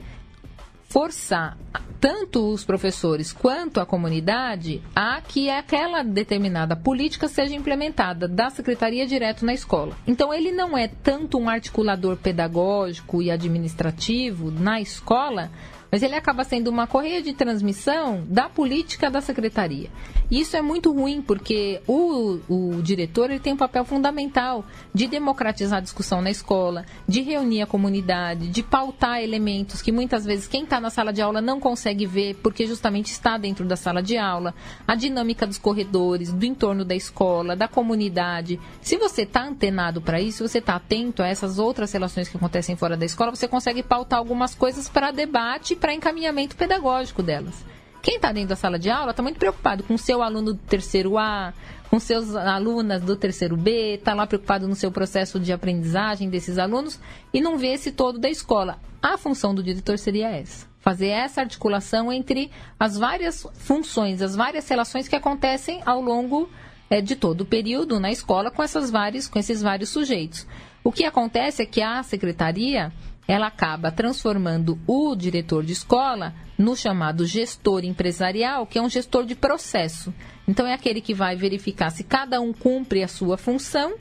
forçar 0.90 1.56
tanto 2.00 2.52
os 2.52 2.64
professores 2.64 3.32
quanto 3.32 3.80
a 3.80 3.86
comunidade 3.86 4.82
a 4.96 5.22
que 5.22 5.50
aquela 5.50 6.02
determinada 6.02 6.76
política 6.76 7.28
seja 7.28 7.56
implementada 7.56 8.28
da 8.28 8.50
secretaria 8.50 9.06
direto 9.06 9.46
na 9.46 9.54
escola. 9.54 9.96
Então 10.08 10.34
ele 10.34 10.52
não 10.52 10.78
é 10.78 10.88
tanto 10.88 11.38
um 11.38 11.50
articulador 11.50 12.16
pedagógico 12.18 13.22
e 13.22 13.30
administrativo 13.30 14.50
na 14.50 14.80
escola, 14.82 15.52
mas 15.92 16.04
ele 16.04 16.16
acaba 16.16 16.44
sendo 16.44 16.70
uma 16.70 16.88
correia 16.88 17.22
de 17.22 17.34
transmissão 17.34 18.24
da 18.28 18.48
política 18.50 19.10
da 19.10 19.22
secretaria. 19.22 19.90
E 20.30 20.40
isso 20.42 20.56
é 20.56 20.62
muito 20.62 20.92
ruim, 20.94 21.22
porque 21.22 21.82
o, 21.88 22.40
o 22.48 22.82
diretor 22.84 23.32
ele 23.32 23.40
tem 23.40 23.54
um 23.54 23.58
papel 23.58 23.84
fundamental 23.84 24.64
de 24.94 25.08
democratizar 25.08 25.80
a 25.80 25.82
discussão 25.82 26.22
na 26.22 26.30
escola, 26.30 26.86
de 27.08 27.22
reunir 27.22 27.64
a 27.64 27.68
comunidade, 27.68 28.48
de 28.48 28.62
pautar 28.62 29.22
elementos 29.22 29.82
que 29.82 29.92
muitas 29.92 30.26
vezes 30.26 30.48
quem 30.48 30.64
está 30.64 30.80
na 30.80 30.92
sala 30.92 31.12
de 31.12 31.22
aula 31.22 31.42
não 31.42 31.60
consegue 31.60 32.06
ver, 32.06 32.36
porque 32.44 32.68
justamente 32.68 33.12
está 33.12 33.38
dentro 33.38 33.66
da 33.66 33.76
sala 33.76 34.04
de 34.04 34.18
aula, 34.18 34.54
a 34.88 34.94
dinâmica 34.94 35.48
dos 35.48 35.58
corredores, 35.58 36.32
do 36.32 36.46
entorno 36.46 36.86
da 36.86 36.96
escola, 36.96 37.56
da 37.56 37.68
comunidade. 37.68 38.60
Se 38.82 38.98
você 38.98 39.24
está 39.24 39.44
antenado 39.44 40.00
para 40.02 40.22
isso, 40.22 40.38
se 40.38 40.48
você 40.48 40.60
está 40.60 40.76
atento 40.76 41.24
a 41.24 41.28
essas 41.28 41.58
outras 41.58 41.92
relações 41.92 42.30
que 42.30 42.38
acontecem 42.38 42.76
fora 42.76 42.96
da 42.96 43.06
escola, 43.06 43.36
você 43.36 43.48
consegue 43.48 43.82
pautar 43.82 44.20
algumas 44.20 44.54
coisas 44.54 44.88
para 44.88 45.12
debate 45.12 45.76
para 45.80 45.94
encaminhamento 45.94 46.56
pedagógico 46.56 47.24
delas. 47.24 47.66
Quem 48.02 48.16
está 48.16 48.32
dentro 48.32 48.50
da 48.50 48.56
sala 48.56 48.80
de 48.80 48.90
aula 48.90 49.12
está 49.12 49.22
muito 49.22 49.40
preocupado 49.40 49.84
com 49.84 49.96
o 49.96 49.98
seu 49.98 50.22
aluno 50.22 50.54
do 50.54 50.60
terceiro 50.60 51.18
A, 51.18 51.54
com 51.90 52.00
seus 52.00 52.36
alunas 52.36 53.02
do 53.02 53.16
terceiro 53.16 53.58
B, 53.58 53.96
está 53.96 54.14
lá 54.14 54.26
preocupado 54.28 54.68
no 54.68 54.76
seu 54.76 54.92
processo 54.92 55.40
de 55.40 55.52
aprendizagem 55.52 56.30
desses 56.30 56.58
alunos 56.58 57.00
e 57.34 57.42
não 57.42 57.58
vê 57.58 57.74
esse 57.74 57.92
todo 57.92 58.20
da 58.20 58.30
escola. 58.30 58.80
A 59.02 59.18
função 59.18 59.54
do 59.54 59.64
diretor 59.64 59.98
seria 59.98 60.30
essa. 60.30 60.68
Fazer 60.80 61.08
essa 61.08 61.42
articulação 61.42 62.12
entre 62.12 62.52
as 62.80 62.98
várias 62.98 63.46
funções, 63.56 64.22
as 64.22 64.36
várias 64.36 64.68
relações 64.70 65.08
que 65.08 65.16
acontecem 65.16 65.82
ao 65.86 66.02
longo 66.02 66.50
é, 66.90 67.02
de 67.02 67.16
todo 67.16 67.42
o 67.42 67.46
período 67.46 68.00
na 68.00 68.12
escola 68.12 68.50
com, 68.50 68.64
essas 68.64 68.90
várias, 68.90 69.28
com 69.28 69.38
esses 69.40 69.62
vários 69.62 69.90
sujeitos. 69.90 70.48
O 70.84 70.92
que 70.92 71.04
acontece 71.04 71.62
é 71.62 71.66
que 71.66 71.82
a 71.82 72.02
secretaria 72.04 72.94
ela 73.30 73.46
acaba 73.46 73.92
transformando 73.92 74.80
o 74.88 75.16
diretor 75.16 75.64
de 75.64 75.72
escola 75.72 76.34
no 76.58 76.76
chamado 76.76 77.28
gestor 77.28 77.86
empresarial, 77.86 78.66
que 78.66 78.80
é 78.80 78.82
um 78.82 78.90
gestor 78.90 79.24
de 79.24 79.36
processo. 79.36 80.12
Então, 80.48 80.66
é 80.66 80.74
aquele 80.74 81.00
que 81.00 81.14
vai 81.14 81.36
verificar 81.36 81.92
se 81.92 82.04
cada 82.04 82.42
um 82.42 82.52
cumpre 82.52 83.04
a 83.04 83.08
sua 83.08 83.38
função 83.38 83.94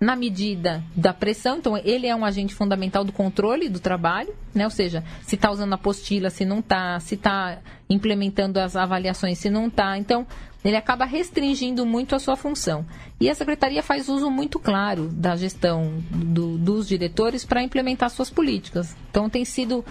na 0.00 0.14
medida 0.14 0.82
da 0.94 1.12
pressão. 1.12 1.58
Então, 1.58 1.76
ele 1.78 2.06
é 2.06 2.14
um 2.14 2.24
agente 2.24 2.54
fundamental 2.54 3.04
do 3.04 3.12
controle 3.12 3.68
do 3.68 3.80
trabalho, 3.80 4.34
né? 4.54 4.64
ou 4.64 4.70
seja, 4.70 5.02
se 5.22 5.34
está 5.34 5.50
usando 5.50 5.72
a 5.72 5.76
apostila, 5.76 6.30
se 6.30 6.44
não 6.44 6.58
está, 6.60 6.98
se 7.00 7.14
está 7.14 7.58
implementando 7.88 8.60
as 8.60 8.76
avaliações, 8.76 9.38
se 9.38 9.48
não 9.48 9.68
está. 9.68 9.96
Então, 9.96 10.26
ele 10.64 10.76
acaba 10.76 11.04
restringindo 11.04 11.86
muito 11.86 12.14
a 12.14 12.18
sua 12.18 12.36
função. 12.36 12.84
E 13.20 13.30
a 13.30 13.34
secretaria 13.34 13.82
faz 13.82 14.08
uso 14.08 14.30
muito 14.30 14.58
claro 14.58 15.08
da 15.08 15.36
gestão 15.36 16.02
do, 16.10 16.58
dos 16.58 16.88
diretores 16.88 17.44
para 17.44 17.62
implementar 17.62 18.10
suas 18.10 18.30
políticas. 18.30 18.94
Então 19.10 19.30
tem 19.30 19.44
sido 19.44 19.84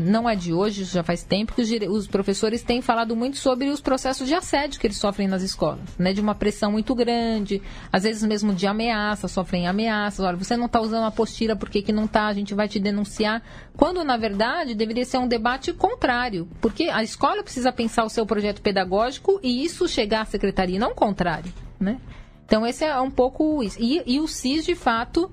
não 0.00 0.28
é 0.28 0.34
de 0.34 0.52
hoje, 0.52 0.84
já 0.84 1.02
faz 1.02 1.22
tempo 1.22 1.52
que 1.54 1.60
os, 1.60 1.70
os, 1.70 2.06
professores 2.06 2.62
têm 2.62 2.80
falado 2.80 3.14
muito 3.14 3.36
sobre 3.36 3.68
os 3.68 3.80
processos 3.80 4.26
de 4.26 4.34
assédio 4.34 4.80
que 4.80 4.86
eles 4.86 4.96
sofrem 4.96 5.28
nas 5.28 5.42
escolas, 5.42 5.80
né? 5.98 6.12
De 6.12 6.20
uma 6.20 6.34
pressão 6.34 6.72
muito 6.72 6.94
grande, 6.94 7.60
às 7.92 8.04
vezes 8.04 8.22
mesmo 8.22 8.54
de 8.54 8.66
ameaça, 8.66 9.28
sofrem 9.28 9.66
ameaças. 9.66 10.20
Olha, 10.20 10.36
você 10.36 10.56
não 10.56 10.66
está 10.66 10.80
usando 10.80 11.04
a 11.04 11.08
apostila, 11.08 11.54
por 11.54 11.68
que, 11.68 11.82
que 11.82 11.92
não 11.92 12.04
está? 12.04 12.26
A 12.26 12.32
gente 12.32 12.54
vai 12.54 12.68
te 12.68 12.80
denunciar. 12.80 13.42
Quando, 13.76 14.02
na 14.02 14.16
verdade, 14.16 14.74
deveria 14.74 15.04
ser 15.04 15.18
um 15.18 15.28
debate 15.28 15.72
contrário, 15.72 16.48
porque 16.60 16.84
a 16.84 17.02
escola 17.02 17.42
precisa 17.42 17.70
pensar 17.70 18.04
o 18.04 18.08
seu 18.08 18.24
projeto 18.24 18.62
pedagógico 18.62 19.38
e 19.42 19.64
isso 19.64 19.86
chegar 19.86 20.22
à 20.22 20.24
secretaria, 20.24 20.78
não 20.78 20.92
o 20.92 20.94
contrário, 20.94 21.52
né? 21.78 22.00
Então, 22.44 22.66
esse 22.66 22.84
é 22.84 23.00
um 23.00 23.10
pouco 23.10 23.62
isso. 23.62 23.78
E, 23.80 24.02
e 24.06 24.20
o 24.20 24.28
CIS, 24.28 24.64
de 24.64 24.74
fato, 24.74 25.30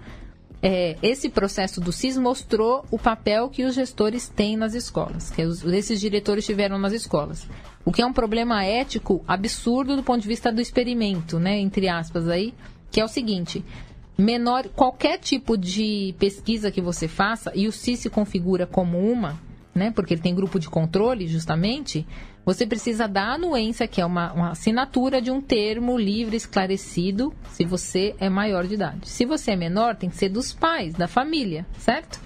é, 0.61 0.97
esse 1.01 1.29
processo 1.29 1.79
do 1.79 1.91
CIS 1.91 2.17
mostrou 2.17 2.85
o 2.91 2.99
papel 2.99 3.49
que 3.49 3.63
os 3.63 3.73
gestores 3.73 4.27
têm 4.27 4.57
nas 4.57 4.73
escolas, 4.73 5.29
que 5.29 5.43
os, 5.43 5.63
esses 5.63 5.99
diretores 5.99 6.45
tiveram 6.45 6.77
nas 6.77 6.93
escolas. 6.93 7.47
O 7.85 7.91
que 7.91 8.01
é 8.01 8.05
um 8.05 8.13
problema 8.13 8.63
ético 8.63 9.23
absurdo 9.27 9.95
do 9.95 10.03
ponto 10.03 10.21
de 10.21 10.27
vista 10.27 10.51
do 10.51 10.61
experimento, 10.61 11.39
né, 11.39 11.57
entre 11.59 11.87
aspas 11.87 12.27
aí, 12.27 12.53
que 12.91 12.99
é 12.99 13.05
o 13.05 13.07
seguinte, 13.07 13.63
menor 14.17 14.67
qualquer 14.69 15.17
tipo 15.17 15.57
de 15.57 16.13
pesquisa 16.19 16.69
que 16.69 16.81
você 16.81 17.07
faça 17.07 17.53
e 17.55 17.67
o 17.67 17.71
CIS 17.71 18.01
se 18.01 18.09
configura 18.09 18.67
como 18.67 18.99
uma, 18.99 19.39
né, 19.73 19.91
porque 19.91 20.13
ele 20.13 20.21
tem 20.21 20.35
grupo 20.35 20.59
de 20.59 20.69
controle 20.69 21.25
justamente, 21.25 22.05
você 22.49 22.65
precisa 22.65 23.07
dar 23.07 23.35
anuência, 23.35 23.87
que 23.87 24.01
é 24.01 24.05
uma, 24.05 24.33
uma, 24.33 24.49
assinatura 24.49 25.21
de 25.21 25.29
um 25.29 25.39
termo 25.39 25.95
livre, 25.99 26.35
esclarecido, 26.35 27.31
se 27.51 27.63
você 27.63 28.15
é 28.19 28.27
maior 28.27 28.65
de 28.65 28.73
idade. 28.73 29.07
Se 29.07 29.23
você 29.23 29.51
é 29.51 29.55
menor, 29.55 29.95
tem 29.95 30.09
que 30.09 30.17
ser 30.17 30.29
dos 30.29 30.51
pais, 30.51 30.95
da 30.95 31.07
família, 31.07 31.63
certo? 31.77 32.19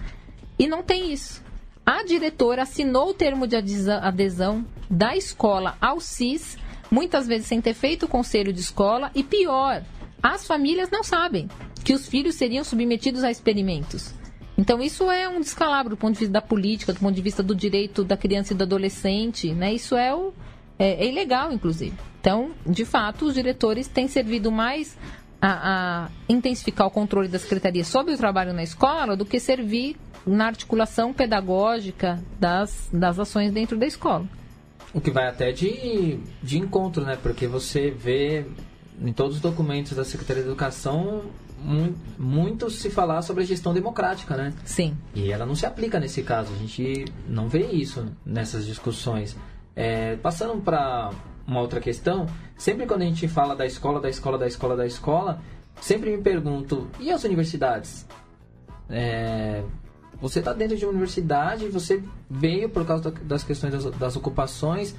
E 0.58 0.66
não 0.66 0.82
tem 0.82 1.12
isso. 1.12 1.44
A 1.86 2.06
diretora 2.06 2.62
assinou 2.62 3.10
o 3.10 3.14
termo 3.14 3.46
de 3.46 3.58
adesão 3.58 4.66
da 4.90 5.14
escola 5.14 5.76
ao 5.82 6.00
CIS, 6.00 6.58
muitas 6.90 7.28
vezes 7.28 7.48
sem 7.48 7.60
ter 7.60 7.74
feito 7.74 8.06
o 8.06 8.10
conselho 8.10 8.54
de 8.54 8.62
escola, 8.62 9.12
e 9.14 9.24
pior, 9.24 9.84
as 10.22 10.48
famílias 10.48 10.90
não 10.90 11.04
sabem 11.04 11.50
que 11.84 11.94
os 11.94 12.08
filhos 12.08 12.36
seriam 12.36 12.64
submetidos 12.64 13.26
a 13.26 13.30
experimentos. 13.30 14.14
Então 14.58 14.82
isso 14.82 15.10
é 15.10 15.28
um 15.28 15.40
descalabro 15.40 15.92
do 15.92 15.98
ponto 15.98 16.14
de 16.14 16.20
vista 16.20 16.34
da 16.34 16.42
política, 16.42 16.94
do 16.94 17.00
ponto 17.00 17.16
de 17.16 17.22
vista 17.22 17.42
do 17.42 17.56
direito 17.56 18.04
da 18.04 18.16
criança 18.16 18.54
e 18.54 18.56
do 18.56 18.64
adolescente, 18.64 19.52
né? 19.52 19.74
Isso 19.74 19.96
é, 19.96 20.14
o, 20.14 20.32
é, 20.78 21.06
é 21.06 21.10
ilegal, 21.10 21.52
inclusive. 21.52 21.94
Então, 22.22 22.52
de 22.66 22.86
fato, 22.86 23.26
os 23.26 23.34
diretores 23.34 23.88
têm 23.88 24.08
servido 24.08 24.52
mais 24.52 24.98
a, 25.42 26.06
a, 26.06 26.10
intensificar 26.30 26.88
o 26.88 26.92
controle 26.92 27.28
da 27.28 27.40
secretaria 27.40 27.84
sobre 27.84 28.14
o 28.14 28.18
trabalho 28.18 28.54
na 28.54 28.64
escola 28.64 29.18
do 29.18 29.26
que 29.26 29.40
servir 29.40 29.98
na 30.26 30.46
articulação 30.46 31.14
pedagógica 31.14 32.24
das, 32.40 32.90
das 32.94 33.20
ações 33.20 33.52
dentro 33.52 33.78
da 33.78 33.86
escola. 33.86 34.26
O 34.94 35.02
que 35.02 35.12
vai 35.12 35.28
até 35.28 35.52
de, 35.52 36.20
de 36.42 36.60
encontro, 36.60 37.04
né? 37.04 37.18
Porque 37.22 37.48
você 37.48 37.90
vê 37.90 38.46
em 39.02 39.12
todos 39.12 39.38
os 39.38 39.42
documentos 39.42 39.94
da 39.94 40.06
Secretaria 40.06 40.44
de 40.44 40.50
Educação 40.50 41.24
muito, 41.64 41.98
muito 42.20 42.70
se 42.70 42.90
falar 42.90 43.22
sobre 43.22 43.44
a 43.44 43.46
gestão 43.46 43.74
democrática, 43.74 44.36
né? 44.36 44.54
Sim. 44.66 44.96
E 45.16 45.32
ela 45.32 45.46
não 45.46 45.56
se 45.56 45.66
aplica 45.66 46.00
nesse 46.00 46.22
caso. 46.24 46.54
A 46.54 46.58
gente 46.58 47.06
não 47.28 47.48
vê 47.48 47.68
isso 47.72 48.06
nessas 48.26 48.66
discussões. 48.66 49.36
É, 49.76 50.16
passando 50.18 50.62
para 50.62 51.12
uma 51.48 51.60
outra 51.60 51.80
questão, 51.80 52.28
sempre 52.58 52.86
quando 52.86 53.02
a 53.02 53.06
gente 53.06 53.28
fala 53.28 53.56
da 53.56 53.66
escola, 53.66 54.00
da 54.00 54.10
escola, 54.10 54.38
da 54.38 54.48
escola, 54.48 54.76
da 54.76 54.86
escola, 54.86 55.42
sempre 55.82 56.16
me 56.16 56.22
pergunto: 56.22 56.88
e 57.00 57.12
as 57.12 57.24
universidades? 57.24 58.06
É, 58.90 59.64
você 60.22 60.40
está 60.40 60.54
dentro 60.54 60.78
de 60.78 60.86
uma 60.86 60.92
universidade, 60.92 61.68
você 61.68 62.04
veio 62.30 62.70
por 62.70 62.86
causa 62.86 63.12
das 63.12 63.44
questões 63.44 63.74
das, 63.74 63.86
das 63.96 64.16
ocupações 64.16 64.96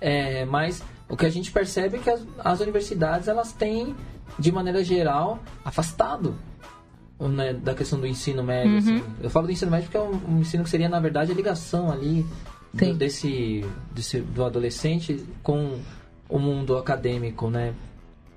É, 0.00 0.44
mas 0.44 0.82
o 1.08 1.16
que 1.16 1.26
a 1.26 1.30
gente 1.30 1.50
percebe 1.50 1.96
é 1.96 2.00
que 2.00 2.10
as, 2.10 2.22
as 2.38 2.60
universidades 2.60 3.28
elas 3.28 3.52
têm, 3.52 3.94
de 4.38 4.50
maneira 4.52 4.82
geral, 4.82 5.40
afastado 5.64 6.34
né, 7.20 7.52
da 7.52 7.74
questão 7.74 7.98
do 7.98 8.06
ensino 8.06 8.42
médio. 8.42 8.72
Uhum. 8.72 8.78
Assim. 8.78 9.02
Eu 9.22 9.30
falo 9.30 9.46
do 9.46 9.52
ensino 9.52 9.70
médio 9.70 9.86
porque 9.86 9.96
é 9.96 10.00
um, 10.00 10.36
um 10.36 10.40
ensino 10.40 10.62
que 10.64 10.70
seria, 10.70 10.88
na 10.88 11.00
verdade, 11.00 11.32
a 11.32 11.34
ligação 11.34 11.90
ali 11.90 12.24
do, 12.72 12.94
desse, 12.94 13.64
desse, 13.92 14.20
do 14.20 14.44
adolescente 14.44 15.24
com 15.42 15.78
o 16.28 16.38
mundo 16.38 16.76
acadêmico, 16.76 17.50
né? 17.50 17.74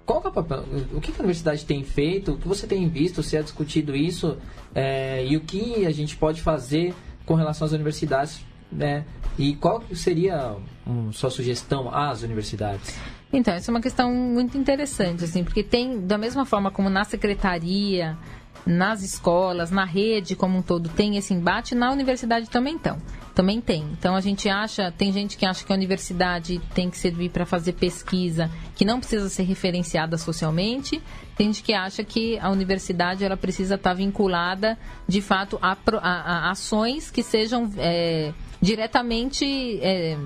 Qual 0.05 0.21
é 0.23 0.27
o 0.27 0.31
papel? 0.31 0.65
O 0.93 0.99
que 0.99 1.11
a 1.11 1.19
universidade 1.19 1.65
tem 1.65 1.83
feito? 1.83 2.33
O 2.33 2.37
que 2.37 2.47
você 2.47 2.65
tem 2.65 2.87
visto? 2.89 3.21
Se 3.21 3.37
é 3.37 3.41
discutido 3.41 3.95
isso? 3.95 4.37
É, 4.73 5.25
e 5.25 5.37
o 5.37 5.41
que 5.41 5.85
a 5.85 5.91
gente 5.91 6.17
pode 6.17 6.41
fazer 6.41 6.93
com 7.25 7.35
relação 7.35 7.65
às 7.65 7.71
universidades, 7.71 8.43
né? 8.71 9.05
E 9.37 9.55
qual 9.55 9.83
seria 9.93 10.55
um, 10.85 11.11
sua 11.11 11.29
sugestão 11.29 11.93
às 11.93 12.23
universidades? 12.23 12.97
Então, 13.33 13.53
essa 13.53 13.71
é 13.71 13.73
uma 13.73 13.81
questão 13.81 14.13
muito 14.13 14.57
interessante, 14.57 15.23
assim, 15.23 15.43
porque 15.43 15.63
tem, 15.63 16.05
da 16.05 16.17
mesma 16.17 16.45
forma 16.45 16.69
como 16.69 16.89
na 16.89 17.03
secretaria, 17.05 18.17
nas 18.65 19.01
escolas, 19.01 19.71
na 19.71 19.85
rede 19.85 20.35
como 20.35 20.57
um 20.57 20.61
todo 20.61 20.89
tem 20.89 21.17
esse 21.17 21.33
embate, 21.33 21.75
na 21.75 21.91
universidade 21.91 22.49
também 22.49 22.75
então. 22.75 22.97
Também 23.33 23.61
tem. 23.61 23.83
Então 23.93 24.15
a 24.15 24.21
gente 24.21 24.49
acha, 24.49 24.91
tem 24.91 25.11
gente 25.11 25.37
que 25.37 25.45
acha 25.45 25.65
que 25.65 25.71
a 25.71 25.75
universidade 25.75 26.59
tem 26.73 26.89
que 26.89 26.97
servir 26.97 27.29
para 27.29 27.45
fazer 27.45 27.73
pesquisa 27.73 28.51
que 28.75 28.83
não 28.83 28.99
precisa 28.99 29.29
ser 29.29 29.43
referenciada 29.43 30.17
socialmente. 30.17 31.01
Tem 31.35 31.47
gente 31.47 31.63
que 31.63 31.73
acha 31.73 32.03
que 32.03 32.37
a 32.39 32.49
universidade 32.49 33.23
ela 33.23 33.37
precisa 33.37 33.75
estar 33.75 33.91
tá 33.91 33.93
vinculada, 33.93 34.77
de 35.07 35.21
fato, 35.21 35.57
a, 35.61 35.71
a, 35.71 36.47
a 36.47 36.51
ações 36.51 37.09
que 37.09 37.23
sejam 37.23 37.71
é, 37.77 38.33
diretamente 38.61 39.79
é, 39.81 40.17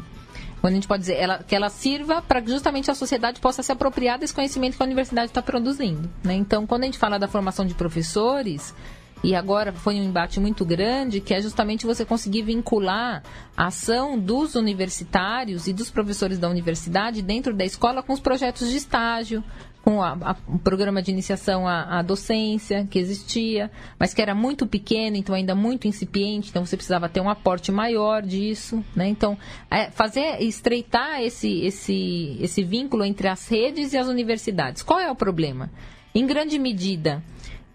quando 0.61 0.73
a 0.73 0.75
gente 0.75 0.87
pode 0.87 1.01
dizer 1.01 1.15
ela, 1.15 1.43
que 1.43 1.55
ela 1.55 1.69
sirva 1.69 2.21
para 2.21 2.41
que 2.41 2.49
justamente 2.49 2.89
a 2.89 2.95
sociedade 2.95 3.39
possa 3.39 3.61
se 3.61 3.71
apropriar 3.71 4.17
desse 4.17 4.33
conhecimento 4.33 4.77
que 4.77 4.83
a 4.83 4.85
universidade 4.85 5.27
está 5.27 5.41
produzindo. 5.41 6.09
Né? 6.23 6.33
Então, 6.33 6.65
quando 6.65 6.83
a 6.83 6.85
gente 6.85 6.97
fala 6.97 7.19
da 7.19 7.27
formação 7.27 7.65
de 7.65 7.73
professores, 7.73 8.73
e 9.23 9.33
agora 9.33 9.73
foi 9.73 9.95
um 9.95 10.03
embate 10.03 10.39
muito 10.39 10.63
grande, 10.63 11.19
que 11.19 11.33
é 11.33 11.41
justamente 11.41 11.85
você 11.85 12.05
conseguir 12.05 12.43
vincular 12.43 13.23
a 13.57 13.67
ação 13.67 14.19
dos 14.19 14.55
universitários 14.55 15.67
e 15.67 15.73
dos 15.73 15.89
professores 15.89 16.37
da 16.37 16.47
universidade 16.47 17.21
dentro 17.21 17.53
da 17.53 17.65
escola 17.65 18.03
com 18.03 18.13
os 18.13 18.19
projetos 18.19 18.69
de 18.69 18.77
estágio, 18.77 19.43
com 19.85 20.01
a, 20.01 20.17
a, 20.19 20.35
o 20.47 20.57
programa 20.57 20.99
de 20.99 21.11
iniciação 21.11 21.67
à, 21.67 21.99
à, 21.99 22.01
docência 22.01 22.87
que 22.89 22.97
existia, 22.97 23.69
mas 23.99 24.15
que 24.15 24.21
era 24.21 24.33
muito 24.33 24.65
pequeno, 24.65 25.15
então 25.15 25.35
ainda 25.35 25.53
muito 25.53 25.87
incipiente, 25.87 26.49
então 26.49 26.65
você 26.65 26.75
precisava 26.75 27.07
ter 27.07 27.21
um 27.21 27.29
aporte 27.29 27.71
maior 27.71 28.23
disso, 28.23 28.83
né? 28.95 29.07
Então, 29.07 29.37
é, 29.69 29.91
fazer, 29.91 30.41
estreitar 30.41 31.21
esse, 31.21 31.61
esse, 31.63 32.35
esse 32.41 32.63
vínculo 32.63 33.05
entre 33.05 33.27
as 33.27 33.47
redes 33.47 33.93
e 33.93 33.97
as 33.99 34.07
universidades. 34.07 34.81
Qual 34.81 34.99
é 34.99 35.11
o 35.11 35.15
problema? 35.15 35.69
Em 36.15 36.25
grande 36.25 36.57
medida, 36.57 37.23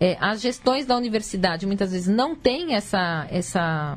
é, 0.00 0.16
as 0.20 0.40
gestões 0.40 0.86
da 0.86 0.96
universidade 0.96 1.64
muitas 1.64 1.92
vezes 1.92 2.08
não 2.08 2.34
têm 2.34 2.74
essa, 2.74 3.28
essa 3.30 3.96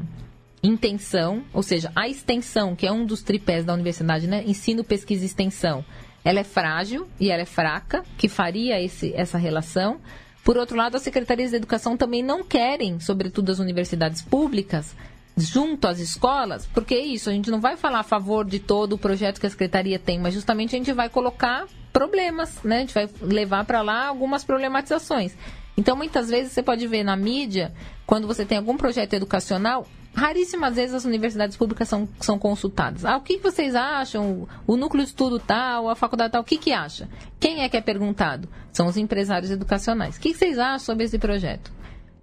intenção, 0.62 1.44
ou 1.52 1.64
seja, 1.64 1.92
a 1.96 2.08
extensão, 2.08 2.76
que 2.76 2.86
é 2.86 2.92
um 2.92 3.08
dos 3.08 3.24
tripés 3.24 3.66
da 3.66 3.74
universidade, 3.74 4.28
né? 4.28 4.44
Ensino, 4.46 4.84
pesquisa 4.84 5.24
e 5.24 5.26
extensão 5.26 5.84
ela 6.24 6.40
é 6.40 6.44
frágil 6.44 7.08
e 7.20 7.30
ela 7.30 7.42
é 7.42 7.46
fraca, 7.46 8.04
que 8.18 8.28
faria 8.28 8.82
esse, 8.82 9.14
essa 9.16 9.38
relação. 9.38 10.00
Por 10.44 10.58
outro 10.58 10.76
lado, 10.76 10.96
as 10.96 11.02
secretarias 11.02 11.52
de 11.52 11.58
educação 11.58 11.96
também 11.96 12.24
não 12.24 12.44
querem, 12.44 13.00
sobretudo 13.00 13.52
as 13.52 13.60
universidades 13.60 14.22
públicas, 14.22 14.96
junto 15.36 15.88
às 15.88 16.00
escolas, 16.00 16.68
porque 16.68 16.94
é 16.94 17.06
isso, 17.06 17.30
a 17.30 17.34
gente 17.34 17.50
não 17.50 17.60
vai 17.60 17.76
falar 17.76 18.00
a 18.00 18.04
favor 18.04 18.46
de 18.46 18.60
todo 18.60 18.94
o 18.94 18.98
projeto 18.98 19.40
que 19.40 19.48
a 19.48 19.50
secretaria 19.50 19.98
tem, 19.98 20.20
mas 20.20 20.34
justamente 20.34 20.76
a 20.76 20.78
gente 20.78 20.94
vai 20.94 21.10
colocar 21.10 21.66
problemas, 21.92 22.62
né? 22.64 22.78
A 22.78 22.80
gente 22.82 22.94
vai 22.94 23.10
levar 23.22 23.66
para 23.66 23.82
lá 23.82 24.08
algumas 24.08 24.44
problematizações. 24.44 25.34
Então, 25.76 25.96
muitas 25.96 26.30
vezes 26.30 26.52
você 26.52 26.62
pode 26.62 26.86
ver 26.88 27.04
na 27.04 27.16
mídia, 27.16 27.74
quando 28.06 28.28
você 28.28 28.46
tem 28.46 28.58
algum 28.58 28.78
projeto 28.78 29.14
educacional, 29.14 29.88
raríssimas 30.14 30.76
vezes 30.76 30.96
as 30.96 31.06
universidades 31.06 31.58
públicas 31.58 31.88
são, 31.88 32.08
são 32.20 32.38
consultadas. 32.38 33.04
Ah, 33.04 33.18
o 33.18 33.22
que 33.22 33.38
vocês 33.38 33.76
acham? 33.76 34.48
O 34.68 34.78
núcleo 34.78 35.04
de 35.04 35.10
estudo 35.10 35.40
tal, 35.40 35.90
a 35.90 35.96
faculdade 35.96 36.32
tal, 36.32 36.42
o 36.42 36.46
que, 36.46 36.58
que 36.58 36.72
acha? 36.72 37.10
Quem 37.40 37.64
é 37.64 37.70
que 37.70 37.78
é 37.78 37.82
perguntado? 37.82 38.48
São 38.72 38.88
os 38.88 38.98
empresários 38.98 39.52
educacionais. 39.52 40.18
O 40.18 40.20
que 40.20 40.34
vocês 40.34 40.60
acham 40.60 40.80
sobre 40.80 41.06
esse 41.06 41.18
projeto? 41.18 41.72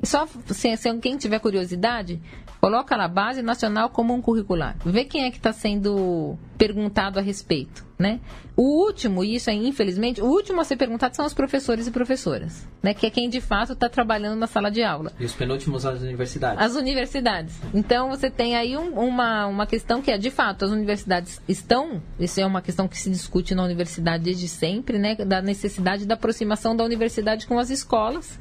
Só 0.03 0.27
se, 0.47 0.77
se 0.77 0.99
quem 0.99 1.17
tiver 1.17 1.39
curiosidade, 1.41 2.21
coloca 2.61 2.95
lá 2.97 3.09
base 3.09 3.43
nacional 3.43 3.89
comum 3.89 4.21
curricular. 4.21 4.77
Vê 4.85 5.05
quem 5.05 5.25
é 5.25 5.31
que 5.31 5.39
está 5.39 5.53
sendo 5.53 6.37
perguntado 6.59 7.19
a 7.19 7.23
respeito, 7.23 7.87
né? 7.99 8.21
O 8.55 8.85
último, 8.85 9.25
e 9.25 9.37
isso 9.37 9.49
é 9.49 9.55
infelizmente, 9.55 10.21
o 10.21 10.27
último 10.27 10.61
a 10.61 10.65
ser 10.65 10.77
perguntado 10.77 11.17
são 11.17 11.25
os 11.25 11.33
professores 11.33 11.87
e 11.87 11.91
professoras, 11.91 12.69
né? 12.83 12.93
Que 12.93 13.07
é 13.07 13.11
quem 13.11 13.31
de 13.31 13.41
fato 13.41 13.73
está 13.73 13.89
trabalhando 13.89 14.39
na 14.39 14.47
sala 14.47 14.71
de 14.71 14.83
aula. 14.83 15.11
E 15.19 15.25
os 15.25 15.33
penúltimos 15.33 15.87
as 15.87 16.03
universidades. 16.03 16.63
As 16.63 16.75
universidades. 16.75 17.59
Então 17.73 18.11
você 18.11 18.29
tem 18.29 18.57
aí 18.57 18.77
um, 18.77 18.93
uma, 18.93 19.47
uma 19.47 19.67
questão 19.67 20.03
que 20.03 20.11
é, 20.11 20.19
de 20.19 20.31
fato, 20.31 20.67
as 20.67 20.71
universidades 20.71 21.41
estão, 21.49 22.03
isso 22.19 22.39
é 22.39 22.45
uma 22.45 22.61
questão 22.61 22.87
que 22.87 22.99
se 22.99 23.09
discute 23.09 23.55
na 23.55 23.65
universidade 23.65 24.25
desde 24.25 24.47
sempre, 24.47 24.99
né? 24.99 25.15
Da 25.15 25.41
necessidade 25.41 26.07
da 26.07 26.15
aproximação 26.15 26.77
da 26.77 26.85
universidade 26.85 27.47
com 27.47 27.59
as 27.59 27.71
escolas 27.71 28.39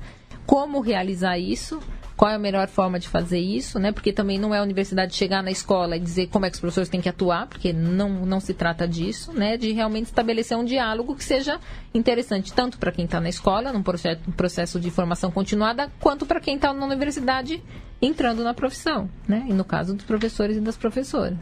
como 0.50 0.82
realizar 0.82 1.38
isso, 1.38 1.80
qual 2.18 2.32
é 2.32 2.34
a 2.34 2.40
melhor 2.40 2.68
forma 2.68 2.98
de 2.98 3.08
fazer 3.08 3.38
isso, 3.38 3.78
né? 3.78 3.92
Porque 3.92 4.12
também 4.12 4.40
não 4.40 4.52
é 4.52 4.58
a 4.58 4.64
universidade 4.64 5.14
chegar 5.14 5.44
na 5.44 5.52
escola 5.52 5.96
e 5.96 6.00
dizer 6.00 6.26
como 6.30 6.44
é 6.44 6.50
que 6.50 6.56
os 6.56 6.60
professores 6.60 6.90
têm 6.90 7.00
que 7.00 7.08
atuar, 7.08 7.46
porque 7.46 7.72
não, 7.72 8.26
não 8.26 8.40
se 8.40 8.56
trata 8.56 8.88
disso, 8.88 9.32
né? 9.32 9.58
De 9.58 9.72
realmente 9.74 10.08
estabelecer 10.08 10.58
um 10.58 10.66
diálogo 10.66 11.16
que 11.16 11.24
seja 11.24 11.60
interessante 11.94 12.52
tanto 12.52 12.80
para 12.80 12.92
quem 12.92 13.06
está 13.06 13.22
na 13.22 13.30
escola, 13.30 13.72
num 13.72 13.84
processo, 13.84 14.22
um 14.28 14.32
processo 14.32 14.80
de 14.80 14.90
formação 14.90 15.30
continuada, 15.30 15.92
quanto 16.00 16.26
para 16.26 16.40
quem 16.40 16.56
está 16.56 16.74
na 16.74 16.84
universidade 16.84 17.62
entrando 18.02 18.44
na 18.44 18.56
profissão, 18.56 19.08
né? 19.28 19.46
E 19.48 19.54
no 19.54 19.64
caso 19.64 19.94
dos 19.94 20.04
professores 20.04 20.58
e 20.58 20.62
das 20.62 20.76
professoras. 20.76 21.38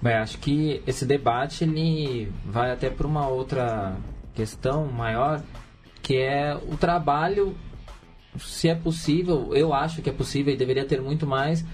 Bem, 0.00 0.14
acho 0.14 0.38
que 0.38 0.80
esse 0.86 1.04
debate 1.04 1.64
ele 1.64 2.32
vai 2.44 2.70
até 2.70 2.88
para 2.88 3.04
uma 3.04 3.26
outra 3.26 3.96
questão 4.32 4.86
maior, 4.86 5.42
que 6.00 6.16
é 6.16 6.54
o 6.54 6.76
trabalho 6.76 7.56
se 8.40 8.68
é 8.68 8.74
possível, 8.74 9.54
eu 9.54 9.72
acho 9.72 10.02
que 10.02 10.10
é 10.10 10.12
possível 10.12 10.52
e 10.52 10.56
deveria 10.56 10.84
ter 10.84 11.00
muito 11.00 11.26
mais, 11.26 11.64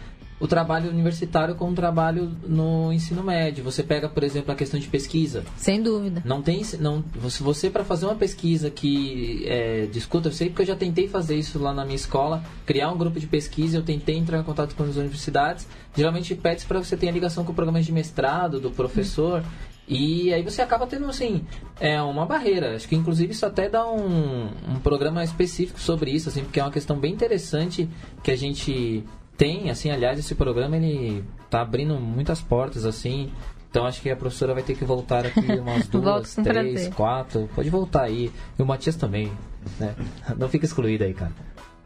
o 0.41 0.47
trabalho 0.47 0.91
universitário 0.91 1.55
com 1.55 1.71
o 1.71 1.75
trabalho 1.75 2.31
no 2.47 2.93
ensino 2.93 3.23
médio. 3.23 3.63
Você 3.65 3.83
pega, 3.83 4.09
por 4.09 4.23
exemplo, 4.23 4.53
a 4.53 4.55
questão 4.55 4.79
de 4.79 4.89
pesquisa. 4.89 5.45
Sem 5.57 5.83
dúvida. 5.83 6.23
Não 6.25 6.43
tem, 6.43 6.63
não, 6.81 7.05
você, 7.15 7.43
você 7.43 7.71
para 7.71 7.85
fazer 7.85 8.07
uma 8.07 8.17
pesquisa 8.17 8.71
que 8.71 9.45
é, 9.47 9.87
discuta, 9.87 10.29
eu 10.29 10.33
sei 10.33 10.49
porque 10.49 10.63
eu 10.63 10.67
já 10.67 10.77
tentei 10.77 11.09
fazer 11.09 11.37
isso 11.37 11.59
lá 11.59 11.73
na 11.73 11.85
minha 11.85 11.97
escola, 11.97 12.45
criar 12.67 12.91
um 12.91 12.99
grupo 12.99 13.19
de 13.19 13.27
pesquisa, 13.27 13.79
eu 13.79 13.83
tentei 13.83 14.17
entrar 14.17 14.39
em 14.39 14.43
contato 14.43 14.75
com 14.75 14.83
as 14.83 14.97
universidades. 14.97 15.67
Geralmente 15.97 16.35
pede 16.35 16.67
para 16.67 16.83
você 16.83 16.97
ter 16.97 17.11
ligação 17.11 17.45
com 17.45 17.55
programas 17.55 17.87
de 17.87 17.93
mestrado 17.93 18.61
do 18.61 18.71
professor. 18.71 19.41
Hum. 19.41 19.74
E 19.87 20.33
aí 20.33 20.43
você 20.43 20.63
acaba 20.63 20.87
tendo, 20.87 21.07
assim, 21.07 21.45
é 21.79 22.01
uma 22.01 22.25
barreira. 22.25 22.75
Acho 22.75 22.89
que, 22.89 22.97
inclusive, 22.97 23.33
isso 23.33 23.45
até 23.45 23.69
dá 23.69 23.87
um, 23.87 24.51
um 24.69 24.81
programa 24.83 25.23
específico 25.23 25.79
sobre 25.79 26.11
isso, 26.11 26.29
assim, 26.29 26.43
porque 26.43 26.59
é 26.59 26.63
uma 26.63 26.73
questão 26.73 26.99
bem 26.99 27.13
interessante 27.13 27.89
que 28.23 28.31
a 28.31 28.37
gente 28.37 29.05
tem, 29.37 29.71
assim, 29.71 29.91
aliás, 29.91 30.19
esse 30.19 30.35
programa, 30.35 30.77
ele 30.77 31.23
tá 31.51 31.61
abrindo 31.61 31.95
muitas 31.97 32.41
portas, 32.41 32.87
assim, 32.87 33.31
então 33.75 33.85
acho 33.87 34.01
que 34.01 34.09
a 34.09 34.15
professora 34.15 34.55
vai 34.55 34.63
ter 34.63 34.77
que 34.77 34.85
voltar 34.85 35.27
aqui 35.27 35.41
umas 35.59 35.89
duas, 35.89 36.37
três, 36.37 36.87
quatro. 36.95 37.51
Pode 37.57 37.69
voltar 37.69 38.03
aí. 38.03 38.31
E 38.57 38.63
o 38.63 38.65
Matias 38.65 38.95
também, 38.95 39.33
né? 39.81 39.97
Não 40.37 40.49
fica 40.49 40.65
excluído 40.65 41.03
aí, 41.03 41.13
cara. 41.13 41.33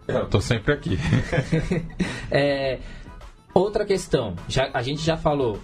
Eu 0.07 0.27
tô 0.29 0.39
sempre 0.39 0.75
aqui. 0.75 0.99
é, 2.31 2.79
outra 3.55 3.87
questão. 3.87 4.37
Já, 4.47 4.69
a 4.75 4.83
gente 4.83 5.01
já 5.01 5.17
falou 5.17 5.59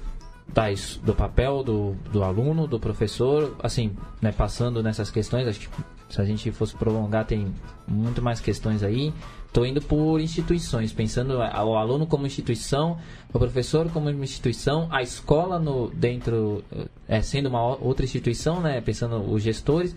das, 0.47 1.01
do 1.03 1.15
papel 1.15 1.63
do, 1.63 1.97
do 2.13 2.23
aluno, 2.23 2.67
do 2.67 2.79
professor, 2.79 3.57
assim, 3.63 3.97
né, 4.21 4.33
passando 4.33 4.83
nessas 4.83 5.11
questões, 5.11 5.49
acho 5.49 5.61
que 5.61 5.69
se 6.09 6.21
a 6.21 6.25
gente 6.25 6.51
fosse 6.53 6.77
prolongar 6.77 7.25
tem 7.25 7.53
muito 7.89 8.23
mais 8.23 8.41
questões 8.41 8.83
aí. 8.83 9.13
Estou 9.47 9.65
indo 9.65 9.81
por 9.81 10.21
instituições, 10.21 10.93
pensando 10.93 11.39
o 11.39 11.77
aluno 11.77 12.07
como 12.07 12.27
instituição, 12.27 12.99
o 13.33 13.39
professor 13.39 13.89
como 13.91 14.11
instituição, 14.11 14.89
a 14.91 15.01
escola 15.01 15.61
no 15.61 15.91
dentro 15.91 16.65
é, 17.09 17.23
sendo 17.23 17.49
uma 17.49 17.77
outra 17.77 18.05
instituição, 18.05 18.61
né, 18.61 18.81
pensando 18.81 19.17
os 19.33 19.43
gestores. 19.43 19.95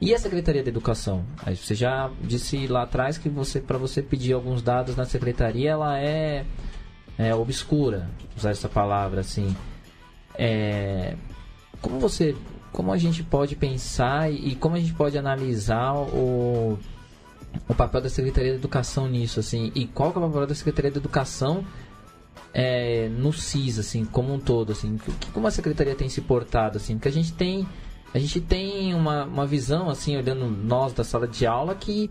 E 0.00 0.14
a 0.14 0.18
Secretaria 0.18 0.62
de 0.62 0.70
Educação? 0.70 1.24
Você 1.46 1.74
já 1.74 2.10
disse 2.22 2.66
lá 2.66 2.82
atrás 2.82 3.18
que 3.18 3.28
você 3.28 3.60
para 3.60 3.76
você 3.76 4.02
pedir 4.02 4.32
alguns 4.32 4.62
dados 4.62 4.96
na 4.96 5.04
secretaria, 5.04 5.70
ela 5.70 6.00
é, 6.00 6.46
é 7.18 7.34
obscura, 7.34 8.08
usar 8.36 8.50
essa 8.50 8.68
palavra 8.68 9.20
assim. 9.20 9.54
É, 10.34 11.16
como 11.80 11.98
você, 11.98 12.36
como 12.72 12.92
a 12.92 12.96
gente 12.96 13.22
pode 13.22 13.56
pensar 13.56 14.32
e, 14.32 14.54
como 14.54 14.76
a 14.76 14.80
gente 14.80 14.94
pode 14.94 15.18
analisar 15.18 15.94
o, 15.94 16.78
o 17.68 17.74
papel 17.74 18.00
da 18.00 18.08
Secretaria 18.08 18.52
de 18.52 18.58
Educação 18.58 19.08
nisso, 19.08 19.40
assim, 19.40 19.72
e 19.74 19.86
qual 19.86 20.08
é 20.08 20.18
o 20.18 20.20
papel 20.20 20.46
da 20.46 20.54
Secretaria 20.54 20.90
de 20.90 20.98
Educação 20.98 21.64
é, 22.52 23.08
no 23.08 23.32
CIS, 23.32 23.78
assim, 23.78 24.04
como 24.04 24.34
um 24.34 24.38
todo, 24.38 24.72
assim, 24.72 24.98
que, 24.98 25.30
como 25.32 25.46
a 25.46 25.50
secretaria 25.50 25.94
tem 25.94 26.08
se 26.08 26.20
portado, 26.20 26.78
assim, 26.78 26.94
porque 26.94 27.08
a 27.08 27.12
gente 27.12 27.32
tem 27.32 27.66
a 28.12 28.18
gente 28.18 28.40
tem 28.40 28.92
uma, 28.92 29.24
uma 29.24 29.46
visão, 29.46 29.88
assim, 29.88 30.16
olhando 30.16 30.46
nós 30.46 30.92
da 30.92 31.04
sala 31.04 31.28
de 31.28 31.46
aula, 31.46 31.76
que 31.76 32.10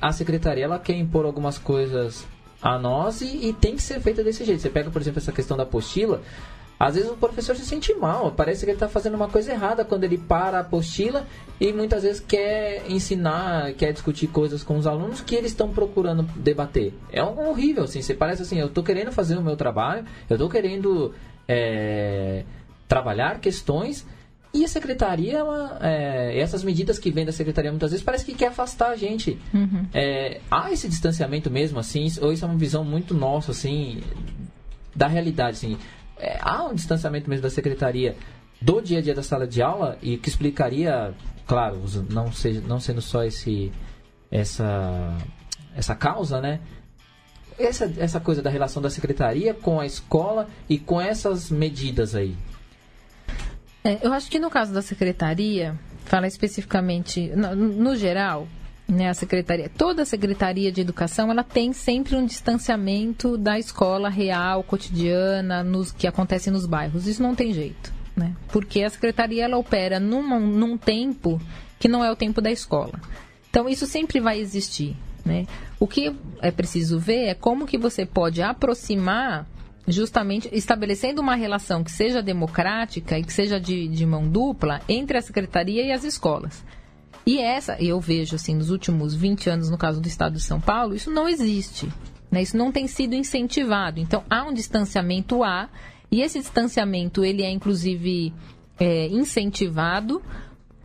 a 0.00 0.12
secretaria 0.12 0.64
ela 0.64 0.78
quer 0.80 0.96
impor 0.96 1.24
algumas 1.24 1.58
coisas 1.58 2.26
a 2.60 2.78
nós 2.78 3.20
e, 3.20 3.48
e 3.48 3.52
tem 3.52 3.76
que 3.76 3.82
ser 3.82 4.00
feita 4.00 4.22
desse 4.24 4.44
jeito. 4.44 4.60
Você 4.60 4.70
pega, 4.70 4.90
por 4.90 5.00
exemplo, 5.00 5.18
essa 5.18 5.30
questão 5.30 5.56
da 5.56 5.62
apostila, 5.62 6.22
às 6.82 6.96
vezes 6.96 7.08
o 7.08 7.16
professor 7.16 7.54
se 7.54 7.64
sente 7.64 7.94
mal, 7.94 8.32
parece 8.32 8.64
que 8.64 8.70
ele 8.72 8.74
está 8.74 8.88
fazendo 8.88 9.14
uma 9.14 9.28
coisa 9.28 9.52
errada 9.52 9.84
quando 9.84 10.02
ele 10.02 10.18
para 10.18 10.56
a 10.56 10.60
apostila 10.62 11.24
e 11.60 11.72
muitas 11.72 12.02
vezes 12.02 12.18
quer 12.18 12.82
ensinar, 12.90 13.72
quer 13.74 13.92
discutir 13.92 14.26
coisas 14.26 14.64
com 14.64 14.76
os 14.76 14.84
alunos 14.84 15.20
que 15.20 15.36
eles 15.36 15.52
estão 15.52 15.72
procurando 15.72 16.24
debater. 16.34 16.92
É 17.12 17.22
horrível, 17.22 17.84
assim, 17.84 18.02
você 18.02 18.14
parece 18.14 18.42
assim, 18.42 18.58
eu 18.58 18.66
estou 18.66 18.82
querendo 18.82 19.12
fazer 19.12 19.38
o 19.38 19.42
meu 19.42 19.54
trabalho, 19.54 20.04
eu 20.28 20.34
estou 20.34 20.50
querendo 20.50 21.14
é, 21.46 22.42
trabalhar 22.88 23.38
questões 23.38 24.04
e 24.52 24.64
a 24.64 24.68
secretaria, 24.68 25.38
ela, 25.38 25.78
é, 25.80 26.36
essas 26.36 26.64
medidas 26.64 26.98
que 26.98 27.12
vêm 27.12 27.24
da 27.24 27.30
secretaria 27.30 27.70
muitas 27.70 27.92
vezes 27.92 28.04
parece 28.04 28.24
que 28.24 28.34
quer 28.34 28.48
afastar 28.48 28.90
a 28.90 28.96
gente. 28.96 29.38
Uhum. 29.54 29.86
É, 29.94 30.40
há 30.50 30.72
esse 30.72 30.88
distanciamento 30.88 31.48
mesmo, 31.48 31.78
assim, 31.78 32.08
ou 32.20 32.32
isso 32.32 32.44
é 32.44 32.48
uma 32.48 32.58
visão 32.58 32.82
muito 32.82 33.14
nossa, 33.14 33.52
assim, 33.52 34.02
da 34.96 35.06
realidade, 35.06 35.58
assim 35.58 35.78
é, 36.22 36.38
há 36.40 36.64
um 36.64 36.74
distanciamento 36.74 37.28
mesmo 37.28 37.42
da 37.42 37.50
secretaria 37.50 38.16
do 38.60 38.80
dia 38.80 39.00
a 39.00 39.02
dia 39.02 39.12
da 39.12 39.24
sala 39.24 39.44
de 39.44 39.60
aula 39.60 39.98
e 40.00 40.16
que 40.16 40.28
explicaria, 40.28 41.12
claro, 41.48 41.82
não, 42.08 42.30
seja, 42.30 42.60
não 42.60 42.78
sendo 42.78 43.02
só 43.02 43.24
esse, 43.24 43.72
essa, 44.30 45.18
essa 45.74 45.96
causa, 45.96 46.40
né? 46.40 46.60
Essa, 47.58 47.92
essa 47.98 48.20
coisa 48.20 48.40
da 48.40 48.48
relação 48.48 48.80
da 48.80 48.88
secretaria 48.88 49.52
com 49.52 49.80
a 49.80 49.84
escola 49.84 50.48
e 50.68 50.78
com 50.78 51.00
essas 51.00 51.50
medidas 51.50 52.14
aí. 52.14 52.36
É, 53.82 53.98
eu 54.06 54.12
acho 54.12 54.30
que 54.30 54.38
no 54.38 54.48
caso 54.48 54.72
da 54.72 54.80
secretaria, 54.80 55.76
fala 56.04 56.28
especificamente, 56.28 57.32
no, 57.34 57.56
no 57.56 57.96
geral, 57.96 58.46
né, 58.92 59.08
a 59.08 59.14
secretaria, 59.14 59.70
toda 59.70 60.02
a 60.02 60.06
secretaria 60.06 60.70
de 60.70 60.82
educação, 60.82 61.30
ela 61.30 61.42
tem 61.42 61.72
sempre 61.72 62.14
um 62.14 62.26
distanciamento 62.26 63.38
da 63.38 63.58
escola 63.58 64.10
real, 64.10 64.62
cotidiana, 64.62 65.64
nos 65.64 65.90
que 65.90 66.06
acontece 66.06 66.50
nos 66.50 66.66
bairros. 66.66 67.06
Isso 67.06 67.22
não 67.22 67.34
tem 67.34 67.54
jeito, 67.54 67.92
né? 68.14 68.36
Porque 68.48 68.82
a 68.82 68.90
secretaria 68.90 69.44
ela 69.44 69.56
opera 69.56 69.98
num, 69.98 70.38
num 70.38 70.76
tempo 70.76 71.40
que 71.78 71.88
não 71.88 72.04
é 72.04 72.12
o 72.12 72.16
tempo 72.16 72.42
da 72.42 72.50
escola. 72.50 73.00
Então 73.48 73.66
isso 73.66 73.86
sempre 73.86 74.20
vai 74.20 74.38
existir, 74.38 74.94
né? 75.24 75.46
O 75.80 75.86
que 75.86 76.14
é 76.42 76.50
preciso 76.50 76.98
ver 76.98 77.28
é 77.28 77.34
como 77.34 77.66
que 77.66 77.78
você 77.78 78.04
pode 78.04 78.42
aproximar 78.42 79.46
justamente 79.88 80.48
estabelecendo 80.52 81.20
uma 81.22 81.34
relação 81.34 81.82
que 81.82 81.90
seja 81.90 82.22
democrática 82.22 83.18
e 83.18 83.24
que 83.24 83.32
seja 83.32 83.58
de, 83.58 83.88
de 83.88 84.06
mão 84.06 84.28
dupla 84.28 84.82
entre 84.86 85.16
a 85.16 85.22
secretaria 85.22 85.82
e 85.82 85.90
as 85.90 86.04
escolas. 86.04 86.62
E 87.24 87.38
essa, 87.38 87.76
eu 87.80 88.00
vejo 88.00 88.34
assim, 88.36 88.54
nos 88.54 88.70
últimos 88.70 89.14
20 89.14 89.48
anos, 89.48 89.70
no 89.70 89.78
caso 89.78 90.00
do 90.00 90.08
estado 90.08 90.34
de 90.34 90.42
São 90.42 90.60
Paulo, 90.60 90.94
isso 90.94 91.10
não 91.10 91.28
existe. 91.28 91.88
Né? 92.30 92.42
Isso 92.42 92.56
não 92.56 92.72
tem 92.72 92.86
sido 92.86 93.14
incentivado. 93.14 94.00
Então, 94.00 94.24
há 94.28 94.42
um 94.44 94.52
distanciamento 94.52 95.44
A, 95.44 95.68
e 96.10 96.20
esse 96.20 96.38
distanciamento, 96.38 97.24
ele 97.24 97.42
é 97.42 97.50
inclusive 97.50 98.34
é, 98.78 99.06
incentivado 99.08 100.20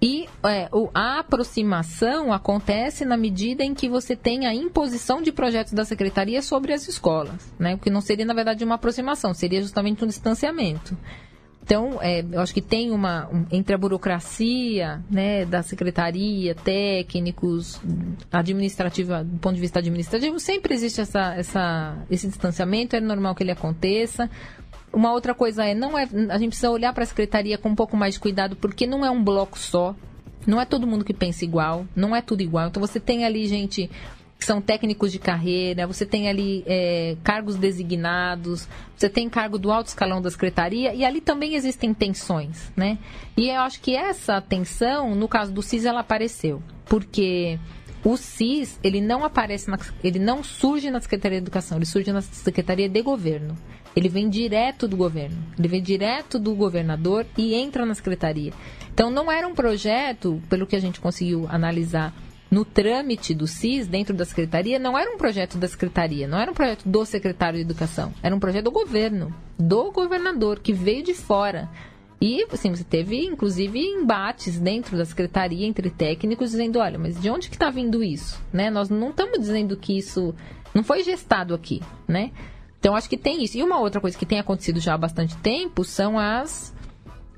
e 0.01 0.27
é, 0.43 0.69
a 0.93 1.19
aproximação 1.19 2.31
acontece 2.31 3.03
na 3.03 3.17
medida 3.17 3.63
em 3.63 3.73
que 3.73 3.89
você 3.89 4.15
tem 4.15 4.45
a 4.45 4.53
imposição 4.53 5.21
de 5.21 5.31
projetos 5.31 5.73
da 5.73 5.83
secretaria 5.83 6.41
sobre 6.41 6.71
as 6.71 6.87
escolas, 6.87 7.51
né? 7.57 7.73
O 7.73 7.79
que 7.79 7.89
não 7.89 7.99
seria, 7.99 8.25
na 8.25 8.33
verdade, 8.33 8.63
uma 8.63 8.75
aproximação, 8.75 9.33
seria 9.33 9.61
justamente 9.61 10.03
um 10.03 10.07
distanciamento. 10.07 10.95
Então, 11.67 11.99
é, 12.01 12.23
eu 12.31 12.39
acho 12.39 12.53
que 12.53 12.61
tem 12.61 12.91
uma. 12.91 13.27
Um, 13.27 13.45
entre 13.51 13.75
a 13.75 13.77
burocracia 13.77 15.03
né, 15.11 15.43
da 15.43 15.61
secretaria, 15.61 16.55
técnicos, 16.55 17.81
administrativa, 18.31 19.21
do 19.21 19.37
ponto 19.37 19.55
de 19.55 19.59
vista 19.59 19.79
administrativo, 19.79 20.39
sempre 20.39 20.73
existe 20.73 21.01
essa, 21.01 21.35
essa, 21.35 21.97
esse 22.09 22.25
distanciamento, 22.25 22.95
é 22.95 23.01
normal 23.01 23.35
que 23.35 23.43
ele 23.43 23.51
aconteça. 23.51 24.29
Uma 24.93 25.11
outra 25.11 25.35
coisa 25.35 25.65
é, 25.65 25.75
não 25.75 25.99
é, 25.99 26.07
a 26.29 26.37
gente 26.37 26.51
precisa 26.51 26.71
olhar 26.71 26.93
para 26.93 27.03
a 27.03 27.07
secretaria 27.07 27.57
com 27.57 27.67
um 27.67 27.75
pouco 27.75 27.97
mais 27.97 28.13
de 28.13 28.21
cuidado, 28.21 28.55
porque 28.55 28.87
não 28.87 29.05
é 29.05 29.11
um 29.11 29.21
bloco 29.21 29.59
só. 29.59 29.93
Não 30.45 30.61
é 30.61 30.65
todo 30.65 30.87
mundo 30.87 31.03
que 31.03 31.13
pensa 31.13 31.43
igual, 31.43 31.85
não 31.93 32.15
é 32.15 32.21
tudo 32.21 32.41
igual. 32.41 32.69
Então 32.69 32.79
você 32.79 32.97
tem 32.97 33.25
ali 33.25 33.45
gente 33.45 33.91
são 34.39 34.61
técnicos 34.61 35.11
de 35.11 35.19
carreira, 35.19 35.87
você 35.87 36.05
tem 36.05 36.29
ali 36.29 36.63
é, 36.67 37.17
cargos 37.23 37.55
designados, 37.55 38.67
você 38.95 39.09
tem 39.09 39.29
cargo 39.29 39.57
do 39.57 39.71
alto 39.71 39.87
escalão 39.87 40.21
da 40.21 40.29
secretaria, 40.29 40.93
e 40.93 41.03
ali 41.03 41.21
também 41.21 41.55
existem 41.55 41.93
tensões, 41.93 42.71
né? 42.75 42.97
E 43.35 43.49
eu 43.49 43.61
acho 43.61 43.81
que 43.81 43.95
essa 43.95 44.39
tensão, 44.39 45.15
no 45.15 45.27
caso 45.27 45.51
do 45.51 45.61
CIS, 45.61 45.85
ela 45.85 46.01
apareceu, 46.01 46.61
porque 46.85 47.59
o 48.03 48.15
CIS, 48.15 48.79
ele 48.83 49.01
não 49.01 49.25
aparece, 49.25 49.69
na, 49.69 49.77
ele 50.03 50.19
não 50.19 50.43
surge 50.43 50.89
na 50.89 51.01
Secretaria 51.01 51.39
de 51.39 51.43
Educação, 51.43 51.77
ele 51.77 51.85
surge 51.85 52.11
na 52.11 52.21
Secretaria 52.21 52.87
de 52.87 53.01
Governo. 53.01 53.57
Ele 53.95 54.09
vem 54.09 54.29
direto 54.29 54.87
do 54.87 54.95
governo, 54.95 55.35
ele 55.57 55.67
vem 55.67 55.81
direto 55.81 56.37
do 56.37 56.53
governador 56.53 57.25
e 57.35 57.55
entra 57.55 57.83
na 57.83 57.95
secretaria. 57.95 58.53
Então 58.93 59.09
não 59.09 59.31
era 59.31 59.47
um 59.47 59.55
projeto, 59.55 60.39
pelo 60.47 60.67
que 60.67 60.75
a 60.75 60.79
gente 60.79 60.99
conseguiu 60.99 61.47
analisar 61.49 62.13
no 62.49 62.63
trâmite 62.63 63.33
do 63.33 63.45
CIS 63.45 63.87
dentro 63.87 64.15
da 64.15 64.25
secretaria 64.25 64.79
não 64.79 64.97
era 64.97 65.11
um 65.11 65.17
projeto 65.17 65.57
da 65.57 65.67
secretaria, 65.67 66.27
não 66.27 66.39
era 66.39 66.51
um 66.51 66.53
projeto 66.53 66.87
do 66.87 67.05
secretário 67.05 67.57
de 67.57 67.65
educação, 67.65 68.13
era 68.23 68.35
um 68.35 68.39
projeto 68.39 68.65
do 68.65 68.71
governo, 68.71 69.35
do 69.57 69.91
governador 69.91 70.59
que 70.59 70.73
veio 70.73 71.03
de 71.03 71.13
fora. 71.13 71.69
E 72.19 72.45
assim, 72.51 72.71
você 72.71 72.83
teve 72.83 73.23
inclusive 73.25 73.79
embates 73.79 74.59
dentro 74.59 74.97
da 74.97 75.05
secretaria 75.05 75.67
entre 75.67 75.89
técnicos 75.89 76.51
dizendo, 76.51 76.79
olha, 76.79 76.97
mas 76.97 77.19
de 77.19 77.29
onde 77.29 77.49
que 77.49 77.55
está 77.55 77.69
vindo 77.69 78.03
isso? 78.03 78.41
Né? 78.51 78.69
Nós 78.71 78.89
não 78.89 79.09
estamos 79.09 79.39
dizendo 79.39 79.77
que 79.77 79.97
isso 79.97 80.33
não 80.73 80.83
foi 80.83 81.03
gestado 81.03 81.53
aqui, 81.53 81.81
né? 82.07 82.31
Então 82.79 82.95
acho 82.95 83.09
que 83.09 83.17
tem 83.17 83.43
isso. 83.43 83.57
E 83.57 83.63
uma 83.63 83.79
outra 83.79 83.99
coisa 83.99 84.17
que 84.17 84.25
tem 84.25 84.39
acontecido 84.39 84.79
já 84.79 84.93
há 84.93 84.97
bastante 84.97 85.35
tempo 85.37 85.83
são 85.83 86.17
as 86.17 86.73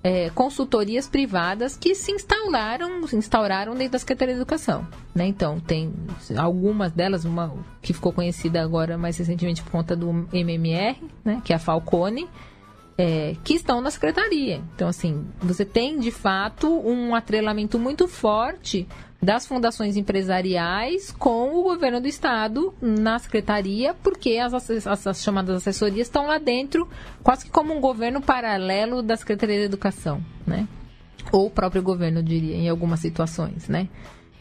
é, 0.03 0.29
consultorias 0.29 1.07
privadas 1.07 1.75
que 1.75 1.93
se 1.93 2.11
instauraram, 2.11 3.05
se 3.07 3.15
instauraram 3.15 3.73
dentro 3.73 3.93
da 3.93 3.99
Secretaria 3.99 4.33
de 4.33 4.39
Educação. 4.39 4.87
Né? 5.13 5.27
Então, 5.27 5.59
tem 5.59 5.93
algumas 6.37 6.91
delas, 6.91 7.25
uma 7.25 7.53
que 7.81 7.93
ficou 7.93 8.13
conhecida 8.13 8.61
agora 8.61 8.97
mais 8.97 9.17
recentemente 9.17 9.61
por 9.61 9.71
conta 9.71 9.95
do 9.95 10.27
MMR, 10.31 10.97
né? 11.23 11.41
que 11.43 11.51
é 11.51 11.55
a 11.55 11.59
Falcone, 11.59 12.27
é, 12.99 13.33
que 13.45 13.53
estão 13.53 13.79
na 13.79 13.89
secretaria. 13.89 14.61
Então, 14.75 14.89
assim, 14.89 15.25
você 15.39 15.63
tem 15.63 15.97
de 15.97 16.11
fato 16.11 16.67
um 16.67 17.15
atrelamento 17.15 17.79
muito 17.79 18.09
forte 18.09 18.85
das 19.21 19.47
fundações 19.47 19.95
empresariais 19.95 21.09
com 21.09 21.55
o 21.55 21.63
governo 21.63 22.01
do 22.01 22.09
estado 22.09 22.73
na 22.81 23.17
secretaria, 23.17 23.93
porque 23.93 24.37
as, 24.37 24.53
as, 24.53 25.07
as, 25.07 25.23
chamadas 25.23 25.55
assessorias 25.55 26.07
estão 26.07 26.27
lá 26.27 26.37
dentro, 26.37 26.89
quase 27.23 27.45
que 27.45 27.51
como 27.51 27.73
um 27.73 27.79
governo 27.79 28.21
paralelo 28.21 29.01
da 29.01 29.15
Secretaria 29.15 29.59
de 29.59 29.65
Educação, 29.65 30.21
né? 30.45 30.67
Ou 31.31 31.47
o 31.47 31.49
próprio 31.49 31.81
governo, 31.81 32.21
diria, 32.21 32.55
em 32.55 32.67
algumas 32.67 32.99
situações, 32.99 33.69
né? 33.69 33.87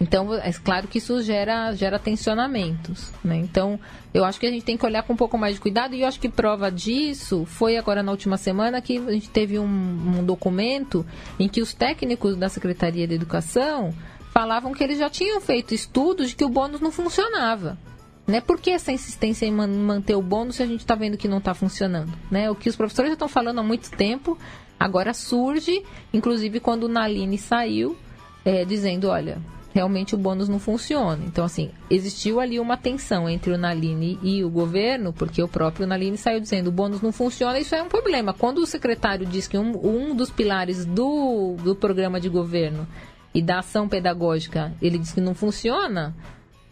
Então, 0.00 0.32
é 0.32 0.52
claro 0.52 0.86
que 0.86 0.98
isso 0.98 1.20
gera, 1.22 1.72
gera 1.72 1.98
tensionamentos, 1.98 3.12
né? 3.22 3.36
Então, 3.36 3.80
eu 4.14 4.24
acho 4.24 4.38
que 4.38 4.46
a 4.46 4.50
gente 4.50 4.64
tem 4.64 4.76
que 4.76 4.86
olhar 4.86 5.02
com 5.02 5.12
um 5.12 5.16
pouco 5.16 5.36
mais 5.36 5.56
de 5.56 5.60
cuidado 5.60 5.94
e 5.94 6.02
eu 6.02 6.08
acho 6.08 6.20
que 6.20 6.28
prova 6.28 6.70
disso 6.70 7.44
foi 7.44 7.76
agora 7.76 8.02
na 8.02 8.12
última 8.12 8.36
semana 8.36 8.80
que 8.80 8.96
a 8.96 9.10
gente 9.10 9.28
teve 9.28 9.58
um, 9.58 9.64
um 9.64 10.24
documento 10.24 11.04
em 11.38 11.48
que 11.48 11.60
os 11.60 11.74
técnicos 11.74 12.36
da 12.36 12.48
Secretaria 12.48 13.08
de 13.08 13.14
Educação 13.14 13.92
falavam 14.32 14.72
que 14.72 14.84
eles 14.84 14.98
já 14.98 15.10
tinham 15.10 15.40
feito 15.40 15.74
estudos 15.74 16.28
de 16.28 16.36
que 16.36 16.44
o 16.44 16.48
bônus 16.48 16.80
não 16.80 16.92
funcionava. 16.92 17.76
Né? 18.24 18.40
Por 18.40 18.60
que 18.60 18.70
essa 18.70 18.92
insistência 18.92 19.46
em 19.46 19.50
manter 19.50 20.14
o 20.14 20.22
bônus 20.22 20.56
se 20.56 20.62
a 20.62 20.66
gente 20.66 20.80
está 20.80 20.94
vendo 20.94 21.16
que 21.16 21.26
não 21.26 21.38
está 21.38 21.54
funcionando? 21.54 22.12
Né? 22.30 22.48
O 22.48 22.54
que 22.54 22.68
os 22.68 22.76
professores 22.76 23.10
já 23.10 23.14
estão 23.14 23.26
falando 23.26 23.58
há 23.58 23.62
muito 23.64 23.90
tempo, 23.90 24.38
agora 24.78 25.12
surge, 25.12 25.82
inclusive 26.12 26.60
quando 26.60 26.84
o 26.84 26.88
Naline 26.88 27.36
saiu, 27.36 27.96
é, 28.44 28.64
dizendo, 28.64 29.08
olha, 29.08 29.38
realmente 29.78 30.16
o 30.16 30.18
bônus 30.18 30.48
não 30.48 30.58
funciona. 30.58 31.22
Então, 31.24 31.44
assim, 31.44 31.70
existiu 31.88 32.40
ali 32.40 32.58
uma 32.58 32.76
tensão 32.76 33.28
entre 33.28 33.52
o 33.52 33.56
Naline 33.56 34.18
e 34.24 34.42
o 34.42 34.50
governo, 34.50 35.12
porque 35.12 35.40
o 35.40 35.46
próprio 35.46 35.86
Naline 35.86 36.16
saiu 36.16 36.40
dizendo 36.40 36.66
o 36.66 36.72
bônus 36.72 37.00
não 37.00 37.12
funciona, 37.12 37.60
isso 37.60 37.76
é 37.76 37.82
um 37.82 37.88
problema. 37.88 38.34
Quando 38.34 38.58
o 38.58 38.66
secretário 38.66 39.24
diz 39.24 39.46
que 39.46 39.56
um, 39.56 39.70
um 39.86 40.16
dos 40.16 40.30
pilares 40.30 40.84
do, 40.84 41.54
do 41.62 41.76
programa 41.76 42.18
de 42.18 42.28
governo 42.28 42.88
e 43.32 43.40
da 43.40 43.60
ação 43.60 43.88
pedagógica 43.88 44.72
ele 44.82 44.98
diz 44.98 45.12
que 45.12 45.20
não 45.20 45.32
funciona, 45.32 46.12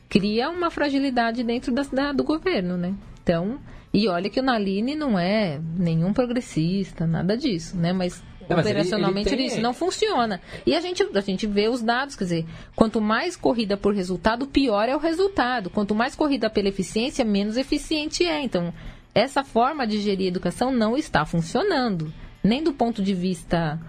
cria 0.09 0.51
uma 0.51 0.69
fragilidade 0.69 1.45
dentro 1.45 1.73
da, 1.73 1.83
da, 1.85 2.13
do 2.13 2.25
governo, 2.25 2.77
né? 2.77 2.93
Então, 3.23 3.61
e 3.95 4.09
olha 4.09 4.29
que 4.29 4.41
o 4.41 4.43
Naline 4.43 4.97
não 4.97 5.17
é 5.17 5.61
nenhum 5.79 6.13
progressista, 6.13 7.07
nada 7.07 7.37
disso, 7.37 7.77
né? 7.77 7.93
Mas 7.93 8.21
não, 8.49 8.59
operacionalmente 8.59 9.29
ele, 9.29 9.43
ele 9.43 9.49
tem... 9.49 9.53
isso 9.53 9.61
não 9.61 9.75
funciona. 9.75 10.41
E 10.65 10.75
a 10.75 10.81
gente, 10.81 11.03
a 11.03 11.21
gente 11.21 11.47
vê 11.47 11.69
os 11.69 11.83
dados, 11.83 12.17
quer 12.17 12.25
dizer, 12.25 12.47
quanto 12.75 13.01
mais 13.01 13.37
corrida 13.37 13.77
por 13.77 13.95
resultado, 13.95 14.47
pior 14.47 14.89
é 14.89 14.95
o 14.95 14.99
resultado. 14.99 15.71
Quanto 15.71 15.95
mais 15.95 16.15
corrida 16.15 16.49
pela 16.49 16.69
eficiência, 16.69 17.25
menos 17.25 17.57
eficiente 17.57 18.25
é. 18.25 18.43
Então, 18.43 18.73
essa 19.15 19.43
forma 19.43 19.87
de 19.87 20.01
gerir 20.01 20.27
a 20.27 20.29
educação 20.29 20.71
não 20.71 20.97
está 20.97 21.25
funcionando. 21.25 22.13
Nem 22.43 22.63
do 22.63 22.73
ponto 22.73 23.03
de 23.03 23.15
vista. 23.15 23.81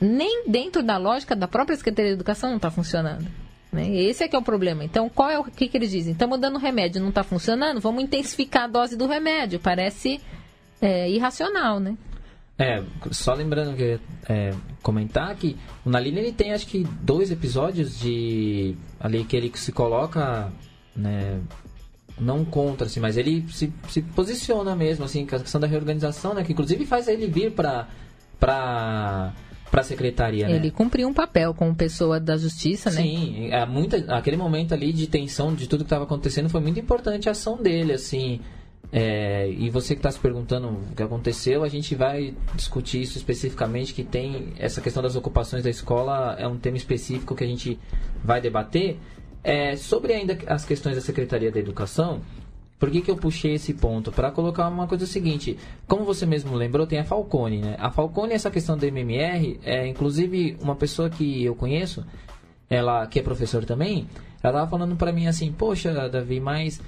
Nem 0.00 0.44
dentro 0.46 0.82
da 0.82 0.98
lógica 0.98 1.34
da 1.34 1.48
própria 1.48 1.76
Secretaria 1.76 2.10
de 2.10 2.16
Educação 2.16 2.50
não 2.50 2.56
está 2.56 2.70
funcionando. 2.70 3.26
Né? 3.72 3.90
Esse 3.94 4.24
é 4.24 4.28
que 4.28 4.36
é 4.36 4.38
o 4.38 4.42
problema. 4.42 4.84
Então, 4.84 5.08
qual 5.08 5.30
é 5.30 5.38
o 5.38 5.44
que, 5.44 5.68
que 5.68 5.76
eles 5.76 5.90
dizem? 5.90 6.12
Estamos 6.12 6.38
dando 6.38 6.58
remédio, 6.58 7.00
não 7.00 7.08
está 7.08 7.22
funcionando? 7.22 7.80
Vamos 7.80 8.02
intensificar 8.02 8.64
a 8.64 8.68
dose 8.68 8.96
do 8.96 9.06
remédio. 9.06 9.58
Parece 9.58 10.20
é, 10.80 11.10
irracional, 11.10 11.80
né? 11.80 11.96
É, 12.58 12.82
só 13.10 13.34
lembrando 13.34 13.76
que 13.76 14.00
é, 14.28 14.54
comentar 14.82 15.34
que 15.36 15.56
o 15.84 15.90
Naline 15.90 16.18
ele 16.18 16.32
tem 16.32 16.54
acho 16.54 16.66
que 16.66 16.84
dois 17.02 17.30
episódios 17.30 17.98
de 17.98 18.74
ali 18.98 19.24
que 19.24 19.36
ele 19.36 19.52
se 19.54 19.72
coloca 19.72 20.50
né, 20.94 21.38
não 22.18 22.46
contra 22.46 22.86
assim, 22.86 22.98
mas 22.98 23.18
ele 23.18 23.44
se, 23.50 23.70
se 23.90 24.00
posiciona 24.00 24.74
mesmo 24.74 25.04
assim 25.04 25.26
com 25.26 25.36
a 25.36 25.40
questão 25.40 25.60
da 25.60 25.66
reorganização, 25.66 26.32
né, 26.32 26.42
que 26.42 26.52
inclusive 26.52 26.86
faz 26.86 27.08
ele 27.08 27.26
vir 27.26 27.52
para 27.52 27.88
para 28.40 29.34
para 29.70 29.80
a 29.80 29.84
secretaria, 29.84 30.48
Ele 30.48 30.66
né? 30.66 30.70
cumpriu 30.70 31.08
um 31.08 31.12
papel 31.12 31.52
como 31.52 31.74
pessoa 31.74 32.20
da 32.20 32.36
justiça, 32.36 32.88
né? 32.88 33.02
Sim, 33.02 33.48
é 33.50 33.66
muita, 33.66 33.96
aquele 34.14 34.36
momento 34.36 34.72
ali 34.72 34.92
de 34.92 35.08
tensão 35.08 35.52
de 35.52 35.68
tudo 35.68 35.80
que 35.80 35.86
estava 35.86 36.04
acontecendo 36.04 36.48
foi 36.48 36.60
muito 36.60 36.78
importante 36.78 37.28
a 37.28 37.32
ação 37.32 37.60
dele, 37.60 37.92
assim. 37.92 38.40
É, 38.92 39.50
e 39.50 39.68
você 39.68 39.94
que 39.94 39.98
está 39.98 40.10
se 40.10 40.18
perguntando 40.18 40.68
o 40.68 40.94
que 40.94 41.02
aconteceu, 41.02 41.64
a 41.64 41.68
gente 41.68 41.94
vai 41.94 42.34
discutir 42.54 43.02
isso 43.02 43.18
especificamente, 43.18 43.92
que 43.92 44.04
tem 44.04 44.52
essa 44.58 44.80
questão 44.80 45.02
das 45.02 45.16
ocupações 45.16 45.62
da 45.64 45.70
escola, 45.70 46.36
é 46.38 46.46
um 46.46 46.56
tema 46.56 46.76
específico 46.76 47.34
que 47.34 47.44
a 47.44 47.46
gente 47.46 47.78
vai 48.22 48.40
debater. 48.40 48.98
É, 49.42 49.76
sobre 49.76 50.12
ainda 50.12 50.38
as 50.46 50.64
questões 50.64 50.96
da 50.96 51.02
Secretaria 51.02 51.50
da 51.50 51.58
Educação, 51.58 52.20
por 52.78 52.90
que, 52.90 53.00
que 53.00 53.10
eu 53.10 53.16
puxei 53.16 53.54
esse 53.54 53.72
ponto? 53.72 54.12
Para 54.12 54.30
colocar 54.30 54.68
uma 54.68 54.86
coisa 54.86 55.06
seguinte, 55.06 55.56
como 55.86 56.04
você 56.04 56.26
mesmo 56.26 56.54
lembrou, 56.54 56.86
tem 56.86 56.98
a 56.98 57.04
Falcone, 57.04 57.58
né? 57.58 57.76
A 57.78 57.90
Falcone, 57.90 58.34
essa 58.34 58.50
questão 58.50 58.76
do 58.76 58.84
MMR, 58.84 59.60
é 59.64 59.86
inclusive 59.86 60.56
uma 60.60 60.76
pessoa 60.76 61.08
que 61.08 61.44
eu 61.44 61.54
conheço, 61.54 62.04
ela 62.68 63.06
que 63.06 63.18
é 63.18 63.22
professor 63.22 63.64
também, 63.64 64.06
ela 64.42 64.58
estava 64.58 64.70
falando 64.70 64.94
para 64.96 65.12
mim 65.12 65.26
assim, 65.26 65.50
poxa, 65.52 66.08
Davi, 66.08 66.38
mas 66.38 66.80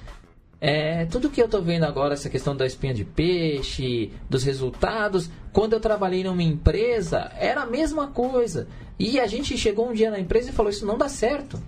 é, 0.61 1.05
tudo 1.05 1.29
que 1.29 1.41
eu 1.41 1.45
estou 1.45 1.61
vendo 1.61 1.85
agora, 1.85 2.13
essa 2.13 2.29
questão 2.29 2.55
da 2.55 2.65
espinha 2.65 2.93
de 2.93 3.05
peixe, 3.05 4.11
dos 4.29 4.43
resultados, 4.43 5.29
quando 5.53 5.73
eu 5.73 5.79
trabalhei 5.79 6.23
numa 6.23 6.43
empresa, 6.43 7.31
era 7.37 7.61
a 7.61 7.65
mesma 7.65 8.07
coisa. 8.07 8.67
E 8.97 9.19
a 9.19 9.27
gente 9.27 9.57
chegou 9.57 9.89
um 9.89 9.93
dia 9.93 10.11
na 10.11 10.19
empresa 10.19 10.49
e 10.49 10.53
falou: 10.53 10.69
Isso 10.69 10.85
não 10.85 10.97
dá 10.97 11.07
certo. 11.07 11.61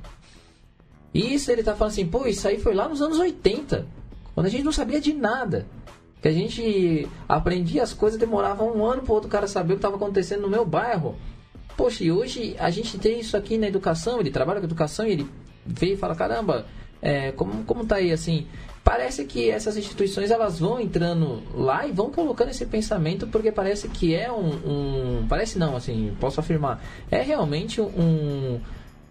Isso 1.13 1.49
ele 1.51 1.61
está 1.61 1.73
falando 1.73 1.93
assim: 1.93 2.05
Pô, 2.05 2.27
isso 2.27 2.45
aí 2.47 2.59
foi 2.59 2.73
lá 2.73 2.89
nos 2.89 3.01
anos 3.01 3.18
80, 3.18 3.88
quando 4.35 4.47
a 4.47 4.49
gente 4.49 4.63
não 4.63 4.73
sabia 4.73 4.99
de 4.99 5.13
nada. 5.13 5.65
Que 6.22 6.27
a 6.27 6.34
gente 6.34 7.07
aprendia 7.27 7.81
as 7.81 7.93
coisas, 7.93 8.19
demorava 8.19 8.63
um 8.63 8.85
ano 8.85 9.01
para 9.01 9.13
outro 9.13 9.30
cara 9.30 9.47
saber 9.47 9.73
o 9.73 9.76
que 9.77 9.80
estava 9.80 9.95
acontecendo 9.95 10.41
no 10.41 10.49
meu 10.49 10.65
bairro. 10.65 11.15
Poxa, 11.76 12.03
e 12.03 12.11
hoje 12.11 12.55
a 12.59 12.69
gente 12.69 12.99
tem 12.99 13.19
isso 13.19 13.35
aqui 13.35 13.57
na 13.57 13.68
educação, 13.68 14.19
ele 14.19 14.30
trabalha 14.30 14.59
com 14.59 14.65
educação 14.65 15.07
e 15.07 15.13
ele 15.13 15.27
vê 15.65 15.93
e 15.93 15.97
fala: 15.97 16.13
Caramba, 16.13 16.68
é, 17.02 17.32
como, 17.32 17.64
como 17.64 17.86
tá 17.86 17.95
aí 17.95 18.11
assim? 18.11 18.48
parece 18.84 19.26
que 19.26 19.49
essas 19.49 19.78
instituições 19.78 20.32
elas 20.32 20.60
vão 20.60 20.80
entrando 20.80 21.41
lá 21.53 21.86
e 21.86 21.91
vão 21.91 22.10
colocando 22.10 22.49
esse 22.49 22.65
pensamento 22.65 23.28
porque 23.28 23.52
parece 23.52 23.88
que 23.88 24.15
é 24.15 24.32
um, 24.32 25.19
um 25.22 25.28
parece 25.28 25.60
não 25.60 25.76
assim 25.76 26.15
posso 26.19 26.40
afirmar 26.40 26.84
é 27.10 27.22
realmente 27.22 27.80
um, 27.80 28.60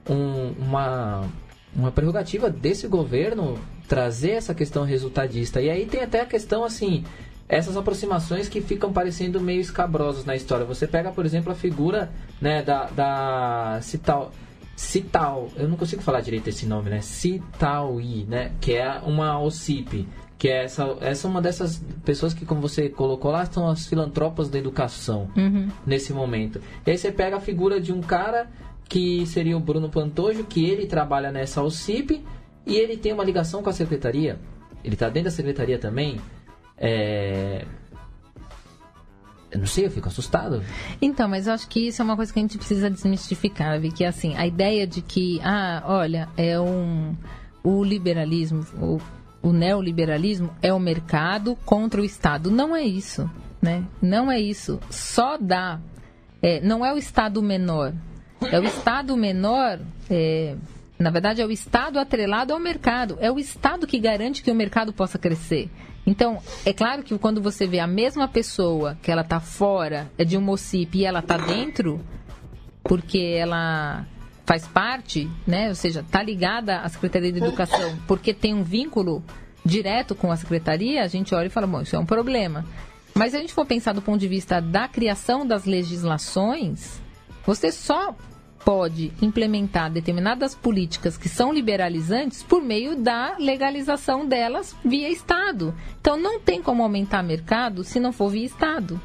um, 0.08 0.54
uma 0.58 1.28
uma 1.74 1.92
prerrogativa 1.92 2.50
desse 2.50 2.88
governo 2.88 3.56
trazer 3.86 4.32
essa 4.32 4.54
questão 4.54 4.84
resultadista 4.84 5.60
e 5.60 5.70
aí 5.70 5.86
tem 5.86 6.02
até 6.02 6.20
a 6.20 6.26
questão 6.26 6.64
assim 6.64 7.04
essas 7.48 7.76
aproximações 7.76 8.48
que 8.48 8.60
ficam 8.60 8.92
parecendo 8.92 9.40
meio 9.40 9.60
escabrosas 9.60 10.24
na 10.24 10.34
história 10.34 10.64
você 10.64 10.84
pega 10.84 11.12
por 11.12 11.24
exemplo 11.24 11.52
a 11.52 11.54
figura 11.54 12.10
né 12.40 12.60
da 12.60 12.86
da 12.86 13.78
Cital 13.82 14.32
Cital, 14.80 15.50
eu 15.56 15.68
não 15.68 15.76
consigo 15.76 16.00
falar 16.00 16.22
direito 16.22 16.48
esse 16.48 16.64
nome, 16.64 16.88
né? 16.88 17.02
Citaui, 17.02 18.24
né? 18.26 18.52
Que 18.62 18.76
é 18.76 18.98
uma 19.04 19.38
OCIP, 19.38 20.08
que 20.38 20.48
é 20.48 20.64
essa, 20.64 20.96
essa 21.02 21.28
é 21.28 21.30
uma 21.30 21.42
dessas 21.42 21.84
pessoas 22.02 22.32
que, 22.32 22.46
como 22.46 22.62
você 22.62 22.88
colocou 22.88 23.30
lá, 23.30 23.44
são 23.44 23.68
as 23.68 23.86
filantropas 23.86 24.48
da 24.48 24.58
educação 24.58 25.30
uhum. 25.36 25.68
nesse 25.86 26.14
momento. 26.14 26.62
E 26.86 26.90
aí 26.90 26.96
você 26.96 27.12
pega 27.12 27.36
a 27.36 27.40
figura 27.40 27.78
de 27.78 27.92
um 27.92 28.00
cara 28.00 28.50
que 28.88 29.26
seria 29.26 29.54
o 29.54 29.60
Bruno 29.60 29.90
Pantojo, 29.90 30.44
que 30.44 30.64
ele 30.64 30.86
trabalha 30.86 31.30
nessa 31.30 31.62
OCIP 31.62 32.24
e 32.66 32.74
ele 32.74 32.96
tem 32.96 33.12
uma 33.12 33.22
ligação 33.22 33.62
com 33.62 33.68
a 33.68 33.74
secretaria. 33.74 34.40
Ele 34.82 34.94
está 34.94 35.10
dentro 35.10 35.24
da 35.24 35.36
secretaria 35.36 35.78
também. 35.78 36.18
É, 36.78 37.66
eu 39.50 39.58
não 39.58 39.66
sei, 39.66 39.86
eu 39.86 39.90
fico 39.90 40.08
assustado. 40.08 40.62
Então, 41.02 41.28
mas 41.28 41.46
eu 41.46 41.52
acho 41.52 41.68
que 41.68 41.88
isso 41.88 42.00
é 42.00 42.04
uma 42.04 42.16
coisa 42.16 42.32
que 42.32 42.38
a 42.38 42.42
gente 42.42 42.56
precisa 42.56 42.88
desmistificar, 42.88 43.80
que 43.92 44.04
assim, 44.04 44.36
a 44.36 44.46
ideia 44.46 44.86
de 44.86 45.02
que, 45.02 45.40
ah, 45.42 45.82
olha, 45.86 46.28
é 46.36 46.58
um 46.60 47.16
o 47.62 47.84
liberalismo, 47.84 48.64
o, 48.80 49.00
o 49.42 49.52
neoliberalismo 49.52 50.50
é 50.62 50.72
o 50.72 50.78
mercado 50.78 51.56
contra 51.64 52.00
o 52.00 52.04
Estado. 52.04 52.50
Não 52.50 52.74
é 52.74 52.82
isso, 52.82 53.30
né? 53.60 53.84
Não 54.00 54.30
é 54.30 54.40
isso. 54.40 54.80
Só 54.90 55.36
dá. 55.36 55.80
É, 56.42 56.60
não 56.60 56.84
é 56.84 56.92
o 56.92 56.98
Estado 56.98 57.42
menor. 57.42 57.92
É 58.50 58.58
o 58.58 58.64
Estado 58.64 59.16
menor. 59.16 59.78
É, 60.08 60.56
na 60.98 61.10
verdade, 61.10 61.42
é 61.42 61.46
o 61.46 61.50
Estado 61.50 61.98
atrelado 61.98 62.52
ao 62.52 62.58
mercado. 62.58 63.18
É 63.20 63.30
o 63.30 63.38
Estado 63.38 63.86
que 63.86 63.98
garante 63.98 64.42
que 64.42 64.50
o 64.50 64.54
mercado 64.54 64.92
possa 64.92 65.18
crescer. 65.18 65.70
Então, 66.06 66.42
é 66.64 66.72
claro 66.72 67.02
que 67.02 67.16
quando 67.18 67.40
você 67.40 67.66
vê 67.66 67.78
a 67.78 67.86
mesma 67.86 68.26
pessoa 68.26 68.98
que 69.02 69.10
ela 69.10 69.22
está 69.22 69.38
fora 69.38 70.10
é 70.16 70.24
de 70.24 70.36
um 70.36 70.40
MOCIP 70.40 70.98
e 70.98 71.04
ela 71.04 71.20
está 71.20 71.36
dentro, 71.36 72.00
porque 72.82 73.36
ela 73.38 74.06
faz 74.46 74.66
parte, 74.66 75.30
né? 75.46 75.68
Ou 75.68 75.74
seja, 75.74 76.00
está 76.00 76.22
ligada 76.22 76.80
à 76.80 76.88
Secretaria 76.88 77.30
de 77.30 77.38
Educação, 77.38 77.96
porque 78.06 78.34
tem 78.34 78.54
um 78.54 78.64
vínculo 78.64 79.22
direto 79.64 80.14
com 80.14 80.32
a 80.32 80.36
Secretaria, 80.36 81.04
a 81.04 81.06
gente 81.06 81.34
olha 81.34 81.46
e 81.46 81.50
fala, 81.50 81.66
bom, 81.66 81.82
isso 81.82 81.94
é 81.94 81.98
um 81.98 82.06
problema. 82.06 82.64
Mas 83.14 83.30
se 83.30 83.36
a 83.36 83.40
gente 83.40 83.52
for 83.52 83.66
pensar 83.66 83.92
do 83.92 84.02
ponto 84.02 84.18
de 84.18 84.26
vista 84.26 84.60
da 84.60 84.88
criação 84.88 85.46
das 85.46 85.64
legislações, 85.64 87.00
você 87.46 87.70
só 87.70 88.16
pode 88.64 89.12
implementar 89.22 89.90
determinadas 89.90 90.54
políticas 90.54 91.16
que 91.16 91.28
são 91.28 91.52
liberalizantes 91.52 92.42
por 92.42 92.62
meio 92.62 92.96
da 92.96 93.36
legalização 93.38 94.26
delas 94.26 94.76
via 94.84 95.08
Estado. 95.08 95.74
Então 96.00 96.16
não 96.16 96.38
tem 96.38 96.62
como 96.62 96.82
aumentar 96.82 97.22
mercado 97.22 97.82
se 97.82 97.98
não 97.98 98.12
for 98.12 98.30
via 98.30 98.44
Estado. 98.44 99.00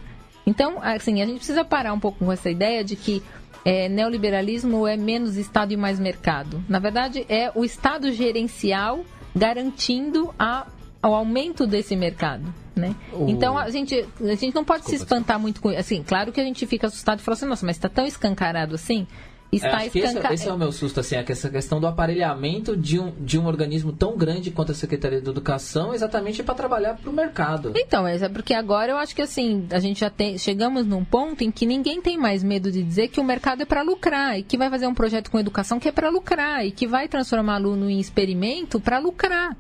Então, 0.46 0.78
assim, 0.82 1.22
a 1.22 1.26
gente 1.26 1.38
precisa 1.38 1.66
parar 1.66 1.94
um 1.94 2.00
pouco 2.00 2.24
com 2.24 2.32
essa 2.32 2.50
ideia 2.50 2.84
de 2.84 2.96
que 2.96 3.24
é, 3.64 3.90
neoliberalismo 3.90 4.86
é 4.86 4.96
menos 4.96 5.38
Estado 5.38 5.74
e 5.74 5.78
mais 5.78 6.00
mercado. 6.00 6.64
Na 6.70 6.78
verdade, 6.78 7.26
é 7.28 7.52
o 7.56 7.66
Estado 7.66 8.12
gerencial 8.12 9.04
garantindo 9.36 10.34
a, 10.38 10.68
o 11.02 11.08
aumento 11.08 11.66
desse 11.66 11.96
mercado. 11.96 12.54
Né? 12.76 12.94
O... 13.12 13.28
Então 13.28 13.58
a 13.58 13.70
gente, 13.70 14.06
a 14.22 14.36
gente 14.36 14.54
não 14.54 14.66
pode 14.66 14.82
Desculpa, 14.82 14.98
se 14.98 15.04
espantar 15.04 15.40
muito 15.40 15.62
com 15.62 15.70
assim, 15.70 16.04
claro 16.04 16.32
que 16.34 16.42
a 16.42 16.44
gente 16.44 16.68
fica 16.68 16.88
assustado 16.88 17.20
e 17.20 17.22
fala 17.22 17.36
assim, 17.36 17.46
nossa, 17.46 17.66
mas 17.66 17.78
está 17.78 17.88
tão 17.88 18.06
escancarado 18.06 18.76
assim 18.76 19.08
está 19.52 19.86
escancarado. 19.86 20.34
Esse, 20.34 20.44
esse, 20.44 20.50
é 20.50 20.54
o 20.54 20.58
meu 20.58 20.72
susto, 20.72 21.00
assim, 21.00 21.16
essa 21.16 21.50
questão 21.50 21.80
do 21.80 21.88
aparelhamento 21.88 22.76
de 22.76 23.00
um, 23.00 23.12
de 23.20 23.38
um 23.40 23.46
organismo 23.46 23.92
tão 23.92 24.18
grande 24.18 24.52
quanto 24.52 24.72
a 24.72 24.76
Secretaria 24.76 25.22
de 25.22 25.30
Educação, 25.30 25.94
exatamente 25.94 26.44
para 26.44 26.56
trabalhar 26.56 26.96
para 26.96 27.10
o 27.10 27.14
mercado. 27.14 27.74
Então, 27.76 28.08
é 28.08 28.30
porque 28.30 28.54
agora 28.54 28.92
eu 28.92 28.98
acho 28.98 29.16
que 29.16 29.22
assim, 29.22 29.68
a 29.72 29.80
gente 29.80 30.00
já 30.00 30.10
tem, 30.10 30.38
chegamos 30.38 30.86
num 30.86 31.04
ponto 31.04 31.44
em 31.44 31.52
que 31.52 31.66
ninguém 31.66 32.02
tem 32.02 32.18
mais 32.18 32.44
medo 32.44 32.72
de 32.72 32.84
dizer 32.84 33.08
que 33.08 33.20
o 33.20 33.24
mercado 33.24 33.62
é 33.62 33.66
para 33.66 33.82
lucrar 33.82 34.38
e 34.40 34.44
que 34.44 34.58
vai 34.58 34.70
fazer 34.70 34.88
um 34.88 34.94
projeto 34.94 35.30
com 35.30 35.40
educação 35.40 35.80
que 35.80 35.88
é 35.88 35.92
para 35.92 36.10
lucrar 36.10 36.66
e 36.66 36.72
que 36.72 36.88
vai 36.88 37.08
transformar 37.08 37.56
aluno 37.56 37.90
em 37.90 38.00
experimento 38.00 38.80
para 38.80 39.00
lucrar. 39.00 39.56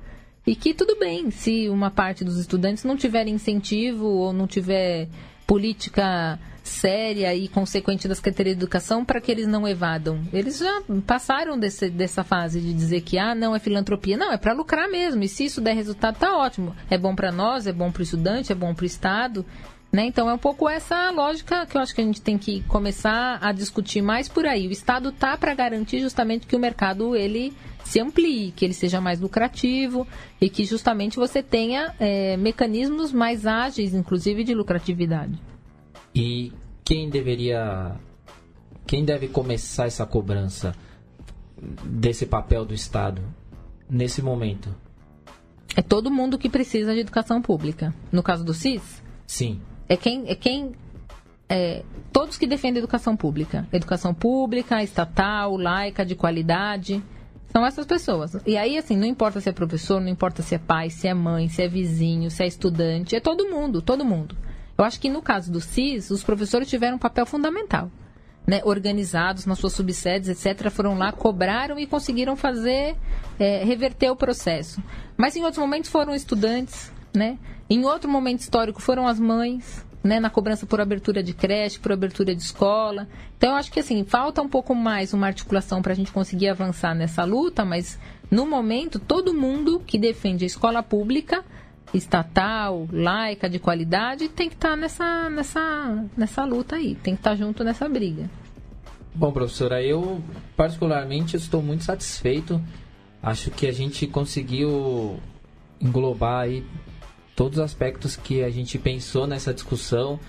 E 0.47 0.55
que 0.55 0.73
tudo 0.73 0.97
bem, 0.99 1.31
se 1.31 1.67
uma 1.69 1.89
parte 1.89 2.23
dos 2.23 2.37
estudantes 2.37 2.83
não 2.83 2.95
tiver 2.95 3.27
incentivo 3.27 4.05
ou 4.05 4.31
não 4.31 4.45
tiver 4.45 5.07
política 5.47 6.39
séria 6.65 7.33
e 7.35 7.47
consequente 7.47 8.07
da 8.07 8.15
Secretaria 8.15 8.55
de 8.55 8.59
Educação 8.59 9.05
para 9.05 9.21
que 9.21 9.31
eles 9.31 9.47
não 9.47 9.67
evadam. 9.67 10.21
Eles 10.33 10.57
já 10.57 10.81
passaram 11.05 11.57
desse, 11.57 11.89
dessa 11.89 12.23
fase 12.23 12.59
de 12.59 12.73
dizer 12.73 13.01
que 13.01 13.19
ah, 13.19 13.35
não 13.35 13.55
é 13.55 13.59
filantropia. 13.59 14.17
Não, 14.17 14.31
é 14.31 14.37
para 14.37 14.51
lucrar 14.51 14.89
mesmo. 14.89 15.23
E 15.23 15.27
se 15.27 15.45
isso 15.45 15.61
der 15.61 15.73
resultado, 15.73 16.17
tá 16.17 16.35
ótimo. 16.35 16.75
É 16.89 16.97
bom 16.97 17.15
para 17.15 17.31
nós, 17.31 17.67
é 17.67 17.71
bom 17.71 17.91
para 17.91 18.01
o 18.01 18.03
estudante, 18.03 18.51
é 18.51 18.55
bom 18.55 18.73
para 18.73 18.83
o 18.83 18.87
Estado. 18.87 19.45
Né? 19.91 20.07
Então 20.07 20.29
é 20.29 20.33
um 20.33 20.39
pouco 20.39 20.67
essa 20.67 21.09
lógica 21.11 21.65
que 21.65 21.77
eu 21.77 21.81
acho 21.81 21.93
que 21.93 22.01
a 22.01 22.03
gente 22.03 22.21
tem 22.21 22.37
que 22.37 22.61
começar 22.63 23.37
a 23.41 23.51
discutir 23.51 24.01
mais 24.01 24.27
por 24.27 24.45
aí. 24.45 24.67
O 24.67 24.71
Estado 24.71 25.11
tá 25.11 25.37
para 25.37 25.53
garantir 25.53 26.01
justamente 26.01 26.47
que 26.47 26.55
o 26.55 26.59
mercado 26.59 27.15
ele 27.15 27.53
se 27.83 27.99
amplie, 28.01 28.51
que 28.51 28.65
ele 28.65 28.73
seja 28.73 28.99
mais 28.99 29.21
lucrativo 29.21 30.07
e 30.41 30.49
que 30.49 30.65
justamente 30.65 31.15
você 31.15 31.43
tenha 31.43 31.93
é, 31.99 32.35
mecanismos 32.35 33.13
mais 33.13 33.45
ágeis, 33.45 33.93
inclusive 33.93 34.43
de 34.43 34.55
lucratividade. 34.55 35.39
E 36.15 36.53
quem 36.83 37.09
deveria. 37.09 37.95
Quem 38.87 39.03
deve 39.03 39.27
começar 39.27 39.87
essa 39.87 40.05
cobrança 40.05 40.73
desse 41.83 42.25
papel 42.25 42.63
do 42.63 42.73
Estado 42.73 43.21
nesse 43.89 44.21
momento? 44.21 44.73
É 45.75 45.81
todo 45.81 46.11
mundo 46.11 46.37
que 46.37 46.47
precisa 46.47 46.93
de 46.93 47.01
educação 47.01 47.41
pública. 47.41 47.93
No 48.11 48.23
caso 48.23 48.45
do 48.45 48.53
CIS? 48.53 49.03
Sim. 49.27 49.59
É 49.89 49.97
quem, 49.97 50.23
é 50.27 50.35
quem 50.35 50.73
é, 51.49 51.83
todos 52.13 52.37
que 52.37 52.47
defendem 52.47 52.79
educação 52.79 53.17
pública. 53.17 53.67
Educação 53.73 54.13
pública, 54.13 54.81
estatal, 54.81 55.57
laica, 55.57 56.05
de 56.05 56.15
qualidade. 56.15 57.03
São 57.51 57.65
essas 57.65 57.85
pessoas. 57.85 58.37
E 58.45 58.55
aí, 58.55 58.77
assim, 58.77 58.95
não 58.95 59.05
importa 59.05 59.41
se 59.41 59.49
é 59.49 59.51
professor, 59.51 59.99
não 59.99 60.09
importa 60.09 60.41
se 60.41 60.55
é 60.55 60.59
pai, 60.59 60.89
se 60.89 61.07
é 61.07 61.13
mãe, 61.13 61.49
se 61.49 61.61
é 61.61 61.67
vizinho, 61.67 62.29
se 62.29 62.43
é 62.43 62.47
estudante, 62.47 63.15
é 63.15 63.19
todo 63.19 63.49
mundo, 63.49 63.81
todo 63.81 64.05
mundo. 64.05 64.35
Eu 64.77 64.83
acho 64.83 64.99
que 64.99 65.09
no 65.09 65.21
caso 65.21 65.51
do 65.51 65.61
CIS, 65.61 66.09
os 66.11 66.23
professores 66.23 66.69
tiveram 66.69 66.95
um 66.95 66.99
papel 66.99 67.25
fundamental. 67.25 67.89
Né, 68.47 68.61
organizados 68.63 69.47
nas 69.47 69.57
suas 69.57 69.73
subsedes, 69.73 70.29
etc., 70.29 70.69
foram 70.69 70.95
lá, 70.95 71.11
cobraram 71.11 71.79
e 71.79 71.87
conseguiram 71.87 72.35
fazer, 72.35 72.95
é, 73.39 73.63
reverter 73.63 74.11
o 74.11 74.15
processo. 74.15 74.83
Mas 75.17 75.35
em 75.35 75.41
outros 75.41 75.57
momentos 75.57 75.89
foram 75.89 76.13
estudantes, 76.13 76.91
né? 77.11 77.39
Em 77.67 77.83
outro 77.85 78.07
momento 78.07 78.41
histórico 78.41 78.79
foram 78.79 79.07
as 79.07 79.19
mães, 79.19 79.83
né, 80.03 80.19
na 80.19 80.29
cobrança 80.29 80.67
por 80.67 80.79
abertura 80.79 81.23
de 81.23 81.33
creche, 81.33 81.79
por 81.79 81.91
abertura 81.91 82.35
de 82.35 82.43
escola. 82.43 83.07
Então, 83.35 83.49
eu 83.49 83.55
acho 83.55 83.71
que 83.71 83.79
assim, 83.79 84.03
falta 84.03 84.39
um 84.39 84.47
pouco 84.47 84.75
mais 84.75 85.11
uma 85.11 85.25
articulação 85.25 85.81
para 85.81 85.93
a 85.93 85.95
gente 85.95 86.11
conseguir 86.11 86.47
avançar 86.47 86.93
nessa 86.93 87.23
luta, 87.23 87.65
mas 87.65 87.97
no 88.29 88.45
momento, 88.45 88.99
todo 88.99 89.33
mundo 89.33 89.81
que 89.85 89.97
defende 89.97 90.43
a 90.43 90.47
escola 90.47 90.83
pública, 90.83 91.43
estatal, 91.93 92.87
laica, 92.91 93.49
de 93.49 93.59
qualidade, 93.59 94.29
tem 94.29 94.49
que 94.49 94.55
estar 94.55 94.71
tá 94.71 94.75
nessa, 94.75 95.29
nessa, 95.29 96.05
nessa 96.17 96.43
luta 96.45 96.75
aí, 96.75 96.95
tem 96.95 97.15
que 97.15 97.19
estar 97.19 97.31
tá 97.31 97.35
junto 97.35 97.63
nessa 97.63 97.87
briga. 97.87 98.29
Bom, 99.13 99.31
professora, 99.31 99.81
eu 99.81 100.21
particularmente 100.57 101.37
estou 101.37 101.61
muito 101.61 101.85
satisfeito. 101.85 102.61
Acho 103.23 103.49
que 103.49 103.65
a 103.65 103.71
gente 103.71 104.05
conseguiu 104.07 105.19
englobar 105.79 106.41
aí 106.41 106.65
todos 107.35 107.57
os 107.57 107.63
aspectos 107.63 108.15
que 108.15 108.43
a 108.43 108.49
gente 108.49 108.77
pensou 108.77 109.25
nessa 109.25 109.53
discussão. 109.53 110.19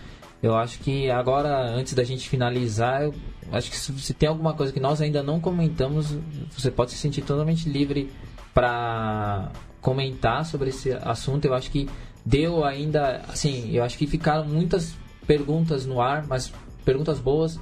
Eu 0.42 0.54
acho 0.54 0.78
que 0.78 1.10
agora, 1.10 1.68
antes 1.68 1.94
da 1.94 2.04
gente 2.04 2.28
finalizar, 2.28 3.02
eu 3.02 3.14
acho 3.50 3.70
que 3.70 3.76
se, 3.76 4.14
tem 4.14 4.28
alguma 4.28 4.54
coisa 4.54 4.72
que 4.72 4.80
nós 4.80 5.00
ainda 5.00 5.22
não 5.22 5.40
comentamos, 5.40 6.16
você 6.50 6.70
pode 6.70 6.92
se 6.92 6.98
sentir 6.98 7.22
totalmente 7.22 7.68
livre 7.68 8.10
para 8.54 9.50
comentar 9.86 10.44
sobre 10.44 10.70
esse 10.70 10.92
assunto. 10.94 11.44
Eu 11.44 11.54
acho 11.54 11.70
que 11.70 11.88
deu 12.24 12.64
ainda, 12.64 13.22
assim, 13.28 13.70
eu 13.70 13.84
acho 13.84 13.96
que 13.96 14.04
ficaram 14.04 14.44
muitas 14.44 14.96
perguntas 15.28 15.86
no 15.86 16.00
ar, 16.00 16.26
mas 16.26 16.52
perguntas 16.84 17.20
boas. 17.20 17.60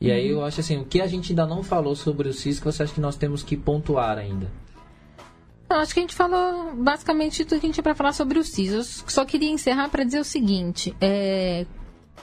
E 0.00 0.10
aí 0.10 0.30
eu 0.30 0.42
acho 0.42 0.60
assim, 0.60 0.78
o 0.78 0.86
que 0.86 1.02
a 1.02 1.06
gente 1.06 1.32
ainda 1.32 1.46
não 1.46 1.62
falou 1.62 1.94
sobre 1.94 2.26
o 2.26 2.32
CIS 2.32 2.58
que 2.58 2.64
você 2.64 2.84
acha 2.84 2.94
que 2.94 3.02
nós 3.02 3.16
temos 3.16 3.42
que 3.42 3.54
pontuar 3.54 4.16
ainda? 4.16 4.50
Eu 5.68 5.76
acho 5.76 5.92
que 5.92 6.00
a 6.00 6.02
gente 6.02 6.14
falou 6.14 6.74
basicamente 6.74 7.44
tudo 7.44 7.60
que 7.60 7.66
a 7.66 7.68
gente 7.68 7.74
tinha 7.74 7.84
para 7.84 7.94
falar 7.94 8.14
sobre 8.14 8.38
o 8.38 8.42
CIS. 8.42 8.72
Eu 8.72 8.82
só 8.82 9.22
queria 9.26 9.50
encerrar 9.50 9.90
para 9.90 10.04
dizer 10.04 10.20
o 10.20 10.24
seguinte: 10.24 10.96
é, 11.02 11.66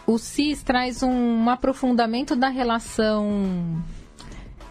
o 0.08 0.18
CIS 0.18 0.64
traz 0.64 1.04
um, 1.04 1.12
um 1.12 1.50
aprofundamento 1.52 2.36
da 2.36 2.50
relação 2.50 3.80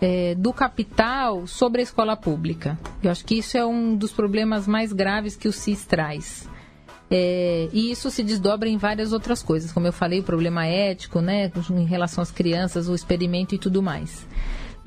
é, 0.01 0.35
do 0.35 0.53
capital 0.53 1.47
sobre 1.47 1.81
a 1.81 1.85
escola 1.85 2.17
pública. 2.17 2.79
Eu 3.03 3.11
acho 3.11 3.25
que 3.25 3.37
isso 3.39 3.57
é 3.57 3.65
um 3.65 3.97
dos 3.97 4.13
problemas 4.13 4.67
mais 4.67 4.93
graves 4.93 5.37
que 5.37 5.49
o 5.49 5.53
CIS 5.53 5.85
traz. 5.87 6.49
É, 7.11 7.69
e 7.73 7.91
isso 7.91 8.11
se 8.11 8.23
desdobra 8.23 8.69
em 8.69 8.77
várias 8.77 9.13
outras 9.13 9.43
coisas, 9.43 9.73
como 9.73 9.87
eu 9.87 9.93
falei, 9.93 10.21
o 10.21 10.23
problema 10.23 10.67
ético, 10.67 11.21
né, 11.21 11.51
em 11.71 11.87
relação 11.87 12.21
às 12.21 12.31
crianças, 12.31 12.89
o 12.89 12.95
experimento 12.95 13.55
e 13.55 13.59
tudo 13.59 13.83
mais. 13.83 14.27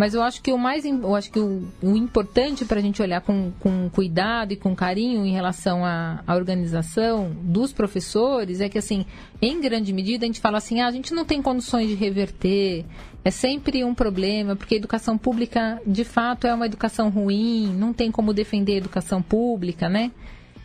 Mas 0.02 0.16
eu 0.16 0.24
acho 0.24 0.42
que 0.42 0.52
o 0.52 0.58
mais 0.58 0.84
eu 0.84 1.16
acho 1.16 1.32
que 1.32 1.40
o, 1.40 1.68
o 1.80 1.96
importante 1.96 2.66
para 2.66 2.80
a 2.80 2.82
gente 2.82 3.00
olhar 3.04 3.22
com, 3.22 3.52
com 3.60 3.88
cuidado 3.88 4.52
e 4.52 4.56
com 4.56 4.76
carinho 4.76 5.24
em 5.24 5.32
relação 5.32 5.86
à, 5.86 6.24
à, 6.26 6.36
organização 6.36 7.32
dos 7.44 7.72
professores 7.72 8.62
é 8.62 8.68
que, 8.68 8.80
assim, 8.80 9.06
em 9.40 9.62
grande 9.62 9.94
medida, 9.94 10.26
a 10.26 10.28
gente 10.28 10.40
fala 10.40 10.58
assim, 10.58 10.82
ah, 10.82 10.88
a 10.88 10.92
gente 10.92 11.14
não 11.14 11.24
tem 11.24 11.40
condições 11.40 11.88
de 11.88 11.94
reverter, 11.94 12.84
é 13.24 13.30
sempre 13.30 13.84
um 13.84 13.94
problema, 13.94 14.56
porque 14.56 14.74
a 14.74 14.78
educação 14.80 15.20
pública, 15.20 15.80
de 15.86 16.04
fato, 16.04 16.48
é 16.48 16.54
uma 16.56 16.66
educação 16.66 17.12
ruim, 17.12 17.72
não 17.78 17.94
tem 17.94 18.10
como 18.10 18.34
defender 18.34 18.74
a 18.74 18.78
educação 18.78 19.22
pública, 19.22 19.88
né? 19.88 20.10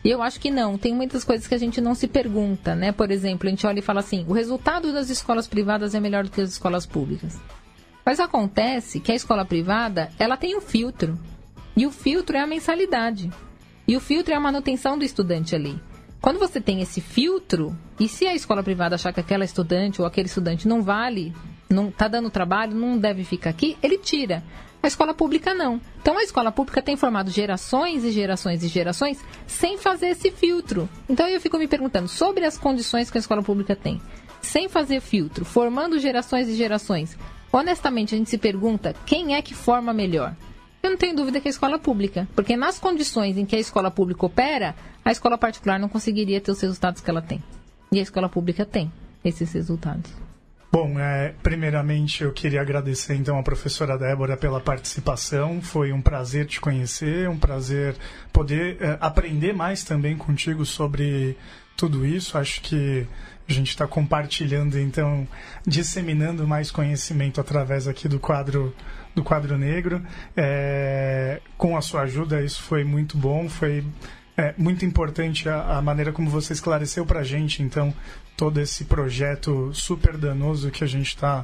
E 0.03 0.09
eu 0.09 0.23
acho 0.23 0.39
que 0.39 0.49
não. 0.49 0.79
Tem 0.79 0.95
muitas 0.95 1.23
coisas 1.23 1.45
que 1.45 1.53
a 1.53 1.59
gente 1.59 1.79
não 1.79 1.93
se 1.93 2.07
pergunta, 2.07 2.73
né? 2.73 2.91
Por 2.91 3.11
exemplo, 3.11 3.47
a 3.47 3.51
gente 3.51 3.67
olha 3.67 3.77
e 3.77 3.83
fala 3.83 3.99
assim: 3.99 4.25
o 4.27 4.33
resultado 4.33 4.91
das 4.91 5.11
escolas 5.11 5.47
privadas 5.47 5.93
é 5.93 5.99
melhor 5.99 6.23
do 6.23 6.31
que 6.31 6.41
as 6.41 6.53
escolas 6.53 6.87
públicas. 6.87 7.37
Mas 8.07 8.21
acontece 8.21 9.01
que 9.01 9.11
a 9.11 9.15
escola 9.15 9.43
privada, 9.43 10.09
ela 10.17 10.37
tem 10.37 10.55
um 10.55 10.61
filtro. 10.61 11.19
E 11.75 11.85
o 11.85 11.91
filtro 11.91 12.37
é 12.37 12.39
a 12.39 12.47
mensalidade. 12.47 13.29
E 13.85 13.97
o 13.97 13.99
filtro 13.99 14.33
é 14.33 14.37
a 14.37 14.39
manutenção 14.39 14.97
do 14.97 15.03
estudante 15.03 15.53
ali. 15.53 15.77
Quando 16.21 16.39
você 16.39 16.61
tem 16.61 16.79
esse 16.79 17.01
filtro, 17.01 17.77
e 17.99 18.07
se 18.07 18.25
a 18.25 18.33
escola 18.33 18.63
privada 18.63 18.95
achar 18.95 19.11
que 19.11 19.19
aquela 19.19 19.43
estudante 19.43 19.99
ou 19.99 20.07
aquele 20.07 20.27
estudante 20.29 20.69
não 20.69 20.81
vale, 20.81 21.33
não 21.69 21.89
está 21.89 22.07
dando 22.07 22.29
trabalho, 22.29 22.73
não 22.73 22.97
deve 22.97 23.25
ficar 23.25 23.49
aqui, 23.49 23.77
ele 23.83 23.97
tira. 23.97 24.41
A 24.81 24.87
escola 24.87 25.13
pública 25.13 25.53
não. 25.53 25.81
Então 26.01 26.17
a 26.17 26.23
escola 26.23 26.49
pública 26.49 26.81
tem 26.81 26.95
formado 26.95 27.29
gerações 27.29 28.05
e 28.05 28.11
gerações 28.13 28.63
e 28.63 28.69
gerações 28.69 29.19
sem 29.45 29.77
fazer 29.77 30.11
esse 30.11 30.31
filtro. 30.31 30.87
Então 31.09 31.27
eu 31.27 31.41
fico 31.41 31.57
me 31.57 31.67
perguntando 31.67 32.07
sobre 32.07 32.45
as 32.45 32.57
condições 32.57 33.11
que 33.11 33.17
a 33.17 33.19
escola 33.19 33.43
pública 33.43 33.75
tem. 33.75 34.01
Sem 34.41 34.69
fazer 34.69 35.01
filtro, 35.01 35.43
formando 35.43 35.99
gerações 35.99 36.47
e 36.47 36.55
gerações, 36.55 37.17
honestamente, 37.51 38.13
a 38.13 38.17
gente 38.17 38.29
se 38.29 38.37
pergunta 38.37 38.95
quem 39.05 39.35
é 39.35 39.41
que 39.41 39.53
forma 39.53 39.93
melhor. 39.93 40.35
Eu 40.81 40.91
não 40.91 40.97
tenho 40.97 41.15
dúvida 41.15 41.41
que 41.41 41.47
a 41.47 41.51
escola 41.51 41.79
pública, 41.79 42.27
porque 42.35 42.55
nas 42.55 42.79
condições 42.79 43.37
em 43.37 43.45
que 43.45 43.55
a 43.55 43.59
escola 43.59 43.91
pública 43.91 44.25
opera, 44.25 44.75
a 45.03 45.11
escola 45.11 45.37
particular 45.37 45.79
não 45.79 45.89
conseguiria 45.89 46.39
ter 46.39 46.51
os 46.51 46.61
resultados 46.61 47.01
que 47.01 47.09
ela 47.09 47.21
tem. 47.21 47.43
E 47.91 47.99
a 47.99 48.03
escola 48.03 48.29
pública 48.29 48.65
tem 48.65 48.91
esses 49.23 49.51
resultados. 49.51 50.26
Bom, 50.69 50.99
é, 50.99 51.33
primeiramente 51.41 52.23
eu 52.23 52.33
queria 52.33 52.61
agradecer 52.61 53.15
então 53.15 53.39
a 53.39 53.43
professora 53.43 53.97
Débora 53.97 54.35
pela 54.35 54.59
participação. 54.59 55.61
Foi 55.61 55.91
um 55.93 56.01
prazer 56.01 56.45
te 56.45 56.59
conhecer, 56.59 57.29
um 57.29 57.37
prazer 57.37 57.95
poder 58.33 58.77
é, 58.81 58.97
aprender 58.99 59.53
mais 59.53 59.83
também 59.83 60.17
contigo 60.17 60.65
sobre 60.65 61.37
tudo 61.77 62.05
isso. 62.05 62.37
Acho 62.37 62.61
que 62.61 63.07
a 63.47 63.53
gente 63.53 63.69
está 63.69 63.87
compartilhando, 63.87 64.77
então, 64.77 65.25
disseminando 65.65 66.45
mais 66.45 66.69
conhecimento 66.69 67.39
através 67.39 67.87
aqui 67.87 68.09
do 68.09 68.19
quadro 68.19 68.75
do 69.15 69.23
quadro 69.23 69.57
negro. 69.57 70.03
É, 70.35 71.39
com 71.57 71.77
a 71.77 71.81
sua 71.81 72.01
ajuda, 72.01 72.41
isso 72.41 72.61
foi 72.61 72.83
muito 72.83 73.17
bom, 73.17 73.49
foi 73.49 73.83
é, 74.35 74.53
muito 74.57 74.85
importante 74.85 75.49
a, 75.49 75.77
a 75.77 75.81
maneira 75.81 76.11
como 76.11 76.29
você 76.29 76.53
esclareceu 76.53 77.05
para 77.05 77.21
a 77.21 77.23
gente, 77.23 77.63
então, 77.63 77.93
todo 78.37 78.61
esse 78.61 78.85
projeto 78.85 79.71
super 79.73 80.15
danoso 80.15 80.69
que 80.71 80.83
a 80.83 80.87
gente 80.87 81.07
está, 81.07 81.43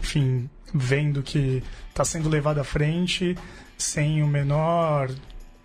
enfim, 0.00 0.48
vendo 0.74 1.22
que 1.22 1.62
está 1.90 2.04
sendo 2.04 2.28
levado 2.28 2.58
à 2.58 2.64
frente 2.64 3.36
sem 3.76 4.22
o 4.22 4.26
menor 4.26 5.10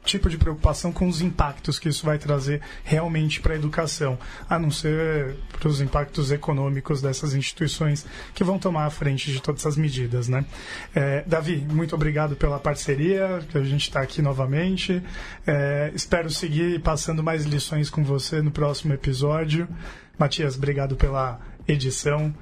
tipo 0.06 0.30
de 0.30 0.38
preocupação 0.38 0.92
com 0.92 1.08
os 1.08 1.20
impactos 1.20 1.80
que 1.80 1.90
isso 1.90 2.06
vai 2.06 2.18
trazer 2.18 2.62
realmente 2.84 3.42
para 3.42 3.54
a 3.54 3.56
educação, 3.56 4.18
a 4.48 4.60
não 4.60 4.70
ser 4.70 5.36
para 5.58 5.68
os 5.68 5.82
impactos 5.82 6.32
econômicos 6.32 7.02
dessas 7.02 7.34
instituições 7.34 8.06
que 8.34 8.44
vão 8.44 8.60
tomar 8.60 8.86
a 8.86 8.90
frente 8.90 9.32
de 9.32 9.42
todas 9.42 9.62
essas 9.62 9.76
medidas, 9.76 10.28
né? 10.28 10.46
É, 10.94 11.24
Davi, 11.26 11.58
muito 11.58 11.96
obrigado 11.96 12.36
pela 12.36 12.60
parceria, 12.60 13.44
que 13.50 13.58
a 13.58 13.64
gente 13.64 13.82
está 13.82 14.02
aqui 14.02 14.22
novamente. 14.22 15.02
É, 15.46 15.92
espero 15.96 16.30
seguir 16.30 16.80
passando 16.82 17.24
mais 17.24 17.44
lições 17.46 17.90
com 17.90 18.04
você 18.04 18.42
no 18.42 18.52
próximo 18.52 18.94
episódio. 18.94 19.68
Matias, 20.18 20.56
obrigado 20.56 20.96
pela 20.96 21.40
edição. 21.68 22.34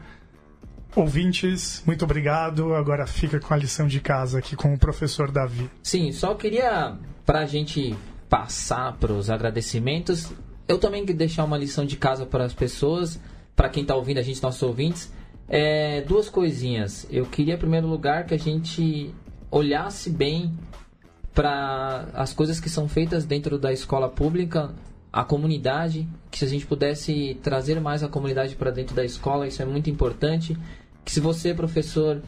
Ouvintes, 0.96 1.82
muito 1.86 2.06
obrigado. 2.06 2.76
Agora 2.76 3.08
fica 3.08 3.40
com 3.40 3.54
a 3.54 3.58
lição 3.58 3.88
de 3.88 4.00
casa 4.00 4.40
aqui 4.40 4.56
com 4.56 4.74
o 4.74 4.78
professor 4.78 5.32
Davi. 5.32 5.70
Sim, 5.82 6.12
só 6.12 6.36
queria 6.36 6.96
para 7.26 7.40
a 7.40 7.46
gente 7.46 7.96
passar 8.30 8.94
para 8.98 9.14
os 9.14 9.30
agradecimentos, 9.30 10.32
eu 10.68 10.78
também 10.78 11.06
deixar 11.06 11.44
uma 11.44 11.58
lição 11.58 11.86
de 11.86 11.98
casa 11.98 12.26
para 12.26 12.46
as 12.46 12.54
pessoas, 12.54 13.20
para 13.56 13.70
quem 13.70 13.84
está 13.84 13.96
ouvindo 13.96 14.18
a 14.18 14.22
gente, 14.22 14.42
nossos 14.42 14.64
ouvintes. 14.64 15.12
É, 15.48 16.02
duas 16.02 16.30
coisinhas. 16.30 17.06
Eu 17.12 17.26
queria, 17.26 17.56
em 17.56 17.58
primeiro 17.58 17.86
lugar, 17.86 18.26
que 18.26 18.34
a 18.34 18.40
gente 18.40 19.14
olhasse 19.52 20.10
bem 20.10 20.54
para 21.34 22.08
as 22.14 22.34
coisas 22.34 22.60
que 22.60 22.70
são 22.70 22.88
feitas 22.88 23.26
dentro 23.26 23.58
da 23.58 23.74
escola 23.74 24.10
pública, 24.10 24.74
a 25.14 25.24
comunidade, 25.24 26.08
que 26.32 26.40
se 26.40 26.46
a 26.46 26.48
gente 26.48 26.66
pudesse 26.66 27.38
trazer 27.44 27.80
mais 27.80 28.02
a 28.02 28.08
comunidade 28.08 28.56
para 28.56 28.72
dentro 28.72 28.96
da 28.96 29.06
escola, 29.06 29.48
isso 29.48 29.62
é 29.62 29.66
muito 29.66 29.88
importante. 29.88 30.58
Que 31.06 31.12
se 31.12 31.20
você, 31.20 31.54
professor, 31.54 32.20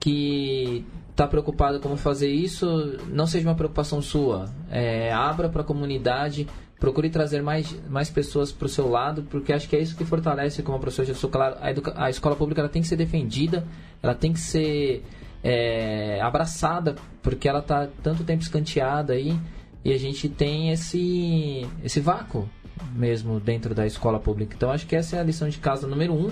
que 0.00 0.86
está 1.10 1.26
preocupado 1.26 1.80
como 1.80 1.98
fazer 1.98 2.30
isso, 2.30 2.98
não 3.10 3.26
seja 3.26 3.46
uma 3.46 3.54
preocupação 3.54 4.00
sua. 4.00 4.46
É, 4.70 5.12
abra 5.12 5.50
para 5.50 5.60
a 5.60 5.64
comunidade, 5.64 6.48
procure 6.80 7.10
trazer 7.10 7.42
mais, 7.42 7.76
mais 7.90 8.08
pessoas 8.08 8.50
para 8.50 8.66
o 8.66 8.70
seu 8.70 8.88
lado, 8.88 9.24
porque 9.24 9.52
acho 9.52 9.68
que 9.68 9.76
é 9.76 9.80
isso 9.80 9.94
que 9.94 10.04
fortalece, 10.04 10.62
como 10.62 10.78
a 10.78 10.80
professora 10.80 11.12
já 11.12 11.28
claro, 11.28 11.56
a, 11.60 12.06
a 12.06 12.10
escola 12.10 12.34
pública 12.34 12.62
ela 12.62 12.70
tem 12.70 12.80
que 12.80 12.88
ser 12.88 12.96
defendida, 12.96 13.66
ela 14.02 14.14
tem 14.14 14.32
que 14.32 14.40
ser 14.40 15.04
é, 15.42 16.20
abraçada, 16.22 16.96
porque 17.22 17.46
ela 17.46 17.58
está 17.58 17.86
tanto 18.02 18.24
tempo 18.24 18.42
escanteada 18.42 19.12
aí. 19.12 19.38
E 19.84 19.92
a 19.92 19.98
gente 19.98 20.28
tem 20.28 20.70
esse, 20.70 21.66
esse 21.82 22.00
vácuo 22.00 22.48
mesmo 22.94 23.38
dentro 23.38 23.74
da 23.74 23.86
escola 23.86 24.18
pública. 24.18 24.54
Então 24.56 24.70
acho 24.70 24.86
que 24.86 24.96
essa 24.96 25.16
é 25.16 25.20
a 25.20 25.22
lição 25.22 25.48
de 25.48 25.58
casa 25.58 25.86
número 25.86 26.14
um. 26.14 26.30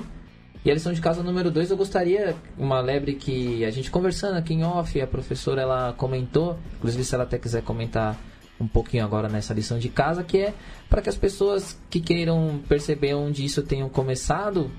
E 0.65 0.71
a 0.71 0.75
lição 0.75 0.93
de 0.93 1.01
casa 1.01 1.25
número 1.25 1.51
dois, 1.51 1.71
eu 1.73 1.77
gostaria, 1.77 2.37
uma 2.57 2.81
lebre 2.81 3.15
que 3.15 3.65
a 3.65 3.71
gente 3.71 3.91
conversando 3.91 4.37
aqui 4.37 4.55
em 4.55 4.63
off, 4.63 5.01
a 5.01 5.07
professora 5.09 5.61
ela 5.61 5.93
comentou, 5.93 6.57
inclusive 6.77 7.03
se 7.03 7.15
ela 7.17 7.25
até 7.25 7.37
quiser 7.37 7.63
comentar 7.63 8.17
um 8.61 8.69
pouquinho 8.69 9.05
agora 9.05 9.29
nessa 9.29 9.53
lição 9.53 9.77
de 9.77 9.89
casa, 9.89 10.23
que 10.23 10.39
é 10.39 10.55
para 10.89 11.03
que 11.03 11.09
as 11.09 11.17
pessoas 11.17 11.77
que 11.91 12.01
queiram 12.01 12.61
perceber 12.69 13.15
onde 13.15 13.45
isso 13.45 13.61
tenham 13.65 13.89
começado, 13.89 14.71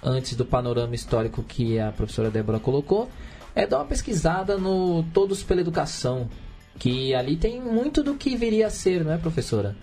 antes 0.00 0.36
do 0.36 0.44
panorama 0.44 0.94
histórico 0.94 1.42
que 1.42 1.76
a 1.78 1.90
professora 1.90 2.30
Débora 2.30 2.60
colocou, 2.60 3.10
é 3.52 3.66
dar 3.66 3.78
uma 3.78 3.84
pesquisada 3.84 4.56
no 4.56 5.02
Todos 5.12 5.42
pela 5.42 5.60
Educação, 5.60 6.28
que 6.82 7.14
ali 7.14 7.36
tem 7.36 7.60
muito 7.60 8.02
do 8.02 8.16
que 8.16 8.34
viria 8.34 8.66
a 8.66 8.70
ser, 8.70 9.04
não 9.04 9.12
é, 9.12 9.16
professora? 9.16 9.76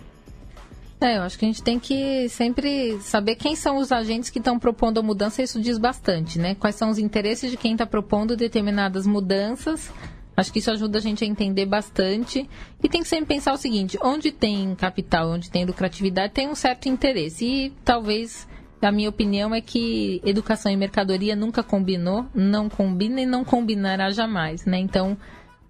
É, 1.00 1.16
eu 1.16 1.22
acho 1.22 1.40
que 1.40 1.46
a 1.46 1.48
gente 1.48 1.64
tem 1.64 1.80
que 1.80 2.28
sempre 2.28 3.00
saber 3.00 3.36
quem 3.36 3.56
são 3.56 3.78
os 3.78 3.90
agentes 3.90 4.30
que 4.30 4.38
estão 4.38 4.60
propondo 4.60 5.00
a 5.00 5.02
mudança, 5.02 5.42
isso 5.42 5.62
diz 5.62 5.78
bastante, 5.78 6.38
né? 6.38 6.56
Quais 6.56 6.76
são 6.76 6.90
os 6.90 6.98
interesses 6.98 7.52
de 7.52 7.56
quem 7.56 7.72
está 7.72 7.86
propondo 7.86 8.36
determinadas 8.36 9.08
mudanças. 9.08 9.90
Acho 10.36 10.52
que 10.52 10.60
isso 10.60 10.72
ajuda 10.72 10.98
a 10.98 11.02
gente 11.02 11.24
a 11.24 11.28
entender 11.28 11.66
bastante. 11.66 12.50
E 12.84 12.90
tem 12.90 13.02
que 13.02 13.08
sempre 13.08 13.28
pensar 13.28 13.54
o 13.54 13.58
seguinte: 13.58 13.98
onde 14.04 14.30
tem 14.34 14.76
capital, 14.76 15.30
onde 15.30 15.50
tem 15.50 15.64
lucratividade, 15.64 16.34
tem 16.34 16.50
um 16.50 16.56
certo 16.56 16.90
interesse. 16.90 17.46
E 17.46 17.70
talvez, 17.86 18.46
a 18.82 18.92
minha 18.92 19.08
opinião, 19.08 19.56
é 19.56 19.62
que 19.62 20.22
educação 20.26 20.70
e 20.70 20.76
mercadoria 20.76 21.34
nunca 21.34 21.64
combinou, 21.64 22.26
não 22.36 22.68
combina 22.68 23.22
e 23.22 23.26
não 23.26 23.46
combinará 23.46 24.10
jamais, 24.12 24.66
né? 24.66 24.78
Então, 24.78 25.18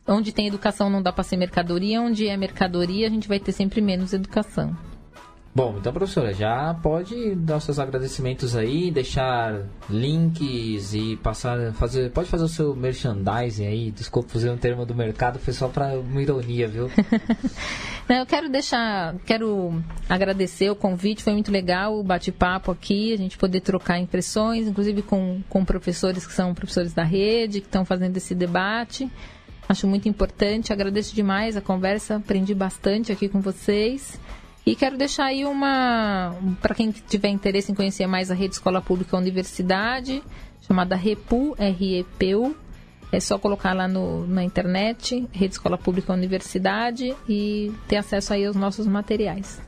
onde 0.09 0.31
tem 0.31 0.47
educação 0.47 0.89
não 0.89 1.01
dá 1.01 1.11
para 1.11 1.23
ser 1.23 1.37
mercadoria, 1.37 2.01
onde 2.01 2.27
é 2.27 2.35
mercadoria 2.35 3.07
a 3.07 3.09
gente 3.09 3.27
vai 3.27 3.39
ter 3.39 3.51
sempre 3.51 3.81
menos 3.81 4.13
educação. 4.13 4.75
Bom, 5.53 5.75
então, 5.79 5.91
professora, 5.91 6.31
já 6.31 6.75
pode 6.75 7.33
dar 7.35 7.59
seus 7.59 7.79
agradecimentos 7.79 8.55
aí, 8.55 8.91
deixar 8.91 9.63
links 9.89 10.93
e 10.93 11.17
passar, 11.17 11.73
fazer, 11.73 12.11
pode 12.11 12.29
fazer 12.29 12.43
o 12.43 12.47
seu 12.47 12.75
merchandising 12.75 13.65
aí. 13.65 13.91
Desculpa 13.91 14.29
fazer 14.29 14.51
um 14.51 14.57
termo 14.57 14.85
do 14.85 14.93
mercado, 14.93 15.39
foi 15.39 15.51
só 15.51 15.67
para 15.67 15.99
uma 15.99 16.21
ironia, 16.21 16.67
viu? 16.67 16.89
Não, 18.07 18.17
eu 18.17 18.25
quero 18.27 18.47
deixar, 18.47 19.15
quero 19.25 19.83
agradecer 20.07 20.69
o 20.69 20.75
convite, 20.75 21.23
foi 21.23 21.33
muito 21.33 21.51
legal 21.51 21.99
o 21.99 22.03
bate-papo 22.03 22.71
aqui, 22.71 23.11
a 23.11 23.17
gente 23.17 23.37
poder 23.37 23.61
trocar 23.61 23.99
impressões, 23.99 24.67
inclusive 24.67 25.01
com, 25.01 25.41
com 25.49 25.65
professores 25.65 26.27
que 26.27 26.33
são 26.33 26.53
professores 26.53 26.93
da 26.93 27.03
rede, 27.03 27.59
que 27.59 27.67
estão 27.67 27.83
fazendo 27.83 28.15
esse 28.15 28.35
debate. 28.35 29.11
Acho 29.69 29.85
muito 29.85 30.09
importante, 30.09 30.73
agradeço 30.73 31.13
demais 31.13 31.55
a 31.55 31.61
conversa, 31.61 32.15
aprendi 32.15 32.55
bastante 32.55 33.11
aqui 33.11 33.29
com 33.29 33.39
vocês. 33.39 34.19
E 34.65 34.75
quero 34.75 34.97
deixar 34.97 35.25
aí 35.25 35.45
uma. 35.45 36.35
Para 36.59 36.73
quem 36.73 36.89
tiver 36.89 37.29
interesse 37.29 37.71
em 37.71 37.75
conhecer 37.75 38.07
mais 38.07 38.31
a 38.31 38.33
Rede 38.33 38.55
Escola 38.55 38.81
Pública 38.81 39.15
Universidade, 39.15 40.23
chamada 40.61 40.95
REPU, 40.95 41.55
R-E-P-U. 41.55 42.55
É 43.11 43.19
só 43.19 43.37
colocar 43.37 43.73
lá 43.73 43.87
no, 43.87 44.25
na 44.25 44.43
internet, 44.43 45.27
Rede 45.31 45.53
Escola 45.53 45.77
Pública 45.77 46.13
Universidade, 46.13 47.15
e 47.27 47.71
ter 47.87 47.97
acesso 47.97 48.33
aí 48.33 48.45
aos 48.45 48.55
nossos 48.55 48.87
materiais. 48.87 49.61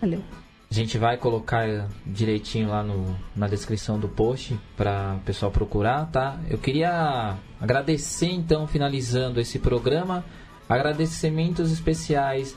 Valeu. 0.00 0.43
Gente 0.74 0.98
vai 0.98 1.16
colocar 1.16 1.88
direitinho 2.04 2.70
lá 2.70 2.82
no, 2.82 3.16
na 3.36 3.46
descrição 3.46 3.96
do 3.96 4.08
post 4.08 4.58
para 4.76 5.14
o 5.14 5.20
pessoal 5.20 5.52
procurar, 5.52 6.10
tá? 6.10 6.36
Eu 6.50 6.58
queria 6.58 7.36
agradecer 7.60 8.26
então, 8.26 8.66
finalizando 8.66 9.38
esse 9.38 9.60
programa, 9.60 10.24
agradecimentos 10.68 11.70
especiais 11.70 12.56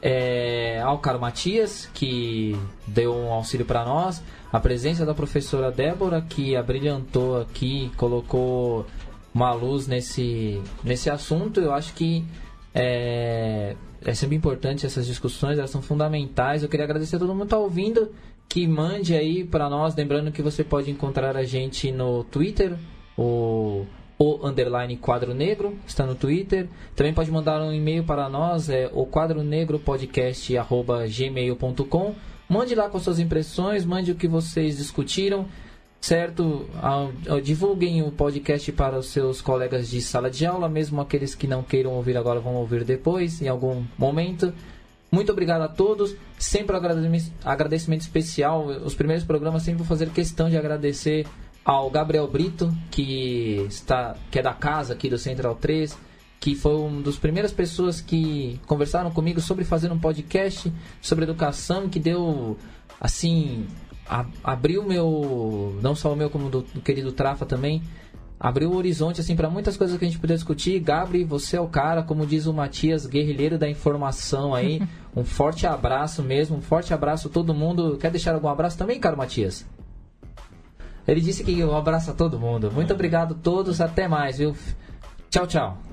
é, 0.00 0.80
ao 0.80 0.98
Caro 0.98 1.20
Matias, 1.20 1.90
que 1.92 2.58
deu 2.86 3.14
um 3.14 3.30
auxílio 3.30 3.66
para 3.66 3.84
nós, 3.84 4.22
a 4.50 4.58
presença 4.58 5.04
da 5.04 5.12
professora 5.12 5.70
Débora, 5.70 6.22
que 6.22 6.56
abrilhantou 6.56 7.38
aqui, 7.38 7.92
colocou 7.98 8.86
uma 9.34 9.52
luz 9.52 9.86
nesse, 9.86 10.58
nesse 10.82 11.10
assunto. 11.10 11.60
Eu 11.60 11.74
acho 11.74 11.92
que 11.92 12.24
é, 12.74 13.76
é 14.04 14.14
sempre 14.14 14.36
importante 14.36 14.86
essas 14.86 15.06
discussões, 15.06 15.58
elas 15.58 15.70
são 15.70 15.82
fundamentais. 15.82 16.62
Eu 16.62 16.68
queria 16.68 16.84
agradecer 16.84 17.16
a 17.16 17.18
todo 17.18 17.30
mundo 17.30 17.40
que 17.40 17.46
está 17.46 17.58
ouvindo, 17.58 18.12
que 18.48 18.66
mande 18.66 19.14
aí 19.14 19.44
para 19.44 19.68
nós, 19.68 19.94
lembrando 19.94 20.32
que 20.32 20.42
você 20.42 20.64
pode 20.64 20.90
encontrar 20.90 21.36
a 21.36 21.44
gente 21.44 21.90
no 21.90 22.24
Twitter, 22.24 22.76
o 23.16 23.86
o 24.18 24.44
underline 24.44 24.96
quadro 24.96 25.32
negro, 25.32 25.78
está 25.86 26.04
no 26.04 26.14
Twitter. 26.14 26.68
Também 26.96 27.14
pode 27.14 27.30
mandar 27.30 27.62
um 27.62 27.72
e-mail 27.72 28.02
para 28.02 28.28
nós, 28.28 28.68
é 28.68 28.90
o 28.92 29.06
quadro 29.06 29.42
negro 29.44 29.78
podcast 29.78 30.52
gmail.com. 31.08 32.14
Mande 32.48 32.74
lá 32.74 32.88
com 32.88 32.98
suas 32.98 33.20
impressões, 33.20 33.84
mande 33.84 34.10
o 34.10 34.16
que 34.16 34.26
vocês 34.26 34.78
discutiram, 34.78 35.46
certo? 36.00 36.68
Divulguem 37.42 38.02
o 38.02 38.10
podcast 38.10 38.70
para 38.72 38.98
os 38.98 39.06
seus 39.08 39.40
colegas 39.40 39.88
de 39.88 40.00
sala 40.00 40.30
de 40.30 40.46
aula, 40.46 40.68
mesmo 40.68 41.00
aqueles 41.00 41.34
que 41.34 41.46
não 41.46 41.62
queiram 41.62 41.92
ouvir 41.92 42.16
agora 42.16 42.40
vão 42.40 42.54
ouvir 42.54 42.84
depois, 42.84 43.42
em 43.42 43.48
algum 43.48 43.84
momento. 43.96 44.52
Muito 45.10 45.32
obrigado 45.32 45.62
a 45.62 45.68
todos. 45.68 46.14
Sempre 46.38 46.76
agradecimento, 46.76 47.32
agradecimento 47.44 48.02
especial. 48.02 48.66
Os 48.66 48.94
primeiros 48.94 49.24
programas 49.24 49.62
sempre 49.62 49.78
vou 49.78 49.86
fazer 49.86 50.10
questão 50.10 50.50
de 50.50 50.56
agradecer 50.56 51.26
ao 51.64 51.90
Gabriel 51.90 52.28
Brito, 52.28 52.72
que 52.90 53.66
está 53.68 54.16
que 54.30 54.38
é 54.38 54.42
da 54.42 54.54
casa 54.54 54.94
aqui 54.94 55.08
do 55.08 55.18
Central 55.18 55.54
3, 55.54 55.98
que 56.40 56.54
foi 56.54 56.76
uma 56.76 57.02
das 57.02 57.16
primeiras 57.16 57.52
pessoas 57.52 58.00
que 58.00 58.60
conversaram 58.66 59.10
comigo 59.10 59.40
sobre 59.40 59.64
fazer 59.64 59.90
um 59.90 59.98
podcast 59.98 60.72
sobre 61.02 61.24
educação, 61.24 61.88
que 61.88 61.98
deu 61.98 62.56
assim, 63.00 63.66
a, 64.08 64.24
abriu 64.42 64.82
meu, 64.82 65.78
não 65.82 65.94
só 65.94 66.12
o 66.12 66.16
meu 66.16 66.30
como 66.30 66.48
do, 66.48 66.62
do 66.62 66.80
querido 66.80 67.12
Trafa 67.12 67.44
também, 67.44 67.82
abriu 68.40 68.70
o 68.70 68.76
horizonte 68.76 69.20
assim 69.20 69.36
para 69.36 69.50
muitas 69.50 69.76
coisas 69.76 69.98
que 69.98 70.04
a 70.04 70.08
gente 70.08 70.20
podia 70.20 70.36
discutir. 70.36 70.78
Gabri, 70.80 71.24
você 71.24 71.56
é 71.56 71.60
o 71.60 71.68
cara, 71.68 72.02
como 72.02 72.26
diz 72.26 72.46
o 72.46 72.52
Matias, 72.52 73.06
guerrilheiro 73.06 73.58
da 73.58 73.68
informação 73.68 74.54
aí. 74.54 74.80
um 75.14 75.24
forte 75.24 75.66
abraço 75.66 76.22
mesmo, 76.22 76.56
um 76.56 76.62
forte 76.62 76.94
abraço 76.94 77.28
a 77.28 77.30
todo 77.30 77.54
mundo. 77.54 77.98
Quer 78.00 78.10
deixar 78.10 78.34
algum 78.34 78.48
abraço 78.48 78.78
também, 78.78 78.98
caro 78.98 79.16
Matias? 79.16 79.66
Ele 81.06 81.20
disse 81.20 81.42
que 81.42 81.64
um 81.64 81.76
abraço 81.76 82.10
a 82.10 82.14
todo 82.14 82.38
mundo. 82.38 82.70
Muito 82.70 82.92
obrigado 82.92 83.32
a 83.32 83.36
todos, 83.38 83.80
até 83.80 84.06
mais, 84.06 84.38
viu? 84.38 84.54
Tchau, 85.30 85.46
tchau. 85.46 85.87